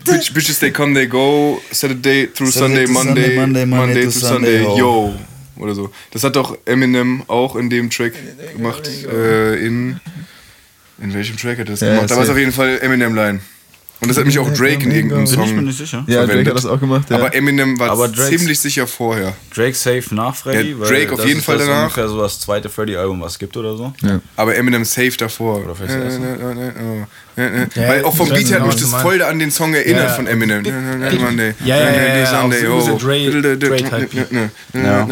Bitch, 0.04 0.32
bitches 0.32 0.60
they 0.60 0.70
come, 0.70 0.94
they 0.94 1.06
go. 1.06 1.60
Saturday 1.72 2.28
through 2.28 2.52
Sunday, 2.52 2.84
to 2.84 2.92
Monday, 2.92 3.36
Sunday, 3.36 3.36
Monday, 3.36 3.64
Monday, 3.64 3.86
Monday 3.86 4.04
to 4.04 4.10
Sunday, 4.10 4.62
Sunday, 4.62 4.78
yo. 4.78 5.14
Oder 5.56 5.74
so. 5.74 5.90
Das 6.10 6.22
hat 6.22 6.36
doch 6.36 6.58
Eminem 6.66 7.22
auch 7.28 7.56
in 7.56 7.70
dem 7.70 7.88
Track 7.90 8.12
gemacht. 8.56 8.88
Äh, 9.10 9.66
in. 9.66 10.00
In 10.98 11.12
welchem 11.12 11.36
Track 11.36 11.58
hat 11.58 11.66
er 11.68 11.72
das 11.72 11.80
Ja, 11.80 11.94
gemacht? 11.94 12.10
Da 12.10 12.16
war 12.16 12.24
es 12.24 12.30
auf 12.30 12.38
jeden 12.38 12.52
Fall 12.52 12.78
Eminem-Line. 12.80 13.40
Und 13.98 14.08
das 14.08 14.18
hat 14.18 14.26
mich 14.26 14.38
auch 14.38 14.48
Drake 14.52 14.84
in 14.84 14.90
irgendeinem 14.90 15.24
Bin 15.24 15.32
ich 15.32 15.38
mir 15.38 15.46
Song. 15.46 15.64
nicht 15.64 15.78
sicher. 15.78 16.04
Ja, 16.06 16.16
Drake 16.18 16.26
verwendet. 16.28 16.48
hat 16.48 16.56
das 16.58 16.66
auch 16.66 16.78
gemacht. 16.78 17.08
Ja. 17.08 17.16
Aber 17.16 17.34
Eminem 17.34 17.78
war 17.78 17.90
Aber 17.90 18.08
Drakes- 18.08 18.28
ziemlich 18.28 18.60
sicher 18.60 18.86
vorher. 18.86 19.32
Drake 19.54 19.74
safe 19.74 20.14
nach 20.14 20.36
Freddy. 20.36 20.72
Ja, 20.72 20.80
weil 20.80 20.88
Drake 20.88 21.12
auf 21.12 21.16
das 21.18 21.26
jeden 21.26 21.38
ist 21.38 21.44
Fall 21.46 21.56
das 21.58 21.66
danach. 21.66 21.82
ungefähr 21.84 22.08
so 22.08 22.20
das 22.20 22.38
zweite 22.40 22.68
Freddy-Album, 22.68 23.20
was 23.22 23.32
es 23.32 23.38
gibt 23.38 23.56
oder 23.56 23.74
so. 23.76 23.92
Aber 24.36 24.54
Eminem 24.54 24.84
safe 24.84 25.16
davor. 25.16 25.64
Oder 25.64 25.74
vielleicht 25.74 25.94
das 25.94 26.14
erste. 26.14 27.06
Weil 27.76 28.04
auch 28.04 28.14
vom 28.14 28.28
Beat 28.28 28.50
her 28.50 28.60
hat 28.60 28.66
mich 28.66 28.76
das 28.76 28.92
voll 28.92 29.22
an 29.22 29.38
den 29.38 29.50
Song 29.50 29.74
erinnert 29.74 30.08
Ja. 30.10 30.14
von 30.14 30.26
Eminem. 30.26 30.64
Ja, 31.64 31.76
ja, 31.76 31.90
ja, 31.90 32.16
ja, 32.18 32.26
Sunday, 32.26 32.66
oh. 32.68 32.98
Ja. 34.74 35.08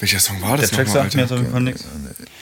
Welcher 0.00 0.18
Song 0.18 0.40
war 0.40 0.56
Der 0.56 0.62
das 0.62 0.70
Track 0.70 0.86
nochmal, 0.86 1.02
sagt 1.04 1.14
mir 1.14 1.22
jetzt 1.22 1.32
auf 1.32 1.38
jeden 1.38 1.52
Fall 1.52 1.60
nichts. 1.60 1.84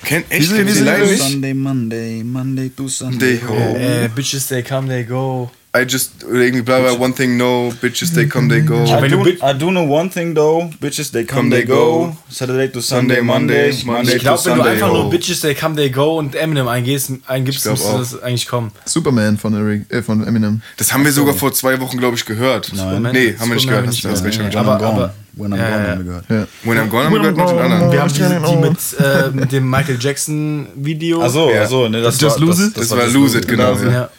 Kennt 0.04 0.30
echt 0.30 0.54
kennt 0.54 0.70
die 0.70 0.78
Line 0.78 1.06
nicht? 1.06 1.22
Sunday, 1.22 1.54
Monday, 1.54 2.24
Monday 2.24 2.70
to 2.70 2.88
Sunday. 2.88 3.38
Day, 3.38 3.40
oh. 3.48 3.76
Äh, 3.76 4.08
bitches, 4.14 4.46
they 4.46 4.62
come, 4.62 4.88
they 4.88 5.04
go. 5.04 5.50
I 5.76 5.84
just, 5.84 6.22
irgendwie 6.22 6.62
bla 6.62 6.80
bla, 6.80 6.92
one 6.98 7.12
thing 7.12 7.36
no, 7.36 7.70
bitches 7.82 8.14
they 8.14 8.26
come, 8.26 8.48
they 8.48 8.62
go. 8.62 8.84
I 8.84 9.06
do, 9.06 9.22
I 9.42 9.52
do 9.52 9.70
know 9.70 9.84
one 9.84 10.08
thing 10.08 10.34
though, 10.34 10.70
bitches 10.80 11.12
they 11.12 11.24
come, 11.24 11.50
they 11.50 11.62
go. 11.62 12.16
Saturday 12.30 12.68
to 12.72 12.80
Sunday, 12.80 13.16
Sunday, 13.16 13.22
Monday, 13.22 13.66
Monday, 13.72 13.84
Monday 13.84 14.16
Ich 14.16 14.22
glaube, 14.22 14.44
wenn 14.46 14.56
du 14.56 14.62
einfach 14.62 14.90
oh. 14.90 14.94
nur 14.94 15.10
Bitches, 15.10 15.40
they 15.42 15.54
come, 15.54 15.76
they 15.76 15.90
go 15.90 16.18
und 16.18 16.34
Eminem 16.34 16.68
eingehst, 16.68 17.12
eingibst, 17.26 17.66
müsste 17.66 17.98
das 17.98 18.22
eigentlich 18.22 18.48
kommen. 18.48 18.72
Superman 18.86 19.36
von, 19.36 19.52
Eric, 19.54 19.92
äh, 19.92 20.02
von 20.02 20.26
Eminem. 20.26 20.62
Das 20.78 20.92
haben 20.92 21.04
wir 21.04 21.12
sogar 21.12 21.34
vor 21.34 21.52
zwei 21.52 21.78
Wochen, 21.80 21.98
glaube 21.98 22.16
ich, 22.16 22.24
gehört. 22.24 22.64
Superman- 22.66 23.12
Nee, 23.12 23.36
haben 23.38 23.48
wir 23.50 23.56
nicht 23.56 23.68
gehört. 23.68 23.86
nicht 23.86 24.04
When 24.04 24.32
schon. 24.32 24.46
I'm 24.46 24.56
Aber- 24.56 24.78
gone. 24.78 24.88
aber- 24.88 25.14
When 25.34 25.52
I'm 25.54 25.56
Ja, 25.58 25.68
gone 25.68 25.84
ja. 25.84 25.90
haben 25.90 25.98
wir 25.98 26.04
gehört. 26.04 26.24
Ja. 26.30 26.46
When 26.64 26.78
I'm 26.78 26.88
Gone 26.88 27.04
haben 27.04 27.12
wir 27.12 27.20
gehört 27.20 27.36
noch 27.36 27.50
den 27.50 27.58
anderen. 27.60 27.92
Wir 27.92 28.00
haben 28.00 28.12
die, 28.12 28.50
die 28.50 28.56
mit, 28.56 28.78
äh, 28.98 29.30
mit 29.32 29.52
dem 29.52 29.70
Michael 29.70 29.96
Jackson 30.00 30.66
Video. 30.74 31.22
Achso, 31.22 31.50
Ja. 31.52 31.60
also, 31.60 31.88
ne, 31.88 32.02
das 32.02 32.20
Just 32.20 32.40
war, 32.40 32.46
Lose 32.46 32.62
das, 32.62 32.70
It? 32.70 32.76
Das 32.90 32.98
war 32.98 33.06
Lose 33.06 33.38
It, 33.38 33.46
genau. 33.46 33.74
Ja. 33.76 34.10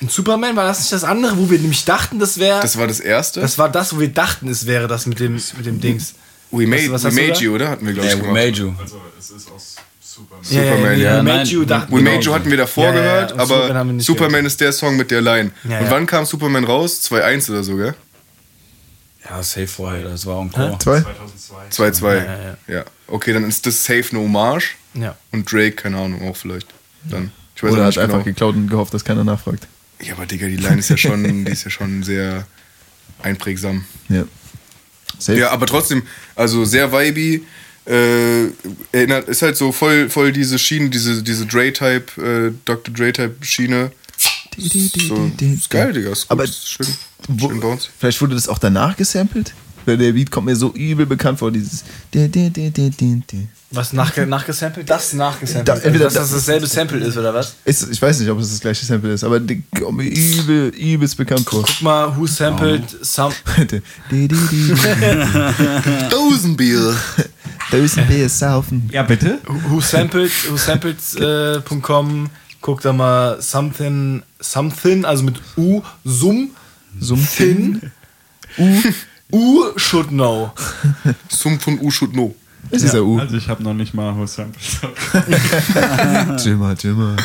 Ja. 0.00 0.02
Und 0.02 0.10
Superman 0.12 0.56
war 0.56 0.64
das 0.66 0.78
nicht 0.80 0.92
das 0.92 1.04
andere, 1.04 1.36
wo 1.38 1.50
wir 1.50 1.58
nämlich 1.58 1.84
dachten, 1.84 2.18
das 2.18 2.38
wäre. 2.38 2.60
Das 2.60 2.76
war 2.78 2.86
das 2.86 3.00
erste. 3.00 3.40
Das 3.40 3.58
war 3.58 3.68
das, 3.70 3.94
wo 3.94 4.00
wir 4.00 4.08
dachten, 4.08 4.48
es 4.48 4.66
wäre 4.66 4.88
das 4.88 5.06
mit 5.06 5.18
dem, 5.20 5.34
mit 5.34 5.64
dem 5.66 5.80
Dings. 5.80 6.14
We 6.50 6.66
Made, 6.66 6.90
was 6.92 7.02
we 7.02 7.08
hast 7.08 7.16
du 7.18 7.22
made? 7.26 7.40
You, 7.42 7.54
oder? 7.54 7.68
Hatten 7.70 7.86
wir, 7.86 7.92
glaube 7.94 8.08
ich, 8.08 8.14
Yeah, 8.14 8.22
we 8.22 8.26
gemacht. 8.28 8.44
made 8.46 8.58
you. 8.58 8.72
Also, 8.80 9.00
es 9.18 9.30
ist 9.30 9.50
aus 9.50 9.76
Superman. 10.00 10.44
Ja, 10.50 10.62
ja, 10.62 10.70
Superman, 10.76 10.98
ja, 11.00 11.04
ja. 11.14 11.18
We 11.18 11.22
Made 11.22 11.48
You 11.50 11.64
dachten 11.64 11.92
We 11.92 11.96
wir 11.96 12.02
Made. 12.12 12.24
You 12.24 12.32
hatten 12.34 12.50
wir 12.50 12.56
davor 12.56 12.84
Ja, 12.84 12.90
ja, 12.94 12.96
ja, 12.96 13.02
gehört, 13.14 13.32
und 13.32 13.40
aber 13.40 13.56
Superman 13.66 14.00
Superman 14.00 14.30
gehört. 14.32 14.46
ist 14.46 14.60
der 14.60 14.72
Song 14.72 14.96
mit 14.96 15.10
der 15.10 15.20
Line. 15.22 15.50
Ja, 15.68 15.78
Und 15.80 15.84
ja. 15.86 15.90
wann 15.90 16.06
kam 16.06 16.24
Superman 16.24 16.64
raus? 16.64 17.00
2.1 17.10 17.50
oder 17.50 17.64
so, 17.64 17.76
gell? 17.76 17.94
Ja, 19.28 19.42
safe 19.42 19.66
vorher, 19.66 20.04
das 20.04 20.24
war 20.24 20.40
Encore. 20.40 20.78
Zwei? 20.78 21.04
2002. 21.70 21.98
2.2. 22.08 22.14
Ja, 22.16 22.24
ja, 22.24 22.56
Ja. 22.78 22.84
Okay, 23.08 23.32
dann 23.32 23.44
ist 23.48 23.66
das 23.66 23.82
safe 23.84 24.04
eine 24.12 24.20
Hommage. 24.20 24.76
Ja. 24.94 25.16
Und 25.32 25.50
Drake, 25.50 25.72
keine 25.72 25.98
Ahnung, 25.98 26.28
auch 26.30 26.36
vielleicht. 26.36 26.68
Dann. 27.04 27.32
Ich 27.56 27.62
weiß 27.62 27.72
Oder 27.72 27.82
hat 27.82 27.88
nicht 27.88 27.98
einfach 27.98 28.14
genau. 28.18 28.24
geklaut 28.24 28.54
und 28.54 28.68
gehofft, 28.70 28.94
dass 28.94 29.04
keiner 29.04 29.24
nachfragt. 29.24 29.66
Ja, 30.02 30.12
aber 30.14 30.26
Digga, 30.26 30.46
die 30.46 30.56
Line 30.56 30.78
ist 30.78 30.90
ja 30.90 30.96
schon, 30.96 31.44
die 31.44 31.50
ist 31.52 31.64
ja 31.64 31.70
schon 31.70 32.02
sehr 32.02 32.46
einprägsam. 33.22 33.84
Ja. 34.08 34.24
Safe. 35.18 35.38
Ja, 35.38 35.50
aber 35.50 35.66
trotzdem, 35.66 36.02
also 36.34 36.64
sehr 36.64 36.92
vibey. 36.92 37.44
Äh, 37.86 38.48
erinnert, 38.90 39.28
ist 39.28 39.42
halt 39.42 39.56
so 39.56 39.70
voll, 39.70 40.10
voll 40.10 40.32
diese 40.32 40.58
Schiene, 40.58 40.90
diese, 40.90 41.22
diese 41.22 41.46
Dre-Type, 41.46 42.20
äh, 42.20 42.52
Dr. 42.64 42.92
Dre-Type-Schiene. 42.92 43.92
So, 44.58 45.30
ist 45.40 45.70
geil, 45.70 45.92
Digga. 45.92 46.10
Ist 46.10 46.22
gut, 46.22 46.30
Aber 46.30 46.44
ist 46.44 46.68
schön, 46.68 46.86
Wo, 47.28 47.48
schön 47.48 47.60
Bounce. 47.60 47.88
vielleicht 47.98 48.20
wurde 48.20 48.34
das 48.34 48.48
auch 48.48 48.58
danach 48.58 48.96
gesampelt? 48.96 49.54
Weil 49.86 49.96
der 49.96 50.12
Beat 50.12 50.30
kommt 50.30 50.46
mir 50.46 50.56
so 50.56 50.72
übel 50.74 51.06
bekannt 51.06 51.38
vor, 51.38 51.50
dieses. 51.50 51.84
Was 53.70 53.92
nach, 53.92 54.16
nachgesampelt? 54.16 54.88
Das 54.88 55.12
nachgesampelt. 55.12 55.68
Da- 55.68 55.72
also, 55.74 55.86
entweder 55.86 56.04
dass 56.04 56.14
das 56.14 56.30
das- 56.30 56.38
dasselbe 56.44 56.66
Sample 56.66 56.98
ist, 56.98 57.16
oder 57.16 57.34
was? 57.34 57.54
Ist, 57.64 57.90
ich 57.90 58.00
weiß 58.00 58.20
nicht, 58.20 58.30
ob 58.30 58.38
es 58.38 58.50
das 58.50 58.60
gleiche 58.60 58.84
Sample 58.84 59.12
ist, 59.12 59.24
aber 59.24 59.40
der 59.40 59.56
kommt 59.80 59.98
mir 59.98 60.04
übel, 60.08 60.68
übelst 60.68 61.16
bekannt 61.16 61.48
vor. 61.48 61.62
Guck 61.62 61.82
mal, 61.82 62.16
who 62.16 62.26
sampled 62.26 62.84
some. 63.02 63.34
Dosenbier. 66.10 66.94
Dosen 67.70 68.06
Bier 68.06 68.28
saufen. 68.28 68.88
Ja, 68.92 69.02
bitte? 69.02 69.38
Who 69.68 69.80
sampled, 69.80 70.30
who 70.48 70.56
sampled.com. 70.56 72.30
Guck 72.62 72.80
da 72.80 72.92
mal 72.92 73.40
something, 73.40 74.22
something, 74.40 75.04
also 75.04 75.22
mit 75.22 75.40
U, 75.56 75.82
sum, 76.04 76.50
Sumpfin. 76.98 77.92
U, 78.58 78.64
U 79.32 79.72
should 79.76 80.08
know. 80.08 80.52
Sum 81.28 81.58
von 81.60 81.78
U 81.80 81.90
should 81.90 82.12
know. 82.12 82.34
Ist 82.70 82.92
ja 82.94 83.00
U. 83.00 83.18
Also, 83.18 83.36
ich 83.36 83.48
habe 83.48 83.62
noch 83.62 83.74
nicht 83.74 83.94
mal 83.94 84.14
Who 84.16 84.26
Samples. 84.26 84.78
Jimmer, 86.44 86.74
Jimmer. 86.74 87.16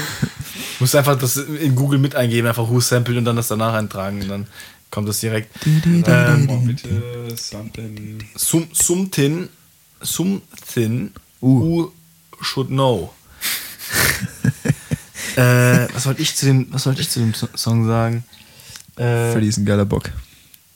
Musst 0.80 0.96
einfach 0.96 1.18
das 1.18 1.38
in 1.38 1.76
Google 1.76 2.00
mit 2.00 2.16
eingeben, 2.16 2.48
einfach 2.48 2.68
who 2.68 2.80
sampled 2.80 3.18
und 3.18 3.26
dann 3.26 3.36
das 3.36 3.48
danach 3.48 3.74
eintragen 3.74 4.22
und 4.24 4.30
dann 4.30 4.48
kommt 4.90 5.08
das 5.10 5.20
direkt. 5.20 5.56
Ähm, 5.66 6.48
Oh, 6.50 6.58
bitte 6.58 7.36
something. 7.36 8.24
Sum, 8.36 8.68
something, 8.74 9.48
something, 10.02 11.12
U 11.42 11.90
should 12.42 12.68
know. 12.70 13.14
äh, 15.36 15.88
was 15.94 16.06
wollte 16.06 16.22
ich 16.22 16.36
zu 16.36 16.46
dem, 16.48 16.68
was 16.72 16.86
wollte 16.86 17.02
ich 17.02 17.10
zu 17.10 17.20
dem 17.20 17.34
So- 17.34 17.50
Song 17.56 17.88
sagen? 17.88 18.24
Äh, 18.96 19.32
Freddy 19.34 19.48
ist 19.48 19.58
ein 19.58 19.66
geiler 19.66 19.86
Bock. 19.86 20.10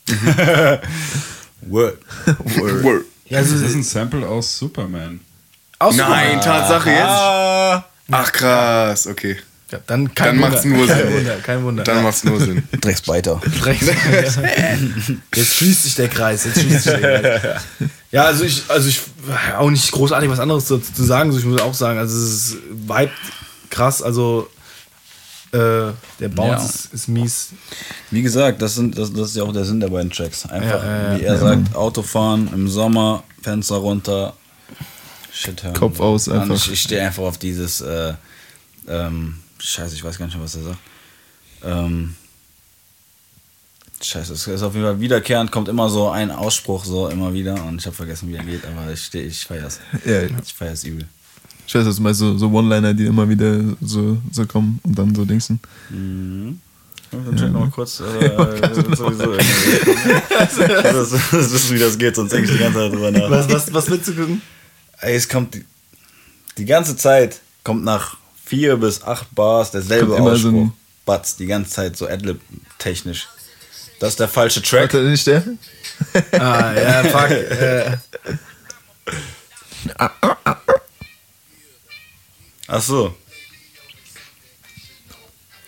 Word. 1.62 1.98
Word. 2.82 3.04
ja, 3.28 3.38
also, 3.38 3.54
Das 3.54 3.62
ist 3.70 3.74
ein 3.74 3.82
Sample 3.82 4.26
aus 4.26 4.58
Superman. 4.58 5.20
aus 5.78 5.96
Nein, 5.96 6.40
Tatsache 6.40 6.90
jetzt? 6.90 7.84
Ach 8.10 8.32
krass, 8.32 9.06
okay. 9.06 9.36
Ja, 9.72 9.80
dann 9.84 10.14
kein 10.14 10.26
Dann 10.26 10.36
Wunder. 10.36 10.48
macht's 10.50 10.64
nur 10.64 10.86
kein 10.86 10.96
Sinn. 10.96 11.12
Wunder, 11.16 11.36
kein 11.38 11.64
Wunder. 11.64 11.82
Dann 11.82 12.02
macht's 12.04 12.22
nur 12.22 12.38
Sinn. 12.40 12.62
Drecksbeiter. 12.80 13.40
Jetzt 15.34 15.54
schließt 15.56 15.82
sich 15.82 15.94
der 15.96 16.08
Kreis. 16.08 16.44
Jetzt 16.44 16.60
schließt 16.60 16.84
sich 16.84 16.92
der 17.00 17.40
Kreis. 17.40 17.62
Ja, 18.12 18.24
also 18.26 18.44
ich, 18.44 18.62
also 18.68 18.88
ich 18.88 19.00
auch 19.58 19.68
nicht 19.70 19.90
großartig 19.90 20.30
was 20.30 20.38
anderes 20.38 20.66
zu, 20.66 20.78
zu 20.78 21.02
sagen. 21.02 21.30
Also 21.30 21.40
ich 21.40 21.44
muss 21.46 21.60
auch 21.60 21.74
sagen, 21.74 21.98
also 21.98 22.16
es 22.16 22.32
ist 22.52 22.56
weit 22.86 23.10
krass. 23.68 24.02
Also 24.02 24.48
äh, 25.56 25.92
der 26.20 26.28
Bounce 26.28 26.50
Ja. 26.50 26.56
ist, 26.64 26.94
ist 26.94 27.08
mies. 27.08 27.48
Wie 28.10 28.22
gesagt, 28.22 28.60
das, 28.62 28.74
sind, 28.74 28.96
das, 28.98 29.12
das 29.12 29.30
ist 29.30 29.36
ja 29.36 29.42
auch 29.42 29.52
der 29.52 29.64
Sinn 29.64 29.80
der 29.80 29.88
beiden 29.88 30.10
Tracks. 30.10 30.46
Einfach, 30.46 30.82
Ja, 30.82 30.86
ja, 31.02 31.12
ja. 31.14 31.20
wie 31.20 31.24
er 31.24 31.38
sagt, 31.38 31.74
Autofahren 31.74 32.52
im 32.52 32.68
Sommer, 32.68 33.24
Fenster 33.42 33.76
runter, 33.76 34.34
Shit 35.32 35.62
hören. 35.62 35.74
Kopf 35.74 36.00
aus 36.00 36.26
Mann, 36.28 36.42
einfach. 36.42 36.56
Ich, 36.56 36.72
ich 36.72 36.80
stehe 36.82 37.02
einfach 37.02 37.24
auf 37.24 37.38
dieses, 37.38 37.80
äh, 37.80 38.14
Ähm, 38.88 39.38
scheiße, 39.58 39.94
ich 39.96 40.04
weiß 40.04 40.16
gar 40.18 40.26
nicht 40.26 40.36
mehr, 40.36 40.44
was 40.44 40.54
er 40.56 40.62
sagt. 40.62 40.78
Ähm, 41.64 42.14
scheiße, 44.02 44.32
es 44.34 44.46
ist 44.46 44.62
auf 44.62 44.74
jeden 44.74 44.86
Fall 44.86 45.00
wiederkehrend, 45.00 45.50
kommt 45.50 45.68
immer 45.68 45.88
so 45.88 46.08
ein 46.10 46.30
Ausspruch 46.30 46.84
so 46.84 47.08
immer 47.08 47.32
wieder 47.34 47.64
und 47.64 47.80
ich 47.80 47.86
habe 47.86 47.96
vergessen, 47.96 48.28
wie 48.28 48.36
er 48.36 48.44
geht, 48.44 48.64
aber 48.64 48.92
ich, 48.92 49.12
ich 49.14 49.44
feier's. 49.44 49.80
Ja. 50.04 50.22
Ich 50.42 50.54
feier's 50.54 50.84
übel. 50.84 51.08
Ich 51.66 51.74
weiß, 51.74 51.84
was 51.86 51.96
du 51.96 52.02
meinst, 52.02 52.20
so, 52.20 52.36
so 52.38 52.48
One-Liner, 52.50 52.94
die 52.94 53.06
immer 53.06 53.28
wieder 53.28 53.58
so, 53.80 54.18
so 54.30 54.46
kommen 54.46 54.78
und 54.84 54.96
dann 54.98 55.14
so 55.14 55.24
dingsen. 55.24 55.58
Mhm. 55.90 56.60
Dann 57.10 57.36
check 57.36 57.52
noch 57.52 57.60
mal 57.60 57.70
kurz. 57.70 58.00
Äh, 58.00 58.26
Ja, 58.60 58.74
sowieso 58.74 59.10
das, 60.28 61.10
das 61.10 61.52
wissen, 61.52 61.74
wie 61.74 61.78
das 61.78 61.96
geht, 61.98 62.14
sonst 62.16 62.32
denke 62.32 62.46
ich 62.50 62.56
die 62.56 62.62
ganze 62.62 62.78
Zeit 62.78 62.92
drüber 62.92 63.10
nach. 63.10 63.30
Was, 63.30 63.48
was, 63.50 63.72
was 63.72 63.90
willst 63.90 64.08
du 64.08 64.14
gucken? 64.14 64.42
Ey, 65.00 65.14
es 65.16 65.28
kommt 65.28 65.54
die, 65.54 65.64
die 66.58 66.64
ganze 66.64 66.96
Zeit, 66.96 67.40
kommt 67.64 67.84
nach 67.84 68.16
vier 68.44 68.76
bis 68.76 69.02
acht 69.02 69.34
Bars 69.34 69.70
derselbe 69.72 70.06
Kommt 70.14 70.18
immer 70.20 70.36
so 70.36 70.48
Ausspruch. 70.48 70.62
ein- 70.66 70.72
Batz, 71.04 71.36
die 71.36 71.46
ganze 71.46 71.70
Zeit 71.70 71.96
so 71.96 72.06
Adlib-technisch. 72.08 73.28
Das 74.00 74.10
ist 74.10 74.20
der 74.20 74.28
falsche 74.28 74.60
Track. 74.60 74.92
Warte, 74.92 75.08
nicht 75.08 75.26
der? 75.26 75.44
Ah, 76.32 76.72
ja, 76.74 77.04
fuck. 77.04 77.30
äh, 77.30 77.96
Ach 82.68 82.82
so. 82.82 83.14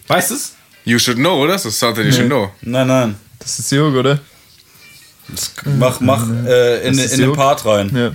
weißt 0.09 0.31
du's? 0.31 0.55
You 0.85 0.99
should 0.99 1.19
know, 1.19 1.43
oder? 1.43 1.53
Das 1.53 1.65
ist 1.67 1.79
something 1.79 2.07
you 2.07 2.13
should 2.13 2.27
know. 2.29 2.51
Nein, 2.63 2.87
nein. 2.87 3.17
Das 3.39 3.59
ist 3.59 3.71
Jörg, 3.71 3.95
oder? 3.95 4.21
Das 5.29 5.53
mach 5.65 6.01
mach 6.01 6.27
äh, 6.47 6.89
in, 6.89 6.99
in 6.99 7.19
den. 7.19 7.33
Part 7.35 7.65
rein. 7.67 7.95
Ja. 7.95 8.13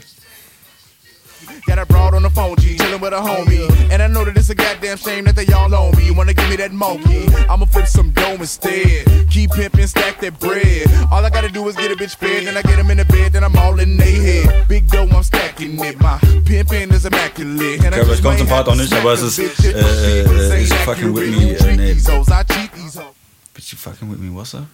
Got 1.66 1.80
a 1.80 1.86
broad 1.86 2.14
on 2.14 2.24
the 2.24 2.30
phone, 2.30 2.56
G, 2.58 2.76
chillin' 2.76 3.00
with 3.00 3.14
a 3.14 3.18
homie. 3.18 3.66
Oh, 3.70 3.88
and 3.92 4.02
I 4.02 4.08
know 4.08 4.26
that 4.26 4.36
it's 4.36 4.50
a 4.50 4.56
goddamn 4.56 4.98
shame 4.98 5.24
that 5.26 5.36
they 5.36 5.46
all 5.54 5.74
own 5.74 5.96
me. 5.96 6.06
You 6.06 6.14
wanna 6.14 6.34
give 6.34 6.50
me 6.50 6.58
that 6.58 6.72
monkey? 6.74 7.26
I'ma 7.50 7.66
flip 7.66 7.88
some 7.88 8.12
dough 8.12 8.36
instead. 8.36 9.08
Keep 9.30 9.52
pimpin', 9.52 9.88
stack 9.88 10.20
that 10.22 10.40
bread. 10.40 10.88
All 11.12 11.24
I 11.26 11.30
gotta 11.30 11.50
do 11.50 11.66
is 11.70 11.76
get 11.76 11.92
a 11.92 11.96
bitch 11.96 12.16
fed, 12.16 12.46
then 12.48 12.58
I 12.58 12.62
get 12.62 12.78
'em 12.80 12.92
in 12.92 12.98
the 12.98 13.06
bed, 13.06 13.34
then 13.34 13.44
I'm 13.44 13.56
all 13.56 13.80
in 13.80 13.96
they 13.98 14.12
head. 14.14 14.68
Big 14.68 14.88
dough, 14.90 15.08
I'm 15.08 15.24
stacking 15.24 15.80
it. 15.80 16.00
My 16.02 16.18
pimpin' 16.46 16.92
is 16.92 17.06
immaculate. 17.06 17.86
And 17.86 17.96
I 17.96 18.00
Okay, 18.00 18.02
aber 18.02 18.10
just 18.10 18.20
ich 18.20 18.24
komm 18.26 18.38
zum 18.38 18.48
Part 18.48 18.66
have 18.68 18.72
auch 18.74 18.76
nicht, 18.76 18.92
to 18.92 18.98
aber 18.98 19.14
es 19.14 19.22
ist, 19.22 19.40
äh, 19.40 19.72
äh, 19.72 20.48
Say 20.50 20.66
fucking 20.86 21.14
with 21.14 21.30
me, 21.30 21.52
äh, 21.52 21.56
uh, 21.56 21.58
treat 21.64 21.78
nee. 21.78 21.94
these 21.94 22.08
hoes. 22.12 22.28
I 22.28 22.44
cheat 22.44 22.72
these 22.74 22.98
hoes. 23.00 23.14
Bitch, 23.56 23.72
you 23.72 23.78
fucking 23.78 24.10
with 24.10 24.20
me, 24.20 24.30
what's 24.30 24.54
up? 24.54 24.68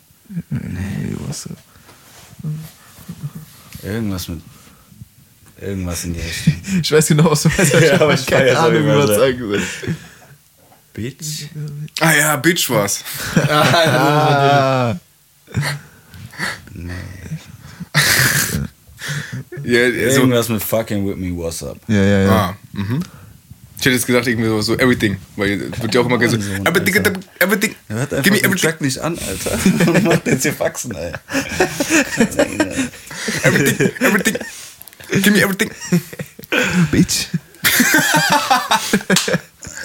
Nee, 0.49 1.16
was? 1.28 1.48
Irgendwas 3.84 4.28
mit. 4.28 4.41
Irgendwas 5.61 6.03
in 6.06 6.14
die 6.14 6.19
Richtung. 6.27 6.53
Ich 6.81 6.91
weiß 6.91 7.07
genau, 7.07 7.31
was 7.31 7.44
du 7.44 7.49
meinst. 7.49 7.73
Ja, 7.73 7.94
hab 7.94 8.02
aber 8.02 8.14
ich 8.14 8.26
keine 8.26 8.57
Ahnung, 8.57 8.84
wie 8.84 8.88
man 8.88 9.07
sagen 9.07 9.40
soll. 9.40 9.61
Bitch. 10.94 11.48
Ah 11.99 12.14
ja, 12.14 12.36
Bitch 12.38 12.69
war's. 12.69 13.03
Ah, 13.36 14.95
Ja, 19.64 19.84
also, 19.84 20.22
Irgendwas 20.22 20.49
mit 20.49 20.64
fucking 20.64 21.07
with 21.07 21.18
me, 21.18 21.36
what's 21.36 21.64
up? 21.64 21.77
ja, 21.88 22.03
ja, 22.03 22.19
ja. 22.22 22.31
ah, 22.31 22.56
mhm. 22.73 23.02
Ich 23.77 23.86
hätte 23.86 23.95
jetzt 23.95 24.07
gedacht, 24.07 24.27
irgendwie 24.27 24.49
so, 24.49 24.61
so 24.61 24.77
everything. 24.77 25.18
Weil 25.38 25.72
wird 25.81 25.95
ja 25.95 26.02
auch 26.02 26.06
immer 26.06 26.18
gerne 26.18 26.41
so, 26.41 26.52
everything, 26.65 26.95
everything, 27.40 27.76
Er 27.88 27.95
hört 27.95 28.14
einfach 28.14 28.23
den 28.23 28.34
everything, 28.34 28.56
Track 28.57 28.81
nicht 28.81 28.99
an, 28.99 29.18
Alter. 29.18 29.91
Und 29.91 30.03
macht 30.03 30.27
jetzt 30.27 30.44
hier 30.44 30.53
Faxen, 30.53 30.94
ey. 30.95 31.14
everything, 33.44 33.90
everything, 34.02 34.38
give 35.11 35.31
me 35.31 35.41
everything. 35.41 35.72
Bitch. 36.91 37.27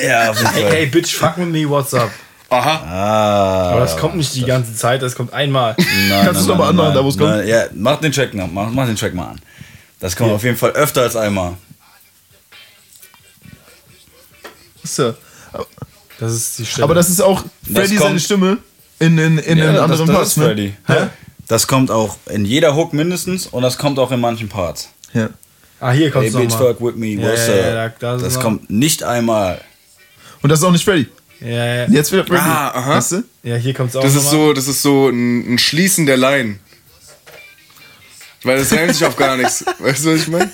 Ja, 0.01 0.31
auf 0.31 0.39
jeden 0.39 0.51
Hey, 0.53 0.63
Fall. 0.63 0.73
hey, 0.73 0.87
bitch, 0.87 1.15
fuck 1.15 1.37
with 1.37 1.47
me, 1.47 1.69
what's 1.69 1.95
up? 1.95 2.11
Aha. 2.51 2.83
Ah. 2.85 3.71
Aber 3.73 3.81
das 3.81 3.97
kommt 3.97 4.17
nicht 4.17 4.35
die 4.35 4.45
ganze 4.45 4.75
Zeit, 4.75 5.03
das 5.03 5.15
kommt 5.15 5.33
einmal. 5.33 5.75
Nein, 6.09 6.25
Kannst 6.25 6.41
du's 6.43 6.49
noch 6.49 6.57
mal 6.59 6.69
anmachen, 6.69 6.95
da 6.95 7.05
wo 7.05 7.09
es 7.09 7.19
kommt? 7.19 7.47
Ja, 7.47 7.65
mach 7.75 8.01
den 8.01 8.13
Track 8.13 8.35
nach, 8.35 8.49
mach, 8.51 8.71
mach 8.71 8.87
den 8.87 8.97
Track 8.97 9.15
mal 9.15 9.29
an. 9.29 9.41
Das 10.01 10.15
kommt 10.17 10.31
auf 10.33 10.43
jeden 10.45 10.57
Fall 10.57 10.71
öfter 10.73 11.03
als 11.03 11.17
einmal. 11.17 11.55
So. 14.83 15.15
Das 16.21 16.33
ist 16.33 16.59
die 16.59 16.67
Stelle. 16.67 16.85
Aber 16.85 16.95
das 16.95 17.09
ist 17.11 17.21
auch 17.21 17.45
Freddy 17.73 17.97
seine 17.99 18.21
Stimme 18.21 18.59
in, 18.99 19.19
in, 19.19 19.39
in 19.39 19.59
Ja, 19.59 19.65
den 19.67 19.75
das- 19.75 19.83
anderen 19.83 20.07
das 20.07 20.17
Parts. 20.17 20.31
ist 20.31 20.37
Ne? 20.39 20.45
Freddy. 20.47 20.75
Das 21.49 21.67
kommt 21.67 21.91
auch 21.91 22.17
in 22.31 22.45
jeder 22.45 22.75
Hook 22.75 22.93
mindestens 22.93 23.47
und 23.47 23.63
das 23.63 23.77
kommt 23.79 23.99
auch 23.99 24.11
in 24.13 24.21
manchen 24.21 24.49
Parts. 24.49 24.91
Ja. 25.15 25.31
ah, 25.81 25.93
hier 25.93 26.05
Hey, 26.07 26.11
kommt's 26.11 26.35
bitch, 26.35 26.53
fuck 26.55 26.81
with 26.81 26.97
me, 26.97 27.09
Ja, 27.15 27.29
what's 27.31 27.47
ja, 27.47 27.55
ja, 27.57 27.87
up? 27.87 27.99
da- 27.99 28.17
das 28.19 28.35
noch- 28.35 28.43
kommt 28.43 28.69
nicht 28.71 29.03
einmal. 29.03 29.61
Und 30.43 30.51
das 30.51 30.59
ist 30.59 30.65
auch 30.65 30.73
nicht 30.73 30.85
Freddy. 30.85 31.09
Ja, 31.41 31.49
ja, 31.49 31.87
Jetzt 31.89 32.13
wieder 32.13 32.25
Freddy. 32.25 32.41
Ah, 32.43 32.69
aha. 32.75 32.97
Weißt 32.97 33.13
du? 33.13 33.25
ja, 33.43 33.57
hier 33.57 33.73
kommt's 33.75 33.97
auch 33.97 34.03
Das 34.03 34.15
ist 34.15 34.31
so, 34.31 34.53
das 34.53 34.69
ist 34.69 34.83
so 34.83 35.09
ein, 35.09 35.55
ein 35.55 35.59
Schließen 35.59 36.05
der 36.07 36.17
Line. 36.17 36.57
Weil 38.43 38.59
das 38.59 38.73
reimt 38.73 38.93
sich 38.95 39.05
auf 39.07 39.17
gar 39.17 39.37
nichts. 39.37 39.65
Weißt 39.79 40.05
du, 40.05 40.13
was 40.15 40.21
ich 40.21 40.29
meine? 40.29 40.51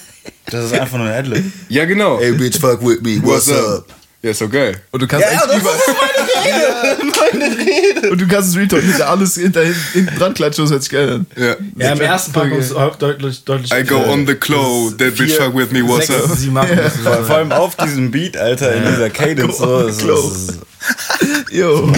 Das 0.47 0.66
ist 0.66 0.73
einfach 0.74 0.97
nur 0.99 1.07
ein 1.09 1.12
Adlib. 1.12 1.45
Ja, 1.69 1.85
genau. 1.87 2.19
Hey, 2.20 2.32
bitch, 2.32 2.59
fuck 2.61 2.81
with 2.87 3.01
me, 3.03 3.20
What's 3.23 3.49
up? 3.51 3.87
Ja, 4.22 4.30
ist 4.32 4.40
doch 4.42 4.51
geil. 4.51 4.76
Und 4.90 5.01
du 5.01 5.06
kannst 5.06 5.26
echt 5.26 5.44
überall. 5.44 6.97
Und 8.10 8.20
du 8.20 8.26
kannst 8.26 8.51
es 8.51 8.56
Retalk 8.56 8.84
nicht 8.84 9.01
alles 9.01 9.36
hinter, 9.36 9.62
hinten 9.64 10.14
dran 10.18 10.34
klatschen, 10.34 10.64
das 10.64 10.72
hört 10.72 10.82
sich 10.82 10.92
geil 10.92 11.09
an. 11.09 11.26
Ja. 11.36 11.56
Ja, 11.76 11.92
im 11.92 12.01
ersten 12.01 12.32
Part 12.32 12.51
kommt's 12.51 12.72
auch 12.72 12.97
deutlich, 12.97 13.44
deutlich. 13.44 13.72
I 13.72 13.82
go 13.82 13.97
on 13.97 14.26
the 14.26 14.34
clo, 14.34 14.90
that 14.90 15.16
bitch 15.16 15.36
fuck 15.36 15.55
with 15.55 15.70
me, 15.70 15.82
what's 15.86 16.10
up? 16.10 16.30
sieben 16.36 16.52
Mal 16.52 16.66
müssen 16.74 17.02
Vor, 17.02 17.24
vor 17.24 17.36
allem 17.36 17.52
auf 17.52 17.76
diesem 17.76 18.10
Beat, 18.10 18.36
Alter, 18.36 18.74
in 18.74 18.84
dieser 18.84 19.09
Cadence. 19.10 19.56
So, 19.59 19.86
das, 19.86 19.97
ist, 19.98 20.59
Yo. 21.51 21.90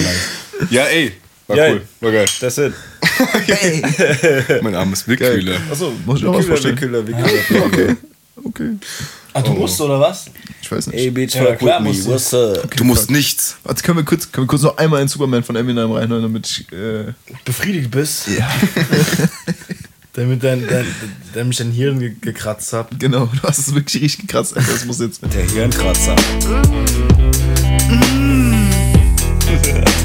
Ja, 0.70 0.84
ey. 0.84 1.12
War 1.48 1.56
Ja, 1.56 1.70
cool. 1.70 1.82
War 2.00 2.12
geil. 2.12 2.26
das 2.40 2.58
ist 2.58 2.72
Mein 4.62 4.74
armes 4.74 5.08
Wickkühler. 5.08 5.56
Achso, 5.70 5.92
Muss 6.06 6.20
ich 6.20 6.26
auch 6.26 6.38
was 6.38 6.46
vorstellen. 6.46 6.76
Kühler, 6.76 7.06
wie 7.06 7.12
Kühler. 7.12 7.66
Okay. 7.66 7.96
Okay. 8.44 8.76
Ah, 9.34 9.40
du 9.40 9.52
musst, 9.52 9.80
oder 9.80 9.98
was? 9.98 10.26
Ich 10.60 10.70
weiß 10.70 10.88
nicht. 10.88 10.98
Hey, 10.98 11.10
bitch, 11.10 11.34
Ja, 11.34 11.44
fuck 11.46 11.58
klar 11.58 11.80
musst 11.80 12.06
du. 12.06 12.10
what's 12.10 12.34
up? 12.34 12.70
Du 12.76 12.84
musst 12.84 13.10
nichts. 13.10 13.56
Warte, 13.64 13.82
können 13.82 13.98
wir 13.98 14.04
kurz, 14.04 14.30
können 14.30 14.46
wir 14.46 14.48
kurz 14.50 14.62
noch 14.62 14.76
einmal 14.76 15.00
in 15.00 15.08
Superman 15.08 15.42
von 15.42 15.56
Eminem 15.56 15.90
reinhören, 15.90 16.22
damit 16.22 16.46
ich. 16.48 16.72
Äh, 16.72 17.12
Befriedigt 17.44 17.90
bist. 17.90 18.28
ja. 18.28 18.48
Damit 20.14 20.44
dein, 20.44 20.66
dein, 20.68 20.84
dein 21.32 21.48
mich 21.48 21.56
dein 21.56 21.70
Hirn 21.72 21.98
ge 21.98 22.12
gekratzt 22.20 22.74
hat. 22.74 22.88
genau, 23.00 23.30
du 23.32 23.48
hast 23.48 23.56
es 23.56 23.74
wirklich 23.74 24.02
richtig 24.02 24.26
gekratzt. 24.26 24.54
Alter. 24.54 24.70
Das 24.70 24.84
muss 24.84 25.00
jetzt. 25.00 25.22
Der 25.22 25.42
Hirnkratzer. 25.48 26.14
Okay, 29.48 29.84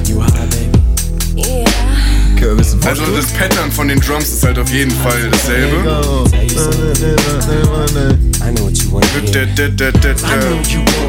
wir 2.58 2.66
wissen 2.66 2.80
Also 2.86 3.04
das 3.16 3.28
Pattern 3.28 3.72
von 3.72 3.88
den 3.88 4.00
Drums 4.00 4.30
ist 4.30 4.44
halt 4.44 4.58
auf 4.60 4.70
jeden 4.72 4.92
Fall 4.92 5.30
dasselbe. 5.32 5.78
I 8.40 8.52
know 8.52 8.66
what 8.66 8.78
you 8.78 8.92
want 8.92 9.06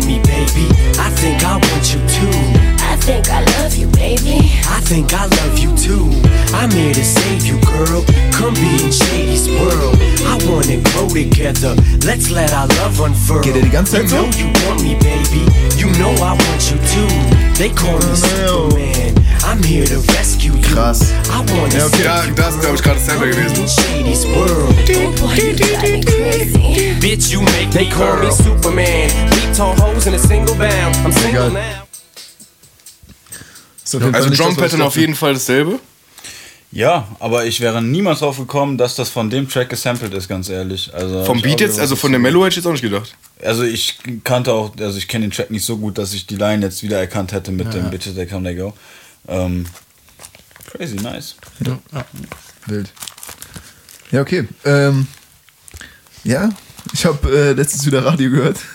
me, 0.07 0.19
baby. 0.21 0.67
I 0.99 1.11
think 1.17 1.43
I 1.43 1.55
want 1.55 1.93
you 1.93 2.01
too. 2.09 2.31
I 2.81 2.97
think 2.97 3.29
I 3.31 3.45
love 3.61 3.77
you, 3.77 3.89
baby. 3.89 4.51
I 4.69 4.81
think 4.85 5.13
I 5.13 5.27
love 5.27 5.59
you 5.59 5.75
too. 5.77 6.09
I'm 6.53 6.71
here 6.71 6.93
to 6.93 7.05
save 7.05 7.45
you, 7.45 7.59
girl. 7.61 8.05
Come 8.33 8.55
be 8.55 8.83
in 8.85 8.93
Shady's 8.93 9.49
world. 9.49 9.97
I 10.27 10.39
wanna 10.47 10.79
grow 10.91 11.09
together. 11.09 11.75
Let's 12.05 12.31
let 12.31 12.53
our 12.53 12.67
love 12.67 13.01
unfurl. 13.01 13.41
Geht 13.43 13.57
er 13.57 13.63
die 13.63 13.71
ganze 13.71 13.93
Zeit 13.93 14.11
you 14.11 14.17
know 14.17 14.29
you 14.37 14.47
want 14.67 14.83
me, 14.83 14.95
baby. 14.97 15.47
You 15.77 15.89
know 15.99 16.13
I 16.15 16.33
want 16.33 16.71
you 16.71 16.79
too. 16.93 17.09
They 17.57 17.71
call 17.71 17.99
me 17.99 18.17
Superman. 18.17 19.18
I'm 19.49 19.63
here 19.63 19.87
to 19.87 20.01
rescue 20.13 20.53
you. 20.53 20.61
Krass. 20.61 21.11
I 21.31 21.39
wanna 21.39 21.75
Ja, 21.75 21.87
okay. 21.87 22.05
Ja, 22.05 22.23
das 22.37 22.55
ist, 22.55 22.61
glaube 22.61 22.77
ich, 22.77 22.83
gerade 22.83 23.01
Sample 23.01 23.31
gewesen. 23.31 23.65
Bitch, 27.01 27.31
you 27.31 27.41
make 27.41 27.71
They 27.71 27.89
call 27.89 28.19
me 28.19 28.31
Superman. 28.31 29.11
Beat 29.31 29.57
tall 29.57 29.75
hoes 29.81 30.05
in 30.05 30.13
a 30.13 30.19
single 30.19 30.55
bound. 30.55 30.95
I'm 30.97 31.13
single 31.13 31.49
now. 31.49 31.87
Fall 33.87 34.15
Also 34.15 34.29
Drum 34.35 34.55
Pattern 34.55 34.83
auf 34.83 34.97
jeden 34.97 35.15
Fall 35.15 35.33
dasselbe. 35.33 35.81
Ja, 36.71 37.09
aber 37.19 37.47
ich 37.47 37.61
wäre 37.61 37.81
niemals 37.81 38.19
drauf 38.19 38.37
gekommen, 38.37 38.77
dass 38.77 38.97
das 38.97 39.09
von 39.09 39.31
dem 39.31 39.49
Track 39.49 39.71
gesampelt 39.71 40.13
ist, 40.13 40.29
ganz 40.29 40.51
ehrlich. 40.51 40.93
Also 40.93 41.25
Vom 41.25 41.41
Beat 41.41 41.63
jetzt, 41.63 41.81
also 41.81 41.97
von 41.97 42.13
der 42.13 42.21
Mellow 42.21 42.45
hätte 42.45 42.51
ich 42.51 42.57
jetzt 42.57 42.67
auch 42.67 42.73
nicht 42.73 42.83
gedacht. 42.83 43.17
Also 43.43 43.63
ich 43.63 43.97
kannte 44.25 44.53
auch, 44.53 44.73
also 44.79 44.99
ich 44.99 45.09
kenne 45.09 45.27
den 45.27 45.31
Track 45.31 45.51
nicht 45.51 45.65
so 45.65 45.79
gut, 45.79 45.97
dass 45.97 46.13
ich 46.13 46.27
die 46.27 46.37
Line 46.37 46.67
jetzt 46.67 46.83
wieder 46.83 46.99
erkannt 46.99 47.33
hätte 47.33 47.51
mit 47.51 47.73
dem 47.73 47.89
Bitches 47.89 48.15
They 48.15 48.27
Come 48.27 48.47
They 48.47 48.55
Go. 48.55 48.75
Ähm, 49.29 49.67
crazy, 50.71 50.97
nice. 50.97 51.37
Wild. 52.67 52.91
Ja, 54.11 54.21
okay. 54.23 54.49
Ähm, 54.65 55.07
ja, 56.25 56.49
Ich 56.95 57.05
habe 57.05 57.29
äh, 57.31 57.53
letztens 57.53 57.85
wieder 57.87 58.05
Radio 58.05 58.31
gehört. 58.31 58.57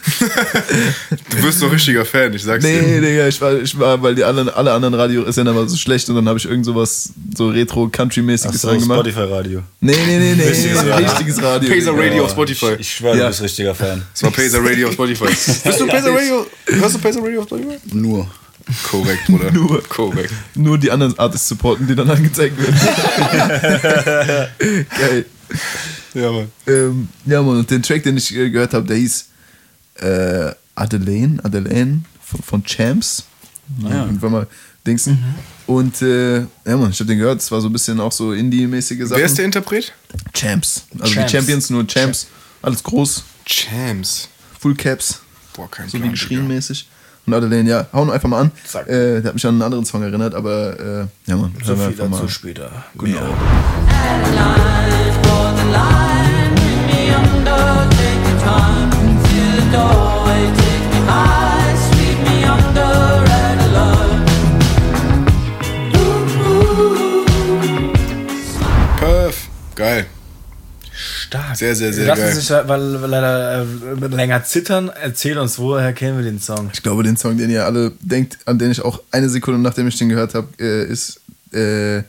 Du 1.29 1.41
wirst 1.43 1.59
so 1.59 1.65
ein 1.65 1.71
richtiger 1.71 2.05
Fan, 2.05 2.33
ich 2.33 2.43
sag's 2.43 2.63
Nee, 2.63 2.79
dir. 2.79 3.01
Digga, 3.01 3.27
ich 3.27 3.41
war, 3.41 3.53
ich 3.59 3.77
war, 3.77 4.01
weil 4.01 4.13
die 4.15 4.23
anderen, 4.23 4.49
alle 4.49 4.71
anderen 4.71 4.93
Radiosender 4.93 5.55
waren 5.55 5.67
so 5.67 5.75
schlecht 5.75 6.07
und 6.09 6.15
dann 6.15 6.27
habe 6.29 6.37
ich 6.37 6.45
irgend 6.45 6.65
sowas 6.65 7.11
so 7.35 7.49
Retro-Country-mäßiges 7.49 8.55
Achso, 8.57 8.69
reingemacht. 8.69 8.99
Spotify-Radio. 8.99 9.63
Nee, 9.81 9.95
nee, 10.05 10.17
nee, 10.19 10.33
nee, 10.35 10.43
Richtiges 10.43 10.77
richtiges, 10.77 10.85
Radio. 10.91 11.09
richtiges 11.09 11.41
Radio. 11.43 11.69
Pacer. 11.69 11.97
Radio 11.97 12.25
auf 12.25 12.31
Spotify. 12.31 12.75
Ich 12.79 12.91
schwöre, 12.93 13.17
Ja. 13.17 13.23
du 13.23 13.29
bist 13.29 13.41
richtiger 13.41 13.75
Fan. 13.75 14.03
Das 14.13 14.23
war 14.23 14.31
Pacer 14.31 14.63
Radio 14.63 14.87
auf 14.87 14.93
Spotify. 14.93 15.25
Bist 15.25 15.65
du 15.79 15.87
Pacer 15.87 16.13
Radio? 16.15 16.45
Hörst 16.67 16.95
du 16.95 16.99
Pacer 16.99 17.21
Radio 17.23 17.41
auf 17.41 17.47
Spotify? 17.47 17.77
Nur. 17.93 18.27
Korrekt, 18.89 19.25
Bruder. 19.27 19.51
Nur. 19.51 19.83
Korrekt. 19.83 20.33
Nur 20.55 20.77
die 20.77 20.91
anderen 20.91 21.17
Artists 21.19 21.47
supporten, 21.47 21.87
die 21.87 21.95
dann 21.95 22.09
angezeigt 22.09 22.57
werden. 22.57 22.75
Geil. 24.97 25.25
Ja, 26.13 26.31
Mann. 26.31 26.51
Ähm, 26.67 27.07
ja, 27.25 27.41
Mann, 27.41 27.57
und 27.57 27.69
den 27.69 27.83
Track, 27.83 28.03
den 28.03 28.17
ich 28.17 28.35
äh, 28.35 28.49
gehört 28.49 28.73
habe, 28.73 28.87
der 28.87 28.97
hieß 28.97 29.25
äh, 29.95 30.51
Adelaine, 30.75 31.43
Adelaine 31.43 32.03
von, 32.21 32.41
von 32.41 32.63
Champs. 32.63 33.25
Ah, 33.83 33.89
ja. 33.89 34.05
Irgendwann 34.05 34.31
mal 34.31 34.47
Dingsen. 34.85 35.17
Und 35.65 36.01
äh, 36.01 36.39
ja, 36.39 36.47
Mann, 36.65 36.91
ich 36.91 36.99
habe 36.99 37.07
den 37.07 37.19
gehört, 37.19 37.39
es 37.39 37.51
war 37.51 37.61
so 37.61 37.69
ein 37.69 37.73
bisschen 37.73 37.99
auch 37.99 38.11
so 38.11 38.33
Indie-mäßige 38.33 39.07
Sachen. 39.07 39.17
Wer 39.17 39.25
ist 39.25 39.37
der 39.37 39.45
Interpret? 39.45 39.93
Champs. 40.33 40.83
Also 40.99 41.13
Champs. 41.13 41.31
die 41.31 41.37
Champions, 41.37 41.69
nur 41.69 41.87
Champs. 41.87 42.27
Alles 42.61 42.83
groß, 42.83 43.23
Champs. 43.45 44.29
Full 44.59 44.75
Caps, 44.75 45.21
Boah, 45.53 45.69
kein 45.69 45.89
so 45.89 45.97
Plan, 45.97 46.07
wie 46.07 46.11
geschrien 46.11 46.47
mäßig. 46.47 46.87
Und 47.25 47.33
Adelaine, 47.33 47.69
ja, 47.69 47.85
hauen 47.93 48.07
wir 48.09 48.13
einfach 48.13 48.27
mal 48.27 48.41
an. 48.41 48.51
Zack. 48.65 48.87
Äh, 48.87 49.21
der 49.21 49.29
hat 49.29 49.33
mich 49.33 49.45
an 49.45 49.53
einen 49.55 49.61
anderen 49.61 49.85
Song 49.85 50.03
erinnert, 50.03 50.35
aber 50.35 50.77
äh, 50.79 51.05
ja, 51.25 51.37
Mann, 51.37 51.53
So 51.63 51.69
hören 51.69 51.79
wir 51.79 51.85
viel 51.91 52.01
einfach 52.01 52.17
dazu 52.17 52.23
mal. 52.23 52.29
später. 52.29 52.69
Genau. 52.97 53.19
Perf. 68.99 69.47
Geil. 69.75 70.05
Stark. 71.33 71.57
Sehr, 71.57 71.75
sehr, 71.75 71.91
sehr 71.93 72.05
Lass 72.07 72.19
geil. 72.19 72.27
uns 72.29 72.35
nicht 72.37 72.49
weil, 72.51 73.01
weil 73.01 73.09
leider 73.09 73.61
äh, 73.61 74.07
länger 74.15 74.43
zittern. 74.43 74.91
Erzähl 75.01 75.37
uns, 75.39 75.57
woher 75.57 75.91
kennen 75.93 76.17
wir 76.17 76.23
den 76.23 76.39
Song? 76.39 76.69
Ich 76.73 76.83
glaube, 76.83 77.01
den 77.03 77.17
Song, 77.17 77.37
den 77.37 77.49
ihr 77.49 77.65
alle 77.65 77.91
denkt, 78.01 78.37
an 78.45 78.59
den 78.59 78.69
ich 78.71 78.81
auch 78.81 79.01
eine 79.11 79.29
Sekunde 79.29 79.59
nachdem 79.59 79.87
ich 79.87 79.97
den 79.97 80.09
gehört 80.09 80.35
habe, 80.35 80.47
äh, 80.59 80.85
ist 80.85 81.19
äh, 81.51 82.03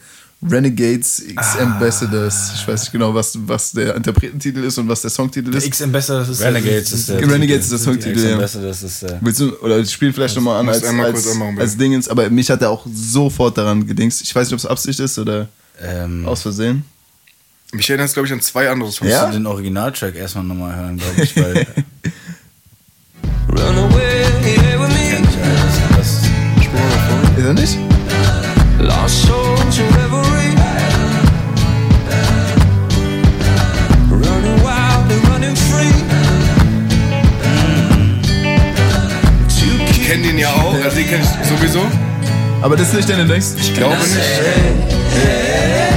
Renegades 0.46 1.20
X 1.20 1.36
Ah. 1.36 1.62
Ambassadors. 1.62 2.52
Ich 2.56 2.68
weiß 2.68 2.82
nicht 2.82 2.92
genau, 2.92 3.14
was, 3.14 3.38
was 3.46 3.72
der 3.72 3.94
Interpretentitel 3.94 4.62
ist 4.64 4.76
und 4.76 4.88
was 4.88 5.00
der 5.00 5.10
Songtitel 5.10 5.50
Der 5.50 5.58
ist. 5.58 5.68
X-Ambassador, 5.68 6.20
das 6.20 6.28
ist 6.28 6.42
Renegades 6.42 6.92
ist 6.92 7.08
der. 7.08 7.20
Renegades 7.22 7.64
ist 7.64 7.70
der 7.72 7.78
Songtitel. 7.78 8.36
Besser, 8.36 8.60
das 8.60 8.82
ist 8.82 9.02
äh, 9.04 9.16
Willst 9.22 9.40
du, 9.40 9.56
oder 9.60 9.78
ich 9.78 9.90
spiele 9.90 10.12
vielleicht 10.12 10.36
nochmal 10.36 10.60
an 10.60 10.68
als, 10.68 10.84
einmal 10.84 11.06
als, 11.06 11.26
anmachen, 11.26 11.58
als 11.58 11.78
Dingens, 11.78 12.08
aber 12.08 12.28
mich 12.28 12.50
hat 12.50 12.60
er 12.60 12.68
auch 12.68 12.84
sofort 12.92 13.56
daran 13.56 13.86
gedingst. 13.86 14.20
Ich 14.20 14.34
weiß 14.34 14.48
nicht, 14.48 14.52
ob 14.52 14.58
es 14.58 14.66
Absicht 14.66 15.00
ist 15.00 15.18
oder 15.18 15.48
ähm, 15.82 16.26
aus 16.26 16.42
Versehen. 16.42 16.84
Mich 17.74 17.90
erinnert 17.90 18.06
es, 18.06 18.14
glaube 18.14 18.28
ich, 18.28 18.32
an 18.32 18.40
zwei 18.40 18.70
andere 18.70 18.92
Songs. 18.92 19.10
Ja? 19.10 19.28
den 19.28 19.46
Originaltrack 19.46 20.14
erstmal 20.14 20.44
nochmal 20.44 20.76
hören, 20.76 20.96
glaube 20.96 21.22
ich, 21.22 21.36
weil. 21.36 21.54
kenn 24.44 25.26
ich, 25.26 25.38
Alter, 25.42 25.96
das, 25.96 26.22
Ist 27.36 27.44
er 27.44 27.54
nicht? 27.54 27.78
Ich 39.90 40.06
kenne 40.06 40.22
den 40.28 40.38
ja 40.38 40.50
auch, 40.50 40.74
also 40.74 40.96
den 40.96 41.08
kenne 41.08 41.24
ich 41.24 41.48
sowieso. 41.48 41.80
Aber 42.62 42.76
das 42.76 42.88
ist 42.88 42.94
nicht 42.94 43.10
deine 43.10 43.26
denkst. 43.26 43.46
Ich 43.58 43.74
glaube 43.74 43.96
nicht. 43.96 44.16
Aber 44.16 45.93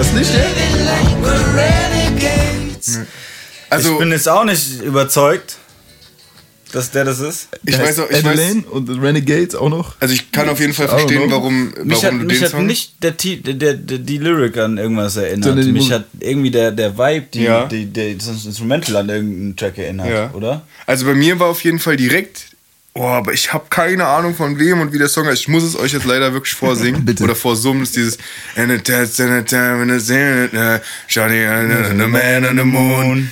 Das 0.00 0.12
nicht, 0.14 0.32
ja? 0.34 0.40
Also, 3.68 3.92
ich 3.92 3.98
bin 3.98 4.10
jetzt 4.12 4.26
auch 4.30 4.44
nicht 4.44 4.80
überzeugt, 4.80 5.58
dass 6.72 6.90
der 6.90 7.04
das 7.04 7.20
ist. 7.20 7.48
ich 7.66 7.76
Der 7.76 7.84
weiß 7.84 7.98
auch, 7.98 8.08
ich 8.08 8.24
weiß, 8.24 8.54
und 8.70 8.88
Renegades 8.88 9.54
auch 9.54 9.68
noch. 9.68 9.96
also 10.00 10.14
ich 10.14 10.32
kann 10.32 10.48
auf 10.48 10.58
jeden 10.58 10.72
Fall 10.72 10.86
Auch 10.86 11.00
verstehen, 11.00 11.26
noch. 11.28 11.32
warum, 11.32 11.74
Mich 11.84 11.98
hat, 11.98 12.04
warum 12.14 12.20
du 12.20 12.24
mich 12.24 12.38
den 12.38 12.44
hat 12.46 12.50
Song... 12.52 12.66
nicht 12.66 13.02
der, 13.02 13.10
der, 13.10 13.36
der, 13.54 13.74
der, 13.74 13.98
die 13.98 14.16
Lyric 14.16 14.56
an 14.56 14.78
irgendwas 14.78 15.16
erinnert. 15.16 15.58
Die 15.62 15.70
mich 15.70 15.92
hat 15.92 16.06
irgendwie 16.18 16.50
der, 16.50 16.70
der 16.72 16.96
Vibe, 16.96 17.26
die, 17.34 17.42
Ja. 17.42 17.66
die, 17.66 17.84
die, 17.84 18.16
das 18.16 18.46
Instrumental 18.46 18.96
an 18.96 19.10
irgendeinen 19.10 19.54
Track 19.56 19.76
erinnert, 19.76 20.08
Ja. 20.08 20.30
oder? 20.32 20.62
Also 20.86 21.04
bei 21.04 21.12
mir 21.14 21.38
war 21.38 21.48
auf 21.48 21.62
jeden 21.62 21.78
Fall 21.78 21.98
direkt. 21.98 22.46
Oh, 22.92 23.04
aber 23.06 23.32
ich 23.32 23.52
habe 23.52 23.66
keine 23.70 24.04
Ahnung 24.04 24.34
von 24.34 24.58
wem 24.58 24.80
und 24.80 24.92
wie 24.92 24.98
der 24.98 25.08
Song 25.08 25.24
heißt. 25.24 25.42
Ich 25.42 25.48
muss 25.48 25.62
es 25.62 25.78
euch 25.78 25.92
jetzt 25.92 26.06
leider 26.06 26.32
wirklich 26.32 26.54
vorsingen. 26.54 27.04
Bitte. 27.06 27.22
Oder 27.22 27.36
vorsummen. 27.36 27.82
Das 27.82 27.90
ist 27.90 27.96
dieses. 27.96 28.18
And 28.56 28.72
a 28.72 28.78
test 28.78 29.20
and 29.20 29.30
a 29.30 29.42
time 29.42 29.82
and 29.82 29.92
a 29.92 30.00
sin, 30.00 30.50
Johnny 31.08 31.44
and 31.44 32.02
a 32.02 32.08
man 32.08 32.44
on 32.46 32.56
the 32.58 32.64
moon. 32.64 33.30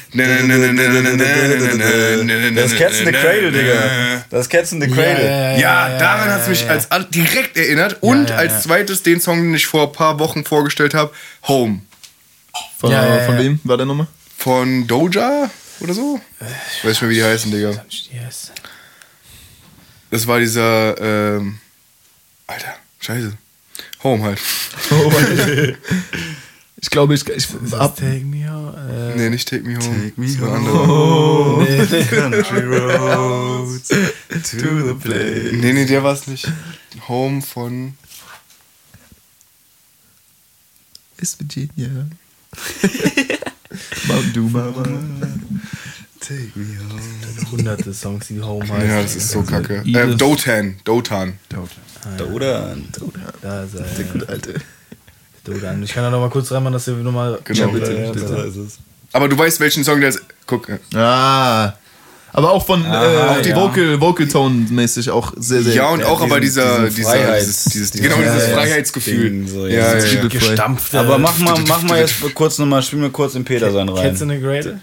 Das 2.54 2.72
ist 2.72 2.78
Cats 2.78 3.00
in 3.00 3.06
the 3.06 3.12
Cradle, 3.12 3.50
Digga. 3.50 4.24
Das 4.30 4.42
ist 4.42 4.48
Cats 4.48 4.70
in 4.72 4.80
the 4.80 4.86
Cradle. 4.86 5.58
Ja, 5.60 5.98
daran 5.98 6.30
hat 6.30 6.42
es 6.42 6.48
mich 6.48 6.70
als 6.70 6.88
direkt 7.10 7.56
erinnert. 7.56 7.96
Und 8.00 8.30
ja, 8.30 8.36
als 8.36 8.52
ja. 8.52 8.60
zweites 8.60 9.02
den 9.02 9.20
Song, 9.20 9.42
den 9.42 9.54
ich 9.54 9.66
vor 9.66 9.88
ein 9.88 9.92
paar 9.92 10.20
Wochen 10.20 10.44
vorgestellt 10.44 10.94
habe, 10.94 11.10
Home. 11.48 11.80
Von, 12.78 12.92
Ja, 12.92 13.04
ja, 13.16 13.24
von 13.24 13.34
ja. 13.34 13.42
wem 13.42 13.60
war 13.64 13.76
der 13.76 13.86
nochmal? 13.86 14.06
Von 14.36 14.86
Doja 14.86 15.50
oder 15.80 15.94
so? 15.94 16.20
Weiß 16.38 16.84
nicht 16.84 17.02
mehr, 17.02 17.10
wie 17.10 17.14
die 17.16 17.24
heißen, 17.24 17.50
Digga. 17.50 17.70
Yes. 18.12 18.52
Das 20.10 20.26
war 20.26 20.38
dieser, 20.40 20.98
ähm, 21.36 21.58
Alter, 22.46 22.74
scheiße. 23.00 23.36
Home 24.02 24.22
halt. 24.24 24.40
Ich 26.80 26.90
glaube, 26.90 27.12
ich, 27.14 27.26
ich 27.28 27.48
hab, 27.72 27.96
Take 27.96 28.24
me 28.24 28.48
home. 28.48 29.12
Äh, 29.12 29.16
Nee, 29.16 29.30
nicht 29.30 29.48
Take 29.48 29.64
Me 29.64 29.76
Home. 29.78 30.10
Take 30.10 30.20
me 30.20 30.26
Das 30.28 30.40
war 30.40 30.60
home. 30.62 31.66
andere. 31.66 32.04
Country 32.06 32.60
roads 32.66 33.88
to 33.88 34.86
the 34.86 34.94
place. 34.94 35.52
Nee, 35.54 35.72
nee, 35.72 35.86
der 35.86 36.04
war's 36.04 36.28
nicht. 36.28 36.46
Home 37.08 37.42
von. 37.42 37.94
ist 41.16 41.40
Virginia. 41.40 42.06
Mountain 44.06 44.32
Dew 44.34 44.48
Mama. 44.48 44.84
Take 46.20 46.50
me 46.56 46.66
home. 46.90 47.50
hunderte 47.52 47.94
Songs, 47.94 48.26
die 48.28 48.40
Home 48.40 48.68
heißen. 48.68 48.88
Ja, 48.88 49.02
das 49.02 49.16
ist 49.16 49.30
so 49.30 49.42
kacke. 49.42 49.82
Edith. 49.84 49.96
Äh, 49.96 50.14
Dotan. 50.16 50.76
Dotan. 50.84 51.34
Oder? 52.32 52.76
Da 53.42 53.62
ist 53.64 53.74
er. 53.74 53.82
Der 53.96 54.04
gute 54.04 54.28
Alte. 54.28 54.54
Dodan. 55.44 55.82
Ich 55.82 55.92
kann 55.92 56.02
da 56.02 56.10
noch 56.10 56.20
mal 56.20 56.30
kurz 56.30 56.50
reinmachen, 56.52 56.72
dass 56.74 56.86
wir 56.86 56.94
nochmal. 56.94 57.38
Genau. 57.44 57.68
bitte, 57.68 57.92
Ja, 57.92 58.10
bitte. 58.12 58.26
so 58.28 58.36
ist 58.42 58.56
es. 58.56 58.78
Aber 59.12 59.28
du 59.28 59.38
weißt, 59.38 59.60
welchen 59.60 59.84
Song 59.84 60.00
der 60.00 60.10
ist. 60.10 60.20
Guck. 60.46 60.68
Ah. 60.94 61.72
Aber 62.30 62.50
auch 62.52 62.66
von 62.66 62.84
Aha, 62.84 63.04
äh, 63.04 63.38
auch 63.38 63.42
die 63.42 63.48
ja. 63.50 63.56
Vocal, 63.56 64.00
Vocal 64.00 64.28
Tone 64.28 64.66
mäßig 64.70 65.08
auch 65.10 65.32
sehr, 65.36 65.62
sehr. 65.62 65.74
Ja, 65.74 65.88
und 65.88 66.04
auch 66.04 66.20
aber 66.20 66.40
diesen- 66.40 66.62
dieser, 66.62 66.84
diesen 66.84 66.96
dieser, 66.96 67.10
Freiheits- 67.10 67.38
dieses, 67.40 67.64
dieses, 67.64 67.90
dieses 67.92 68.06
genau, 68.06 68.16
dieses 68.22 68.42
Freiheits- 68.48 68.52
Freiheitsgefühl. 68.54 69.30
Ding, 69.30 69.48
so, 69.48 69.66
ja, 69.66 69.96
ja. 69.96 69.98
ja, 69.98 70.04
ja. 70.22 70.26
Gestampft. 70.28 70.94
Aber 70.94 71.16
mach 71.18 71.38
mal, 71.38 71.58
mach 71.66 71.82
mal 71.84 71.98
jetzt 72.00 72.16
kurz 72.34 72.58
nochmal, 72.58 72.82
spiel 72.82 72.98
mir 72.98 73.08
kurz 73.10 73.32
den 73.32 73.44
Peter 73.46 73.72
sein 73.72 73.88
rein. 73.88 74.10
Cats 74.10 74.20
in 74.20 74.28
the 74.28 74.38
Cradle? 74.38 74.78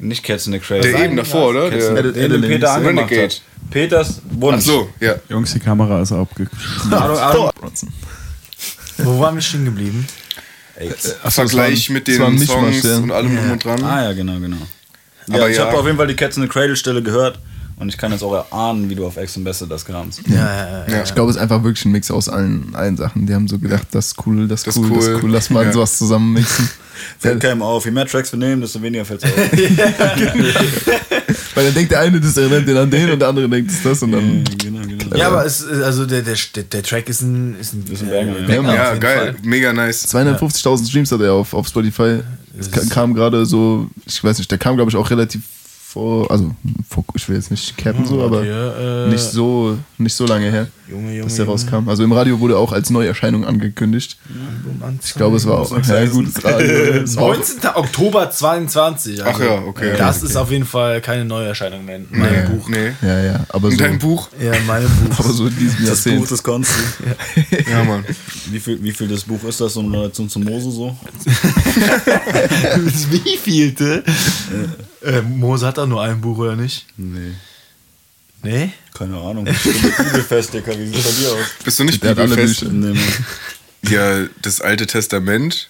Nicht 0.00 0.24
Cats 0.24 0.46
in 0.46 0.52
the 0.54 0.58
Cradle. 0.58 0.90
Der 0.90 1.04
eben 1.04 1.16
davor, 1.16 1.50
oder? 1.50 1.70
Cats 1.70 1.86
Der, 1.88 2.02
the- 2.04 2.12
den, 2.12 2.32
den 2.32 2.40
Peter 2.42 2.72
angemacht 2.72 3.10
Renegade. 3.10 3.34
hat. 3.34 3.42
Peters 3.70 4.22
Wunsch. 4.30 4.56
Ach 4.58 4.66
so, 4.66 4.88
ja. 4.98 5.14
Jungs, 5.28 5.52
die 5.52 5.60
Kamera 5.60 6.00
ist. 6.00 6.10
Bronson. 6.10 7.92
Wo 8.98 9.20
waren 9.20 9.34
wir 9.34 9.42
stehen 9.42 9.64
geblieben? 9.64 10.06
Ey, 10.76 10.90
Vergleich 11.28 11.90
mit 11.90 12.08
es 12.08 12.18
war 12.18 12.28
ein 12.28 12.36
den 12.38 12.46
Songs 12.46 12.82
ja. 12.82 12.96
und 12.96 13.12
allem 13.12 13.36
drum 13.36 13.50
und 13.52 13.64
dran. 13.64 13.84
Ah 13.84 14.04
ja, 14.04 14.12
genau, 14.14 14.38
genau. 14.40 14.56
Ja, 15.26 15.34
Aber 15.34 15.50
ich 15.50 15.58
ja. 15.58 15.66
habe 15.66 15.78
auf 15.78 15.84
jeden 15.84 15.98
Fall 15.98 16.06
die 16.06 16.16
Cats 16.16 16.36
in 16.38 16.42
the 16.44 16.48
Cradle 16.48 16.76
Stelle 16.76 17.02
gehört 17.02 17.38
und 17.80 17.88
ich 17.88 17.98
kann 17.98 18.12
jetzt 18.12 18.22
auch 18.22 18.34
erahnen, 18.34 18.88
wie 18.88 18.94
du 18.94 19.04
auf 19.06 19.16
Ex 19.16 19.36
Ambassadors 19.36 19.84
kamst. 19.84 20.20
Ja, 20.28 20.34
ja, 20.34 20.84
ja. 20.86 20.94
Ja. 20.96 21.02
Ich 21.02 21.14
glaube, 21.14 21.30
es 21.30 21.36
ist 21.36 21.42
einfach 21.42 21.62
wirklich 21.64 21.84
ein 21.86 21.92
Mix 21.92 22.10
aus 22.10 22.28
allen, 22.28 22.70
allen 22.74 22.96
Sachen. 22.96 23.26
Die 23.26 23.34
haben 23.34 23.48
so 23.48 23.58
gedacht, 23.58 23.88
das 23.90 24.08
ist 24.08 24.26
cool, 24.26 24.46
das 24.46 24.60
ist 24.60 24.66
Das 24.68 24.76
ist 24.76 24.82
cool, 24.82 24.90
das 24.96 25.04
ist 25.06 25.10
cool. 25.14 25.20
cool, 25.24 25.30
lass 25.32 25.50
mal 25.50 25.64
Ja. 25.64 25.72
sowas 25.72 25.98
zusammen 25.98 26.34
mixen. 26.34 26.68
Fällt 27.18 27.40
keinem 27.40 27.62
auf. 27.62 27.84
Je 27.86 27.90
mehr 27.90 28.06
Tracks 28.06 28.30
wir 28.32 28.38
nehmen, 28.38 28.60
desto 28.60 28.80
weniger 28.82 29.04
fällt 29.06 29.24
es 29.24 29.32
auf. 29.32 29.38
Weil 31.54 31.64
dann 31.64 31.74
denkt 31.74 31.90
der 31.92 32.00
eine, 32.00 32.20
das 32.20 32.36
erinnert 32.36 32.66
den 32.68 32.76
an 32.76 32.90
den 32.90 33.10
und 33.10 33.18
der 33.18 33.28
andere 33.28 33.48
denkt, 33.48 33.70
das 33.70 33.76
ist 33.78 33.86
das 33.86 34.02
und 34.02 34.12
dann. 34.12 34.44
genau, 34.58 34.80
genau. 34.86 35.16
Ja, 35.16 35.28
aber 35.28 35.44
es, 35.44 35.60
ist- 35.62 35.82
also 35.82 36.06
der, 36.06 36.22
der, 36.22 36.36
der, 36.70 36.82
Track 36.82 37.08
ist 37.08 37.22
ein, 37.22 37.56
ist 37.58 37.72
ein, 37.74 37.84
Ist 37.90 38.02
ein 38.02 38.10
Banger, 38.10 38.38
ja. 38.40 38.46
Banger 38.46 38.74
Ja, 38.74 38.94
geil. 38.96 39.18
Fall. 39.18 39.34
Mega 39.42 39.72
nice. 39.72 40.06
250.000 40.14 40.88
Streams 40.88 41.12
hat 41.12 41.20
er 41.20 41.32
auf, 41.32 41.54
auf 41.54 41.66
Spotify. 41.68 42.20
Es 42.58 42.70
ka- 42.70 42.82
kam 42.90 43.14
gerade 43.14 43.46
so, 43.46 43.88
ich 44.06 44.22
weiß 44.22 44.38
nicht, 44.38 44.50
der 44.50 44.58
kam, 44.58 44.76
glaube 44.76 44.90
ich, 44.90 44.96
auch 44.96 45.10
relativ 45.10 45.42
vor, 45.92 46.30
also 46.30 46.54
vor, 46.88 47.04
ich 47.14 47.28
will 47.28 47.34
jetzt 47.36 47.50
nicht 47.50 47.76
cappen 47.76 48.04
so, 48.06 48.22
aber 48.22 48.38
okay, 48.38 49.06
äh, 49.06 49.08
nicht 49.08 49.20
so 49.24 49.76
nicht 49.98 50.14
so 50.14 50.24
lange 50.24 50.48
her, 50.50 50.68
Junge, 50.88 51.10
Junge, 51.12 51.22
dass 51.24 51.34
der 51.34 51.46
Junge. 51.46 51.52
rauskam. 51.58 51.88
Also 51.88 52.04
im 52.04 52.12
Radio 52.12 52.38
wurde 52.38 52.56
auch 52.56 52.72
als 52.72 52.90
Neuerscheinung 52.90 53.44
angekündigt. 53.44 54.16
Ich 55.04 55.14
glaube, 55.14 55.36
es 55.36 55.46
war 55.46 55.58
auch 55.58 55.70
ja, 55.84 56.04
gutes 56.06 56.44
Radio. 56.44 56.68
Es 57.02 57.16
war 57.16 57.24
auch- 57.24 57.34
19. 57.34 57.58
Oktober 57.74 58.30
22. 58.30 59.24
Ach 59.24 59.40
ja, 59.40 59.62
okay. 59.66 59.94
Das 59.98 60.18
Okay. 60.18 60.26
ist 60.26 60.36
auf 60.36 60.50
jeden 60.52 60.64
Fall 60.64 61.00
keine 61.00 61.24
Neuerscheinung 61.24 61.84
mehr 61.84 61.96
in 61.96 62.06
meinem 62.10 62.50
Buch. 62.52 62.68
Nee. 62.68 62.92
Ja, 63.02 63.20
ja, 63.24 63.40
aber 63.48 63.68
so. 63.68 63.72
In 63.72 63.78
deinem 63.78 63.98
Buch? 63.98 64.28
Ja, 64.40 64.52
in 64.52 64.66
meinem 64.66 64.88
Buch. 64.88 65.18
Aber 65.24 65.32
so 65.32 65.46
in 65.48 65.56
diesem 65.56 65.78
Das 65.80 65.88
Jahrzehnt. 66.04 66.20
Buch 66.20 66.28
des 66.28 66.42
Konsti. 66.42 66.80
Ja, 67.70 67.82
Mann. 67.84 68.04
Wie 68.50 68.60
viel, 68.60 68.82
wie 68.82 68.92
viel 68.92 69.08
das 69.08 69.24
Buch 69.24 69.42
ist 69.44 69.60
das 69.60 69.74
so 69.74 69.80
in 69.80 69.92
Relation 69.94 70.28
zu 70.28 70.38
Mose 70.38 70.70
so? 70.70 70.96
Wie 73.10 73.36
vielte? 73.36 74.04
Äh, 75.02 75.22
Mose 75.22 75.66
hat 75.66 75.78
doch 75.78 75.86
nur 75.86 76.02
ein 76.02 76.20
Buch, 76.20 76.38
oder 76.38 76.56
nicht? 76.56 76.86
Nee. 76.96 77.32
Nee? 78.42 78.72
Keine 78.94 79.16
Ahnung. 79.18 79.46
Ich 79.46 79.62
bin 79.62 79.82
mit 79.82 79.96
Bibelfest, 79.96 80.54
Dicker. 80.54 80.72
Wie 80.78 80.86
sieht 80.86 80.96
das 80.96 81.04
bei 81.04 81.20
dir 81.22 81.28
aus? 81.32 81.38
Bist 81.64 81.78
du 81.78 81.84
nicht 81.84 82.02
Der 82.02 82.14
bibelfest? 82.14 82.62
Nee. 82.64 82.98
Ja, 83.88 84.24
das 84.42 84.60
Alte 84.60 84.86
Testament. 84.86 85.68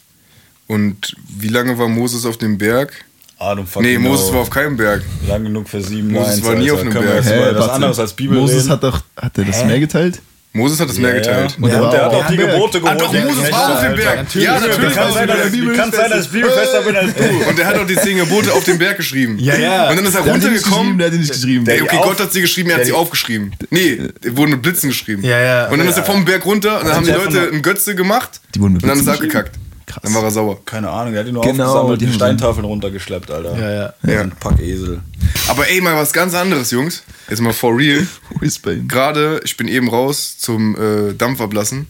Und 0.67 1.17
wie 1.29 1.49
lange 1.49 1.79
war 1.79 1.89
Moses 1.89 2.25
auf 2.27 2.39
dem 2.39 2.59
Berg? 2.59 3.05
Adam 3.39 3.67
fucking 3.67 3.89
Nee, 3.91 3.99
Moses 3.99 4.33
war 4.33 4.41
auf 4.41 4.51
keinem 4.51 4.77
Berg. 4.77 5.03
Lang 5.27 5.43
genug 5.45 5.69
für 5.69 5.81
sieben 5.83 6.13
Moses 6.13 6.37
Lines, 6.37 6.45
war 6.45 6.55
nie 6.57 6.71
Alter. 6.71 6.75
auf 6.75 6.81
einem 6.81 6.93
Berg. 6.93 7.25
Hä, 7.25 7.55
was 7.55 7.69
anderes 7.71 7.99
als 7.99 8.13
Bibel 8.13 8.39
Moses 8.39 8.59
reden? 8.65 8.71
hat 8.71 8.83
doch, 8.85 9.03
hat 9.17 9.39
er 9.39 9.45
das 9.45 9.65
Meer 9.65 9.81
geteilt? 9.81 10.21
Moses 10.53 10.81
hat 10.81 10.89
das 10.89 10.99
Meer 10.99 11.13
geteilt. 11.15 11.57
Und, 11.61 11.71
der 11.71 11.81
der, 11.81 11.91
der 11.91 12.05
hat 12.07 12.13
auch 12.13 12.27
die. 12.27 12.37
Gebote 12.37 12.79
Ah, 12.79 12.95
geholt. 12.95 13.01
doch, 13.03 13.13
Moses 13.13 13.53
war 13.53 13.73
auf 13.75 13.83
dem 13.83 13.95
Berg. 13.95 14.35
Ja, 14.35 14.59
natürlich 14.59 14.97
war 14.97 15.05
Kann 15.05 15.13
sein, 15.13 15.31
auf 15.31 15.37
dass 15.37 15.51
dem 15.53 15.65
Berg. 15.67 15.77
kann 15.77 15.93
sein, 15.93 16.11
dass 16.11 16.25
ich 16.27 16.33
Bibelfester 16.33 16.83
bin 16.83 16.97
als 16.97 17.15
du. 17.15 17.49
Und 17.49 17.59
er 17.61 17.67
hat 17.67 17.77
auch 17.79 17.87
die 17.87 17.95
zehn 17.97 18.17
Gebote 18.17 18.53
auf 18.53 18.65
dem 18.65 18.79
Berg 18.79 18.97
geschrieben. 18.97 19.39
Ja, 19.39 19.55
ja. 19.57 19.89
Und 19.91 19.97
dann 19.97 20.05
ist 20.07 20.15
er 20.17 20.23
Der 20.23 20.33
runtergekommen. 20.33 20.99
der 20.99 21.07
hat 21.07 21.15
die 21.15 21.19
nicht 21.19 21.31
geschrieben. 21.33 21.67
Ey, 21.69 21.83
okay, 21.83 21.99
Gott 22.03 22.19
hat 22.19 22.33
sie 22.33 22.41
geschrieben, 22.41 22.71
er 22.71 22.79
hat 22.79 22.85
sie 22.85 22.93
aufgeschrieben. 22.93 23.53
Nee, 23.71 24.01
die 24.25 24.37
wurden 24.37 24.51
mit 24.51 24.63
Blitzen 24.63 24.89
geschrieben. 24.91 25.23
Ja, 25.23 25.39
ja. 25.41 25.67
Und 25.69 25.79
dann 25.79 25.87
ist 25.87 25.97
er 25.99 26.05
vom 26.05 26.25
Berg 26.25 26.45
runter 26.45 26.81
und 26.81 26.87
dann 26.89 26.97
haben 26.97 27.05
die 27.05 27.11
der 27.13 27.19
Leute 27.21 27.33
der- 27.33 27.49
einen 27.53 27.63
Götze 27.63 27.95
gemacht 27.95 28.41
Die 28.55 28.61
wurden 28.61 28.73
mit 28.73 28.83
und 28.83 28.89
dann 28.89 28.99
ist 28.99 29.07
er 29.07 29.17
Blitzen 29.19 29.37
abgekackt. 29.39 29.59
Krass. 29.91 30.03
Dann 30.05 30.15
war 30.15 30.23
er 30.23 30.31
sauer. 30.31 30.65
Keine 30.65 30.89
Ahnung, 30.89 31.15
er 31.15 31.21
hat 31.21 31.27
die 31.27 31.33
nur 31.33 31.43
Genau, 31.43 31.65
aufgesammelt, 31.67 32.01
die 32.01 32.07
die 32.07 32.13
Steintafeln 32.13 32.65
runtergeschleppt, 32.65 33.29
Alter. 33.31 33.59
Ja, 33.59 33.71
ja. 33.71 34.13
Ja. 34.15 34.21
Ein 34.21 34.31
Packesel. 34.39 35.01
Aber 35.49 35.69
ey, 35.69 35.81
mal 35.81 35.97
was 35.97 36.13
ganz 36.13 36.35
anderes, 36.35 36.71
Jungs. 36.71 37.03
Jetzt 37.29 37.41
mal 37.41 37.53
for 37.53 37.77
real. 37.77 38.07
Gerade, 38.89 39.41
ich 39.45 39.57
bin 39.57 39.67
eben 39.69 39.89
raus 39.89 40.37
zum 40.39 40.77
äh, 40.77 41.15
Dampf 41.15 41.41
ablassen. 41.41 41.89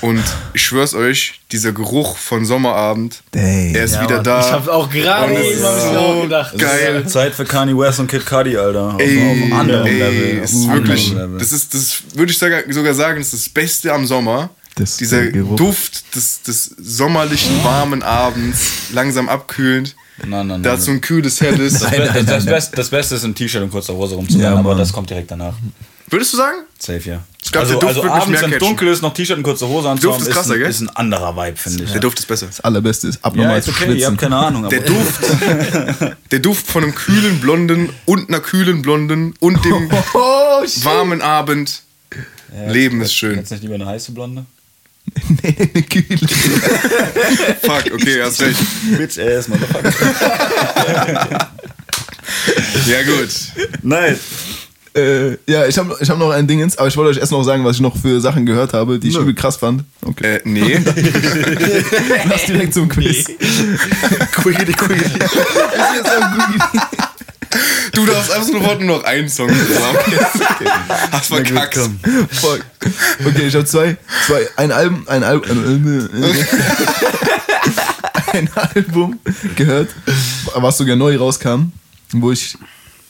Und 0.00 0.22
ich 0.54 0.62
schwör's 0.62 0.94
euch, 0.94 1.40
dieser 1.50 1.72
Geruch 1.72 2.16
von 2.18 2.44
Sommerabend, 2.44 3.20
Dang. 3.32 3.74
er 3.74 3.82
ist 3.84 3.94
Ja, 3.96 4.02
wieder 4.04 4.14
Mann. 4.16 4.24
da. 4.24 4.40
Ich 4.40 4.52
hab's 4.52 4.68
auch 4.68 4.88
gerade 4.90 5.32
eben 5.34 5.62
hab 5.64 5.96
auch 5.96 6.22
gedacht. 6.22 6.54
Es 6.54 6.60
Geil. 6.60 7.02
ist 7.04 7.12
Zeit 7.12 7.34
für 7.34 7.44
Kanye 7.44 7.76
West 7.76 7.98
und 7.98 8.08
Kid 8.08 8.24
Cudi, 8.24 8.56
Alter. 8.56 8.94
Auf, 8.94 9.00
Ey, 9.00 9.18
auf 9.52 9.58
anderem 9.58 9.86
ey, 9.86 9.98
Level. 9.98 10.38
ist 10.44 10.68
wirklich, 10.68 11.12
Level. 11.12 11.38
das 11.38 11.50
ist, 11.52 11.74
das 11.74 12.02
würde 12.14 12.30
ich 12.30 12.38
sogar, 12.38 12.60
sogar 12.70 12.94
sagen, 12.94 13.18
das 13.18 13.32
ist 13.34 13.46
das 13.46 13.52
Beste 13.52 13.92
am 13.92 14.06
Sommer. 14.06 14.50
Das- 14.78 14.96
Dieser 14.96 15.26
Geruch. 15.26 15.56
Duft 15.56 16.14
des, 16.14 16.42
des 16.42 16.70
sommerlichen, 16.80 17.62
warmen 17.64 18.02
Abends, 18.02 18.60
langsam 18.92 19.28
abkühlend. 19.28 19.94
Nein, 20.18 20.30
nein, 20.30 20.46
nein. 20.48 20.62
Dazu 20.64 20.90
ein 20.90 21.00
kühles, 21.00 21.40
helles. 21.40 21.74
das, 21.80 21.90
Be- 21.90 22.24
das, 22.26 22.44
Beste, 22.44 22.76
das 22.76 22.88
Beste 22.88 23.14
ist 23.16 23.24
im 23.24 23.34
T-Shirt 23.34 23.62
und 23.62 23.70
kurzer 23.70 23.94
Hose 23.94 24.16
rumzurennen, 24.16 24.52
Ja, 24.52 24.58
aber 24.58 24.74
das 24.74 24.92
kommt 24.92 25.10
direkt 25.10 25.30
danach. 25.30 25.54
Würdest 26.10 26.32
du 26.32 26.38
sagen? 26.38 26.56
Safe, 26.78 27.08
ja. 27.08 27.20
Ich 27.44 27.52
glaub, 27.52 27.64
also, 27.64 27.74
der 27.78 27.80
Duft 27.80 27.98
also 27.98 28.10
abends, 28.10 28.28
mehr 28.28 28.42
wenn 28.42 28.52
es 28.54 28.58
dunkel 28.58 28.88
ist, 28.88 29.02
noch 29.02 29.12
T-Shirt 29.14 29.36
und 29.36 29.42
kurze 29.44 29.68
Hose 29.68 29.90
anzuhaben, 29.90 30.18
Duft 30.18 30.22
ist 30.22 30.28
ist, 30.28 30.34
krasser, 30.34 30.54
ein, 30.54 30.58
gell? 30.60 30.70
ist 30.70 30.80
ein 30.80 30.88
anderer 30.90 31.36
Vibe, 31.36 31.56
finde 31.56 31.84
ich. 31.84 31.92
Der 31.92 32.00
Duft 32.00 32.18
ist 32.18 32.26
besser. 32.26 32.46
Das 32.46 32.60
Allerbeste 32.60 33.08
ist 33.08 33.16
ja, 33.16 33.20
abnormal 33.24 33.58
ist 33.58 33.66
zu 33.66 33.70
okay, 33.72 33.84
ihr 33.84 33.90
schwitzen. 33.92 34.06
habt 34.12 34.18
keine 34.18 34.36
Ahnung. 34.36 34.64
Aber 34.64 34.74
Der 34.76 34.80
Duft, 34.86 36.16
der 36.32 36.38
Duft 36.40 36.66
von 36.66 36.82
einem 36.82 36.94
kühlen 36.94 37.40
Blonden 37.40 37.90
und 38.06 38.28
einer 38.28 38.40
kühlen 38.40 38.82
Blonden 38.82 39.34
und 39.38 39.64
dem 39.64 39.90
Oh, 40.14 40.62
warmen 40.82 41.20
Abend. 41.22 41.82
Leben 42.68 43.00
ist 43.02 43.14
schön. 43.14 43.36
Jetzt 43.36 43.50
nicht 43.50 43.62
lieber 43.62 43.74
eine 43.74 43.86
heiße 43.86 44.12
Blonde? 44.12 44.46
Nee, 45.42 45.56
eine 45.74 45.82
Kühle. 45.82 46.18
Fuck, 47.62 47.92
okay, 47.94 48.22
hast 48.22 48.40
recht. 48.40 48.58
Bitch 48.96 49.18
ass, 49.18 49.48
Motherfucker. 49.48 49.92
Ja, 52.86 53.02
gut. 53.02 53.28
Nice. 53.82 54.18
äh, 54.94 55.30
ja, 55.50 55.66
ich 55.66 55.76
habe 55.78 55.96
ich 56.00 56.08
hab 56.10 56.18
noch 56.18 56.30
ein 56.30 56.46
Dingens, 56.46 56.76
aber 56.78 56.88
ich 56.88 56.96
wollte 56.96 57.10
euch 57.10 57.18
erst 57.18 57.32
noch 57.32 57.42
sagen, 57.42 57.64
was 57.64 57.76
ich 57.76 57.82
noch 57.82 57.96
für 57.96 58.20
Sachen 58.20 58.46
gehört 58.46 58.72
habe, 58.72 58.98
die 58.98 59.08
ich 59.08 59.16
übel 59.16 59.34
krass 59.34 59.56
fand. 59.56 59.84
Okay. 60.02 60.36
Äh, 60.36 60.40
nee. 60.44 60.78
Lass 62.28 62.44
direkt 62.46 62.74
zum 62.74 62.88
Quiz. 62.88 63.26
Quiggity, 64.32 64.72
quiggity. 64.72 65.18
Du 67.92 68.04
darfst 68.06 68.30
einfach 68.30 68.46
sofort 68.46 68.80
nur 68.80 68.98
noch 68.98 69.04
einen 69.04 69.28
Song 69.28 69.48
sagen. 69.48 69.98
Hast 71.12 71.26
verkackt. 71.28 71.78
Fuck. 72.32 72.60
Okay, 73.24 73.46
ich 73.48 73.54
habe 73.54 73.64
zwei, 73.64 73.96
zwei, 74.26 74.46
ein 74.56 74.70
Album, 74.70 75.04
ein 75.08 75.24
Album, 75.24 76.08
ein 78.32 78.48
Album 78.54 79.18
gehört, 79.56 79.88
was 80.54 80.78
sogar 80.78 80.96
neu 80.96 81.16
rauskam, 81.16 81.72
wo 82.12 82.30
ich 82.32 82.56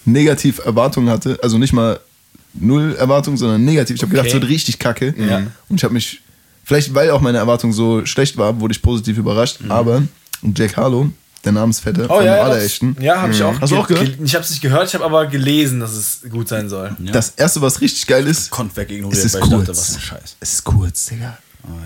negativ 0.04 0.58
Erwartungen 0.64 1.10
hatte, 1.10 1.38
also 1.42 1.58
nicht 1.58 1.72
mal 1.72 2.00
null 2.54 2.94
Erwartungen, 2.98 3.36
sondern 3.36 3.64
negativ. 3.64 3.96
Ich 3.96 4.02
habe 4.02 4.10
gedacht, 4.10 4.26
es 4.28 4.32
Okay. 4.34 4.42
wird 4.42 4.50
richtig 4.50 4.78
kacke. 4.78 5.14
Ja. 5.18 5.42
Und 5.68 5.76
ich 5.76 5.84
habe 5.84 5.94
mich, 5.94 6.20
vielleicht 6.64 6.94
weil 6.94 7.10
auch 7.10 7.20
meine 7.20 7.38
Erwartung 7.38 7.72
so 7.72 8.04
schlecht 8.06 8.36
war, 8.36 8.58
wurde 8.60 8.72
ich 8.72 8.82
positiv 8.82 9.18
überrascht. 9.18 9.58
Aber 9.68 10.02
Jack 10.54 10.76
Harlow, 10.76 11.10
der 11.54 11.60
Namensvetter 11.60 12.04
Oh 12.04 12.16
von 12.16 12.24
ja, 12.24 12.48
dem 12.54 12.94
ja, 13.00 13.14
ja, 13.14 13.22
habe 13.22 13.32
ich 13.32 13.42
auch. 13.42 13.60
Hast 13.60 13.72
du 13.72 13.76
auch 13.78 13.86
ge- 13.88 13.98
gehört? 13.98 14.18
Ich 14.22 14.34
habe 14.34 14.44
es 14.44 14.50
nicht 14.50 14.60
gehört, 14.62 14.88
ich 14.88 14.94
habe 14.94 15.04
aber 15.04 15.26
gelesen, 15.26 15.80
dass 15.80 15.92
es 15.92 16.20
gut 16.30 16.48
sein 16.48 16.68
soll. 16.68 16.94
das 17.12 17.30
erste, 17.36 17.60
was 17.62 17.80
richtig 17.80 18.06
geil 18.06 18.26
ist, 18.26 18.50
Konnt 18.50 18.76
wegignoriert, 18.76 19.18
es 19.18 19.24
ist 19.24 19.34
weil 19.34 19.42
ich 19.44 19.48
dachte, 19.50 19.64
kurz. 19.66 19.78
was 19.78 19.94
ein 19.94 20.00
Scheiß. 20.00 20.36
Es 20.40 20.52
ist 20.54 20.64
kurz, 20.64 21.06
Digga. 21.06 21.38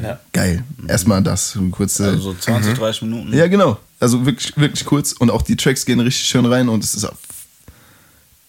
Ja. 0.03 0.21
Geil. 0.33 0.63
Erstmal 0.87 1.23
das, 1.23 1.53
so 1.53 1.63
kurze. 1.71 2.05
Also 2.05 2.33
so 2.33 2.35
20, 2.35 2.75
30 2.79 3.03
Minuten. 3.03 3.33
Ja, 3.37 3.49
genau. 3.49 3.79
Also 3.99 4.25
wirklich, 4.27 4.57
wirklich 4.57 4.85
kurz 4.85 5.13
und 5.13 5.31
auch 5.31 5.43
die 5.43 5.57
Tracks 5.57 5.85
gehen 5.85 5.99
richtig 6.01 6.27
schön 6.29 6.45
rein 6.47 6.69
und 6.69 6.85
es 6.85 6.95
ist 6.95 7.05
auf 7.05 7.17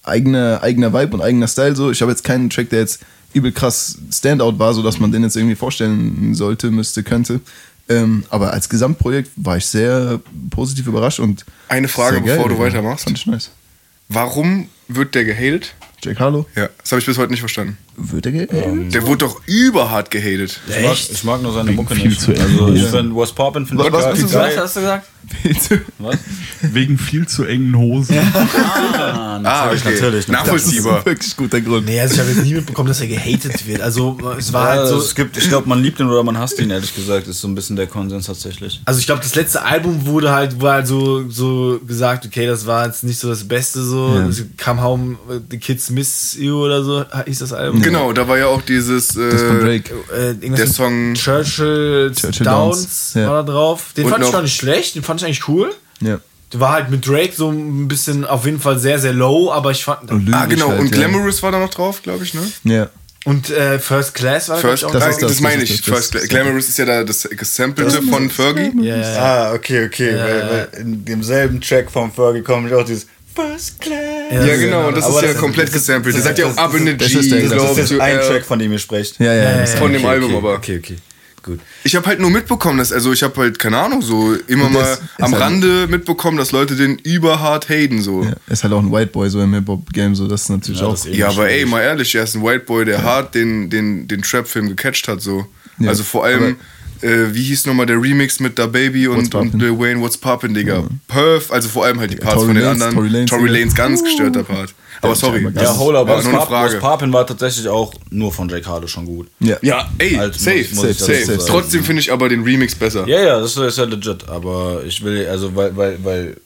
eigener, 0.04 0.62
eigener 0.62 0.94
Vibe 0.94 1.16
und 1.16 1.22
eigener 1.22 1.48
Style 1.48 1.76
so. 1.76 1.92
Ich 1.92 2.02
habe 2.02 2.12
jetzt 2.12 2.24
keinen 2.24 2.50
Track, 2.50 2.70
der 2.70 2.80
jetzt 2.82 3.00
übel 3.34 3.52
krass 3.52 3.98
Standout 4.12 4.60
war, 4.60 4.74
sodass 4.74 5.00
man 5.00 5.12
den 5.12 5.24
jetzt 5.24 5.36
irgendwie 5.36 5.56
vorstellen 5.56 6.36
sollte, 6.36 6.70
müsste, 6.72 7.04
könnte. 7.04 7.40
Ähm, 7.90 8.24
aber 8.30 8.54
als 8.54 8.70
Gesamtprojekt 8.70 9.32
war 9.36 9.58
ich 9.58 9.66
sehr 9.66 10.20
positiv 10.50 10.88
überrascht 10.88 11.20
und 11.20 11.46
Eine 11.68 11.88
Frage, 11.88 12.16
sehr 12.18 12.26
geil, 12.26 12.36
bevor 12.38 12.50
du 12.50 12.60
weitermachst. 12.60 13.04
Fand 13.06 13.18
ich 13.18 13.26
nice. 13.28 13.52
Warum 14.10 14.70
wird 14.88 15.16
der 15.16 15.26
gehatet? 15.26 15.76
Jack 16.02 16.20
Harlow, 16.20 16.46
Ja, 16.56 16.70
das 16.82 16.92
habe 16.92 17.00
ich 17.00 17.06
bis 17.06 17.18
heute 17.18 17.32
nicht 17.32 17.40
verstanden. 17.40 17.78
Wird 17.96 18.26
der 18.26 18.34
Ähm, 18.54 18.90
Der 18.92 19.06
wurde 19.06 19.20
doch 19.26 19.42
überhart 19.46 20.10
gehatet. 20.12 20.60
Ich 20.68 20.84
mag, 20.84 20.98
ich 21.12 21.24
mag 21.24 21.42
nur 21.42 21.54
seine 21.54 21.72
Mucke 21.72 21.96
viel 21.96 22.10
nicht. 22.10 22.22
zu 22.22 22.32
Also 22.32 22.68
ich 22.74 22.84
finde 22.86 23.16
Was 23.16 23.32
Poppin' 23.32 23.66
finde 23.66 23.86
ich 23.86 23.92
Was- 23.94 24.06
was 24.06 24.20
du 24.20 24.30
geil. 24.30 24.54
hast 24.58 24.76
du 24.76 24.80
gesagt? 24.82 25.08
Was? 26.00 26.18
Wegen 26.62 26.98
viel 26.98 27.26
zu 27.28 27.46
engen 27.46 27.78
Hosen. 27.78 28.18
Ah, 28.18 29.36
Ah, 29.36 29.40
natürlich, 29.40 29.82
okay. 29.86 29.94
natürlich. 29.96 30.02
Das 30.02 30.20
ist 30.26 30.30
ein 30.30 30.32
Nachvollziehbar. 30.34 31.06
wirklich 31.06 31.36
guter 31.38 31.62
Grund. 31.62 31.86
Nee, 31.86 32.00
also 32.00 32.16
ich 32.16 32.20
habe 32.20 32.30
jetzt 32.32 32.44
nie 32.44 32.54
mitbekommen, 32.54 32.88
dass 32.90 33.00
er 33.02 33.08
gehatet 33.08 33.66
wird. 33.68 33.82
Also 33.82 34.18
es 34.38 34.52
war 34.54 34.76
Ja, 34.76 34.80
halt 34.82 34.90
so. 34.90 34.98
es 34.98 35.16
gibt, 35.16 35.38
ich 35.38 35.48
glaube, 35.50 35.68
man 35.70 35.82
liebt 35.82 36.00
ihn 36.00 36.08
oder 36.08 36.24
man 36.24 36.38
hasst 36.38 36.60
ihn, 36.60 36.70
ehrlich 36.70 36.94
gesagt, 36.96 37.28
ist 37.28 37.40
so 37.42 37.48
ein 37.48 37.56
bisschen 37.56 37.76
der 37.76 37.88
Konsens 37.88 38.26
tatsächlich. 38.26 38.82
Also 38.86 39.00
ich 39.00 39.06
glaube, 39.06 39.22
das 39.22 39.36
letzte 39.36 39.64
Album 39.64 40.06
wurde 40.06 40.32
halt, 40.32 40.62
war 40.62 40.74
halt 40.76 40.88
so, 40.88 41.30
so 41.30 41.80
gesagt, 41.88 42.26
okay, 42.26 42.46
das 42.46 42.66
war 42.66 42.86
jetzt 42.86 43.04
nicht 43.04 43.20
so 43.20 43.30
das 43.30 43.48
Beste 43.48 43.82
so. 43.82 44.16
Ja. 44.16 44.28
Es 44.28 44.44
kam 44.58 44.82
Home 44.82 45.18
The 45.50 45.58
Kids 45.58 45.90
Miss 45.90 46.36
You 46.38 46.56
oder 46.66 46.84
so, 46.84 47.06
hieß 47.26 47.40
das 47.40 47.54
Album. 47.54 47.82
Genau, 47.84 48.14
da 48.14 48.28
war 48.28 48.38
ja 48.38 48.48
auch 48.48 48.62
dieses. 48.62 49.16
Äh, 49.16 49.30
Das 49.30 49.42
von 49.42 49.60
Drake. 49.60 49.94
Äh, 50.16 50.28
irgendwas 50.32 50.58
Der 50.60 50.68
Song- 50.68 51.14
Churchill, 51.14 52.12
Churchill 52.16 52.46
Downs, 52.46 52.78
Downs, 52.78 53.12
ja. 53.16 53.30
war 53.30 53.44
da 53.44 53.52
drauf. 53.52 53.94
Den 53.96 54.06
Und 54.06 54.12
fand 54.12 54.26
ich 54.26 54.32
gar 54.32 54.42
nicht 54.42 54.56
schlecht, 54.56 54.96
den 54.96 55.04
fand 55.04 55.22
ich 55.22 55.26
eigentlich 55.26 55.48
cool. 55.48 55.74
Ja. 56.02 56.20
Der 56.52 56.60
war 56.60 56.72
halt 56.74 56.90
mit 56.92 57.08
Drake 57.08 57.34
so 57.36 57.50
ein 57.50 57.88
bisschen 57.88 58.26
auf 58.26 58.46
jeden 58.46 58.60
Fall 58.60 58.78
sehr, 58.78 59.00
sehr 59.00 59.14
low, 59.14 59.52
aber 59.52 59.72
ich 59.72 59.84
fand. 59.84 60.12
Ah, 60.32 60.46
genau. 60.46 60.70
halt, 60.70 60.80
Und 60.82 60.92
ja. 60.96 60.98
Glamorous 60.98 61.42
war 61.42 61.52
da 61.52 61.60
noch 61.60 61.72
drauf, 61.74 62.02
glaube 62.04 62.24
ich, 62.24 62.34
ne? 62.34 62.42
Ja. 62.64 62.90
Und 63.26 63.50
äh, 63.52 63.80
First 63.80 64.14
Class 64.16 64.50
war 64.50 64.58
First, 64.58 64.84
ich, 64.84 64.86
auch 64.86 64.92
das 64.92 65.06
das, 65.06 65.18
das, 65.20 65.32
das 65.32 65.40
meine 65.40 65.64
ich. 65.64 65.82
First, 65.82 66.14
ist 66.14 66.30
Glamorous 66.30 66.68
ist 66.68 66.78
ja 66.78 66.86
da 66.86 67.04
das 67.06 67.24
Gesampelte 67.24 68.02
von 68.02 68.30
Fergie. 68.30 68.72
Ja, 68.82 68.98
ja, 68.98 69.12
ja. 69.14 69.18
Ah, 69.50 69.54
okay, 69.54 69.86
okay. 69.86 70.14
Weil, 70.18 70.70
weil 70.74 70.82
in 70.82 71.06
demselben 71.06 71.62
Track 71.62 71.90
von 71.90 72.12
Fergie 72.12 72.42
kommt 72.42 72.72
auch 72.74 72.84
dieses 72.84 73.08
First 73.36 73.80
Class. 73.82 74.48
Ja, 74.48 74.56
genau, 74.58 74.88
und 74.90 74.98
das 74.98 75.06
Aber 75.06 75.16
ist 75.18 75.22
ja 75.24 75.32
das- 75.34 75.38
komplett 75.42 75.68
das- 75.68 75.74
gesampelt. 75.74 76.16
Der 76.16 76.22
das- 76.22 76.28
sagt 76.28 76.40
ja 76.40 76.46
auch 76.46 76.50
das- 76.50 76.58
Up 76.58 76.74
in 76.76 76.86
the 76.86 76.98
das 76.98 77.08
G, 77.12 77.20
ist 77.20 77.32
der- 77.32 77.40
das 77.42 77.50
Das 77.50 77.58
glaub, 77.58 77.72
ist 77.72 77.78
jetzt 77.78 77.88
zu 77.90 78.00
ein 78.02 78.16
R. 78.18 78.28
Track, 78.28 78.46
von 78.46 78.60
dem 78.60 78.72
ihr 78.72 78.80
sprecht. 78.80 79.20
Ja, 79.20 79.34
ja, 79.34 79.58
das 79.58 79.74
Von 79.76 79.92
dem 79.92 80.02
Okay, 80.04 80.12
Album 80.12 80.30
okay, 80.30 80.38
aber. 80.38 80.54
Okay, 80.56 80.80
okay. 80.84 80.96
Gut. 81.42 81.60
Ich 81.84 81.94
habe 81.98 82.06
halt 82.06 82.22
nur 82.22 82.30
mitbekommen, 82.32 82.78
dass, 82.78 82.94
also 82.94 83.12
ich 83.12 83.22
habe 83.22 83.36
halt, 83.42 83.60
keine 83.60 83.78
Ahnung, 83.78 84.02
so 84.02 84.34
immer 84.48 84.70
mal 84.70 84.80
das 84.80 84.92
ist 85.00 85.02
am 85.20 85.32
halt- 85.34 85.42
Rande 85.44 85.88
mitbekommen, 85.90 86.38
dass 86.38 86.54
Leute 86.54 86.78
den 86.78 86.98
überhart 87.00 87.68
haten, 87.68 88.02
so. 88.02 88.24
Ja, 88.24 88.32
ist 88.48 88.64
halt 88.64 88.72
auch 88.72 88.80
ein 88.82 88.90
White 88.94 89.12
Boy 89.12 89.30
so 89.30 89.42
im 89.42 89.54
Hip-Hop-Game, 89.54 90.16
so 90.16 90.26
das 90.28 90.44
ist 90.44 90.50
natürlich 90.50 90.80
Ja, 90.80 90.88
auch. 90.88 90.92
das 90.92 91.02
ist 91.06 91.12
eh 91.14 91.18
Ja, 91.18 91.28
aber 91.28 91.50
ey, 91.50 91.66
mal 91.66 91.82
ehrlich, 91.82 92.16
er 92.16 92.24
ist 92.24 92.36
ein 92.36 92.44
White 92.44 92.64
Boy, 92.64 92.86
der 92.86 93.04
hart 93.04 93.36
den, 93.36 93.70
den, 93.70 94.08
den 94.08 94.22
Trap-Film 94.22 94.70
gecatcht 94.70 95.10
hat, 95.10 95.22
so. 95.22 95.46
Ja, 95.80 95.90
also 95.90 96.04
vor 96.04 96.24
allem 96.24 96.56
äh, 97.04 97.34
wie 97.34 97.44
hieß 97.44 97.66
nochmal 97.66 97.86
der 97.86 98.02
Remix 98.02 98.40
mit 98.40 98.58
Da 98.58 98.68
Baby 98.68 99.08
und, 99.08 99.34
und. 99.36 99.54
Lil 99.54 99.78
Wayne, 99.78 100.02
What's 100.02 100.18
Poppin', 100.18 100.54
Digga. 100.54 100.84
Perf, 101.08 101.52
also 101.52 101.70
vor 101.70 101.86
allem 101.86 102.00
halt 102.00 102.12
die 102.12 102.16
Parts 102.16 102.36
Tory 102.36 102.48
von 102.48 102.56
den 102.56 102.64
Lanez, 102.64 102.82
anderen. 102.82 102.96
Tory 102.96 103.10
Lanez, 103.10 103.30
Tory. 103.30 103.50
Lanes, 103.50 103.76
ganz 103.76 104.04
gestörter 104.04 104.44
Part. 104.44 104.74
Aber 105.02 105.16
sorry, 105.16 105.46
das 105.54 105.64
Ja, 105.64 105.78
Hold 105.78 105.98
Up, 105.98 106.08
war 106.08 106.18
was 106.18 106.24
nur 106.24 106.34
eine 106.34 106.40
Pap- 106.42 106.50
was 106.52 106.70
Frage. 106.72 106.78
Papin 106.80 107.12
war 107.14 107.28
tatsächlich 107.28 107.68
auch 107.68 107.94
nur 108.10 108.32
von 108.32 108.48
Jake 108.48 108.66
Harlow 108.66 108.88
schon 108.88 109.06
gut. 109.06 109.28
Ja. 109.42 109.58
Ja, 109.62 109.90
ey, 109.98 110.18
Als 110.18 110.42
safe, 110.42 110.60
muss- 110.74 110.86
muss 110.86 110.98
safe, 110.98 111.26
safe. 111.26 111.40
Trotzdem 111.46 111.84
finde 111.84 112.02
ich 112.02 112.12
aber 112.12 112.30
den 112.30 112.44
Remix 112.44 112.74
besser. 112.74 113.06
Ja, 113.08 113.22
ja, 113.22 113.40
das 113.42 113.58
ist 113.58 113.78
ja 113.78 113.84
legit, 113.84 114.30
aber 114.30 114.82
ich 114.88 115.04
will, 115.04 115.28
also, 115.28 115.54
weil, 115.56 115.76
weil, 115.76 115.98
weil 116.04 116.38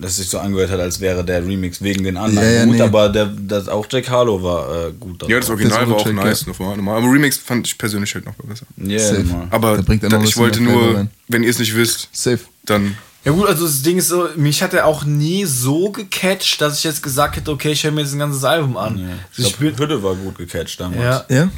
das 0.00 0.16
sich 0.16 0.28
so 0.28 0.38
angehört 0.38 0.70
hat, 0.70 0.80
als 0.80 1.00
wäre 1.00 1.24
der 1.24 1.44
Remix 1.44 1.82
wegen 1.82 2.04
den 2.04 2.16
anderen 2.16 2.46
Ja, 2.46 2.52
ja, 2.54 2.64
gut, 2.64 2.74
nee. 2.76 2.82
aber 2.82 3.08
der, 3.08 3.26
das, 3.26 3.68
auch 3.68 3.86
Jack 3.90 4.08
Harlow 4.10 4.42
war 4.42 4.86
äh, 4.88 4.92
gut. 4.98 5.28
Ja, 5.28 5.38
das 5.40 5.50
Original 5.50 5.80
Das 5.80 5.88
war 5.90 5.96
auch 5.96 6.04
Check, 6.04 6.14
nice. 6.14 6.40
ja. 6.46 6.48
noch 6.52 6.58
normal. 6.76 6.98
Aber 7.02 7.12
Remix 7.12 7.36
fand 7.36 7.66
ich 7.66 7.76
persönlich 7.78 8.14
halt 8.14 8.24
noch 8.26 8.34
besser. 8.34 8.66
Safe. 8.76 9.24
Mann. 9.24 9.48
Aber 9.50 9.78
Da 9.82 10.22
ich 10.22 10.36
wollte 10.36 10.62
nur, 10.62 10.94
rein. 10.96 11.10
wenn 11.28 11.42
ihr 11.42 11.50
es 11.50 11.58
nicht 11.58 11.74
wisst, 11.74 12.08
Safe. 12.12 12.40
dann 12.64 12.96
Ja 13.24 13.32
gut, 13.32 13.46
also 13.48 13.66
das 13.66 13.82
Ding 13.82 13.98
ist 13.98 14.08
so, 14.08 14.28
mich 14.36 14.62
hat 14.62 14.72
er 14.74 14.86
auch 14.86 15.04
nie 15.04 15.44
so 15.44 15.90
gecatcht, 15.90 16.60
dass 16.60 16.78
ich 16.78 16.84
jetzt 16.84 17.02
gesagt 17.02 17.36
hätte, 17.36 17.50
okay, 17.50 17.72
ich 17.72 17.82
höre 17.84 17.90
mir 17.92 18.02
jetzt 18.02 18.12
ein 18.12 18.18
ganzes 18.20 18.44
Album 18.44 18.76
an. 18.76 19.10
Ich 19.36 19.44
Also 19.44 19.56
glaub, 19.58 19.78
Hütte 19.80 20.02
war 20.02 20.14
gut 20.14 20.38
gecatcht 20.38 20.80
damals. 20.80 21.02
Ja. 21.02 21.24
Ja? 21.28 21.48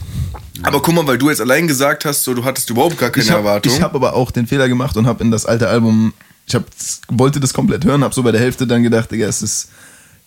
Aber 0.62 0.80
guck 0.82 0.94
mal, 0.94 1.06
weil 1.06 1.18
du 1.18 1.28
jetzt 1.30 1.40
allein 1.40 1.68
gesagt 1.68 2.04
hast, 2.04 2.24
so, 2.24 2.34
du 2.34 2.44
hattest 2.44 2.68
überhaupt 2.70 2.98
gar 2.98 3.10
keine 3.10 3.24
Ich 3.24 3.30
habe 3.30 3.40
Erwartung. 3.46 3.80
hab 3.82 3.94
aber 3.94 4.14
auch 4.14 4.30
den 4.30 4.46
Fehler 4.46 4.68
gemacht 4.68 4.96
und 4.96 5.06
habe 5.06 5.22
in 5.22 5.30
das 5.30 5.46
alte 5.46 5.68
Album, 5.68 6.12
ich 6.50 6.54
hab, 6.56 6.64
wollte 7.08 7.38
das 7.38 7.54
komplett 7.54 7.84
hören, 7.84 8.02
habe 8.02 8.14
so 8.14 8.22
bei 8.24 8.32
der 8.32 8.40
Hälfte 8.40 8.66
dann 8.66 8.82
gedacht, 8.82 9.10
Digga, 9.12 9.26
es 9.28 9.40
ist 9.40 9.68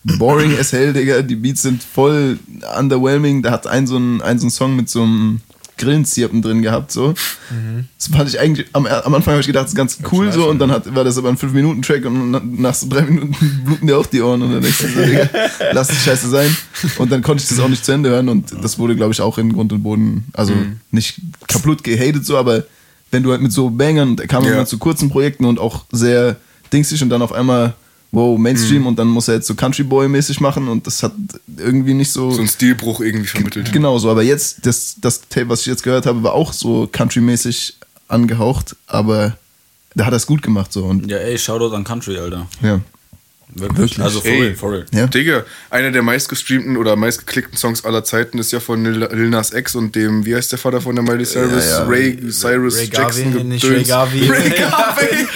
boring 0.04 0.58
as 0.58 0.72
hell, 0.72 0.92
Digga. 0.94 1.20
Die 1.22 1.36
Beats 1.36 1.62
sind 1.62 1.82
voll 1.82 2.38
underwhelming. 2.78 3.42
Da 3.42 3.50
hat 3.50 3.66
ein 3.66 3.86
so 3.86 3.98
ein, 3.98 4.22
ein, 4.22 4.38
so 4.38 4.46
ein 4.46 4.50
Song 4.50 4.74
mit 4.76 4.88
so 4.88 5.02
einem 5.02 5.40
Grillenzirpen 5.76 6.40
drin 6.40 6.62
gehabt, 6.62 6.92
so. 6.92 7.14
Das 7.98 8.06
fand 8.16 8.28
ich 8.28 8.38
eigentlich, 8.38 8.68
am, 8.72 8.86
am 8.86 9.14
Anfang 9.14 9.32
habe 9.32 9.40
ich 9.40 9.46
gedacht, 9.48 9.64
das 9.64 9.72
ist 9.72 9.76
ganz 9.76 9.98
cool, 10.12 10.30
so, 10.32 10.48
und 10.48 10.60
dann 10.60 10.70
hat, 10.70 10.94
war 10.94 11.02
das 11.04 11.18
aber 11.18 11.28
ein 11.30 11.36
5-Minuten-Track 11.36 12.04
und 12.06 12.30
na- 12.30 12.40
nach 12.44 12.74
so 12.74 12.88
drei 12.88 13.02
Minuten 13.02 13.34
bluten 13.64 13.86
dir 13.88 13.98
auch 13.98 14.06
die 14.06 14.22
Ohren 14.22 14.40
und 14.42 14.52
dann 14.52 14.62
denkst 14.62 14.78
du 14.78 14.88
so, 14.88 15.00
Digga, 15.04 15.28
lass 15.72 15.88
die 15.88 15.96
Scheiße 15.96 16.28
sein. 16.28 16.56
Und 16.98 17.10
dann 17.10 17.22
konnte 17.22 17.42
ich 17.42 17.48
das 17.48 17.58
auch 17.58 17.68
nicht 17.68 17.84
zu 17.84 17.90
Ende 17.92 18.10
hören 18.10 18.28
und 18.28 18.54
das 18.62 18.78
wurde, 18.78 18.94
glaube 18.96 19.12
ich, 19.12 19.20
auch 19.20 19.36
in 19.36 19.52
Grund 19.52 19.72
und 19.72 19.82
Boden, 19.82 20.24
also 20.32 20.54
nicht 20.92 21.20
kaputt 21.48 21.82
gehatet, 21.82 22.24
so, 22.24 22.36
aber 22.38 22.62
wenn 23.14 23.22
du 23.22 23.30
halt 23.30 23.40
mit 23.40 23.52
so 23.52 23.70
Bangern, 23.70 24.16
da 24.16 24.26
kam 24.26 24.44
Ja. 24.44 24.52
immer 24.52 24.66
zu 24.66 24.76
kurzen 24.78 25.08
Projekten 25.08 25.44
und 25.46 25.58
auch 25.58 25.84
sehr 25.92 26.36
dingsig 26.72 27.00
und 27.02 27.08
dann 27.10 27.22
auf 27.22 27.32
einmal, 27.32 27.74
wow, 28.12 28.36
Mainstream 28.38 28.82
Mhm. 28.82 28.86
und 28.88 28.98
dann 28.98 29.08
muss 29.08 29.28
er 29.28 29.34
jetzt 29.36 29.46
so 29.46 29.54
Country 29.54 29.84
Boy-mäßig 29.84 30.40
machen 30.40 30.68
und 30.68 30.86
das 30.86 31.02
hat 31.02 31.12
irgendwie 31.56 31.94
nicht 31.94 32.10
so. 32.12 32.30
so 32.30 32.42
ein 32.42 32.48
Stilbruch 32.48 33.00
irgendwie 33.00 33.26
vermittelt. 33.26 33.72
Genau 33.72 33.98
so, 33.98 34.10
aber 34.10 34.22
jetzt, 34.22 34.66
das, 34.66 34.96
das 35.00 35.22
Tape, 35.28 35.48
was 35.48 35.60
ich 35.60 35.66
jetzt 35.66 35.82
gehört 35.82 36.06
habe, 36.06 36.22
war 36.22 36.32
auch 36.34 36.52
so 36.52 36.86
country-mäßig 36.92 37.74
angehaucht, 38.08 38.76
aber 38.86 39.36
da 39.94 40.04
hat 40.06 40.12
er 40.12 40.16
es 40.16 40.26
gut 40.26 40.42
gemacht 40.42 40.72
so 40.72 40.84
und 40.84 41.08
Ja, 41.10 41.18
ey, 41.18 41.38
Shoutout 41.38 41.74
an 41.74 41.84
Country, 41.84 42.18
Alter. 42.18 42.46
ja. 42.62 42.80
Wirklich. 43.56 44.00
Also 44.00 44.20
for 44.20 44.30
Ey. 44.30 44.40
real, 44.42 44.54
for 44.54 44.72
real. 44.72 44.86
Ja. 44.92 45.06
Digga, 45.06 45.44
einer 45.70 45.90
der 45.92 46.02
meistgestreamten 46.02 46.76
oder 46.76 46.96
meistgeklickten 46.96 47.56
Songs 47.56 47.84
aller 47.84 48.02
Zeiten 48.02 48.38
ist 48.38 48.50
ja 48.52 48.58
von 48.60 48.84
Lil 48.84 49.28
Nas 49.30 49.52
X 49.52 49.74
und 49.76 49.94
dem, 49.94 50.24
wie 50.26 50.34
heißt 50.34 50.50
der 50.52 50.58
Vater 50.58 50.80
von 50.80 50.94
der 50.96 51.04
Miley 51.04 51.24
Cyrus? 51.24 51.66
ja. 51.66 51.84
Ray 51.84 52.18
Cyrus 52.30 52.78
Ray 52.78 52.90
Jackson. 52.92 53.24
Garvey, 53.32 53.44
nicht. 53.44 53.64
Ray 53.64 53.82
Garvey. 53.84 54.28
Ray 54.28 54.50
Garvey. 54.50 55.26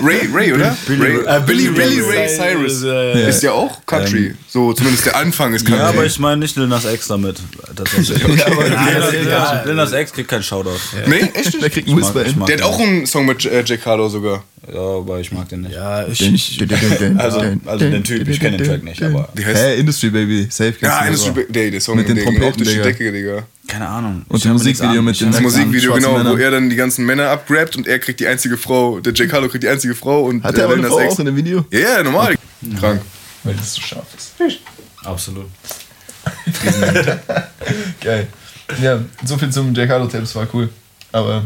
Ray, 0.02 0.28
Ray, 0.32 0.52
oder? 0.52 0.76
Billy 0.86 1.02
Ray, 1.02 1.16
äh, 1.36 1.40
Billy, 1.40 1.68
Billy 1.68 1.70
Billy 1.70 2.00
Ray 2.00 2.18
Ray 2.18 2.28
Cyrus. 2.28 2.82
Ja, 2.84 3.02
ja. 3.02 3.28
Ist 3.28 3.42
ja 3.42 3.52
auch 3.52 3.84
Country. 3.86 4.34
so, 4.48 4.72
zumindest 4.72 5.06
der 5.06 5.16
Anfang 5.16 5.54
ist 5.54 5.64
Country. 5.66 5.80
Ja, 5.82 5.88
aber 5.88 6.04
ich 6.06 6.18
meine 6.18 6.36
nicht 6.42 6.56
Lil 6.56 6.68
Nas 6.68 6.84
X 6.84 7.08
damit. 7.08 7.36
Tatsächlich. 7.74 8.18
Ja, 8.38 9.62
Lil 9.64 9.76
das 9.76 9.90
Nas- 9.90 10.00
X 10.00 10.12
kriegt 10.12 10.28
keinen 10.28 10.42
Shoutout. 10.42 10.70
nee, 11.06 11.16
echt 11.34 11.34
nicht? 11.46 11.62
Der 11.62 11.70
kriegt 11.70 11.88
Ich 11.88 11.92
einen 11.92 12.00
mag- 12.02 12.14
Whisper 12.14 12.26
ich 12.26 12.32
in. 12.34 12.38
mag 12.38 12.46
Der 12.46 12.56
hat 12.58 12.62
auch 12.64 12.78
einen 12.78 13.06
Song 13.06 13.26
mit 13.26 13.44
äh, 13.44 13.62
Jack 13.66 13.84
Harlow 13.86 14.08
sogar. 14.08 14.44
Ja, 14.72 14.80
aber 14.98 15.18
ich 15.20 15.32
mag 15.32 15.48
den 15.48 15.62
nicht. 15.62 15.74
Ja, 15.74 16.06
ich, 16.06 16.18
Den- 16.18 16.34
ich, 16.34 16.58
den- 16.58 16.68
den- 16.68 16.98
den- 16.98 17.18
Also, 17.20 17.40
den- 17.40 17.60
also 17.66 17.88
den 17.90 18.04
Typ, 18.04 18.28
ich 18.28 18.38
kenne 18.38 18.56
den 18.58 18.66
Track 18.66 18.84
nicht, 18.84 19.02
aber. 19.02 19.28
Hä, 19.36 19.76
Industry 19.78 20.10
Baby, 20.10 20.46
safe. 20.50 20.72
kennst 20.72 20.82
ja, 20.82 21.00
du 21.00 21.06
Industry 21.06 21.30
aber. 21.30 21.40
Ba- 21.42 21.52
der, 21.52 21.70
der 21.70 21.80
Song 21.80 21.96
Mit 21.96 22.08
den 22.08 22.18
auch 22.18 22.22
Trompeten, 22.24 22.64
Digga. 22.64 22.82
Decke, 22.82 23.12
Digga. 23.12 23.42
keine 23.66 23.88
Ahnung. 23.88 24.24
Und 24.28 24.44
das 24.44 24.52
Musikvideo 24.52 25.00
mit 25.02 25.20
den 25.20 25.30
Das. 25.32 25.40
Musikvideo, 25.40 25.94
genau, 25.94 26.12
wo 26.12 26.18
Männern. 26.18 26.40
er 26.40 26.50
dann 26.50 26.68
die 26.70 26.76
ganzen 26.76 27.06
Männer 27.06 27.30
abgrabt 27.30 27.76
und 27.76 27.86
er 27.86 27.98
kriegt 27.98 28.20
die 28.20 28.26
einzige 28.26 28.56
Frau. 28.58 29.00
Der 29.00 29.12
Jack 29.14 29.32
Harlow 29.32 29.48
kriegt 29.48 29.64
die 29.64 29.68
einzige 29.68 29.94
Frau 29.94 30.24
und 30.24 30.42
Hat 30.44 30.56
der 30.56 30.64
aber 30.66 30.76
X- 30.78 30.90
auch 30.90 31.18
in 31.18 31.24
dem 31.26 31.36
Video? 31.36 31.64
Ja, 31.70 31.78
ja, 31.78 32.02
normal. 32.02 32.34
Krank. 32.78 33.00
Weil 33.44 33.54
das 33.54 33.74
so 33.74 33.80
scharf 33.80 34.06
ist. 34.16 34.58
Absolut. 35.04 35.46
Geil. 38.02 38.26
Ja, 38.82 39.00
so 39.24 39.38
viel 39.38 39.50
zum 39.50 39.74
Jack 39.74 39.88
Harlow 39.88 40.06
Tape, 40.06 40.20
das 40.20 40.34
war 40.34 40.46
cool. 40.52 40.68
Aber 41.12 41.44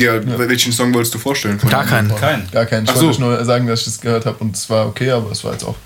Ja, 0.00 0.38
welchen 0.48 0.72
Song 0.72 0.92
wolltest 0.94 1.14
du 1.14 1.18
vorstellen? 1.18 1.58
von 1.58 1.68
gar 1.70 1.84
keinen. 1.84 2.14
Kein. 2.16 2.48
gar 2.50 2.66
keinen. 2.66 2.84
Ich 2.84 2.90
Ach 2.90 2.94
wollte 2.96 3.06
so. 3.06 3.10
euch 3.10 3.18
nur 3.18 3.44
sagen, 3.44 3.66
dass 3.66 3.80
ich 3.80 3.84
das 3.86 4.00
gehört 4.00 4.26
habe 4.26 4.38
und 4.38 4.56
es 4.56 4.68
war 4.70 4.86
okay, 4.86 5.10
aber 5.10 5.30
es 5.30 5.44
war 5.44 5.52
jetzt 5.52 5.64
auch. 5.64 5.76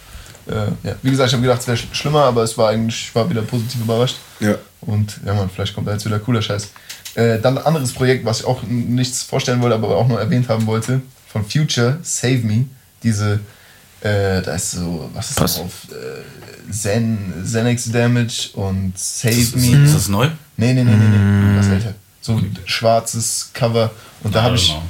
Äh, 0.46 0.88
ja. 0.88 0.94
Wie 1.02 1.10
gesagt, 1.10 1.28
ich 1.28 1.32
habe 1.34 1.42
gedacht, 1.42 1.60
es 1.60 1.66
wäre 1.66 1.76
sch 1.76 1.86
schlimmer, 1.92 2.24
aber 2.24 2.42
es 2.42 2.56
war 2.58 2.70
eigentlich, 2.70 3.08
ich 3.08 3.14
war 3.14 3.28
wieder 3.28 3.42
positiv 3.42 3.80
überrascht. 3.80 4.16
Ja. 4.40 4.56
Und 4.82 5.20
ja, 5.24 5.34
man, 5.34 5.48
vielleicht 5.48 5.74
kommt 5.74 5.88
da 5.88 5.92
jetzt 5.92 6.04
wieder 6.04 6.18
cooler 6.18 6.42
Scheiß. 6.42 6.70
Äh, 7.14 7.38
dann 7.40 7.58
ein 7.58 7.64
anderes 7.64 7.92
Projekt, 7.92 8.24
was 8.24 8.40
ich 8.40 8.46
auch 8.46 8.62
nichts 8.64 9.22
vorstellen 9.22 9.62
wollte, 9.62 9.76
aber 9.76 9.96
auch 9.96 10.06
nur 10.08 10.20
erwähnt 10.20 10.48
haben 10.48 10.66
wollte, 10.66 11.00
von 11.32 11.44
Future, 11.44 11.98
Save 12.02 12.38
Me. 12.38 12.66
Diese, 13.02 13.40
äh, 14.00 14.42
da 14.42 14.54
ist 14.54 14.72
so, 14.72 15.08
was 15.14 15.30
ist 15.30 15.40
Was? 15.40 15.56
drauf? 15.56 15.72
Äh, 15.90 16.72
Zen, 16.72 17.32
Xanax 17.44 17.90
Damage 17.92 18.50
und 18.54 18.98
Save 18.98 19.34
Ist, 19.34 19.56
Me. 19.56 19.84
ist 19.84 19.94
das 19.94 20.08
neu? 20.08 20.28
Nee, 20.56 20.72
nee, 20.72 20.84
nee, 20.84 20.92
nee, 20.92 21.08
nee. 21.08 21.56
Das 21.56 21.68
älter. 21.68 21.94
So 22.24 22.32
ein 22.32 22.56
schwarzes 22.64 23.50
Cover. 23.52 23.90
Und 24.22 24.34
da 24.34 24.44
habe 24.44 24.56
ich, 24.56 24.68
Genau. 24.68 24.82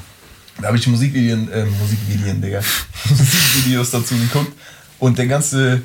da 0.61 0.69
habe 0.69 0.79
ich 0.79 0.87
Musikvideos, 0.87 1.49
äh, 1.49 1.65
Musikvideos, 1.65 2.41
Digga. 2.41 2.61
Musikvideos 3.11 3.91
dazu 3.91 4.15
geguckt. 4.17 4.53
Und 5.01 5.19
der 5.19 5.27
ganze, 5.27 5.83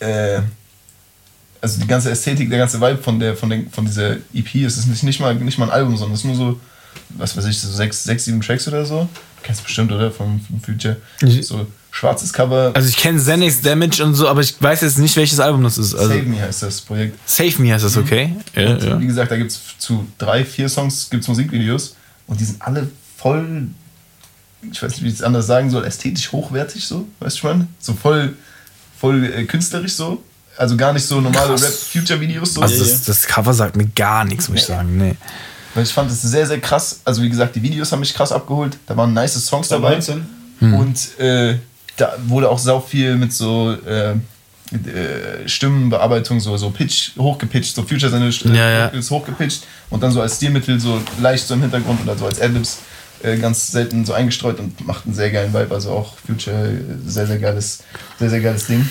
äh, 0.00 0.40
also 1.60 1.80
die 1.80 1.86
ganze 1.86 2.10
Ästhetik, 2.10 2.50
der 2.50 2.58
ganze 2.58 2.80
Vibe 2.80 2.98
von 2.98 3.20
der, 3.20 3.36
von, 3.36 3.48
den, 3.48 3.70
von 3.70 3.84
dieser 3.84 4.16
EP, 4.34 4.54
es 4.66 4.76
ist 4.76 4.86
nicht, 4.86 5.04
nicht, 5.04 5.20
mal, 5.20 5.36
nicht 5.36 5.56
mal 5.56 5.66
ein 5.66 5.70
Album, 5.70 5.96
sondern 5.96 6.14
es 6.14 6.20
ist 6.20 6.26
nur 6.26 6.34
so, 6.34 6.60
was 7.10 7.36
weiß 7.36 7.44
ich, 7.44 7.56
so 7.60 7.70
sechs, 7.70 8.02
sechs 8.02 8.24
sieben 8.24 8.40
Tracks 8.40 8.66
oder 8.66 8.84
so. 8.84 9.08
Kennst 9.44 9.60
du 9.60 9.64
bestimmt, 9.66 9.92
oder? 9.92 10.10
Vom, 10.10 10.40
vom 10.40 10.60
Future. 10.60 10.96
So 11.42 11.64
schwarzes 11.90 12.32
Cover. 12.32 12.70
Also 12.74 12.88
ich 12.88 12.96
kenne 12.96 13.18
Xanax 13.18 13.62
Damage 13.62 14.04
und 14.04 14.14
so, 14.14 14.28
aber 14.28 14.40
ich 14.40 14.60
weiß 14.60 14.82
jetzt 14.82 14.98
nicht, 14.98 15.16
welches 15.16 15.40
Album 15.40 15.62
das 15.62 15.78
ist. 15.78 15.94
Also 15.94 16.08
Save 16.08 16.22
Me 16.22 16.40
heißt 16.40 16.62
das 16.62 16.80
Projekt. 16.80 17.18
Save 17.28 17.60
Me 17.62 17.72
heißt 17.72 17.84
das, 17.84 17.96
okay? 17.96 18.34
Ja, 18.54 18.70
Und 18.70 18.82
ja. 18.82 19.00
Wie 19.00 19.06
gesagt, 19.06 19.30
da 19.30 19.36
gibt 19.36 19.50
es 19.50 19.60
zu 19.78 20.06
drei, 20.18 20.44
vier 20.44 20.68
Songs 20.68 21.08
gibt's 21.10 21.28
Musikvideos 21.28 21.96
und 22.26 22.40
die 22.40 22.44
sind 22.44 22.62
alle 22.62 22.88
voll, 23.16 23.68
ich 24.70 24.82
weiß 24.82 24.92
nicht, 24.92 25.02
wie 25.02 25.08
ich 25.08 25.14
es 25.14 25.22
anders 25.22 25.46
sagen 25.46 25.70
soll, 25.70 25.84
ästhetisch 25.84 26.30
hochwertig 26.32 26.84
so, 26.84 27.06
weißt 27.20 27.36
du 27.36 27.40
schon? 27.40 27.68
So 27.80 27.94
voll, 27.94 28.34
voll 28.98 29.24
äh, 29.24 29.44
künstlerisch 29.44 29.94
so. 29.94 30.22
Also 30.56 30.76
gar 30.76 30.92
nicht 30.92 31.06
so 31.06 31.20
normale 31.20 31.52
Rap-Future-Videos 31.52 32.54
so. 32.54 32.60
Also 32.60 32.84
das, 32.84 33.04
das 33.04 33.26
Cover 33.26 33.54
sagt 33.54 33.76
mir 33.76 33.86
gar 33.86 34.24
nichts, 34.24 34.48
muss 34.48 34.60
ich 34.60 34.66
sagen. 34.66 34.98
Nee. 34.98 35.16
Weil 35.74 35.84
ich 35.84 35.92
fand 35.92 36.10
es 36.10 36.20
sehr, 36.20 36.46
sehr 36.46 36.60
krass. 36.60 37.00
Also 37.04 37.22
wie 37.22 37.30
gesagt, 37.30 37.56
die 37.56 37.62
Videos 37.62 37.92
haben 37.92 38.00
mich 38.00 38.12
krass 38.12 38.30
abgeholt. 38.32 38.76
Da 38.86 38.96
waren 38.96 39.14
nice 39.14 39.42
Songs 39.46 39.68
dabei. 39.68 39.92
19? 39.92 40.26
Und 40.60 41.18
äh, 41.18 41.58
da 41.96 42.14
wurde 42.26 42.48
auch 42.48 42.58
sau 42.58 42.80
viel 42.80 43.16
mit 43.16 43.32
so 43.32 43.76
äh, 43.86 44.12
äh, 44.72 45.48
Stimmenbearbeitung, 45.48 46.40
so, 46.40 46.56
so 46.56 46.70
Pitch 46.70 47.16
hochgepitcht, 47.18 47.74
so 47.74 47.82
Future 47.82 48.10
seine 48.10 48.30
Stimme 48.32 48.56
Ja, 48.56 48.70
ja. 48.70 48.86
ist 48.86 49.10
hochgepitcht 49.10 49.64
und 49.90 50.02
dann 50.02 50.12
so 50.12 50.20
als 50.22 50.36
Stilmittel 50.36 50.78
so 50.78 51.00
leicht 51.20 51.46
so 51.46 51.54
im 51.54 51.62
Hintergrund 51.62 52.00
oder 52.02 52.16
so 52.16 52.26
als 52.26 52.40
Adlibs 52.40 52.78
äh, 53.22 53.36
ganz 53.36 53.72
selten 53.72 54.04
so 54.04 54.12
eingestreut 54.12 54.58
und 54.60 54.86
macht 54.86 55.06
einen 55.06 55.14
sehr 55.14 55.30
geilen 55.30 55.52
Vibe. 55.52 55.74
Also 55.74 55.90
auch 55.90 56.14
Future 56.26 56.68
äh, 56.68 56.80
sehr, 57.04 57.26
sehr 57.26 57.38
geiles, 57.38 57.82
sehr, 58.18 58.30
sehr 58.30 58.40
geiles 58.40 58.66
Ding. 58.66 58.88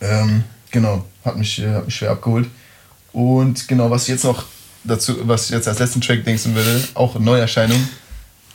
Ähm, 0.00 0.44
genau, 0.70 1.04
hat 1.24 1.36
mich, 1.36 1.60
äh, 1.60 1.72
hat 1.72 1.86
mich 1.86 1.94
schwer 1.94 2.10
abgeholt. 2.10 2.48
Und 3.12 3.66
genau, 3.68 3.90
was 3.90 4.02
ich 4.02 4.08
jetzt 4.08 4.24
noch 4.24 4.44
dazu, 4.84 5.16
was 5.22 5.46
ich 5.46 5.50
jetzt 5.50 5.68
als 5.68 5.78
letzten 5.78 6.00
Track 6.00 6.24
denken 6.24 6.54
würde, 6.54 6.82
auch 6.94 7.14
eine 7.14 7.24
Neuerscheinung, 7.24 7.88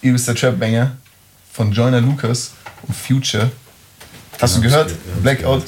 übelster 0.02 0.36
Trap-Banger 0.36 0.96
von 1.56 1.72
Joyner 1.72 2.02
Lucas 2.02 2.52
und 2.88 2.96
Future. 2.96 3.52
Hast 4.42 4.58
du 4.58 4.62
gehört? 4.62 4.92
Blackout? 5.24 5.64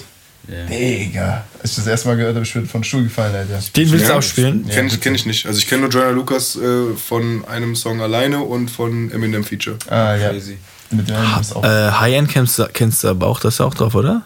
Ja. 0.47 0.65
Digga. 0.65 1.43
Als 1.61 1.71
ich 1.71 1.75
das 1.77 1.87
erste 1.87 2.07
Mal 2.07 2.15
gehört 2.17 2.35
habe, 2.35 2.45
ich 2.45 2.53
bin 2.53 2.65
von 2.67 2.83
Stuhl 2.83 3.03
gefallen, 3.03 3.35
Alter. 3.35 3.59
Den 3.75 3.91
willst 3.91 4.05
du 4.05 4.09
Ja, 4.11 4.17
auch 4.17 4.21
spielen? 4.23 4.65
Kenn, 4.69 4.87
ich, 4.87 4.99
kenn 5.01 5.15
ich 5.15 5.25
nicht. 5.25 5.45
Also 5.45 5.59
ich 5.59 5.67
kenne 5.67 5.81
nur 5.83 5.89
Joyner 5.89 6.11
Lucas 6.11 6.55
äh, 6.55 6.93
von 6.95 7.43
einem 7.45 7.75
Song 7.75 8.01
alleine 8.01 8.39
und 8.39 8.69
von 8.71 9.11
Eminem 9.11 9.43
Feature. 9.43 9.77
Ah, 9.89 10.15
ja. 10.15 10.29
Crazy. 10.29 10.57
Mit 10.89 11.09
dem 11.09 11.15
ist 11.41 11.53
auch. 11.55 11.63
Äh, 11.65 11.91
High-End 11.91 12.29
kennst, 12.29 12.59
du- 12.59 12.67
kennst 12.71 13.03
du 13.03 13.09
aber 13.09 13.27
auch, 13.27 13.39
das 13.41 13.55
ist 13.55 13.61
auch 13.61 13.73
drauf, 13.73 13.93
oder? 13.95 14.23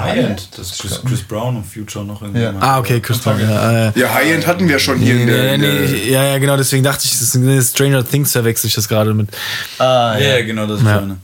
High-End. 0.00 0.48
Das 0.56 0.72
ist 0.72 0.80
Chris, 0.80 1.00
Chris 1.06 1.22
Brown 1.22 1.56
und 1.56 1.64
Future 1.66 2.04
noch 2.04 2.22
irgendwie. 2.22 2.42
Ja. 2.42 2.54
Ah, 2.60 2.78
okay, 2.78 3.00
Chris 3.00 3.18
Brown. 3.18 3.40
Ja, 3.40 3.92
Ja, 3.94 4.14
High-End 4.14 4.46
hatten 4.46 4.68
wir 4.68 4.78
schon 4.78 4.98
hier 4.98 5.14
nee, 5.14 5.22
in 5.22 5.28
der. 5.28 5.58
nee, 5.58 5.66
in 5.84 5.90
der 5.92 6.06
ja, 6.08 6.24
ja, 6.24 6.38
genau, 6.38 6.56
deswegen 6.56 6.82
dachte 6.84 7.02
ich, 7.04 7.12
das 7.12 7.34
ist 7.34 7.70
Stranger 7.70 8.04
Things 8.06 8.32
verwechsel 8.32 8.68
ich 8.68 8.74
das 8.74 8.88
gerade 8.88 9.14
mit. 9.14 9.28
ah, 9.78 10.16
Ja, 10.18 10.38
ja. 10.38 10.42
genau, 10.44 10.66
das 10.66 10.80
ist 10.80 10.86
Ja. 10.86 11.00
meine. 11.00 11.16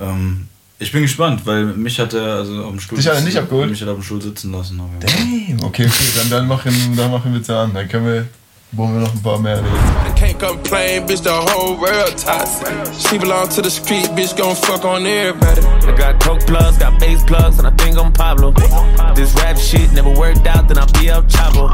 Ähm, 0.00 0.46
ich 0.78 0.90
bin 0.90 1.02
gespannt, 1.02 1.42
weil 1.44 1.64
mich 1.66 2.00
hat 2.00 2.12
er 2.14 2.36
also 2.38 2.64
auf 2.64 2.70
dem 2.70 2.80
Stuhl 2.80 2.96
Dich 2.98 3.06
hat 3.06 3.12
er 3.14 3.16
sitzen- 3.20 3.28
nicht 3.28 3.38
abgeholt? 3.38 3.70
Mich 3.70 3.80
hat 3.80 3.88
er 3.88 3.92
auf 3.92 3.98
dem 4.00 4.04
Stuhl 4.04 4.20
sitzen 4.22 4.50
lassen. 4.52 4.78
Damn. 5.00 5.62
Okay, 5.64 5.86
okay, 5.86 5.88
dann, 6.18 6.30
dann, 6.30 6.48
machen, 6.48 6.72
dann 6.96 7.10
machen 7.10 7.32
wir 7.32 7.40
es 7.40 7.50
an. 7.50 7.72
Dann 7.72 7.88
können 7.88 8.06
wir. 8.06 8.26
Wollen 8.74 8.94
wir 8.94 9.00
noch 9.02 9.12
ein 9.12 9.22
paar 9.22 9.38
mehr 9.38 9.58
reden? 9.58 10.14
Can't 10.16 10.38
complain, 10.38 11.06
bitch, 11.06 11.22
the 11.22 11.30
whole 11.30 11.76
world 11.78 12.16
toxic. 12.16 12.68
She 13.06 13.18
belong 13.18 13.48
to 13.50 13.60
the 13.60 13.68
street, 13.70 14.08
bitch, 14.16 14.34
gon' 14.34 14.56
fuck 14.56 14.82
on 14.84 15.04
everybody. 15.04 15.60
I 15.86 15.92
got 15.94 16.18
coke 16.24 16.46
plugs, 16.46 16.78
got 16.78 16.98
bass 16.98 17.22
plugs, 17.26 17.58
and 17.58 17.66
I 17.66 17.70
think 17.82 17.98
I'm 17.98 18.12
Pablo. 18.14 18.52
This 19.14 19.34
rap 19.34 19.58
shit 19.58 19.92
never 19.92 20.08
worked 20.10 20.46
out, 20.46 20.68
then 20.68 20.78
I'll 20.78 20.90
be 20.98 21.08
El 21.08 21.22
Chavo. 21.24 21.68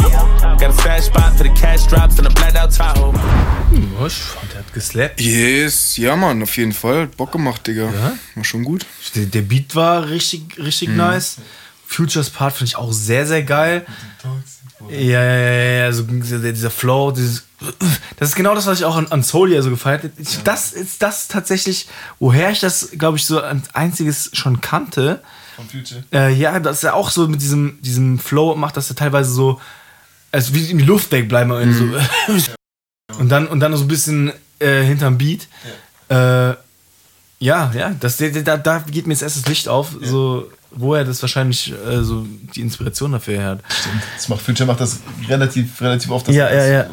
Got 0.58 0.70
a 0.70 0.72
stash 0.72 1.04
spot 1.04 1.34
for 1.36 1.44
the 1.44 1.50
cash 1.50 1.86
drops 1.86 2.18
and 2.18 2.26
a 2.26 2.30
blacked 2.30 2.56
out 2.56 2.72
Tahoe. 2.72 3.12
Hm, 3.12 4.06
ich 4.06 4.12
fand, 4.14 4.50
der 4.52 4.58
hat 4.58 4.72
geslappt. 4.72 5.20
Yes, 5.20 5.96
ja, 5.98 6.16
Mann, 6.16 6.42
auf 6.42 6.56
jeden 6.56 6.72
Fall. 6.72 7.02
Hat 7.02 7.16
Bock 7.16 7.30
gemacht, 7.30 7.64
Digga. 7.66 7.92
War 8.34 8.44
schon 8.44 8.64
gut. 8.64 8.84
Der, 9.14 9.26
der 9.26 9.42
Beat 9.42 9.76
war 9.76 10.08
richtig, 10.08 10.58
richtig 10.58 10.88
Mhm. 10.88 10.96
nice. 10.96 11.36
Futures 11.86 12.28
Part 12.28 12.54
finde 12.54 12.68
ich 12.70 12.76
auch 12.76 12.92
sehr, 12.92 13.24
sehr 13.26 13.42
geil. 13.44 13.86
Ja, 14.90 14.96
ja, 14.96 15.22
ja, 15.22 15.50
ja, 15.80 15.84
also 15.86 16.02
dieser, 16.04 16.70
Flow, 16.70 17.10
dieses. 17.10 17.44
Das 18.18 18.28
ist 18.30 18.34
genau 18.36 18.54
das, 18.54 18.66
was 18.66 18.78
ich 18.78 18.84
auch 18.84 18.96
an, 18.96 19.06
an 19.08 19.22
Solia 19.22 19.60
so 19.62 19.70
gefeiert 19.70 20.04
habe. 20.04 20.12
Ich- 20.18 20.42
Das 20.44 20.72
ist 20.72 21.02
das 21.02 21.26
tatsächlich, 21.28 21.88
woher 22.20 22.50
ich 22.50 22.60
das, 22.60 22.90
glaube 22.96 23.16
ich, 23.18 23.24
so 23.26 23.40
als 23.40 23.74
einziges 23.74 24.30
schon 24.32 24.60
kannte. 24.60 25.20
Von 25.56 25.68
Future. 25.68 26.04
Äh, 26.12 26.32
ja, 26.34 26.60
dass 26.60 26.84
er 26.84 26.94
auch 26.94 27.10
so 27.10 27.26
mit 27.26 27.42
diesem, 27.42 27.78
diesem 27.82 28.18
Flow 28.20 28.54
macht, 28.54 28.76
dass 28.76 28.88
er 28.90 28.94
teilweise 28.96 29.30
so, 29.32 29.60
als 30.30 30.54
wie 30.54 30.70
in 30.70 30.78
die 30.78 30.84
Luft 30.84 31.10
wegbleiben. 31.10 31.50
und 31.50 31.74
So. 31.74 31.84
Und, 33.18 33.30
dann, 33.30 33.48
und 33.48 33.58
dann 33.60 33.74
so 33.76 33.84
ein 33.84 33.88
bisschen 33.88 34.32
äh, 34.60 34.82
hinterm 34.82 35.16
Beat. 35.18 35.48
Ja, 36.10 36.50
äh, 36.50 36.56
ja, 37.40 37.72
ja 37.74 37.90
das, 37.98 38.18
da, 38.18 38.56
da 38.58 38.78
geht 38.80 39.06
mir 39.06 39.14
jetzt 39.14 39.22
erst 39.22 39.38
das 39.38 39.46
Licht 39.46 39.66
auf, 39.66 39.96
so, 40.02 40.50
wo 40.70 40.94
er 40.94 41.04
das 41.04 41.22
wahrscheinlich 41.22 41.72
äh, 41.72 42.02
so 42.02 42.26
die 42.54 42.60
Inspiration 42.60 43.12
dafür 43.12 43.42
hat. 43.42 43.60
Stimmt. 43.80 44.02
Das 44.16 44.28
macht 44.28 44.42
Future 44.42 44.66
macht 44.66 44.80
das 44.80 44.98
relativ, 45.28 45.80
relativ 45.80 46.10
oft. 46.10 46.28
Ja, 46.28 46.50
ja, 46.52 46.82
das 46.84 46.90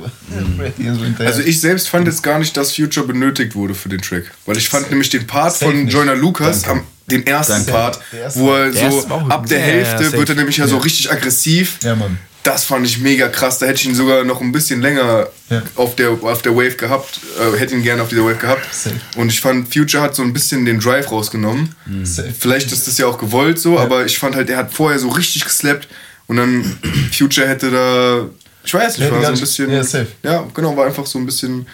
ja. 0.80 0.94
so-. 1.18 1.24
Also 1.24 1.42
ich 1.42 1.60
selbst 1.60 1.90
fand 1.90 2.08
jetzt 2.08 2.24
gar 2.24 2.40
nicht, 2.40 2.56
dass 2.58 2.74
Future 2.76 3.06
benötigt 3.06 3.56
wurde 3.56 3.76
für 3.76 3.90
den 3.90 4.02
Track. 4.02 4.32
Weil 4.46 4.58
ich 4.58 4.70
fand 4.70 4.90
nämlich 4.90 5.10
den 5.10 5.28
Part 5.28 5.54
Safe 5.58 5.72
von. 5.72 5.88
Joyner 5.88 6.16
Lucas, 6.16 6.62
Danke. 6.64 6.82
am, 6.82 6.88
den 7.12 7.28
ersten 7.28 7.54
Danke. 7.54 7.72
Part, 7.72 8.00
Der 8.12 8.22
erste. 8.22 8.40
wo 8.40 8.54
er 8.54 8.74
so 8.74 9.08
ab 9.30 9.46
der 9.48 9.60
Ja, 9.60 9.66
ja, 9.66 9.72
Hälfte 9.74 10.04
safe. 10.06 10.18
wird 10.18 10.30
er 10.30 10.36
nämlich 10.36 10.58
ja 10.58 10.68
so 10.68 10.78
Ja. 10.78 10.82
richtig 10.82 11.12
aggressiv. 11.12 11.80
Ja, 11.84 11.96
Mann. 11.96 12.18
Das 12.46 12.64
fand 12.64 12.86
ich 12.86 13.00
mega 13.00 13.28
krass. 13.28 13.60
Da 13.60 13.66
hätte 13.66 13.82
ich 13.82 13.86
ihn 13.88 13.96
sogar 13.96 14.24
noch 14.24 14.40
ein 14.40 14.52
bisschen 14.52 14.82
länger 14.82 15.28
Ja. 15.50 15.62
auf, 15.76 15.96
der, 15.96 16.12
auf 16.12 16.42
der 16.44 16.56
Wave 16.56 16.76
gehabt. 16.76 17.20
Äh, 17.40 17.58
hätte 17.58 17.74
ihn 17.76 17.82
gerne 17.84 18.02
auf 18.04 18.10
dieser 18.10 18.24
Wave 18.24 18.36
gehabt. 18.38 18.62
Safe. 18.74 18.96
Und 19.18 19.32
ich 19.32 19.42
fand, 19.42 19.74
Future 19.74 20.02
hat 20.04 20.16
so 20.16 20.22
ein 20.24 20.32
bisschen 20.32 20.64
den 20.64 20.80
Drive 20.80 21.12
rausgenommen. 21.12 21.76
Safe. 22.04 22.34
Vielleicht 22.38 22.72
ist 22.72 22.88
das 22.88 22.98
ja 22.98 23.08
auch 23.08 23.18
gewollt 23.18 23.60
so, 23.60 23.78
aber 23.80 24.06
ich 24.06 24.18
fand 24.20 24.36
halt, 24.36 24.50
er 24.50 24.58
hat 24.58 24.74
vorher 24.74 25.00
so 25.00 25.10
richtig 25.10 25.44
geslappt 25.44 25.88
und 26.28 26.38
dann 26.38 26.78
Future 27.12 27.48
hätte 27.48 27.72
da. 27.72 28.30
Ich 28.64 28.74
weiß 28.74 28.98
nicht, 28.98 29.08
Hätte 29.08 29.16
war 29.16 29.22
so 29.26 29.32
ein 29.34 29.40
bisschen. 29.40 29.72
ja, 29.72 29.84
safe. 29.84 30.08
Ja, 30.24 30.48
genau, 30.54 30.76
war 30.78 30.86
einfach 30.86 31.06
so 31.06 31.20
ein 31.20 31.26
bisschen. 31.26 31.68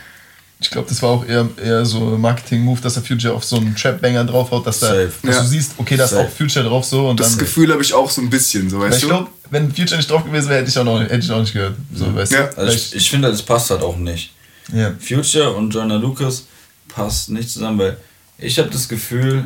Ich 0.62 0.70
glaube, 0.70 0.88
das 0.88 1.02
war 1.02 1.10
auch 1.10 1.26
eher, 1.26 1.50
eher 1.64 1.84
so 1.86 2.14
ein 2.14 2.22
Marketing-Move, 2.22 2.80
dass 2.82 2.94
der 2.94 3.02
Future 3.04 3.34
auf 3.34 3.44
so 3.44 3.56
einen 3.58 3.76
Trap-Banger 3.76 4.26
draufhaut, 4.26 4.66
dass, 4.68 4.80
da, 4.80 4.88
Safe. 4.90 5.12
dass 5.24 5.36
Ja. 5.38 5.42
du 5.42 5.48
siehst, 5.48 5.72
okay, 5.78 5.98
da 5.98 6.06
ist 6.06 6.14
auch 6.14 6.30
Future 6.30 6.64
drauf 6.64 6.86
so 6.86 7.10
und 7.10 7.20
Das 7.20 7.32
dann. 7.32 7.40
Gefühl 7.40 7.72
habe 7.72 7.82
ich 7.82 7.94
auch 7.94 8.10
so 8.10 8.22
ein 8.22 8.30
bisschen, 8.30 8.70
so 8.70 8.80
weißt 8.80 8.96
ich 8.98 9.02
du? 9.02 9.08
glaube, 9.08 9.30
wenn 9.50 9.74
Future 9.74 9.98
nicht 9.98 10.10
drauf 10.10 10.24
gewesen 10.24 10.50
wäre, 10.50 10.60
hätte 10.60 10.70
ich 10.70 10.78
auch 10.78 10.84
noch, 10.84 11.02
hätte 11.02 11.16
ich 11.18 11.32
auch 11.32 11.40
nicht 11.40 11.54
gehört. 11.54 11.76
So, 11.94 12.14
weißt 12.16 12.32
Ja. 12.32 12.44
du? 12.44 12.58
Also 12.60 12.74
ich, 12.74 12.96
ich 12.96 13.10
finde, 13.10 13.30
das 13.32 13.42
passt 13.42 13.72
halt 13.72 13.82
auch 13.82 13.98
nicht. 13.98 14.34
ja. 14.72 14.92
Future 15.00 15.52
und 15.56 15.74
Joyner 15.74 15.98
Lucas 15.98 16.46
passt 16.88 17.30
nicht 17.32 17.50
zusammen, 17.50 17.80
weil 17.80 17.98
ich 18.38 18.58
habe 18.60 18.70
das 18.70 18.88
Gefühl, 18.88 19.46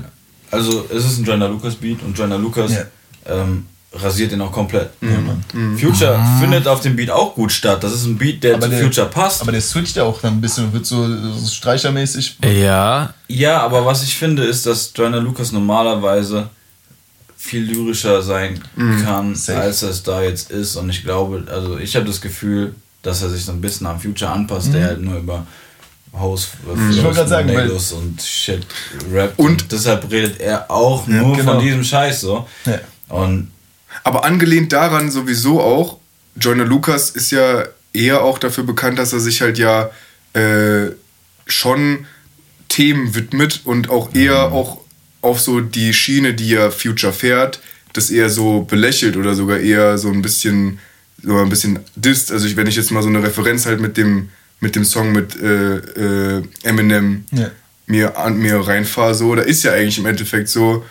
also 0.52 0.86
es 0.94 1.06
ist 1.06 1.18
ein 1.20 1.24
Joyner 1.26 1.48
Lucas 1.48 1.76
Beat 1.76 2.02
und 2.04 2.18
Joyner 2.18 2.38
Lucas 2.38 2.72
Ja. 2.72 2.84
ähm, 3.28 3.66
rasiert 3.96 4.32
den 4.32 4.42
auch 4.42 4.52
komplett. 4.52 4.90
Mhm. 5.02 5.78
Future 5.78 6.20
findet 6.40 6.68
auf 6.68 6.82
dem 6.82 6.96
Beat 6.96 7.10
auch 7.10 7.34
gut 7.36 7.52
statt. 7.52 7.84
Das 7.84 7.94
ist 7.94 8.06
ein 8.06 8.18
Beat, 8.18 8.44
der 8.44 8.60
zu 8.60 8.70
der, 8.70 8.80
Future 8.84 9.08
passt. 9.08 9.42
Aber 9.42 9.52
der 9.52 9.62
switcht 9.62 9.96
ja 9.96 10.04
auch 10.04 10.20
dann 10.22 10.34
ein 10.34 10.42
bisschen 10.42 10.66
und 10.66 10.74
wird 10.74 10.86
so, 10.86 11.08
so 11.08 11.48
streichermäßig. 11.48 12.38
Ja. 12.44 13.14
ja, 13.28 13.62
aber 13.62 13.86
was 13.86 14.04
ich 14.04 14.16
finde, 14.16 14.44
ist, 14.44 14.66
dass 14.66 14.92
Joyner 14.96 15.20
Lucas 15.22 15.52
normalerweise 15.52 16.50
viel 17.38 17.64
lyrischer 17.64 18.22
sein 18.24 18.60
kann, 19.04 19.36
Safe. 19.36 19.60
als 19.60 19.82
es 19.84 20.02
da 20.04 20.22
jetzt 20.24 20.50
ist. 20.52 20.76
Und 20.78 20.90
ich 20.90 21.04
glaube, 21.04 21.46
also 21.52 21.78
ich 21.78 21.96
habe 21.96 22.06
das 22.06 22.20
Gefühl, 22.20 22.74
dass 23.04 23.22
er 23.22 23.30
sich 23.30 23.46
so 23.46 23.52
ein 23.52 23.62
bisschen 23.62 23.86
am 23.88 24.00
Future 24.00 24.32
anpasst, 24.32 24.74
der 24.74 24.86
halt 24.88 25.02
nur 25.02 25.18
über 25.18 25.46
Host, 26.18 26.50
Ich 26.92 27.04
wollte 27.04 27.18
gerade 27.18 27.30
sagen, 27.30 27.54
weil- 27.54 27.70
und 27.70 28.22
Shit 28.22 28.66
rappt. 29.12 29.38
Und- 29.38 29.46
Und, 29.64 29.72
deshalb 29.72 30.10
redet 30.10 30.40
er 30.40 30.72
auch 30.72 31.06
nur 31.08 31.36
genau. 31.36 31.54
von 31.56 31.62
diesem 31.64 31.84
Scheiß 31.84 32.22
so. 32.22 32.48
Ja. 32.66 32.80
Und 33.10 33.52
Aber 34.06 34.24
angelehnt 34.24 34.72
daran 34.72 35.10
sowieso 35.10 35.60
auch, 35.62 35.98
Joyner 36.36 36.66
Lucas 36.66 37.10
ist 37.10 37.32
ja 37.32 37.66
eher 37.92 38.22
auch 38.24 38.38
dafür 38.38 38.64
bekannt, 38.64 39.00
dass 39.00 39.14
er 39.14 39.20
sich 39.20 39.42
halt 39.42 39.58
ja 39.58 39.90
äh, 40.34 40.92
schon 41.48 42.06
Themen 42.70 43.16
widmet 43.16 43.62
und 43.66 43.90
auch 43.90 44.14
eher 44.14 44.52
auch 44.52 44.82
auf 45.22 45.42
so 45.42 45.60
die 45.60 45.92
Schiene, 45.92 46.36
die 46.36 46.50
ja 46.50 46.70
Future 46.70 47.14
fährt, 47.14 47.60
das 47.94 48.12
eher 48.12 48.30
so 48.30 48.62
belächelt 48.62 49.18
oder 49.18 49.34
sogar 49.34 49.58
eher 49.58 49.98
so 49.98 50.12
ein 50.12 50.22
bisschen 50.22 50.78
so 51.24 51.38
ein 51.40 51.50
bisschen 51.50 51.80
disst. 51.96 52.32
Also 52.32 52.46
ich, 52.46 52.56
wenn 52.58 52.68
ich 52.68 52.76
jetzt 52.76 52.92
mal 52.92 53.02
so 53.02 53.10
eine 53.10 53.24
Referenz 53.24 53.66
halt 53.66 53.80
mit 53.82 53.98
dem 53.98 54.30
mit 54.60 54.76
dem 54.76 54.86
Song 54.86 55.14
mit 55.14 55.36
äh, 55.42 55.78
äh, 55.78 56.44
Eminem 56.62 57.26
Ja. 57.32 57.50
mir 57.88 58.18
an 58.20 58.38
mir 58.38 58.58
reinfahre, 58.60 59.16
so, 59.16 59.34
da 59.34 59.42
ist 59.42 59.64
ja 59.64 59.72
eigentlich 59.74 59.98
im 59.98 60.06
Endeffekt 60.06 60.50
so, 60.50 60.86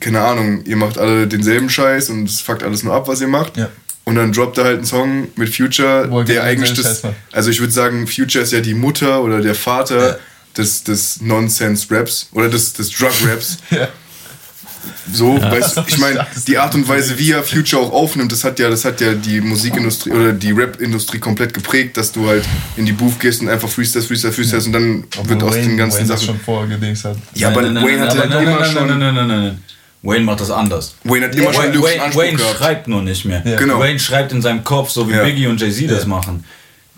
keine 0.00 0.20
Ahnung, 0.20 0.64
ihr 0.64 0.76
macht 0.76 0.98
alle 0.98 1.26
denselben 1.26 1.68
Scheiß 1.70 2.10
und 2.10 2.28
es 2.28 2.40
fuckt 2.40 2.62
alles 2.62 2.82
nur 2.82 2.94
ab, 2.94 3.06
was 3.08 3.20
ihr 3.20 3.28
macht. 3.28 3.56
Ja. 3.56 3.68
Und 4.04 4.16
dann 4.16 4.32
droppt 4.32 4.58
er 4.58 4.64
halt 4.64 4.76
einen 4.78 4.86
Song 4.86 5.28
mit 5.36 5.54
Future, 5.54 6.10
Wo 6.10 6.20
er 6.20 6.24
der 6.24 6.34
genau 6.36 6.46
eigentlich 6.46 6.72
das. 6.72 7.02
Also 7.32 7.50
ich 7.50 7.60
würde 7.60 7.72
sagen, 7.72 8.06
Future 8.06 8.42
ist 8.42 8.52
ja 8.52 8.60
die 8.60 8.74
Mutter 8.74 9.22
oder 9.22 9.40
der 9.40 9.54
Vater 9.54 10.08
Ja. 10.12 10.16
des, 10.56 10.82
des 10.84 11.20
Nonsense-Raps 11.20 12.30
oder 12.32 12.48
des, 12.48 12.72
des 12.72 12.90
Drug-Raps. 12.90 13.58
Ja. 13.70 13.88
So, 15.12 15.40
weißt 15.40 15.76
du, 15.76 15.80
Das 15.82 15.88
ich 15.92 15.98
meine, 15.98 16.26
das 16.34 16.44
die 16.46 16.56
Art 16.56 16.74
und 16.74 16.88
Weise, 16.88 17.18
wie 17.18 17.32
er 17.32 17.42
Future 17.42 17.82
auch 17.82 17.92
aufnimmt, 17.92 18.32
das 18.32 18.44
hat 18.44 18.58
ja, 18.58 18.70
das 18.70 18.84
hat 18.86 19.00
ja 19.02 19.12
die 19.12 19.40
Musikindustrie 19.42 20.10
oder 20.10 20.32
die 20.32 20.52
Rap-Industrie 20.52 21.18
komplett 21.18 21.52
geprägt, 21.52 21.98
dass 21.98 22.12
du 22.12 22.26
halt 22.26 22.44
in 22.76 22.86
die 22.86 22.92
Booth 22.92 23.20
gehst 23.20 23.42
und 23.42 23.50
einfach 23.50 23.68
Freestyle, 23.68 24.02
Freestyle, 24.04 24.32
Freestyle 24.32 24.62
und 24.64 24.72
dann 24.72 25.04
wird 25.24 25.42
aus 25.42 25.54
den 25.54 25.76
ganzen 25.76 25.98
Wayne 25.98 26.08
das 26.08 26.20
Sachen. 26.20 26.34
schon 26.36 26.40
vorher 26.40 26.78
hat. 27.04 27.16
Ja, 27.34 27.48
aber 27.48 27.62
Nein, 27.62 27.74
nein, 27.74 27.84
Wayne 27.84 27.98
nein, 27.98 28.08
hat 28.08 28.14
nein, 28.16 28.20
halt 28.20 28.30
nein, 28.30 28.42
immer 28.42 28.60
nein, 28.60 28.70
schon. 28.72 28.86
Nein, 28.88 28.98
nein, 28.98 29.14
nein, 29.14 29.28
nein, 29.28 29.42
nein. 29.44 29.62
Wayne 30.02 30.24
macht 30.24 30.40
das 30.40 30.50
anders. 30.50 30.94
Wayne 31.04 31.26
hat 31.26 31.34
immer 31.34 31.52
schon 31.52 31.64
Wayne, 31.64 31.82
Wayne, 31.82 32.02
Anspruch 32.02 32.22
Wayne 32.22 32.36
gehabt. 32.38 32.56
schreibt 32.58 32.88
nur 32.88 33.02
nicht 33.02 33.24
mehr. 33.26 33.42
Ja. 33.44 33.56
Genau. 33.56 33.78
Wayne 33.78 33.98
schreibt 33.98 34.32
in 34.32 34.40
seinem 34.40 34.64
Kopf, 34.64 34.90
so 34.90 35.06
wie 35.08 35.12
Ja. 35.12 35.24
Biggie 35.24 35.46
und 35.46 35.60
Jay-Z 35.60 35.90
das 35.90 36.06
machen. 36.06 36.44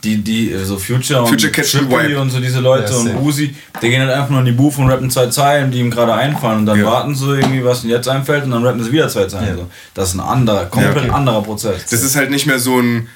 Die, 0.04 0.16
die, 0.16 0.52
so 0.64 0.76
Future, 0.78 1.24
Future 1.24 1.24
und 1.24 1.40
Triple 1.40 2.08
vibe. 2.08 2.20
und 2.20 2.30
so 2.30 2.40
diese 2.40 2.58
Leute 2.58 2.92
Ja, 2.92 2.98
und. 2.98 3.16
Uzi, 3.24 3.54
die 3.80 3.88
gehen 3.88 4.00
halt 4.00 4.10
einfach 4.10 4.30
nur 4.30 4.40
in 4.40 4.46
die 4.46 4.52
Booth 4.52 4.76
und 4.78 4.88
rappen 4.90 5.08
zwei 5.10 5.26
Zeilen, 5.28 5.70
die 5.70 5.78
ihm 5.78 5.92
gerade 5.92 6.12
einfallen 6.14 6.58
und 6.60 6.66
dann 6.66 6.78
Ja. 6.80 6.86
warten 6.86 7.14
sie 7.14 7.36
irgendwie, 7.38 7.64
was 7.64 7.84
ihnen 7.84 7.92
jetzt 7.92 8.08
einfällt 8.08 8.42
und 8.44 8.50
dann 8.50 8.64
rappen 8.66 8.82
sie 8.82 8.90
wieder 8.90 9.08
zwei 9.08 9.26
Zeilen. 9.26 9.46
Ja. 9.50 9.54
So. 9.56 9.70
Das 9.94 10.08
ist 10.08 10.14
ein 10.14 10.20
anderer, 10.20 10.66
komplett 10.66 10.96
Ja, 10.96 11.02
okay. 11.02 11.10
anderer 11.10 11.42
Prozess. 11.42 11.86
Das 11.88 12.02
ist 12.02 12.16
halt 12.16 12.30
nicht 12.32 12.46
mehr 12.46 12.58
so 12.58 12.80
ein, 12.80 13.06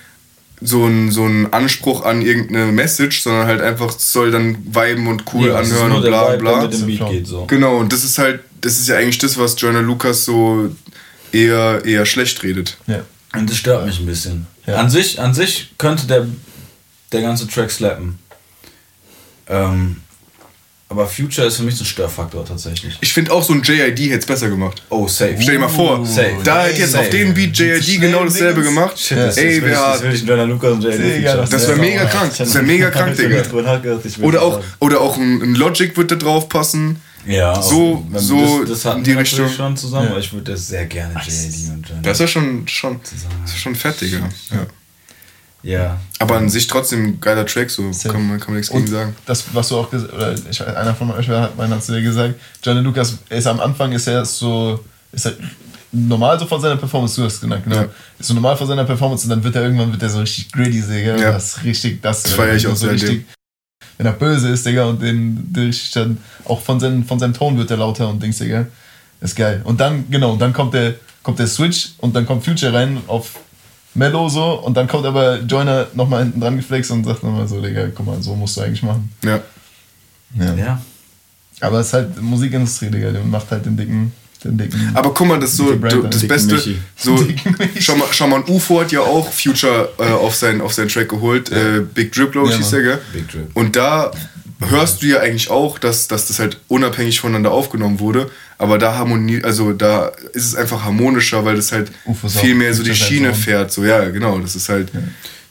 so 0.61 0.87
ein, 0.87 1.11
so 1.11 1.25
ein 1.27 1.53
Anspruch 1.53 2.05
an 2.05 2.23
irgendeine 2.23 2.67
Message, 2.73 3.21
sondern 3.23 3.49
halt 3.49 3.61
einfach 3.63 3.89
es 3.97 4.13
soll 4.13 4.31
dann 4.31 4.57
viben 4.65 5.09
und 5.09 5.25
cool 5.35 5.49
ist 5.49 5.55
anhören 5.57 5.89
nur 5.89 5.97
und 5.99 6.03
der 6.05 6.11
bla 6.11 6.29
Vibe, 6.35 6.39
bla. 6.39 6.63
mit 6.63 6.73
dem 6.73 6.87
Beat 6.87 6.97
Flow. 6.99 7.09
geht 7.11 7.27
so. 7.27 7.45
Genau, 7.47 7.77
und 7.79 7.93
das 7.93 8.05
ist 8.05 8.17
halt, 8.19 8.41
das 8.61 8.79
ist 8.79 8.89
ja 8.89 8.97
eigentlich 8.97 9.19
das, 9.19 9.39
was 9.39 9.61
Joyner 9.61 9.83
Lucas 9.83 10.25
so 10.25 10.71
eher, 11.33 11.85
eher 11.85 12.07
schlecht 12.07 12.43
redet. 12.43 12.77
Ja. 12.87 13.03
Und 13.35 13.51
das 13.51 13.57
stört 13.57 13.87
mich 13.87 13.99
ein 14.01 14.07
bisschen. 14.07 14.47
Ja. 14.67 14.77
An, 14.77 14.91
sich, 14.91 15.21
an 15.21 15.35
sich 15.35 15.75
könnte 15.79 16.07
der, 16.07 16.27
der 17.13 17.23
ganze 17.23 17.47
Track 17.47 17.71
slappen. 17.71 18.19
Ähm, 19.49 19.97
aber 20.89 21.09
Future 21.09 21.49
ist 21.49 21.57
für 21.57 21.65
mich 21.65 21.75
so 21.75 21.83
ein 21.83 21.87
Störfaktor 21.87 22.45
tatsächlich. 22.45 22.97
Ich 23.01 23.13
finde 23.13 23.33
auch 23.33 23.43
so 23.43 23.53
ein 23.53 23.63
JID 23.63 23.99
hätte 23.99 24.19
es 24.19 24.27
besser 24.27 24.49
gemacht. 24.49 24.83
Oh, 24.89 25.09
safe. 25.09 25.35
Stell 25.41 25.55
dir 25.55 25.61
mal 25.61 25.69
vor, 25.69 26.07
Safe. 26.07 26.37
da 26.45 26.65
hätte 26.65 26.81
jetzt 26.81 26.95
auf 26.95 27.11
den 27.11 27.35
Beat 27.35 27.59
JID 27.59 28.01
genau 28.01 28.25
dasselbe 28.25 28.63
gemacht. 28.63 28.97
Shit, 28.99 29.19
das, 29.19 29.37
Ey, 29.37 29.61
wer 29.63 29.71
das 29.71 29.81
hat. 29.81 30.05
das 30.05 31.51
Das 31.51 31.69
wäre 31.69 31.79
mega 31.79 32.05
krank. 32.05 32.33
Das 32.39 32.55
wäre 32.55 32.65
mega 32.65 32.91
krank, 32.91 33.17
Digga. 33.17 33.43
Oder 34.23 34.43
auch, 34.43 34.63
oder 34.79 35.01
auch 35.01 35.17
ein, 35.17 35.43
ein 35.43 35.55
Logic 35.57 35.97
wird 35.97 36.13
da 36.13 36.17
drauf 36.17 36.49
passen. 36.49 37.01
Ja, 37.27 37.61
So- 37.61 38.05
so 38.15 38.61
das, 38.61 38.69
das 38.71 38.85
hatten 38.85 38.99
in 38.99 39.05
die 39.05 39.13
Richtung. 39.13 39.49
schon 39.49 39.77
zusammen, 39.77 40.05
Ja. 40.07 40.11
aber 40.13 40.21
ich 40.21 40.33
würde 40.33 40.53
das 40.53 40.69
sehr 40.69 40.87
gerne 40.87 41.15
JD 41.15 41.71
und 41.73 41.89
Joyner. 41.89 42.03
Das 42.03 42.13
ist 42.15 42.21
ja 42.21 42.27
schon, 42.29 42.69
schon, 42.69 43.01
ist 43.45 43.59
schon 43.59 43.75
fett, 43.75 44.01
Digga. 44.01 44.19
Ja. 44.51 44.67
ja. 45.63 46.01
Aber 46.19 46.37
an 46.37 46.49
sich 46.49 46.67
trotzdem 46.67 47.05
ein 47.05 47.21
geiler 47.21 47.45
Track, 47.47 47.71
so 47.71 47.91
kann 48.05 48.27
man, 48.29 48.39
kann 48.39 48.49
man 48.51 48.57
nichts 48.59 48.73
gegen 48.73 48.87
sagen. 48.87 49.15
das, 49.27 49.45
was 49.53 49.69
du 49.69 49.77
auch 49.79 49.91
gesagt 49.91 50.13
oder 50.13 50.35
ich, 50.49 50.65
einer 50.67 50.95
von 50.95 51.11
euch 51.11 51.29
hat, 51.29 51.57
meinen 51.57 51.75
hast 51.75 51.89
du 51.89 51.95
dir 51.95 52.03
gesagt, 52.03 52.35
Johnny 52.63 52.81
Lucas 52.81 53.19
ist 53.29 53.47
am 53.47 53.61
Anfang 53.61 53.93
ist 53.93 54.07
er 54.07 54.25
so, 54.25 54.85
ist 55.13 55.27
er 55.27 55.35
normal 55.93 56.39
so 56.39 56.47
von 56.47 56.61
seiner 56.61 56.77
Performance, 56.77 57.17
du 57.21 57.27
hast 57.27 57.41
genannt, 57.41 57.65
genau. 57.65 57.77
Ja. 57.77 57.89
Ist 58.19 58.27
so 58.29 58.35
normal 58.35 58.57
von 58.57 58.67
seiner 58.67 58.85
Performance 58.85 59.25
und 59.25 59.31
dann 59.31 59.43
wird 59.43 59.55
er 59.57 59.63
irgendwann 59.63 59.91
wird 59.91 60.03
er 60.03 60.11
so 60.11 60.21
richtig 60.21 60.53
gritty, 60.53 60.83
Digga. 60.83 61.17
Ja. 61.17 61.33
Das 61.33 61.57
ist 61.57 61.65
richtig, 61.65 62.03
das, 62.03 62.23
Das 62.23 62.33
feier 62.35 62.55
ich 62.55 62.67
auch 62.67 62.77
so 62.77 62.87
richtig. 62.89 63.25
Wenn 63.99 64.07
er 64.07 64.13
böse 64.13 64.51
ist, 64.51 64.67
Digga, 64.67 64.85
und 64.85 65.01
den, 65.01 65.53
den 65.53 65.75
dann, 65.95 66.19
auch 66.45 66.61
von, 66.61 66.79
seinen, 66.79 67.05
von 67.05 67.19
seinem 67.19 67.35
Ton 67.35 67.57
wird 67.57 67.71
er 67.71 67.79
lauter 67.79 68.09
und 68.09 68.23
Dings, 68.23 68.39
Digga. 68.39 68.67
Ist 69.21 69.37
geil. 69.37 69.63
Und 69.65 69.81
dann, 69.81 70.11
genau, 70.11 70.33
und 70.33 70.39
dann 70.41 70.53
kommt 70.53 70.75
der, 70.75 70.95
kommt 71.23 71.39
der 71.39 71.47
Switch 71.47 71.91
und 71.99 72.15
dann 72.15 72.27
kommt 72.27 72.45
Future 72.45 72.73
rein 72.73 72.99
auf 73.07 73.39
mellow 73.95 74.29
so 74.29 74.61
und 74.61 74.77
dann 74.77 74.87
kommt 74.87 75.07
aber 75.07 75.41
Joyner 75.41 75.87
nochmal 75.95 76.25
hinten 76.25 76.41
dran 76.41 76.57
geflext 76.57 76.91
und 76.91 77.05
sagt 77.05 77.23
nochmal 77.23 77.49
so, 77.49 77.61
Digga, 77.61 77.89
guck 77.95 78.07
mal, 78.07 78.23
so 78.23 78.35
musst 78.35 78.57
du 78.57 78.61
eigentlich 78.61 78.83
machen. 78.83 79.11
Ja. 79.25 79.41
Ja. 80.39 80.55
Ja. 80.55 80.83
Aber 81.61 81.81
es 81.81 81.89
ist 81.89 81.93
halt 81.95 82.21
Musikindustrie, 82.21 82.91
Digga, 82.91 83.11
der 83.13 83.25
macht 83.25 83.51
halt 83.51 83.65
den 83.65 83.77
dicken, 83.77 84.13
den 84.47 84.59
dicken. 84.59 84.91
Aber 84.95 85.13
guck 85.13 85.27
mal, 85.27 85.39
das 85.39 85.51
ist 85.51 85.57
so 85.57 85.75
du, 85.75 86.03
das 86.03 86.27
Beste. 86.27 86.55
Michi. 86.55 86.79
So, 86.97 87.17
schau 87.81 87.97
mal, 87.97 88.07
schau 88.11 88.27
mal, 88.27 88.37
ein 88.37 88.49
UFO 88.49 88.81
hat 88.81 88.93
ja 88.93 89.01
auch 89.01 89.33
Future 89.33 89.91
äh, 89.99 90.05
auf, 90.05 90.35
seinen, 90.35 90.61
auf 90.61 90.73
seinen 90.73 90.89
Track 90.89 91.09
geholt. 91.09 91.51
Äh, 91.51 91.83
Big 91.95 92.13
Drip, 92.13 92.33
glaube 92.33 92.49
ich, 92.49 92.55
Ja, 92.55 92.59
hieß 92.59 92.71
der, 92.71 92.83
gell? 92.83 92.99
Big 93.13 93.31
Drip. 93.31 93.51
Und 93.55 93.77
da 93.77 94.11
hörst 94.61 95.03
du 95.03 95.07
ja 95.07 95.21
eigentlich 95.21 95.51
auch, 95.51 95.79
dass, 95.79 96.09
dass 96.09 96.29
das 96.29 96.39
halt 96.39 96.59
unabhängig 96.69 97.21
voneinander 97.21 97.53
aufgenommen 97.53 98.01
wurde. 98.01 98.31
Aber 98.59 98.79
da 98.79 98.97
harmonie, 98.97 99.43
also 99.45 99.73
da 99.73 100.13
ist 100.33 100.47
es 100.47 100.55
einfach 100.55 100.85
harmonischer, 100.85 101.45
weil 101.45 101.57
das 101.57 101.73
halt 101.73 101.93
UFO 102.07 102.27
ist 102.27 102.39
viel 102.39 102.55
mehr 102.55 102.73
so 102.73 102.83
die 102.83 102.95
Schiene 102.95 103.35
fährt. 103.35 103.71
So, 103.71 103.85
ja, 103.85 104.09
genau. 104.09 104.39
Das 104.39 104.57
ist 104.57 104.69
halt 104.69 104.91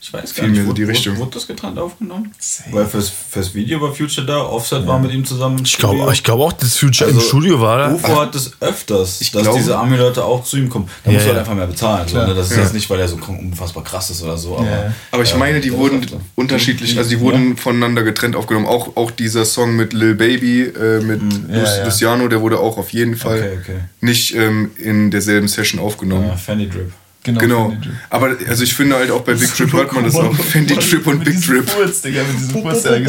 Ich 0.07 0.14
weiß 0.14 0.34
viel 0.34 0.49
mehr 0.49 0.64
so 0.65 0.72
die 0.73 0.84
wurde, 0.84 0.91
Richtung. 0.94 1.18
Wurde 1.18 1.32
das 1.32 1.48
getrennt 1.48 1.80
aufgenommen? 1.80 2.32
Weil 2.69 2.86
fürs, 2.86 3.10
fürs 3.10 3.56
Video 3.56 3.82
war 3.82 3.91
Future 3.91 4.23
da, 4.27 4.38
Offset 4.44 4.86
war 4.86 4.99
mit 4.99 5.11
ihm 5.11 5.26
zusammen. 5.26 5.57
im 5.57 5.65
Ich 5.65 5.80
glaube 5.80 6.14
ich 6.14 6.23
glaub 6.23 6.40
auch, 6.41 6.53
dass 6.53 6.77
Future 6.77 7.10
im 7.10 7.15
Also, 7.15 7.27
Studio 7.27 7.60
war. 7.60 7.88
oder? 7.88 7.95
UFO 7.95 8.22
hat 8.22 8.36
das 8.36 8.52
öfters, 8.61 9.18
dass 9.18 9.32
glaube- 9.32 9.57
diese 9.57 9.76
Army-Leute 9.76 10.23
auch 10.23 10.44
zu 10.44 10.57
ihm 10.57 10.69
kommen. 10.69 10.88
Da 11.03 11.10
Ja, 11.10 11.14
musst 11.15 11.26
du 11.26 11.30
halt 11.30 11.36
ja. 11.38 11.40
einfach 11.41 11.56
mehr 11.56 11.65
bezahlen. 11.65 12.07
So, 12.07 12.18
ne? 12.18 12.36
Das 12.36 12.52
ist 12.52 12.56
Ja. 12.57 12.61
jetzt 12.64 12.76
nicht, 12.76 12.88
weil 12.88 12.99
er 12.99 13.07
so 13.07 13.15
unfassbar 13.27 13.84
krass 13.84 14.11
ist 14.11 14.22
oder 14.22 14.38
so. 14.38 14.57
Aber, 14.60 14.65
Ja. 14.69 14.94
Aber 15.10 15.23
ich 15.23 15.34
äh, 15.34 15.38
meine, 15.38 15.60
die 15.60 15.73
wurden 15.73 16.03
öfter. 16.03 16.18
unterschiedlich, 16.36 16.95
also 16.99 17.10
die 17.10 17.19
wurden 17.19 17.57
voneinander 17.57 18.03
getrennt 18.03 18.36
aufgenommen. 18.36 18.68
Auch, 18.68 18.95
auch 18.98 19.10
dieser 19.10 19.44
Song 19.44 19.76
mit 19.76 19.94
Lil 19.94 20.14
Baby, 20.14 20.65
äh, 20.65 20.99
mit 21.02 21.19
ja, 21.49 21.64
ja. 21.64 21.84
Luciano, 21.84 22.27
der 22.27 22.41
wurde 22.41 22.60
auch 22.60 22.77
auf 22.77 22.91
jeden 22.91 23.15
Fall 23.15 23.40
Okay, 23.40 23.57
okay. 23.60 23.80
nicht 24.02 24.36
ähm, 24.36 24.69
in 24.77 25.10
derselben 25.10 25.48
Session 25.48 25.80
aufgenommen. 25.82 26.27
Ja, 26.27 26.36
Fanny 26.36 26.69
Drip. 26.69 26.91
Genau, 27.26 27.40
Genau. 27.40 27.74
Aber 28.10 28.36
also 28.48 28.64
ich 28.64 28.74
finde 28.74 28.96
halt 28.96 29.10
auch 29.12 29.22
bei 29.22 29.34
Big 29.34 29.54
Drip 29.56 29.74
hört 29.74 29.92
man 29.94 30.04
das 30.06 30.16
auch. 30.16 30.34
Fendi 30.52 30.76
Drip 30.76 31.06
und 31.08 31.24
Big 31.24 31.42
Drip. 31.46 31.68
Furz, 31.70 32.02
Digga, 32.02 32.22
mit 32.24 32.40
diesem 32.40 32.62
Furz, 32.62 32.84
der 32.84 33.00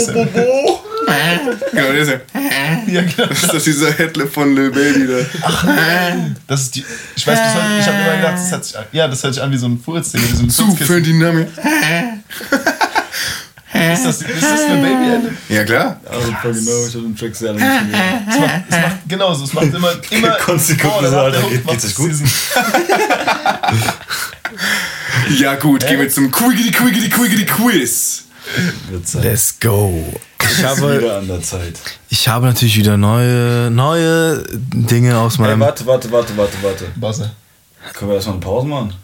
Genau, 1.73 1.93
der 1.93 1.95
ist 1.99 2.09
ja. 2.09 2.21
Ja, 2.89 3.03
genau. 3.03 3.27
Das 3.29 3.43
ist 3.45 3.53
doch 3.55 3.63
dieser 3.63 3.93
Headlip 3.93 4.33
von 4.33 4.55
Lil 4.57 4.71
Baby 4.71 5.07
da. 5.07 5.25
Das 6.49 6.63
ist 6.63 6.75
die. 6.75 6.85
Ich 7.15 7.27
weiß 7.27 7.39
bis 7.39 7.55
heute, 7.55 7.79
ich 7.81 7.87
habe 7.87 7.99
immer 7.99 8.17
gedacht, 8.17 8.35
das 8.35 8.51
hört 8.51 8.65
sich 8.65 8.79
an, 8.79 8.85
ja, 8.93 9.07
das 9.07 9.23
hört 9.23 9.35
sich 9.35 9.43
an 9.43 9.53
wie 9.53 9.57
so 9.59 9.67
ein 9.67 9.79
Furz, 9.79 10.11
Digga, 10.13 10.25
wie 10.33 10.37
so 10.37 10.43
ein 10.45 10.51
Zu. 10.51 10.75
Fendi 10.77 11.13
Nami. 11.13 11.47
Ist 13.93 14.07
das, 14.07 14.23
ist 14.23 14.43
das 14.43 14.61
eine 14.71 14.81
Baby-Ende? 14.81 15.33
Ja, 15.51 15.65
klar. 15.65 16.01
Also, 16.11 16.33
voll 16.41 16.53
genau, 16.55 16.87
ich 16.87 16.95
habe 16.95 17.05
den 17.05 17.17
Track 17.17 17.37
sehr 17.37 17.53
lange 17.53 17.83
nicht 17.85 17.93
gehört. 17.93 18.23
Es 18.31 18.39
macht, 18.39 18.51
es 18.71 18.77
macht, 18.79 18.97
genau 19.09 19.35
so, 19.35 19.45
es 19.45 19.53
macht 19.53 19.67
immer, 19.67 19.91
immer 20.11 20.29
nach 20.29 20.49
Alter, 21.13 21.31
der 21.31 21.43
Hook 21.43 21.51
geht- 21.51 21.67
geht's 21.67 21.85
euch 21.85 21.95
gut? 21.95 22.11
Ja, 25.39 25.55
gut, 25.57 25.87
gehen 25.87 25.99
wir 26.01 26.09
zum 26.09 26.31
Quiggity 26.31 26.71
Quiggity 26.71 27.09
Quiggity 27.09 27.47
Quiz. 27.47 28.25
Let's 29.15 29.59
go. 29.59 30.05
Ich 30.41 30.63
habe, 30.65 30.99
wieder 31.01 31.19
an 31.19 31.27
der 31.27 31.43
Zeit. 31.43 31.75
ich 32.09 32.29
habe 32.29 32.47
natürlich 32.47 32.77
wieder 32.77 32.97
neue, 32.97 33.69
neue 33.71 34.45
Dinge 34.53 35.19
aus 35.19 35.39
Hey, 35.39 35.47
meinem. 35.47 35.61
warte, 35.61 35.85
warte, 35.87 36.11
warte, 36.13 36.37
warte, 36.37 36.57
warte. 36.63 36.85
Buzzer. 36.95 37.33
Können 37.95 38.11
wir 38.11 38.17
erstmal 38.17 38.37
eine 38.37 38.45
Pause 38.45 38.67
machen? 38.69 38.95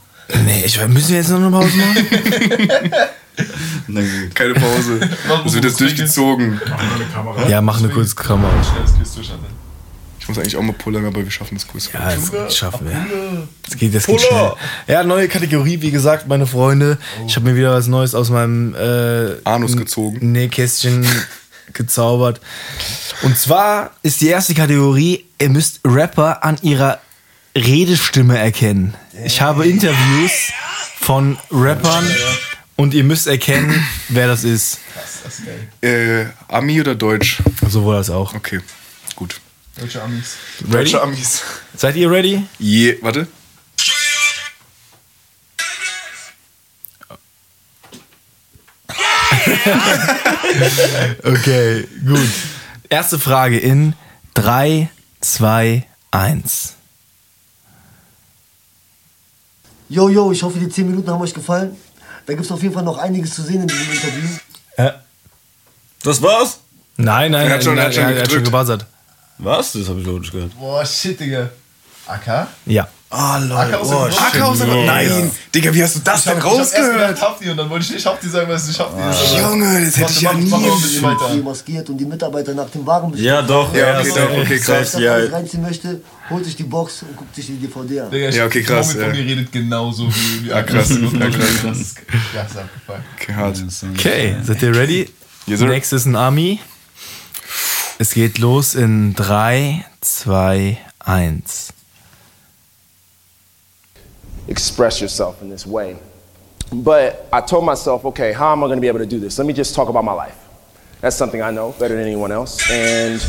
nee, 0.44 0.62
ich, 0.64 0.86
müssen 0.86 1.08
wir 1.10 1.16
jetzt 1.16 1.30
noch 1.30 1.38
eine 1.38 1.50
Pause 1.50 1.76
machen? 1.76 2.06
Na 3.88 4.00
gut. 4.00 4.34
Keine 4.34 4.54
Pause. 4.54 5.00
Das 5.44 5.52
wird 5.54 5.64
jetzt 5.64 5.80
durchgezogen. 5.80 6.60
ja, 7.48 7.60
mach 7.60 7.78
eine 7.78 7.88
kurze 7.88 8.14
Kamera. 8.14 8.52
Schnelles 8.62 9.14
Quiz. 9.14 9.30
Ich 10.22 10.28
muss 10.28 10.38
eigentlich 10.38 10.56
auch 10.56 10.62
mal 10.62 10.72
pullern, 10.72 11.04
aber 11.04 11.24
wir 11.24 11.30
schaffen 11.32 11.56
das 11.56 11.66
kurz. 11.66 11.90
Ja, 11.92 12.12
das 12.14 12.56
schaffen 12.56 12.88
wir. 12.88 13.48
Das 13.64 13.76
geht, 13.76 13.92
das 13.92 14.06
geht 14.06 14.20
schnell. 14.20 14.52
Ja, 14.86 15.02
neue 15.02 15.26
Kategorie, 15.26 15.82
wie 15.82 15.90
gesagt, 15.90 16.28
meine 16.28 16.46
Freunde. 16.46 16.98
Ich 17.26 17.34
habe 17.34 17.50
mir 17.50 17.56
wieder 17.56 17.72
was 17.72 17.88
Neues 17.88 18.14
aus 18.14 18.30
meinem 18.30 18.72
äh, 18.76 19.38
Anus 19.42 19.76
gezogen. 19.76 20.30
Nähkästchen 20.30 21.04
gezaubert. 21.72 22.40
Und 23.22 23.36
zwar 23.36 23.90
ist 24.04 24.20
die 24.20 24.28
erste 24.28 24.54
Kategorie, 24.54 25.24
ihr 25.40 25.48
müsst 25.48 25.80
Rapper 25.84 26.44
an 26.44 26.56
ihrer 26.62 27.00
Redestimme 27.56 28.38
erkennen. 28.38 28.94
Ich 29.24 29.40
habe 29.40 29.66
Interviews 29.66 30.52
von 31.00 31.36
Rappern 31.50 32.06
und 32.76 32.94
ihr 32.94 33.02
müsst 33.02 33.26
erkennen, 33.26 33.74
wer 34.08 34.28
das 34.28 34.44
ist. 34.44 34.78
Das 34.94 35.34
ist 35.34 35.42
geil. 35.80 36.30
Äh, 36.48 36.54
Ami 36.54 36.80
oder 36.80 36.94
Deutsch? 36.94 37.42
Sowohl 37.68 37.96
als 37.96 38.08
auch. 38.08 38.36
Okay, 38.36 38.60
gut. 39.16 39.40
Deutsche 39.78 40.02
Amis. 40.02 40.36
Ready? 40.60 40.70
Deutsche 40.72 41.02
Amis. 41.02 41.42
Seid 41.76 41.96
ihr 41.96 42.10
ready? 42.10 42.46
Je, 42.58 42.98
warte. 43.02 43.26
Okay, 51.24 51.86
gut. 52.06 52.28
Erste 52.88 53.18
Frage 53.18 53.58
in 53.58 53.94
3, 54.34 54.88
2, 55.20 55.86
1. 56.10 56.74
Yo, 59.88 60.08
yo, 60.08 60.32
ich 60.32 60.42
hoffe, 60.42 60.58
die 60.58 60.68
10 60.68 60.90
Minuten 60.90 61.10
haben 61.10 61.20
euch 61.20 61.34
gefallen. 61.34 61.76
Da 62.26 62.34
gibt 62.34 62.44
es 62.44 62.52
auf 62.52 62.62
jeden 62.62 62.74
Fall 62.74 62.84
noch 62.84 62.98
einiges 62.98 63.34
zu 63.34 63.42
sehen 63.42 63.62
in 63.62 63.68
diesem 63.68 63.92
Interview. 63.92 64.28
Das 66.02 66.22
war's? 66.22 66.58
Nein, 66.96 67.32
nein, 67.32 67.46
Er 67.48 67.54
hat 67.54 67.64
schon- 67.64 67.74
nein, 67.76 67.84
er 67.84 67.88
hat 67.88 67.94
schon 67.94 68.04
er 68.16 68.22
hat 68.22 68.32
schon 68.32 68.44
gebuzzert. 68.44 68.86
Was? 69.38 69.72
Das 69.72 69.88
habe 69.88 70.00
ich 70.00 70.06
logisch 70.06 70.30
gehört. 70.32 70.56
Boah, 70.58 70.84
shit, 70.84 71.18
Digga. 71.18 71.50
AK? 72.06 72.48
Ja. 72.66 72.88
Ah, 73.14 73.38
Oh, 73.82 74.04
dem 74.06 74.10
shit. 74.12 74.20
AK 74.22 74.40
aus 74.42 74.58
der 74.58 74.66
Nein! 74.68 75.30
Digga, 75.54 75.74
wie 75.74 75.82
hast 75.82 75.96
du 75.96 76.00
das 76.00 76.20
Ich 76.24 76.26
hab, 76.28 76.34
denn 76.34 76.38
ich 76.38 76.50
hab 76.50 76.58
erst 76.58 76.74
rausgehört? 76.74 77.08
gedacht, 77.08 77.22
Hafti 77.22 77.50
und 77.50 77.56
dann 77.58 77.68
wollte 77.68 77.84
ich 77.84 77.92
nicht 77.92 78.06
Hafti 78.06 78.28
sagen, 78.28 78.48
was 78.50 78.68
ich 78.70 78.78
Hafti 78.80 79.00
ist. 79.10 79.36
Junge, 79.38 79.84
das 79.84 79.96
hätte 79.98 80.12
ich 80.12 80.20
ja 80.22 80.32
nie 80.32 80.48
noch. 80.48 81.30
Die 81.30 81.42
maskiert 81.42 81.90
und 81.90 81.98
die 81.98 82.06
Mitarbeiter 82.06 82.54
nach 82.54 82.70
dem 82.70 82.86
Waren 82.86 83.10
bestellen. 83.10 83.34
Ja, 83.34 83.42
doch. 83.42 83.74
Ja, 83.74 84.00
okay, 84.00 84.12
doch, 84.16 84.38
okay, 84.38 84.58
krass. 84.58 84.92
sich 84.92 85.00
Ja, 85.02 85.12
das 85.12 85.20
alles 85.24 85.32
reinziehen 85.34 85.62
möchte, 85.62 86.00
holt 86.30 86.44
sich 86.46 86.56
die 86.56 86.62
Box 86.62 87.02
und 87.02 87.14
guckt 87.14 87.34
sich 87.34 87.46
die 87.46 87.56
DVD 87.56 88.00
an. 88.00 88.10
Digga, 88.10 88.28
ich- 88.30 88.34
Ja, 88.36 88.46
okay, 88.46 88.62
krass, 88.62 88.88
Die 88.88 88.96
Mami 88.96 89.08
von 89.10 89.14
ja. 89.18 89.24
mir 89.24 89.30
redet 89.30 89.52
genauso 89.52 90.08
wie 90.08 90.48
Ja, 90.48 90.62
krass, 90.62 90.88
ja, 90.88 90.96
krass. 90.96 91.36
Das 91.64 91.78
ist 91.80 91.96
ja, 92.34 92.42
ist 92.44 92.56
abgefuckt. 92.56 93.00
Okay, 93.98 94.36
seid 94.42 94.62
ihr 94.62 94.74
ready? 94.74 95.10
Yes. 95.46 95.60
Next 95.60 95.92
ist 95.92 96.06
ein 96.06 96.16
Ami. 96.16 96.60
Es 98.02 98.14
geht 98.14 98.38
los 98.38 98.74
in 98.74 99.14
3, 99.14 99.84
2, 100.00 100.76
1. 101.06 101.42
express 104.48 105.00
yourself 105.00 105.40
in 105.40 105.48
this 105.48 105.64
way. 105.64 105.96
But 106.72 107.28
I 107.32 107.40
told 107.40 107.64
myself, 107.64 108.04
okay, 108.06 108.32
how 108.32 108.50
am 108.50 108.64
I 108.64 108.66
going 108.66 108.78
to 108.78 108.80
be 108.80 108.88
able 108.88 108.98
to 108.98 109.06
do 109.06 109.20
this? 109.20 109.38
Let 109.38 109.46
me 109.46 109.52
just 109.52 109.76
talk 109.76 109.88
about 109.88 110.04
my 110.04 110.12
life. 110.12 110.36
That's 111.00 111.14
something 111.14 111.40
I 111.42 111.52
know 111.52 111.76
better 111.78 111.94
than 111.94 112.04
anyone 112.04 112.32
else. 112.32 112.58
And 112.72 113.22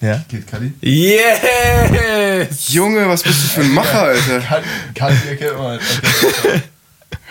Ja, 0.00 0.20
geht 0.28 0.46
Kali? 0.46 0.72
Yes! 0.80 2.72
Junge, 2.72 3.08
was 3.08 3.24
bist 3.24 3.42
du 3.42 3.48
für 3.48 3.62
ein 3.62 3.74
Macher, 3.74 4.02
Alter? 4.02 4.40
Kali, 4.40 4.64
Kali 4.94 5.16
erkennt 5.30 5.58
man. 5.58 5.80
Okay. 5.80 6.62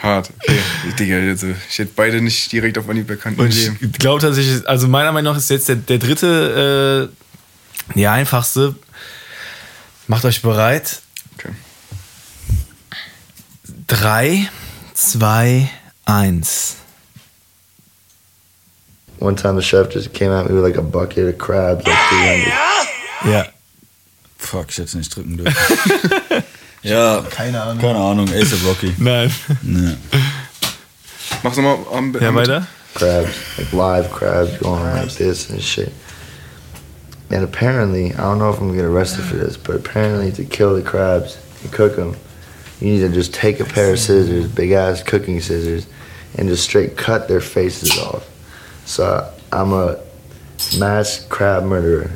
Hart, 0.02 0.30
okay. 0.44 0.60
Digga, 0.99 1.18
also, 1.18 1.48
ich 1.69 1.80
hätte 1.80 1.91
beide 1.95 2.22
nicht 2.22 2.52
direkt 2.52 2.78
auf 2.78 2.88
Anhieb 2.88 3.10
erkannt. 3.10 3.40
Und 3.40 3.49
ich 3.49 3.72
glaube 3.94 4.22
tatsächlich, 4.22 4.68
also 4.68 4.88
meiner 4.88 5.11
Meinung 5.11 5.34
nach 5.34 5.40
ist 5.40 5.49
jetzt 5.49 5.69
der, 5.69 5.78
der 5.78 5.98
dritte 5.98 7.10
äh, 7.10 7.95
die 7.95 8.07
einfachste. 8.07 8.76
Macht 10.07 10.24
euch 10.26 10.41
bereit. 10.41 11.02
Okay. 11.38 11.49
3, 13.88 14.49
2, 14.94 15.69
1. 16.06 16.76
One 19.19 19.36
time 19.36 19.60
the 19.60 19.65
chef 19.65 19.90
just 19.94 20.14
came 20.14 20.32
at 20.32 20.48
me 20.48 20.53
with 20.53 20.64
like 20.64 20.78
a 20.78 20.82
bucket 20.82 21.34
of 21.34 21.38
crabs, 21.40 21.86
like 21.86 21.98
300. 22.10 22.53
Ja. 23.26 23.45
Fuck, 24.38 24.68
ich 24.69 24.78
hätte 24.78 24.90
es 24.90 24.94
nicht 24.94 25.15
drücken 25.15 25.38
dürfen. 25.38 25.56
ja, 26.84 27.24
Keine 27.30 27.62
Ahnung. 27.62 27.80
keine 27.82 27.99
Ahnung. 27.99 28.28
Er 28.30 28.41
ASAP 28.41 28.66
Rocky. 28.66 28.94
Nein. 28.99 29.32
Nee. 29.64 29.95
Mach's 31.44 31.58
nochmal 31.58 31.86
am 31.94 32.14
Ja, 32.20 32.34
weiter? 32.34 32.68
crabs, 32.95 33.58
like 33.58 33.74
live 33.74 34.12
crabs 34.12 34.58
going 34.58 34.84
like 34.84 35.12
this 35.18 35.49
and 35.49 35.62
shit. 35.62 35.91
And 37.30 37.44
apparently, 37.44 38.14
I 38.14 38.18
don't 38.18 38.40
know 38.40 38.49
if 38.49 38.60
I'm 38.60 38.68
gonna 38.68 38.78
get 38.78 38.86
arrested 38.86 39.24
for 39.26 39.36
this, 39.36 39.58
but 39.58 39.76
apparently 39.76 40.32
to 40.32 40.45
kill 40.45 40.76
the 40.76 40.82
crabs 40.82 41.38
and 41.62 41.72
cook 41.72 41.95
them, 41.95 42.16
you 42.80 42.88
need 42.94 42.99
to 43.02 43.10
just 43.10 43.34
take 43.34 43.60
a 43.60 43.66
pair 43.66 43.91
of 43.94 43.99
scissors, 43.99 44.48
big 44.48 44.72
ass 44.72 45.04
cooking 45.04 45.41
scissors, 45.41 45.86
and 46.38 46.48
just 46.48 46.64
straight 46.64 46.95
cut 46.98 47.28
their 47.28 47.41
faces 47.41 47.98
off. 47.99 48.26
So 48.86 49.30
I'm 49.52 49.74
a 49.74 49.98
mass 50.80 51.26
crab 51.30 51.64
murderer. 51.66 52.12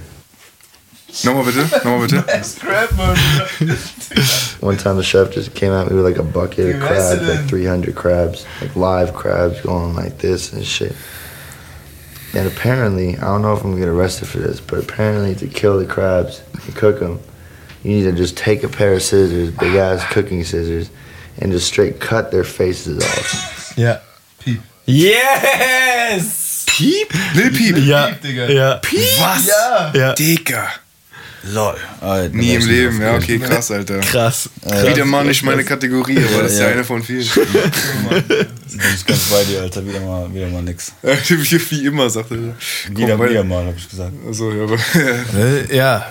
Nochmal 1.24 1.44
bitte, 1.46 1.84
nochmal 1.84 2.08
bitte. 2.08 2.44
Scrap, 2.44 2.92
man. 2.98 3.16
One 4.62 4.78
time 4.78 4.96
the 4.98 5.04
chef 5.04 5.32
just 5.32 5.54
came 5.54 5.74
at 5.74 5.90
me 5.90 5.96
with 5.96 6.06
like 6.06 6.18
a 6.18 6.24
bucket 6.24 6.76
of 6.76 6.82
crabs, 6.82 7.28
like 7.28 7.50
300 7.50 7.96
crabs, 7.96 8.46
like 8.62 8.76
live 8.76 9.14
crabs 9.14 9.60
going 9.62 9.94
like 9.96 10.18
this 10.20 10.54
and 10.54 10.66
shit. 10.66 10.96
And 12.34 12.48
apparently, 12.48 13.18
I 13.18 13.26
don't 13.26 13.42
know 13.42 13.54
if 13.54 13.64
I'm 13.64 13.72
gonna 13.72 13.82
get 13.82 13.90
arrested 13.90 14.28
for 14.30 14.40
this, 14.40 14.62
but 14.62 14.80
apparently 14.80 15.36
to 15.36 15.48
kill 15.48 15.80
the 15.80 15.86
crabs 15.86 16.42
and 16.54 16.76
cook 16.76 17.00
them, 17.00 17.20
you 17.84 17.92
need 17.92 18.04
to 18.04 18.14
just 18.14 18.38
take 18.38 18.64
a 18.64 18.70
pair 18.70 18.94
of 18.94 19.02
scissors, 19.02 19.52
big 19.52 19.76
ass 19.76 20.06
cooking 20.14 20.44
scissors, 20.44 20.90
and 21.40 21.52
just 21.52 21.68
straight 21.68 22.00
cut 22.00 22.32
their 22.32 22.46
faces 22.46 23.04
off. 23.04 23.78
Ja. 23.78 23.98
Piep. 24.40 24.62
Yes! 24.86 26.66
Piep? 26.70 27.12
Lil 27.36 27.50
Piep? 27.52 27.86
Ja. 27.86 28.08
Piep, 28.08 28.22
Digga. 28.22 28.50
Ja. 28.54 28.80
Piep? 28.80 29.20
Was? 29.20 29.48
Ja. 29.48 29.92
Ja. 29.94 30.14
Digga. 30.16 30.70
Lol. 31.44 31.76
Alter, 32.02 32.36
Nie 32.36 32.54
im 32.54 32.68
Leben, 32.68 33.02
ja, 33.02 33.16
okay, 33.16 33.40
krass, 33.40 33.72
Alter. 33.72 34.00
Krass. 34.12 34.50
Wieder 34.64 35.06
mal 35.06 35.26
nicht 35.26 35.44
meine 35.44 35.64
Kategorie, 35.64 36.18
aber 36.20 36.44
das 36.44 36.54
ist 36.54 36.60
ja 36.60 36.68
Ja. 36.68 36.74
eine 36.74 36.84
von 36.84 37.02
vielen. 37.02 37.28
Bin 38.18 38.80
ich 38.96 39.06
ganz 39.06 39.20
bei 39.32 39.44
dir, 39.46 39.62
Alter. 39.62 39.86
Wieder 39.86 40.02
mal, 40.02 40.32
wieder 40.34 40.48
mal 40.48 40.62
nix. 40.62 40.94
wie, 41.02 41.62
wie 41.72 41.86
immer, 41.88 42.10
sagt 42.10 42.32
er. 42.32 42.38
Wieder, 42.96 43.18
Komm, 43.18 43.30
wieder 43.30 43.44
mal, 43.44 43.66
hab 43.66 43.76
ich 43.76 43.90
gesagt. 43.90 44.12
Achso, 44.30 44.52
ja, 44.52 44.64
aber. 44.64 44.78
Äh, 45.36 45.76
ja. 45.76 46.06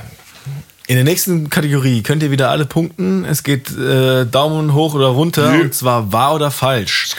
In 0.89 0.97
der 0.97 1.05
nächsten 1.05 1.48
Kategorie 1.48 2.02
könnt 2.02 2.23
ihr 2.24 2.32
wieder 2.32 2.51
alle 2.51 2.66
punkten. 2.66 3.24
Es 3.24 3.44
geht 3.44 3.70
äh, 3.78 4.27
Daumen 4.27 4.74
hoch 4.74 4.94
oder 4.94 5.07
runter 5.07 5.52
Nö. 5.52 5.61
und 5.62 5.74
zwar 5.74 6.12
wahr 6.12 6.35
oder 6.35 6.51
falsch. 6.51 7.11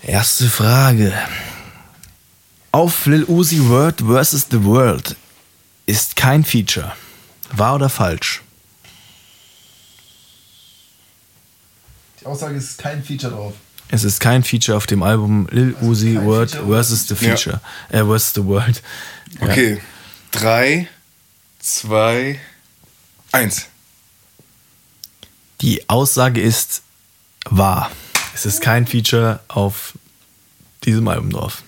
Erste 0.00 0.44
Frage. 0.44 1.12
Auf 2.70 3.06
Lil 3.06 3.24
Uzi 3.24 3.68
Word 3.68 4.00
vs. 4.00 4.46
The 4.52 4.62
World 4.62 5.16
ist 5.86 6.16
kein 6.16 6.44
Feature. 6.44 6.92
Wahr 7.52 7.76
oder 7.76 7.88
falsch? 7.88 8.42
Die 12.20 12.26
Aussage 12.26 12.56
ist 12.56 12.78
kein 12.78 13.02
Feature 13.04 13.32
drauf. 13.32 13.54
Es 13.88 14.02
ist 14.02 14.18
kein 14.20 14.42
Feature 14.44 14.76
auf 14.76 14.86
dem 14.86 15.02
Album 15.02 15.46
Lil 15.50 15.74
Uzi 15.80 16.14
kein 16.14 16.24
Word 16.24 16.50
Feature? 16.52 16.82
vs. 16.84 17.06
The 17.08 17.14
Ja. 17.14 17.36
Feature. 17.36 17.60
Äh, 17.90 18.04
vs. 18.04 18.32
The 18.34 18.44
World. 18.44 18.82
Ja. 19.40 19.46
Okay. 19.48 19.80
Drei, 20.30 20.88
zwei, 21.60 22.40
eins. 23.30 23.66
Die 25.60 25.88
Aussage 25.88 26.40
ist 26.40 26.82
wahr. 27.44 27.90
Es 28.34 28.46
ist 28.46 28.60
kein 28.60 28.86
Feature 28.86 29.40
auf 29.48 29.92
diesem 30.84 31.06
Album 31.08 31.30
drauf. 31.30 31.62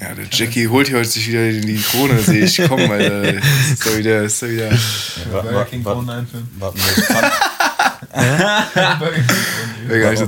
Ja, 0.00 0.14
der 0.14 0.24
Jackie 0.32 0.68
holt 0.68 0.88
hier 0.88 0.96
heute 0.98 1.08
sich 1.08 1.28
wieder 1.28 1.50
die 1.52 1.80
Krone, 1.82 2.18
sehe 2.20 2.44
ich. 2.46 2.60
Komm, 2.66 2.80
Alter. 2.90 3.24
Ist 3.34 3.84
doch 3.86 3.96
wieder. 3.96 4.22
Ist 4.22 4.42
doch 4.42 4.48
wieder. 4.48 4.70
Burger 5.30 5.64
King 5.66 5.84
Kronen 5.84 6.08
einführen. 6.10 6.48
Warten 6.58 6.78
wir 6.78 6.94
das 6.96 7.06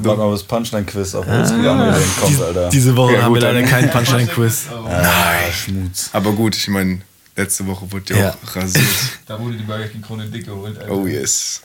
Punch- 0.02 0.16
mal 0.16 0.32
das 0.32 0.42
Punchline-Quiz 0.42 1.14
auf 1.14 1.26
wenn 1.26 1.62
der 1.62 1.98
kommt, 2.20 2.40
Alter. 2.42 2.68
Diese 2.70 2.96
Woche 2.96 3.14
Ja, 3.14 3.22
haben 3.22 3.34
wir 3.34 3.40
leider 3.40 3.60
dann- 3.60 3.68
keinen 3.70 3.90
Punchline-Quiz. 3.90 4.64
Nein. 4.86 5.52
Schmutz. 5.52 6.10
Aber 6.12 6.32
gut, 6.32 6.56
ich 6.56 6.68
meine, 6.68 7.00
letzte 7.36 7.66
Woche 7.66 7.90
wurde 7.90 8.14
ja 8.14 8.20
Ja. 8.20 8.30
auch 8.44 8.56
rasiert. 8.56 8.84
Da 9.26 9.38
wurde 9.40 9.56
die 9.56 9.62
Burger 9.64 9.86
King 9.88 10.02
Krone 10.02 10.26
dick 10.26 10.44
geholt. 10.46 10.78
Alter. 10.78 10.92
Oh 10.92 11.06
yes. 11.06 11.62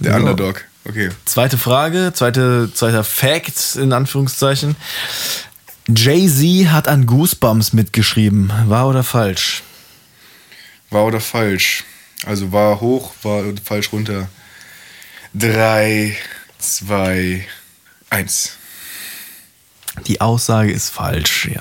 Der 0.00 0.12
So. 0.12 0.18
Underdog. 0.18 0.64
Okay. 0.84 1.10
Zweite 1.24 1.58
Frage, 1.58 2.12
zweite, 2.14 2.70
zweiter 2.72 3.04
Fact 3.04 3.76
in 3.76 3.92
Anführungszeichen. 3.92 4.76
Jay-Z 5.94 6.70
hat 6.70 6.86
an 6.86 7.06
Goosebumps 7.06 7.72
mitgeschrieben. 7.72 8.52
Wahr 8.66 8.88
oder 8.88 9.02
falsch? 9.02 9.62
Wahr 10.90 11.06
oder 11.06 11.20
falsch? 11.20 11.84
Also 12.26 12.52
war 12.52 12.80
hoch, 12.80 13.12
war 13.22 13.42
falsch 13.64 13.92
runter. 13.92 14.28
Drei, 15.34 16.16
zwei, 16.58 17.46
eins. 18.10 18.52
Die 20.06 20.20
Aussage 20.20 20.72
ist 20.72 20.90
falsch. 20.90 21.48
Ja. 21.52 21.60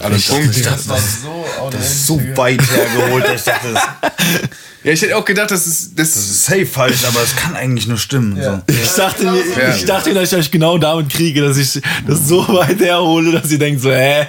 Alle 0.00 0.18
Punkte. 0.18 0.62
Das 0.62 0.88
war 0.88 0.98
so 0.98 1.70
Das 1.70 1.86
ist 1.86 2.06
so 2.06 2.20
weit 2.36 2.62
hergeholt, 2.62 3.24
dass 3.24 3.40
ich 3.40 3.44
dachte, 3.44 3.72
das, 3.72 3.82
Ja, 4.84 4.92
ich 4.92 5.00
hätte 5.02 5.16
auch 5.16 5.24
gedacht, 5.24 5.50
das 5.50 5.66
ist. 5.66 5.90
Das, 5.98 6.12
das 6.14 6.22
ist 6.24 6.44
safe 6.44 6.66
falsch, 6.66 7.04
aber 7.06 7.22
es 7.22 7.36
kann 7.36 7.54
eigentlich 7.54 7.86
nur 7.86 7.98
stimmen. 7.98 8.36
Ja. 8.36 8.62
So. 8.68 8.74
Ich 8.74 8.90
dachte, 8.90 9.24
mir, 9.30 9.42
Ja. 9.58 9.74
ich 9.76 9.84
dachte, 9.84 10.12
dass 10.12 10.32
ich 10.32 10.38
euch 10.38 10.50
genau 10.50 10.76
damit 10.78 11.08
kriege, 11.08 11.40
dass 11.42 11.56
ich 11.56 11.80
das 12.06 12.26
so 12.26 12.46
weit 12.48 12.80
herhole, 12.80 13.32
dass 13.32 13.50
ihr 13.50 13.58
denkt 13.58 13.80
so, 13.80 13.92
hä? 13.92 14.26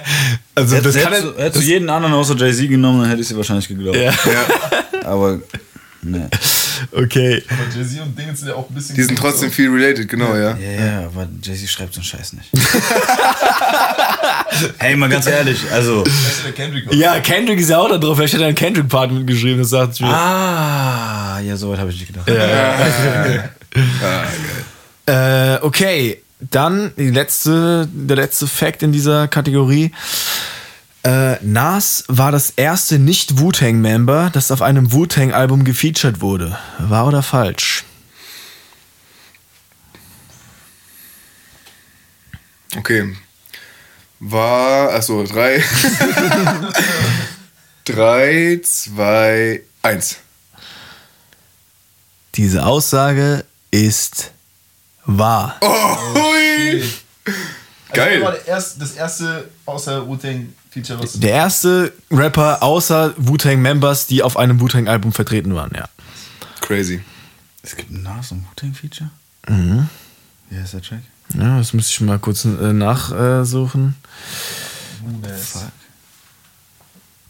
Also 0.54 0.76
das 0.76 0.94
Hättest 0.96 1.02
kann 1.02 1.12
hättest 1.12 1.36
du 1.36 1.42
hättest 1.42 1.62
du 1.64 1.66
jeden 1.68 1.90
anderen 1.90 2.14
außer 2.14 2.36
Jay-Z 2.36 2.68
genommen, 2.68 3.00
dann 3.00 3.10
hätte 3.10 3.22
ich 3.22 3.28
sie 3.28 3.36
wahrscheinlich 3.36 3.66
geglaubt. 3.66 3.96
ja. 3.96 4.12
ja, 4.12 5.04
Aber, 5.04 5.40
ne. 6.02 6.28
Okay. 6.92 7.42
Aber 7.48 7.76
Jay-Z 7.76 8.00
und 8.02 8.16
Dingens 8.18 8.38
sind 8.40 8.48
ja 8.48 8.54
auch 8.54 8.68
ein 8.68 8.74
bisschen. 8.74 8.94
die 8.94 9.02
sind 9.02 9.18
trotzdem 9.18 9.50
viel 9.50 9.70
related, 9.70 10.08
genau, 10.08 10.36
ja. 10.36 10.56
Ja, 10.56 10.84
ja, 10.84 11.06
aber 11.06 11.26
Jay-Z 11.42 11.68
schreibt 11.68 11.94
so 11.94 11.98
einen 12.00 12.04
Scheiß 12.04 12.34
nicht. 12.34 12.50
hey, 14.78 14.96
mal 14.96 15.08
ganz 15.08 15.26
ehrlich, 15.26 15.58
also. 15.70 16.04
Weißt 16.04 16.40
du, 16.40 16.42
der 16.44 16.52
Kendrick. 16.52 16.92
Ja, 16.92 17.20
Kendrick 17.20 17.60
ist 17.60 17.70
ja 17.70 17.78
auch 17.78 17.88
da 17.88 17.98
drauf. 17.98 18.16
Vielleicht 18.16 18.34
hat 18.34 18.40
er 18.40 18.46
einen 18.48 18.56
Kendrick-Part 18.56 19.12
mitgeschrieben, 19.12 19.58
das 19.58 19.70
sagt 19.70 20.00
mir. 20.00 20.08
Ah, 20.08 21.40
ja, 21.40 21.56
soweit 21.56 21.78
habe 21.78 21.90
ich 21.90 22.00
nicht 22.00 22.12
gedacht. 22.12 22.28
Äh, 25.06 25.58
okay, 25.60 26.22
dann 26.40 26.92
die 26.96 27.10
letzte, 27.10 27.86
der 27.92 28.16
letzte 28.16 28.46
Fact 28.46 28.82
in 28.82 28.90
dieser 28.90 29.28
Kategorie. 29.28 29.92
Äh, 31.04 31.36
Nas 31.44 32.04
war 32.08 32.32
das 32.32 32.54
erste 32.56 32.98
Nicht-Wu-Tang-Member, 32.98 34.30
das 34.32 34.50
auf 34.50 34.62
einem 34.62 34.92
Wu-Tang-Album 34.92 35.64
gefeatured 35.64 36.22
wurde. 36.22 36.56
Wahr 36.78 37.06
oder 37.08 37.22
falsch? 37.22 37.84
Okay. 42.76 43.14
War. 44.26 44.94
Achso, 44.94 45.22
drei. 45.24 45.58
drei, 47.84 48.58
zwei, 48.62 49.60
eins. 49.82 50.16
Diese 52.34 52.64
Aussage 52.64 53.44
ist 53.70 54.32
wahr. 55.04 55.56
Oh, 55.60 55.68
hui. 55.68 56.82
Also, 56.82 56.90
das 57.26 57.34
Geil. 57.94 58.20
der 58.20 58.46
erste, 58.48 58.80
das 58.80 58.92
erste 58.92 59.50
außer 59.66 60.08
Wu-Tang-Feature, 60.08 61.02
was. 61.02 61.20
Der 61.20 61.32
erste 61.32 61.92
Rapper 62.10 62.62
außer 62.62 63.12
Wu-Tang-Members, 63.18 64.06
die 64.06 64.22
auf 64.22 64.38
einem 64.38 64.58
Wu-Tang-Album 64.58 65.12
vertreten 65.12 65.54
waren, 65.54 65.72
ja. 65.76 65.86
Crazy. 66.62 67.02
Es 67.62 67.76
gibt 67.76 67.90
ein 67.90 68.02
Nas- 68.02 68.32
und 68.32 68.42
Wu-Tang-Feature? 68.46 69.10
Mhm. 69.48 69.90
Wie 70.48 70.58
heißt 70.58 70.72
der 70.72 70.80
Track? 70.82 71.02
Ja, 71.38 71.58
das 71.58 71.72
müsste 71.72 71.90
ich 71.92 72.00
mal 72.02 72.18
kurz 72.18 72.44
äh, 72.44 72.72
nachsuchen. 72.72 73.96
Wu-Ness. 75.02 75.64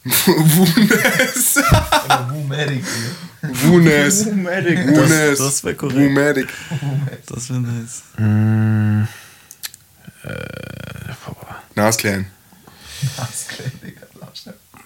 Wunes. 0.04 1.56
Oder 1.56 2.28
Wu-Matic, 2.30 2.84
Digga. 2.84 3.62
Wunes. 3.62 4.26
Wunes. 4.26 5.38
Das, 5.38 5.38
das 5.38 5.64
wäre 5.64 5.74
korrekt. 5.74 5.98
Wumatic. 5.98 6.48
Das 7.26 7.48
wäre 7.50 7.60
nice. 7.60 8.02
Mm, 8.18 9.04
Nas 11.74 11.96
Clan. 11.96 12.26
Das 13.16 13.48
kleine 13.48 13.70
Digga? 13.84 14.02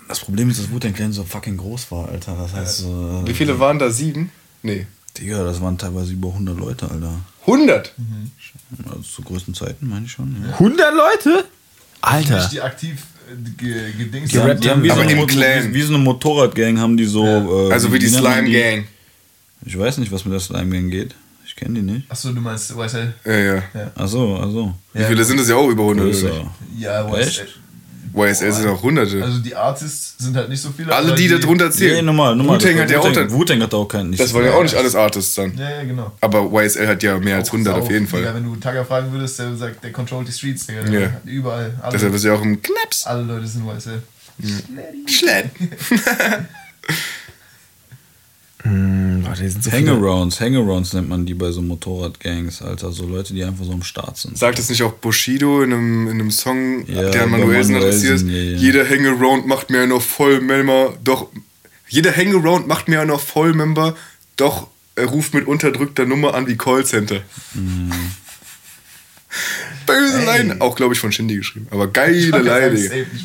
Das 0.08 0.20
Problem 0.20 0.48
ist, 0.50 0.58
dass 0.60 0.70
Wu-Tang 0.70 0.94
Clan 0.94 1.12
so 1.12 1.22
fucking 1.24 1.56
groß 1.56 1.90
war, 1.90 2.08
Alter. 2.08 2.34
Das 2.36 2.52
heißt, 2.54 2.80
äh, 2.82 3.26
Wie 3.26 3.34
viele 3.34 3.58
waren 3.58 3.78
da? 3.78 3.90
Sieben? 3.90 4.30
Nee. 4.62 4.86
Digga, 5.18 5.44
das 5.44 5.60
waren 5.60 5.76
teilweise 5.78 6.12
über 6.12 6.28
100 6.28 6.56
Leute, 6.58 6.90
Alter. 6.90 7.12
100? 7.42 7.94
Also 8.88 9.00
zu 9.00 9.22
größten 9.22 9.54
Zeiten, 9.54 9.88
meine 9.88 10.06
ich 10.06 10.12
schon. 10.12 10.36
Ja. 10.46 10.52
100 10.54 10.94
Leute? 10.94 11.44
Alter. 12.00 12.36
Nicht 12.36 12.52
die 12.52 12.60
aktiv 12.60 13.02
äh, 13.30 13.50
ge- 13.56 13.92
gedingst 13.92 14.32
Die 14.32 14.38
haben, 14.38 14.60
die 14.60 14.70
haben 14.70 14.82
wie, 14.82 14.88
so 14.90 14.94
eine, 15.00 15.26
Clan. 15.26 15.68
wie, 15.70 15.74
wie 15.74 15.82
so 15.82 15.94
eine 15.94 16.02
Motorradgang 16.04 16.78
haben 16.78 16.96
die 16.96 17.04
so. 17.06 17.24
Äh, 17.24 17.72
Also 17.72 17.92
wie 17.92 17.98
die 17.98 18.08
man 18.10 18.20
Slime 18.22 18.50
Gang. 18.50 18.84
Ich 19.64 19.76
weiß 19.78 19.98
nicht, 19.98 20.12
was 20.12 20.24
mit 20.24 20.32
der 20.34 20.40
Slime 20.40 20.70
Gang 20.76 20.90
geht. 20.90 21.14
Ich 21.44 21.56
kenne 21.56 21.80
die 21.80 21.82
nicht. 21.82 22.10
Achso, 22.10 22.30
du 22.32 22.40
meinst 22.40 22.70
YSL? 22.70 23.14
Ja, 23.24 23.38
ja. 23.38 23.62
Achso, 23.96 24.36
achso. 24.40 24.74
Wie 24.92 25.02
viele 25.04 25.24
sind 25.24 25.40
das 25.40 25.48
ja 25.48 25.56
auch 25.56 25.68
über 25.68 25.82
100? 25.82 26.06
oder 26.06 26.12
Größer. 26.14 26.50
Ja, 26.78 27.14
Echt? 27.16 27.46
YSL. 28.18 28.48
YSL 28.48 28.52
sind 28.52 28.66
auch 28.68 28.82
Hunderte. 28.82 29.22
Also 29.22 29.38
die 29.38 29.54
Artists 29.54 30.14
sind 30.18 30.36
halt 30.36 30.48
nicht 30.48 30.60
so 30.60 30.70
viele. 30.76 30.94
Alle, 30.94 31.08
aber 31.08 31.16
die 31.16 31.28
da 31.28 31.38
drunter 31.38 31.70
zählen. 31.70 31.96
Nee, 31.96 32.02
normal, 32.02 32.34
normal. 32.36 32.56
Wu-Tang 32.60 32.78
hat 32.78 32.90
ja 32.90 32.98
auch 33.00 33.12
dann. 33.12 33.30
Wu-Tang 33.30 33.62
hat 33.62 33.72
auch 33.74 33.86
keinen. 33.86 34.10
nicht 34.10 34.20
Das 34.22 34.30
so 34.30 34.36
waren 34.36 34.44
ja 34.46 34.52
auch 34.52 34.62
nicht 34.62 34.74
alles 34.74 34.94
Artists 34.94 35.34
dann. 35.36 35.56
Ja, 35.56 35.70
ja, 35.70 35.84
genau. 35.84 36.12
Aber 36.20 36.50
YSL 36.62 36.86
hat 36.88 37.02
ja 37.02 37.18
mehr 37.18 37.36
als 37.36 37.48
100 37.52 37.74
auf 37.76 37.90
jeden 37.90 38.06
Fall. 38.06 38.22
wenn 38.34 38.44
du 38.44 38.56
Tagger 38.56 38.84
fragen 38.84 39.12
würdest, 39.12 39.38
der 39.38 39.54
sagt, 39.56 39.82
der 39.84 39.92
controlt 39.92 40.28
die 40.28 40.32
Streets, 40.32 40.66
Digga. 40.66 40.82
Der 40.82 41.00
Ja. 41.00 41.10
überall. 41.24 41.74
Alle, 41.82 41.92
Deshalb 41.92 42.14
ist 42.14 42.24
ja 42.24 42.34
auch 42.34 42.42
im 42.42 42.60
Knaps. 42.62 43.06
alle 43.06 43.22
Leute 43.22 43.46
sind 43.46 43.64
YSL. 43.66 44.02
Schlett. 45.06 45.46
Hm, 48.68 49.24
warte, 49.24 49.48
so 49.50 49.58
viele. 49.70 49.90
Hangarounds, 49.92 50.40
Hangarounds 50.40 50.92
nennt 50.92 51.08
man 51.08 51.24
die 51.26 51.34
bei 51.34 51.50
so 51.50 51.62
Motorradgangs, 51.62 52.62
Alter. 52.62 52.92
So 52.92 53.06
Leute, 53.06 53.34
die 53.34 53.44
einfach 53.44 53.64
so 53.64 53.72
am 53.72 53.82
Start 53.82 54.16
sind. 54.16 54.36
Sagt 54.38 54.58
es 54.58 54.68
nicht 54.68 54.82
auch 54.82 54.92
Bushido 54.92 55.62
in 55.62 55.72
einem, 55.72 56.06
in 56.08 56.12
einem 56.14 56.30
Song, 56.30 56.86
Ja, 56.86 57.10
der 57.10 57.24
an 57.24 57.30
Manuelsen 57.30 57.76
adressiert 57.76 58.16
ist? 58.16 58.26
ja, 58.26 58.32
ja. 58.32 58.56
Jeder 58.58 58.88
Hangaround 58.88 59.46
macht 59.46 59.70
mir 59.70 59.86
noch 59.86 60.02
voll 60.02 60.40
Member, 60.40 60.96
doch. 61.04 61.28
Jeder 61.88 62.14
Hangaround 62.14 62.66
macht 62.66 62.88
mir 62.88 63.04
noch 63.04 63.20
voll 63.20 63.54
Member, 63.54 63.94
doch 64.36 64.68
er 64.94 65.06
ruft 65.06 65.32
mit 65.32 65.46
unterdrückter 65.46 66.04
Nummer 66.06 66.34
an 66.34 66.46
wie 66.46 66.56
Callcenter. 66.56 67.20
Mhm. 67.54 67.92
Böse 69.86 70.24
Line. 70.24 70.60
Auch, 70.60 70.76
glaube 70.76 70.94
ich, 70.94 71.00
von 71.00 71.12
Shindy 71.12 71.36
geschrieben. 71.36 71.66
Aber 71.70 71.86
geile 71.86 72.30
von 72.30 72.44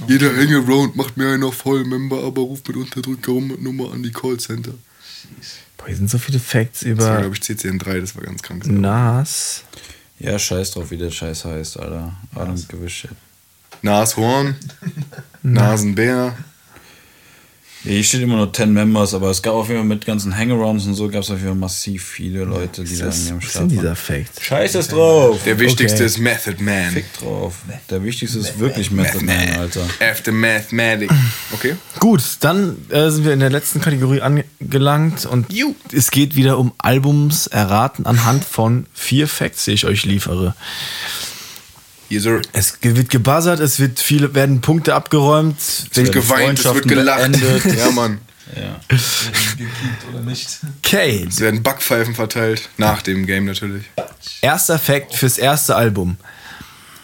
Jeder 0.07 0.35
Hangaround 0.35 0.95
macht 0.95 1.17
mir 1.17 1.37
noch 1.37 1.53
voll 1.53 1.83
Member, 1.83 2.23
aber 2.23 2.41
ruft 2.41 2.67
mit 2.67 2.77
unterdrückter 2.77 3.33
Nummer 3.33 3.91
an 3.91 4.03
die 4.03 4.11
Callcenter. 4.11 4.73
Boah, 5.77 5.87
hier 5.87 5.95
sind 5.95 6.09
so 6.09 6.17
viele 6.17 6.39
Facts 6.39 6.81
Das 6.81 6.87
war, 6.89 6.91
über 6.91 7.17
glaube 7.21 7.35
ich, 7.35 7.41
CCN3, 7.41 8.01
das 8.01 8.15
war 8.15 8.23
ganz 8.23 8.41
krank. 8.41 8.65
Nas. 8.67 9.63
Ja, 10.19 10.39
scheiß 10.39 10.71
drauf, 10.71 10.91
wie 10.91 10.97
der 10.97 11.11
Scheiß 11.11 11.45
heißt, 11.45 11.79
Alter. 11.79 12.13
I 12.35 12.39
don't 12.39 12.67
give 12.69 12.85
a 12.85 12.89
shit. 12.89 13.11
Nashorn, 13.81 14.55
Nasenbär. 15.41 16.37
Hier 17.83 18.01
steht 18.03 18.21
immer 18.21 18.37
nur 18.37 18.53
10 18.53 18.71
Members, 18.71 19.13
aber 19.13 19.29
es 19.29 19.41
gab 19.41 19.53
auf 19.55 19.67
jeden 19.67 19.81
Fall 19.81 19.87
mit 19.87 20.05
ganzen 20.05 20.37
Hangarounds 20.37 20.85
und 20.85 20.93
so 20.93 21.09
gab 21.09 21.21
es 21.23 21.29
auf 21.29 21.37
jeden 21.37 21.49
Fall 21.49 21.57
massiv 21.57 22.03
viele 22.05 22.45
Leute, 22.45 22.83
die 22.85 22.97
da 22.97 23.07
was 23.07 23.17
ist 23.19 23.27
Start 23.43 23.55
waren. 23.55 23.69
dieser 23.69 23.95
Fact? 23.95 24.41
Scheiß 24.41 24.75
es 24.75 24.87
drauf. 24.87 25.41
Der 25.45 25.59
wichtigste 25.59 25.97
Okay. 25.97 26.05
ist 26.05 26.17
Method 26.19 26.63
Man. 26.63 26.91
Fick 26.93 27.13
drauf. 27.19 27.55
Der 27.89 28.03
wichtigste 28.03 28.39
ist 28.39 28.57
wirklich 28.57 28.89
Method 28.89 29.25
Man, 29.25 29.49
Alter. 29.59 29.81
After 29.99 30.31
Mathematic. 30.31 31.11
Okay. 31.51 31.75
Gut, 31.99 32.21
dann 32.39 32.77
äh, 32.89 33.09
sind 33.09 33.25
wir 33.25 33.33
in 33.33 33.39
der 33.41 33.49
letzten 33.49 33.81
Kategorie 33.81 34.21
angelangt 34.21 35.25
und 35.25 35.47
es 35.91 36.09
geht 36.11 36.35
wieder 36.37 36.57
um 36.59 36.71
Albums 36.77 37.47
erraten 37.47 38.05
anhand 38.05 38.45
von 38.45 38.85
vier 38.93 39.27
Facts, 39.27 39.65
die 39.65 39.71
ich 39.71 39.85
euch 39.85 40.05
liefere. 40.05 40.55
Yes, 42.13 42.23
sir. 42.23 42.41
Es 42.53 42.77
wird 42.81 43.09
gebuzzert, 43.09 43.59
es 43.59 43.79
wird 43.79 43.99
viele, 43.99 44.35
werden 44.35 44.61
Punkte 44.61 44.93
abgeräumt. 44.93 45.59
Es 45.59 45.87
wird 45.95 46.11
geweint, 46.11 46.59
es 46.59 46.65
wird 46.65 46.87
gelacht. 46.87 47.35
Ja, 47.75 47.89
Mann. 47.91 48.19
Ja. 48.55 48.79
oder 50.11 50.21
nicht? 50.25 50.59
Okay, 50.79 51.25
Es 51.27 51.39
werden 51.39 51.63
Backpfeifen 51.63 52.13
verteilt. 52.13 52.69
Nach 52.77 53.01
dem 53.01 53.25
Game 53.25 53.45
natürlich. 53.45 53.85
erster 54.41 54.77
Fact 54.77 55.15
fürs 55.15 55.37
erste 55.39 55.75
Album. 55.75 56.17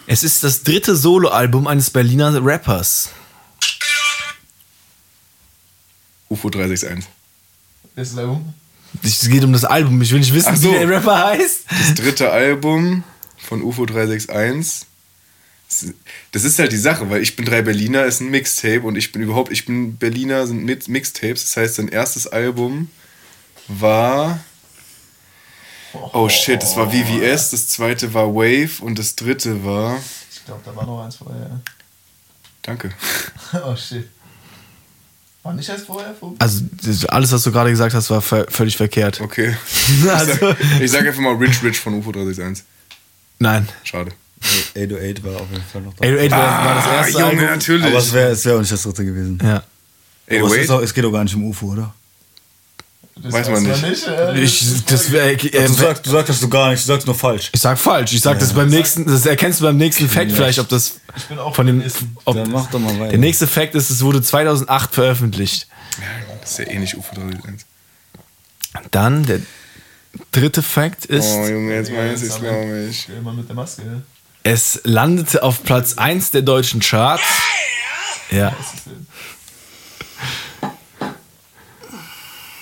Es 0.05 0.23
ist 0.23 0.43
das 0.43 0.63
dritte 0.63 0.95
Soloalbum 0.95 1.65
eines 1.67 1.89
Berliner 1.89 2.43
Rappers. 2.43 3.09
UFO 6.29 6.49
361. 6.49 7.09
Das 7.95 8.15
Album? 8.17 8.53
Es 9.03 9.27
geht 9.27 9.43
um 9.43 9.53
das 9.53 9.65
Album, 9.65 10.01
ich 10.01 10.11
will 10.11 10.19
nicht 10.19 10.33
wissen, 10.33 10.55
so. 10.55 10.69
wie 10.69 10.73
der 10.73 10.89
Rapper 10.89 11.25
heißt. 11.27 11.65
Das 11.69 11.93
dritte 11.95 12.31
Album 12.31 13.03
von 13.37 13.61
UFO 13.63 13.85
361. 13.85 14.87
Das 16.31 16.43
ist 16.43 16.59
halt 16.59 16.71
die 16.71 16.77
Sache, 16.77 17.09
weil 17.09 17.21
ich 17.21 17.35
bin 17.35 17.45
drei 17.45 17.61
Berliner, 17.61 18.05
ist 18.05 18.21
ein 18.21 18.29
Mixtape 18.29 18.81
und 18.81 18.95
ich 18.95 19.11
bin 19.11 19.21
überhaupt, 19.21 19.51
ich 19.51 19.65
bin 19.65 19.97
Berliner, 19.97 20.45
sind 20.47 20.63
Mixtapes. 20.87 21.43
Das 21.45 21.57
heißt, 21.57 21.75
sein 21.75 21.87
erstes 21.87 22.27
Album 22.27 22.89
war. 23.67 24.39
Oh 26.13 26.29
shit, 26.29 26.61
das 26.61 26.75
war 26.75 26.91
VVS, 26.91 27.49
das 27.49 27.67
zweite 27.69 28.13
war 28.13 28.27
Wave 28.35 28.81
und 28.83 28.99
das 28.99 29.15
dritte 29.15 29.63
war. 29.65 29.99
Ich 30.31 30.45
glaube, 30.45 30.61
da 30.63 30.75
war 30.75 30.85
noch 30.85 31.03
eins 31.03 31.15
vorher. 31.15 31.59
Danke. 32.61 32.91
oh 33.65 33.75
shit. 33.75 34.07
War 35.41 35.53
nicht 35.53 35.69
erst 35.69 35.85
vorher? 35.87 36.13
Vor 36.13 36.35
Also 36.37 36.63
das- 36.83 37.05
alles, 37.05 37.31
was 37.31 37.43
du 37.43 37.51
gerade 37.51 37.71
gesagt 37.71 37.95
hast, 37.95 38.09
war 38.09 38.21
völlig 38.21 38.75
verkehrt. 38.77 39.19
Okay. 39.21 39.55
Ich 40.03 40.09
Also- 40.09 40.33
sag, 40.33 40.57
ich 40.81 40.91
sag 40.91 41.07
einfach 41.07 41.21
mal 41.21 41.35
Rich 41.35 41.63
Rich 41.63 41.79
von 41.79 41.93
UFO 41.95 42.11
361. 42.11 42.65
Nein. 43.39 43.67
Schade. 43.83 44.11
808 44.41 45.23
war 45.23 45.41
auf 45.41 45.47
jeden 45.51 45.63
Fall 45.63 45.81
noch 45.81 45.93
da. 45.95 46.05
808 46.05 46.31
war, 46.31 46.39
war 46.65 46.75
das 46.75 46.85
erste 46.87 47.17
Ah, 47.17 47.29
Junge, 47.29 47.41
Album. 47.41 47.45
natürlich. 47.55 47.85
Aber 47.87 47.97
es 47.97 48.13
wäre 48.13 48.29
es 48.31 48.45
wär 48.45 48.55
auch 48.55 48.59
nicht 48.59 48.71
das 48.71 48.83
dritte 48.83 49.05
gewesen. 49.05 49.39
Ja. 49.43 49.49
Aber 49.57 49.63
es, 50.29 50.35
808? 50.37 50.61
ist 50.63 50.69
auch, 50.71 50.81
es 50.81 50.93
geht 50.93 51.05
auch 51.05 51.11
gar 51.11 51.23
nicht 51.23 51.35
um 51.35 51.43
UFO, 51.45 51.65
oder? 51.73 51.93
Das 53.21 53.33
Weiß 53.33 53.49
man 53.49 53.67
weiß 53.69 53.81
nicht. 53.81 54.07
äh, 54.07 54.39
Ich, 54.41 54.85
das 54.85 55.11
wär, 55.11 55.35
du, 55.35 55.47
äh, 55.49 55.67
sagst, 55.67 56.05
du 56.05 56.09
sagst 56.11 56.29
das 56.29 56.39
du 56.39 56.47
gar 56.47 56.71
nicht, 56.71 56.81
du 56.83 56.87
sagst 56.87 57.05
nur 57.05 57.15
falsch. 57.15 57.49
ich 57.51 57.59
sag 57.59 57.77
falsch. 57.77 58.13
Ich 58.13 58.21
sag 58.21 58.39
das 58.39 58.53
beim 58.53 58.69
nächsten, 58.69 59.05
das 59.05 59.25
erkennst 59.25 59.59
du 59.59 59.65
beim 59.65 59.75
nächsten 59.75 60.07
Fact 60.07 60.31
vielleicht, 60.31 60.57
ob 60.59 60.69
das 60.69 61.01
Ich 61.17 61.25
bin 61.25 61.37
auch 61.37 61.53
von 61.53 61.67
dem. 61.67 61.83
Ob, 62.23 62.35
Dann 62.37 62.49
mach 62.49 62.69
doch 62.71 62.79
mal 62.79 62.97
weiter. 62.97 63.09
der 63.09 63.19
nächste 63.19 63.45
Fact 63.45 63.75
ist, 63.75 63.89
es 63.89 64.01
wurde 64.03 64.21
2008 64.21 64.93
veröffentlicht. 64.95 65.67
Das 66.39 66.51
ist 66.51 66.59
ja 66.59 66.65
eh 66.67 66.79
nicht 66.79 66.95
UFO 66.95 67.13
361. 67.13 67.67
Dann 68.91 69.25
der 69.25 69.41
dritte 70.31 70.61
Fact 70.61 71.05
ist, 71.05 71.25
Oh 71.27 71.45
Junge, 71.45 71.73
jetzt 71.75 71.89
Ja, 71.89 71.95
meinst 71.97 72.23
du 72.23 72.27
es, 72.27 72.39
glaube 72.39 72.87
ich. 72.89 73.09
Immer 73.09 73.33
mit 73.33 73.49
der 73.49 73.55
Maske, 73.57 73.81
ja. 73.81 74.01
Es 74.43 74.81
landete 74.83 75.43
auf 75.43 75.63
Platz 75.63 75.97
1 75.97 76.31
der 76.31 76.41
deutschen 76.41 76.79
Charts. 76.79 77.23
Ja. 78.31 78.55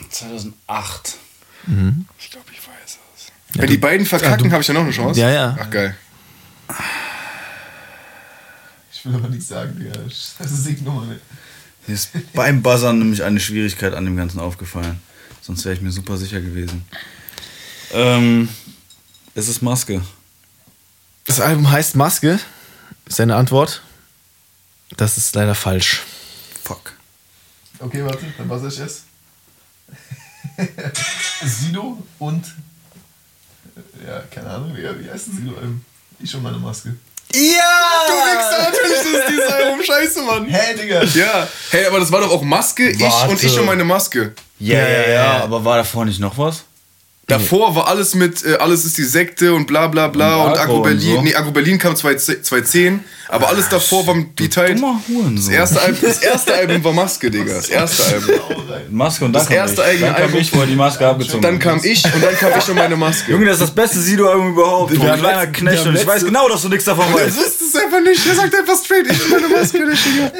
2008. 0.09 1.15
Ich 2.17 2.31
glaube, 2.31 2.45
ich 2.51 2.59
weiß 2.59 2.97
es. 3.15 3.31
Wenn 3.53 3.69
die 3.69 3.77
beiden 3.77 4.05
verkacken, 4.05 4.51
habe 4.51 4.61
ich 4.61 4.67
ja 4.67 4.73
noch 4.73 4.81
eine 4.81 4.91
Chance. 4.91 5.19
Ja, 5.19 5.29
ja. 5.29 5.57
Ach 5.59 5.69
geil. 5.69 5.95
Ich 8.91 9.05
will 9.05 9.15
aber 9.15 9.29
nichts 9.29 9.47
sagen, 9.47 9.77
Digga. 9.79 9.99
Das 10.39 10.51
ist 10.51 10.65
nicht. 10.65 10.81
Mir 10.81 11.19
ist 11.87 12.09
beim 12.33 12.61
Buzzern 12.61 12.99
nämlich 12.99 13.23
eine 13.23 13.39
Schwierigkeit 13.39 13.93
an 13.93 14.05
dem 14.05 14.17
Ganzen 14.17 14.39
aufgefallen. 14.39 15.01
Sonst 15.41 15.63
wäre 15.65 15.75
ich 15.75 15.81
mir 15.81 15.91
super 15.91 16.17
sicher 16.17 16.41
gewesen. 16.41 16.83
Ähm, 17.93 18.49
es 19.35 19.47
ist 19.47 19.61
Maske. 19.61 20.01
Das 21.27 21.39
Album 21.41 21.69
heißt 21.69 21.95
Maske. 21.95 22.39
Ist 23.05 23.19
deine 23.19 23.35
Antwort? 23.35 23.81
Das 24.95 25.17
ist 25.17 25.35
leider 25.35 25.55
falsch. 25.55 26.03
Fuck. 26.63 26.93
Okay, 27.79 28.03
warte, 28.03 28.25
dann 28.37 28.49
was 28.49 28.73
ich 28.73 28.79
es. 28.79 29.03
Sido 31.43 32.01
und. 32.19 32.45
Ja, 34.05 34.21
keine 34.31 34.49
Ahnung, 34.49 34.73
Digga, 34.75 34.97
wie 34.99 35.09
heißt 35.09 35.27
ein 35.27 35.37
Sido-Album? 35.37 35.85
Ich 36.19 36.33
und 36.33 36.43
meine 36.43 36.57
Maske. 36.57 36.95
Ja! 37.33 37.39
Du 38.07 38.13
Wichser, 38.13 38.71
natürlich 38.71 38.97
ist 38.97 39.13
es 39.13 39.25
dieses 39.27 39.51
Album. 39.51 39.83
Scheiße, 39.83 40.21
Mann. 40.23 40.45
Hä, 40.45 40.75
Digga? 40.75 41.03
Ja. 41.03 41.47
Hey, 41.71 41.85
aber 41.85 41.99
das 41.99 42.11
war 42.11 42.21
doch 42.21 42.31
auch 42.31 42.41
Maske, 42.41 42.89
ich 42.89 42.99
Warte. 43.01 43.31
und 43.31 43.43
ich 43.43 43.59
und 43.59 43.65
meine 43.65 43.83
Maske. 43.83 44.33
Ja, 44.59 44.87
ja, 44.87 45.09
ja, 45.09 45.43
aber 45.43 45.63
war 45.63 45.77
davor 45.77 46.05
nicht 46.05 46.19
noch 46.19 46.37
was? 46.37 46.63
Davor 47.27 47.75
war 47.75 47.87
alles 47.87 48.15
mit, 48.15 48.45
äh, 48.45 48.55
alles 48.55 48.85
ist 48.85 48.97
die 48.97 49.03
Sekte 49.03 49.53
und 49.53 49.67
bla 49.67 49.87
bla 49.87 50.07
bla 50.07 50.37
Und 50.45 50.51
und, 50.53 50.57
Agro 50.59 50.81
Berlin. 50.81 51.15
so. 51.17 51.21
Nee, 51.23 51.35
Agro 51.35 51.51
Berlin 51.51 51.77
kam 51.77 51.93
2010, 51.93 53.01
aber 53.27 53.49
alles 53.49 53.67
davor 53.67 54.07
war 54.07 54.15
die 54.39 54.47
Teil. 54.47 54.75
Dummer 54.75 55.01
Hurensohn. 55.09 55.35
Das 55.35 55.49
erste, 55.53 55.81
Album, 55.81 55.99
das 56.03 56.17
erste 56.19 56.53
Album 56.55 56.83
war 56.85 56.93
Maske, 56.93 57.29
Digga. 57.29 57.53
Das 57.53 57.67
erste 57.67 58.05
Album. 58.15 58.35
Maske 58.91 59.25
und 59.25 59.33
dann 59.33 59.41
Das 59.41 59.49
kam 59.49 59.57
erste 59.57 59.81
ich. 59.81 59.87
eigene 59.87 60.05
dann 60.05 60.15
kam 60.15 60.23
Album. 60.23 60.39
ich, 60.39 60.55
wo 60.55 60.59
er 60.61 60.65
die 60.67 60.75
Maske 60.77 61.05
abgezogen 61.05 61.41
Dann 61.41 61.59
kam 61.59 61.81
ich 61.83 62.05
und 62.05 62.23
dann 62.23 62.35
kam 62.37 62.51
ich 62.57 62.69
und 62.69 62.75
meine 62.75 62.95
Maske. 62.95 63.29
Junge, 63.29 63.45
das 63.47 63.55
ist 63.55 63.61
das 63.63 63.71
beste 63.75 63.99
Sido-Album 63.99 64.53
überhaupt. 64.53 64.95
Du 64.95 64.99
kleiner 64.99 65.47
Knecht 65.47 65.73
wir 65.73 65.79
haben 65.81 65.89
und 65.89 65.95
ich 65.97 66.07
weiß 66.07 66.23
genau, 66.23 66.47
dass 66.47 66.61
du 66.61 66.69
nichts 66.69 66.85
davon 66.85 67.05
Das 67.11 67.21
weißt. 67.25 67.37
ist 67.41 67.61
es 67.61 67.75
einfach 67.75 67.99
nicht. 67.99 68.25
Er 68.25 68.35
sagt 68.35 68.55
einfach 68.55 68.77
straight, 68.81 69.05
ich 69.11 69.21
und 69.25 69.31
meine 69.31 69.49
Maske, 69.49 69.79
der 69.79 69.87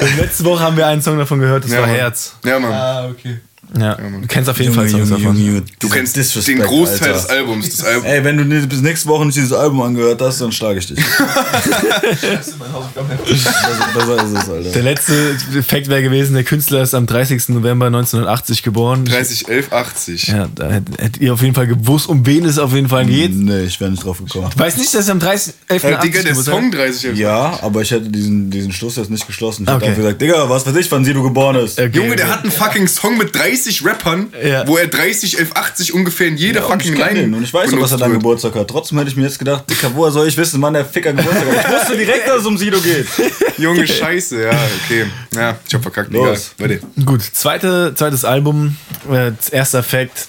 Digga. 0.06 0.22
Letzte 0.22 0.44
Woche 0.44 0.60
haben 0.62 0.76
wir 0.78 0.86
einen 0.86 1.02
Song 1.02 1.18
davon 1.18 1.38
gehört, 1.38 1.64
das 1.64 1.70
Ja, 1.70 1.80
war 1.80 1.86
Mann. 1.86 1.96
Herz. 1.96 2.32
Ja, 2.46 2.58
Mann. 2.58 2.72
Ah, 2.72 3.08
okay. 3.10 3.40
Ja, 3.76 3.94
du 3.96 4.26
kennst 4.26 4.48
auf 4.48 4.58
jeden 4.60 4.72
Fall 4.74 4.88
Songs 4.88 5.10
davon. 5.10 5.64
Du 5.78 5.88
kennst 5.88 6.16
den 6.48 6.58
Großteil 6.60 7.12
des 7.12 7.26
Albums. 7.26 7.68
Das 7.70 7.84
Album. 7.84 8.04
Ey, 8.04 8.24
wenn 8.24 8.36
du 8.38 8.66
bis 8.66 8.80
nächste 8.80 9.08
Woche 9.08 9.26
nicht 9.26 9.36
dieses 9.36 9.52
Album 9.52 9.82
angehört 9.82 10.20
hast, 10.22 10.40
dann 10.40 10.52
schlage 10.52 10.78
ich 10.78 10.86
dich. 10.86 10.98
Scheiße, 11.04 12.54
mein 12.58 12.72
Hausaufgaben 12.72 13.08
Alter. 13.08 14.70
Der 14.70 14.82
letzte 14.82 15.36
Fact 15.66 15.88
wäre 15.88 16.02
gewesen, 16.02 16.34
der 16.34 16.44
Künstler 16.44 16.82
ist 16.82 16.94
am 16.94 17.06
30. 17.06 17.50
November 17.50 17.86
1980 17.86 18.62
geboren. 18.62 19.04
30, 19.04 19.48
11, 19.48 19.72
80. 19.72 20.28
Ja, 20.28 20.48
da 20.54 20.70
hättet 20.70 21.18
ihr 21.18 21.32
auf 21.34 21.42
jeden 21.42 21.54
Fall 21.54 21.66
gewusst, 21.66 22.08
um 22.08 22.24
wen 22.26 22.44
es 22.44 22.58
auf 22.58 22.72
jeden 22.72 22.88
Fall 22.88 23.06
geht. 23.06 23.34
Nee, 23.34 23.64
ich 23.64 23.80
wäre 23.80 23.90
nicht 23.90 24.04
drauf 24.04 24.18
gekommen. 24.18 24.50
Du 24.54 24.58
weißt 24.58 24.78
nicht, 24.78 24.92
dass 24.94 25.08
er 25.08 25.12
am 25.12 25.20
30. 25.20 25.54
11. 25.68 25.84
Äh, 25.84 25.88
Digga, 25.88 25.98
80 25.98 26.24
der 26.24 26.34
Song 26.34 26.66
hat? 26.66 26.74
30, 26.74 27.04
11. 27.06 27.18
Ja, 27.18 27.58
aber 27.62 27.82
ich 27.82 27.90
hätte 27.90 28.08
diesen, 28.08 28.50
diesen 28.50 28.72
Schluss 28.72 28.96
jetzt 28.96 29.10
nicht 29.10 29.26
geschlossen. 29.26 29.64
Ich 29.64 29.68
hätte 29.68 29.76
Okay. 29.78 29.86
einfach 29.86 30.02
gesagt, 30.02 30.20
Digga, 30.22 30.48
was 30.48 30.66
weiß 30.66 30.76
ich, 30.76 30.90
wann 30.90 31.04
Sido 31.04 31.22
geboren 31.22 31.56
ist. 31.56 31.78
Okay, 31.78 31.90
Junge, 31.92 32.16
der 32.16 32.26
okay. 32.26 32.34
hat 32.34 32.42
einen 32.42 32.52
fucking 32.52 32.88
Song 32.88 33.16
mit 33.18 33.34
30 33.34 33.57
Rappern, 33.84 34.32
Ja. 34.44 34.66
wo 34.66 34.76
er 34.76 34.86
30, 34.86 35.38
11, 35.38 35.50
80 35.54 35.94
ungefähr 35.94 36.28
in 36.28 36.36
jeder 36.36 36.60
Ja, 36.60 36.66
fucking 36.68 36.94
Line 36.96 37.14
den 37.14 37.34
und 37.34 37.42
ich 37.42 37.52
weiß 37.52 37.72
auch, 37.74 37.80
was 37.80 37.92
er 37.92 37.98
dann 37.98 38.12
Geburtstag 38.12 38.54
hat. 38.54 38.68
Trotzdem 38.68 38.98
hätte 38.98 39.10
ich 39.10 39.16
mir 39.16 39.24
jetzt 39.24 39.38
gedacht, 39.38 39.68
Dicker, 39.68 39.90
woher 39.94 40.10
soll 40.12 40.26
ich 40.28 40.36
wissen, 40.36 40.60
wann 40.62 40.74
der 40.74 40.84
Ficker 40.84 41.12
Geburtstag 41.12 41.46
hat? 41.56 41.64
Ich 41.66 41.72
wusste 41.80 41.96
direkt, 41.96 42.28
dass 42.28 42.40
es 42.40 42.46
um 42.46 42.56
Sido 42.58 42.80
geht. 42.80 43.06
Junge, 43.58 43.86
scheiße, 43.86 44.42
ja, 44.42 44.50
okay. 44.84 45.06
Ja, 45.34 45.58
ich 45.66 45.74
hab 45.74 45.82
verkackt, 45.82 46.12
Los. 46.12 46.52
egal. 46.58 46.70
Weiter. 46.70 46.86
Gut, 47.04 47.22
zweite, 47.22 47.92
zweites 47.94 48.24
Album, 48.24 48.76
äh, 49.10 49.32
erster 49.50 49.82
Fact. 49.82 50.28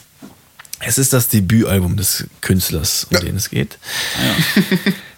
Es 0.81 0.97
ist 0.97 1.11
das 1.11 1.27
Debütalbum 1.27 1.97
des 1.97 2.25
Künstlers, 2.41 3.05
um 3.11 3.19
den 3.19 3.35
es 3.35 3.49
geht. 3.49 3.77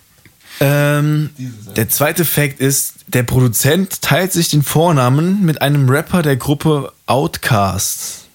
ähm, 0.61 1.31
der 1.75 1.89
zweite 1.89 2.23
Fact 2.23 2.59
ist, 2.59 2.95
der 3.07 3.23
Produzent 3.23 4.01
teilt 4.01 4.31
sich 4.31 4.49
den 4.49 4.63
Vornamen 4.63 5.43
mit 5.43 5.61
einem 5.61 5.89
Rapper 5.89 6.21
der 6.21 6.37
Gruppe 6.37 6.93
Outkast. 7.07 8.25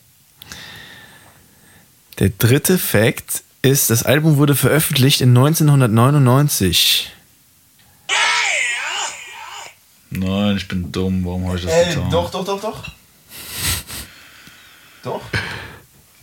Der 2.19 2.31
dritte 2.31 2.79
Fact 2.79 3.43
ist, 3.63 3.91
das 3.91 4.03
Album 4.03 4.37
wurde 4.39 4.55
veröffentlicht 4.55 5.21
in 5.21 5.37
1999. 5.37 7.13
Nein, 10.11 10.57
ich 10.57 10.67
bin 10.69 10.91
dumm. 10.93 11.25
Warum 11.25 11.47
habe 11.47 11.59
ich 11.59 11.65
das 11.65 11.73
Ey, 11.73 11.95
getan? 11.95 12.11
doch, 12.11 12.31
doch, 12.31 12.45
doch, 12.45 12.61
doch. 12.61 12.85
Doch. 15.03 15.21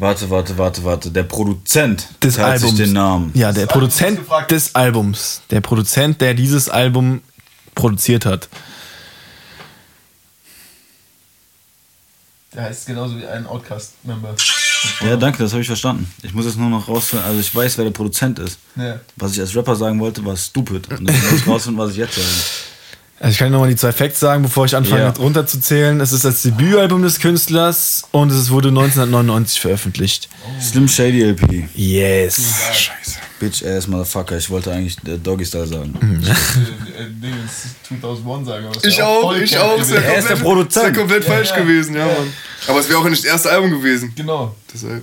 Warte, 0.03 0.29
warte, 0.29 0.57
warte, 0.57 0.83
warte. 0.83 1.11
Der 1.11 1.23
Produzent 1.23 2.09
des 2.21 2.35
teilt 2.35 2.47
Albums. 2.61 2.75
sich 2.77 2.85
den 2.85 2.93
Namen. 2.93 3.31
Ja, 3.33 3.53
der 3.53 3.65
Das 3.67 3.73
Album 3.73 3.79
Produzent 3.89 4.19
gefragt. 4.19 4.51
des 4.51 4.75
Albums. 4.75 5.41
Der 5.49 5.61
Produzent, 5.61 6.19
der 6.19 6.33
dieses 6.33 6.67
Album 6.67 7.21
produziert 7.73 8.25
hat. 8.25 8.49
Der 12.53 12.63
heißt 12.63 12.85
genauso 12.85 13.17
wie 13.17 13.25
ein 13.25 13.47
Outcast-Member. 13.47 14.35
Ja, 15.05 15.15
danke, 15.15 15.41
das 15.41 15.53
habe 15.53 15.61
ich 15.61 15.67
verstanden. 15.67 16.11
Ich 16.21 16.33
muss 16.33 16.45
jetzt 16.45 16.57
nur 16.57 16.69
noch 16.69 16.87
rausfinden, 16.89 17.25
also 17.25 17.39
ich 17.39 17.55
weiß, 17.55 17.77
wer 17.77 17.85
der 17.85 17.91
Produzent 17.91 18.37
ist. 18.39 18.59
Ja. 18.75 18.99
Was 19.15 19.31
ich 19.33 19.39
als 19.39 19.55
Rapper 19.55 19.75
sagen 19.77 19.99
wollte, 20.01 20.23
war 20.25 20.35
stupid. 20.35 20.89
Und 20.91 21.09
ich 21.09 21.31
muss 21.31 21.47
rausfinden, 21.47 21.81
was 21.81 21.91
ich 21.91 21.97
jetzt 21.97 22.15
sage. 22.15 22.27
Also 23.23 23.31
ich 23.31 23.37
kann 23.39 23.53
nochmal 23.53 23.69
die 23.69 23.77
zwei 23.77 23.93
Facts 23.93 24.19
sagen, 24.19 24.43
bevor 24.43 24.65
ich 24.65 24.75
anfange 24.75 25.01
Ja. 25.03 25.09
runterzuzählen. 25.11 25.97
Es 26.01 26.11
ist 26.11 26.25
das 26.25 26.41
Debütalbum 26.41 27.01
des 27.03 27.19
Künstlers 27.21 28.03
und 28.11 28.29
es 28.33 28.49
wurde 28.49 28.67
1999 28.67 29.61
veröffentlicht. 29.61 30.27
Slim 30.59 30.89
Shady 30.89 31.23
LP. 31.23 31.69
Yes. 31.73 32.35
Scheiße. 32.73 33.19
Bitch 33.39 33.63
ass 33.63 33.87
Motherfucker. 33.87 34.35
Ich 34.37 34.49
wollte 34.49 34.73
eigentlich 34.73 34.97
äh, 35.07 35.17
Doggy 35.17 35.45
Style 35.45 35.67
sagen. 35.67 35.93
Äh, 36.01 37.07
2001 37.87 38.45
sagen. 38.47 38.65
aber 38.65 38.75
es 38.75 38.83
Ich 38.83 38.97
wär 38.97 39.07
auch, 39.07 39.33
ich 39.37 39.57
auch. 39.57 39.79
Es 39.79 39.87
gewesen. 39.87 40.03
wäre 40.03 40.37
komplett, 40.43 40.69
es 40.69 40.75
wär 40.83 40.93
komplett 40.93 41.23
Ja, 41.23 41.29
falsch 41.33 41.49
ja. 41.51 41.55
gewesen, 41.59 41.95
ja, 41.95 42.05
Mann. 42.05 42.33
Aber 42.67 42.79
es 42.81 42.89
wäre 42.89 42.99
auch 42.99 43.07
nicht 43.09 43.23
das 43.23 43.31
erste 43.31 43.51
Album 43.51 43.71
gewesen. 43.71 44.11
Genau. 44.17 44.53
Deshalb. 44.73 45.01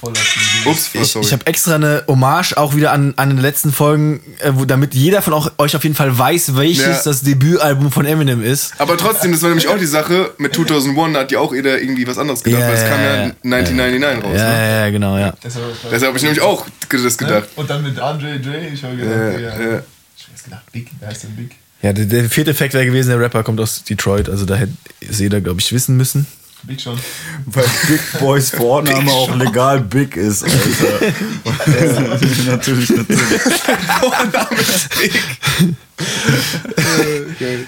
Ups, 0.00 0.90
Ich, 0.92 1.16
ich 1.16 1.32
habe 1.32 1.46
extra 1.46 1.74
eine 1.74 2.04
Hommage 2.06 2.56
auch 2.56 2.76
wieder 2.76 2.92
an, 2.92 3.14
an 3.16 3.30
den 3.30 3.38
letzten 3.38 3.72
Folgen, 3.72 4.20
äh, 4.38 4.52
wo, 4.54 4.64
damit 4.64 4.94
jeder 4.94 5.22
von 5.22 5.32
auch, 5.32 5.50
euch 5.58 5.74
auf 5.74 5.82
jeden 5.82 5.96
Fall 5.96 6.16
weiß, 6.16 6.54
welches 6.56 6.86
Ja. 6.86 7.02
das 7.04 7.22
Debütalbum 7.22 7.90
von 7.90 8.06
Eminem 8.06 8.42
ist. 8.42 8.74
Aber 8.78 8.96
trotzdem, 8.96 9.32
das 9.32 9.42
war 9.42 9.48
nämlich 9.48 9.66
auch 9.68 9.78
die 9.78 9.86
Sache, 9.86 10.32
mit 10.38 10.54
2001 10.54 11.16
hat 11.16 11.32
ja 11.32 11.40
auch 11.40 11.52
jeder 11.52 11.80
irgendwie 11.80 12.06
was 12.06 12.18
anderes 12.18 12.42
gedacht, 12.44 12.60
Ja, 12.62 12.68
weil 12.68 12.74
es 12.74 12.82
ja, 12.82 12.88
kam 12.88 13.00
ja, 13.00 13.06
ja. 13.06 13.22
1999 13.58 14.24
raus. 14.24 14.32
Ja, 14.36 14.48
ne? 14.50 14.70
ja, 14.84 14.90
genau, 14.90 15.18
ja. 15.18 15.34
Deshalb 15.42 16.02
habe 16.02 16.16
ich 16.16 16.22
nämlich 16.22 16.40
auch 16.40 16.66
das 16.88 17.18
gedacht. 17.18 17.48
Und 17.56 17.68
dann 17.68 17.82
mit 17.82 17.98
Andre 17.98 18.36
J. 18.36 18.72
Ich 18.72 18.82
habe 18.84 18.96
gedacht, 18.96 19.16
Ja, 19.16 19.38
ja, 19.38 19.70
ja. 19.72 19.82
Ich 20.16 20.44
gedacht, 20.44 20.72
Big. 20.72 20.90
Wer 21.00 21.08
heißt 21.08 21.24
denn 21.24 21.36
Big? 21.36 21.56
Ja, 21.82 21.92
der, 21.92 22.06
der 22.06 22.28
vierte 22.28 22.54
Fact 22.54 22.74
wäre 22.74 22.86
gewesen, 22.86 23.10
der 23.10 23.20
Rapper 23.20 23.42
kommt 23.44 23.60
aus 23.60 23.84
Detroit, 23.84 24.28
also 24.28 24.44
da 24.44 24.56
hätte 24.56 24.72
es 25.00 25.20
jeder, 25.20 25.40
glaube 25.40 25.60
ich, 25.60 25.72
wissen 25.72 25.96
müssen. 25.96 26.26
Big 26.64 26.80
schon. 26.80 26.98
Weil 27.46 27.64
Big 27.88 28.00
Boys 28.18 28.50
Vorname 28.56 29.10
auch 29.10 29.34
legal 29.34 29.80
Big 29.80 30.16
ist, 30.16 30.44
Alter. 30.44 31.14
natürlich, 32.46 32.46
natürlich. 32.46 32.88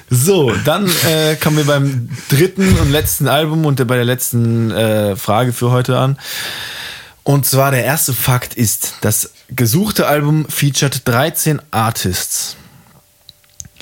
So, 0.08 0.52
dann 0.64 0.88
äh, 1.06 1.36
kommen 1.36 1.56
wir 1.56 1.64
beim 1.64 2.08
dritten 2.28 2.78
und 2.78 2.90
letzten 2.90 3.26
Album 3.26 3.66
und 3.66 3.84
bei 3.86 3.96
der 3.96 4.04
letzten 4.04 4.70
äh, 4.70 5.16
Frage 5.16 5.52
für 5.52 5.70
heute 5.70 5.98
an. 5.98 6.18
Und 7.24 7.46
zwar 7.46 7.70
der 7.70 7.84
erste 7.84 8.12
Fakt 8.12 8.54
ist, 8.54 8.94
das 9.00 9.32
gesuchte 9.50 10.06
Album 10.06 10.46
featured 10.48 11.06
13 11.06 11.60
Artists. 11.70 12.56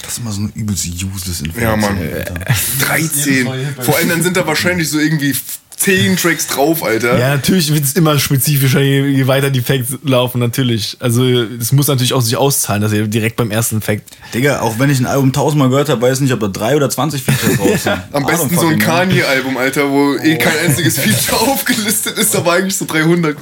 Das 0.08 0.16
ist 0.16 0.22
immer 0.22 0.32
so 0.32 0.40
ein 0.40 0.52
übelst 0.54 0.86
useless 0.86 1.40
Ja, 1.60 1.74
Information. 1.74 2.32
Mann. 2.32 2.44
13. 2.80 3.46
Vor 3.82 3.94
allem 3.98 4.08
dann 4.08 4.22
sind 4.22 4.38
da 4.38 4.46
wahrscheinlich 4.46 4.88
so 4.88 4.98
irgendwie 4.98 5.36
10 5.78 6.16
Tracks 6.16 6.46
drauf, 6.48 6.82
Alter. 6.82 7.18
Ja, 7.18 7.28
natürlich 7.36 7.72
wird 7.72 7.84
es 7.84 7.92
immer 7.92 8.18
spezifischer, 8.18 8.80
je, 8.80 9.06
je 9.06 9.26
weiter 9.28 9.48
die 9.50 9.60
Facts 9.60 9.96
laufen, 10.04 10.40
natürlich. 10.40 10.96
Also 10.98 11.24
es 11.24 11.70
muss 11.70 11.86
natürlich 11.86 12.12
auch 12.14 12.20
sich 12.20 12.36
auszahlen, 12.36 12.82
dass 12.82 12.92
ihr 12.92 13.06
direkt 13.06 13.36
beim 13.36 13.50
ersten 13.52 13.80
Fact. 13.80 14.02
Digga, 14.34 14.60
auch 14.60 14.78
wenn 14.80 14.90
ich 14.90 14.98
ein 14.98 15.06
Album 15.06 15.32
tausendmal 15.32 15.68
gehört 15.68 15.88
habe, 15.88 16.02
weiß 16.02 16.16
ich 16.18 16.22
nicht, 16.22 16.32
ob 16.32 16.40
da 16.40 16.48
drei 16.48 16.74
oder 16.74 16.90
20 16.90 17.22
Features 17.22 17.56
drauf 17.58 17.78
sind. 17.80 17.96
Am 18.12 18.26
besten 18.26 18.56
so 18.58 18.66
ein. 18.66 18.78
Kanye-Album, 18.78 19.56
Alter, 19.56 19.88
wo 19.88 20.16
eh 20.16 20.36
kein 20.36 20.58
einziges 20.66 20.98
Feature 21.00 21.40
aufgelistet 21.48 22.18
ist, 22.18 22.34
aber 22.34 22.54
eigentlich 22.54 22.76
so 22.76 22.84
300. 22.84 23.36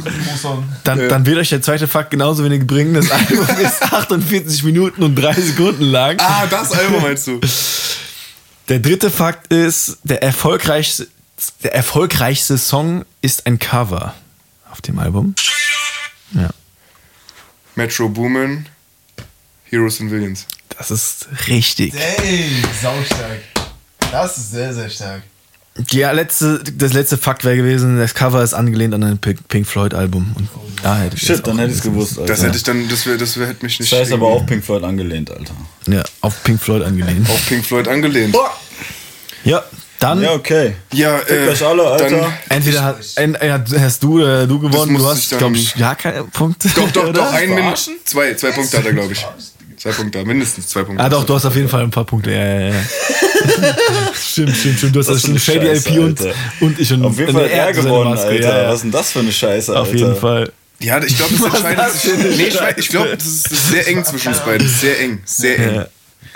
Dann, 0.84 1.00
Ja. 1.00 1.08
dann 1.08 1.24
wird 1.24 1.38
euch 1.38 1.48
der 1.48 1.62
zweite 1.62 1.88
Fakt 1.88 2.10
genauso 2.10 2.44
wenig 2.44 2.66
bringen. 2.66 2.92
Das 2.94 3.10
Album 3.10 3.46
ist 3.64 3.82
48 3.82 4.62
Minuten 4.64 5.02
und 5.02 5.14
3 5.14 5.32
Sekunden 5.40 5.84
lang. 5.84 6.16
Ah, 6.20 6.44
das 6.50 6.72
Album 6.72 7.00
meinst 7.02 7.26
du? 7.28 7.40
Der 8.68 8.80
dritte 8.80 9.10
Fakt 9.10 9.52
ist, 9.52 9.98
der 10.02 10.22
erfolgreichste, 10.22 11.06
der 11.62 11.74
erfolgreichste 11.74 12.58
Song 12.58 13.04
ist 13.22 13.46
ein 13.46 13.58
Cover 13.58 14.14
auf 14.70 14.80
dem 14.80 14.98
Album. 14.98 15.34
Ja. 16.32 16.50
Metro 17.74 18.08
Boomin, 18.08 18.66
Heroes 19.64 20.00
and 20.00 20.10
Villains. 20.10 20.46
Das 20.78 20.90
ist 20.90 21.28
richtig. 21.48 21.94
Ey, 21.94 22.50
saustark. 22.80 23.40
Das 24.10 24.38
ist 24.38 24.50
sehr, 24.50 24.72
sehr 24.72 24.90
stark. 24.90 25.22
Ja, 25.90 26.10
letzte, 26.12 26.62
das 26.64 26.94
letzte 26.94 27.18
Fakt 27.18 27.44
wäre 27.44 27.56
gewesen, 27.56 27.98
das 27.98 28.14
Cover 28.14 28.42
ist 28.42 28.54
angelehnt 28.54 28.94
an 28.94 29.02
ein 29.02 29.18
Pink 29.18 29.46
Pink 29.48 29.66
Floyd 29.66 29.92
Album. 29.92 30.32
Und 30.34 30.48
da 30.82 30.98
hätte 30.98 31.16
ich 31.16 31.22
Shit, 31.22 31.30
das 31.30 31.42
dann 31.42 31.58
hätte 31.58 31.70
ich 31.70 31.78
es 31.78 31.82
gewusst, 31.82 32.18
Alter. 32.18 32.32
Das 32.32 32.42
hätte 32.42 32.56
ich 32.56 32.62
dann, 32.62 32.88
das 32.88 33.04
wäre, 33.04 33.18
das 33.18 33.36
wär, 33.36 33.48
hätte 33.48 33.62
mich 33.62 33.78
nicht. 33.78 33.92
Das 33.92 34.00
heißt 34.00 34.12
aber 34.12 34.26
auch 34.26 34.46
Pink 34.46 34.64
Floyd 34.64 34.84
angelehnt, 34.84 35.30
Alter. 35.30 35.54
Ja, 35.86 36.02
auf 36.22 36.42
Pink 36.44 36.62
Floyd 36.62 36.82
angelehnt. 36.82 37.28
Auf 37.28 37.46
Pink 37.46 37.64
Floyd 37.64 37.88
angelehnt. 37.88 38.34
Ja, 39.44 39.62
dann. 40.08 40.22
Ja, 40.22 40.32
okay. 40.32 40.72
Ja, 40.92 41.18
äh, 41.28 41.48
euch 41.48 41.64
alle, 41.64 41.82
Alter. 41.86 42.10
dann- 42.10 42.32
Entweder 42.48 42.84
hat, 42.84 42.96
ja, 43.42 43.64
hast 43.80 44.02
du 44.02 44.20
äh, 44.20 44.46
du 44.46 44.58
gewonnen, 44.60 44.96
du 44.96 45.06
hast, 45.06 45.36
glaube 45.36 45.56
ich, 45.56 45.74
gar 45.76 45.94
keine 45.96 46.24
Punkte. 46.24 46.68
Doch, 46.74 46.90
doch, 46.90 47.12
doch, 47.12 47.32
ein 47.32 47.54
Min 47.54 47.64
zwei, 48.04 48.34
zwei 48.34 48.50
Punkte 48.52 48.78
hat 48.78 48.86
er, 48.86 48.92
glaube 48.92 49.12
ich. 49.12 49.26
Zwei 49.76 49.90
Punkte, 49.92 50.24
mindestens 50.24 50.68
zwei 50.68 50.82
Punkte. 50.84 51.04
Ah, 51.04 51.08
doch, 51.08 51.24
du 51.24 51.34
hast 51.34 51.44
auf 51.44 51.54
jeden 51.54 51.68
Fall 51.68 51.82
ein 51.82 51.90
paar 51.90 52.04
Punkte. 52.04 52.30
Ja, 52.30 52.44
ja, 52.44 52.68
ja. 52.68 52.74
stimmt, 54.14 54.56
stimmt, 54.56 54.78
stimmt. 54.78 54.96
Du 54.96 55.00
hast 55.00 55.06
für 55.06 55.12
eine 55.12 55.20
schon 55.20 55.38
Shady 55.38 55.66
Scheiße, 55.66 55.88
LP 55.90 55.98
und, 55.98 56.20
Alter. 56.20 56.34
und 56.60 56.80
ich 56.80 56.92
und 56.92 57.04
Auf 57.04 57.18
jeden 57.18 57.32
Fall 57.32 57.46
er 57.48 57.72
gewonnen, 57.72 58.10
Maske, 58.10 58.28
Alter. 58.28 58.62
ja. 58.62 58.68
Was 58.68 58.74
ist 58.76 58.82
denn 58.82 58.90
das 58.92 59.12
für 59.12 59.18
eine 59.20 59.32
Scheiße, 59.32 59.72
Alter? 59.76 59.82
Auf 59.82 59.94
jeden 59.94 60.16
Fall. 60.16 60.52
Ja, 60.78 61.02
ich 61.02 61.16
glaube, 61.16 61.34
das 61.36 61.62
entscheidet 61.62 61.92
sich. 61.94 62.36
Nee, 62.36 62.46
ich, 62.48 62.76
ich 62.78 62.88
glaube, 62.88 63.16
das 63.16 63.26
ist, 63.26 63.44
das 63.46 63.52
ist 63.52 63.68
sehr 63.70 63.88
eng 63.88 64.04
zwischen 64.04 64.28
uns 64.28 64.40
beiden. 64.40 64.68
Sehr 64.68 65.00
eng, 65.00 65.20
sehr 65.24 65.58
eng. 65.58 65.74
Ja. 65.74 65.86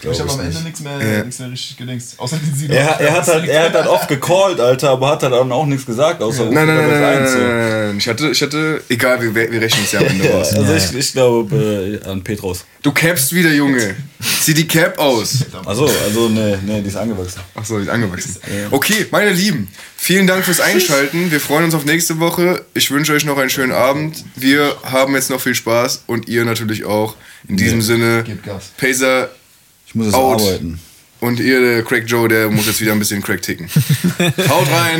Ich 0.03 0.21
habe 0.21 0.31
am 0.31 0.41
Ende 0.41 0.61
nichts 0.63 0.81
mehr, 0.81 0.99
Ja. 0.99 1.25
nichts 1.25 1.39
mehr 1.39 1.51
richtig 1.51 1.77
gedingst. 1.77 2.15
Außer 2.19 2.39
die 2.43 2.59
sieben. 2.59 2.73
Er, 2.75 3.01
er, 3.01 3.13
hat 3.13 3.27
halt, 3.27 3.49
er 3.49 3.65
hat 3.65 3.75
halt 3.75 3.87
oft 3.87 4.09
gecallt, 4.09 4.61
Alter, 4.61 4.91
aber 4.91 5.11
hat 5.11 5.23
halt 5.23 5.33
dann 5.33 5.53
auch 5.53 5.67
nichts 5.67 5.87
gesagt, 5.87 6.23
außer 6.23 6.45
Nein, 6.47 6.67
nein, 6.67 6.77
nein, 6.77 6.91
das 6.91 7.01
nein, 7.01 7.23
nein, 7.23 7.59
nein, 7.59 7.87
nein. 7.89 7.99
Ich 7.99 8.09
hatte, 8.09 8.31
ich 8.31 8.41
hatte, 8.43 8.83
egal, 8.89 9.21
wir, 9.21 9.35
wir 9.35 9.61
rechnen 9.61 9.85
es 9.85 9.93
ja 9.93 10.01
am 10.01 10.07
Ende 10.07 10.25
Ja, 10.29 10.37
raus. 10.37 10.53
also 10.55 10.75
ich, 10.75 10.95
ich 10.99 11.13
glaube 11.13 12.01
äh, 12.05 12.09
an 12.09 12.23
Petrus. 12.25 12.65
Du 12.83 12.93
capst 12.93 13.35
wieder, 13.35 13.51
Junge. 13.53 13.95
Zieh 14.41 14.55
die 14.55 14.67
Cap 14.67 14.99
aus. 14.99 15.45
Achso, 15.67 15.91
also 16.05 16.29
ne, 16.31 16.59
ne, 16.65 16.81
die 16.81 16.89
ist 16.89 16.97
angewachsen. 16.97 17.41
Achso, 17.55 17.77
die 17.77 17.83
ist 17.85 17.91
angewachsen. 17.91 18.37
Okay, 18.71 19.07
meine 19.11 19.33
Lieben, 19.33 19.69
vielen 19.97 20.27
Dank 20.27 20.45
fürs 20.47 20.61
Einschalten. 20.61 21.31
Wir 21.31 21.41
freuen 21.41 21.65
uns 21.65 21.75
auf 21.75 21.85
nächste 21.85 22.21
Woche. 22.21 22.65
Ich 22.73 22.91
wünsche 22.91 23.13
euch 23.13 23.25
noch 23.27 23.37
einen 23.37 23.51
schönen 23.51 23.73
Abend. 23.73 24.25
Wir 24.35 24.75
haben 24.83 25.15
jetzt 25.15 25.29
noch 25.29 25.41
viel 25.43 25.55
Spaß 25.55 26.05
und 26.07 26.27
ihr 26.29 26.45
natürlich 26.47 26.85
auch. 26.87 27.17
In 27.49 27.57
diesem 27.57 27.81
Ja. 27.81 27.85
Sinne. 27.87 28.25
Pacer 28.79 29.31
Ich 29.91 29.95
muss 29.97 30.07
jetzt 30.07 30.15
out. 30.15 30.41
arbeiten. 30.41 30.79
Und 31.19 31.39
ihr, 31.39 31.61
der 31.61 31.83
Crack 31.83 32.05
Joe, 32.07 32.29
der 32.29 32.49
muss 32.49 32.67
jetzt 32.67 32.81
wieder 32.81 32.93
ein 32.93 32.99
bisschen 32.99 33.23
Crack 33.23 33.43
ticken. 33.43 33.69
Haut 34.49 34.71
rein. 34.71 34.99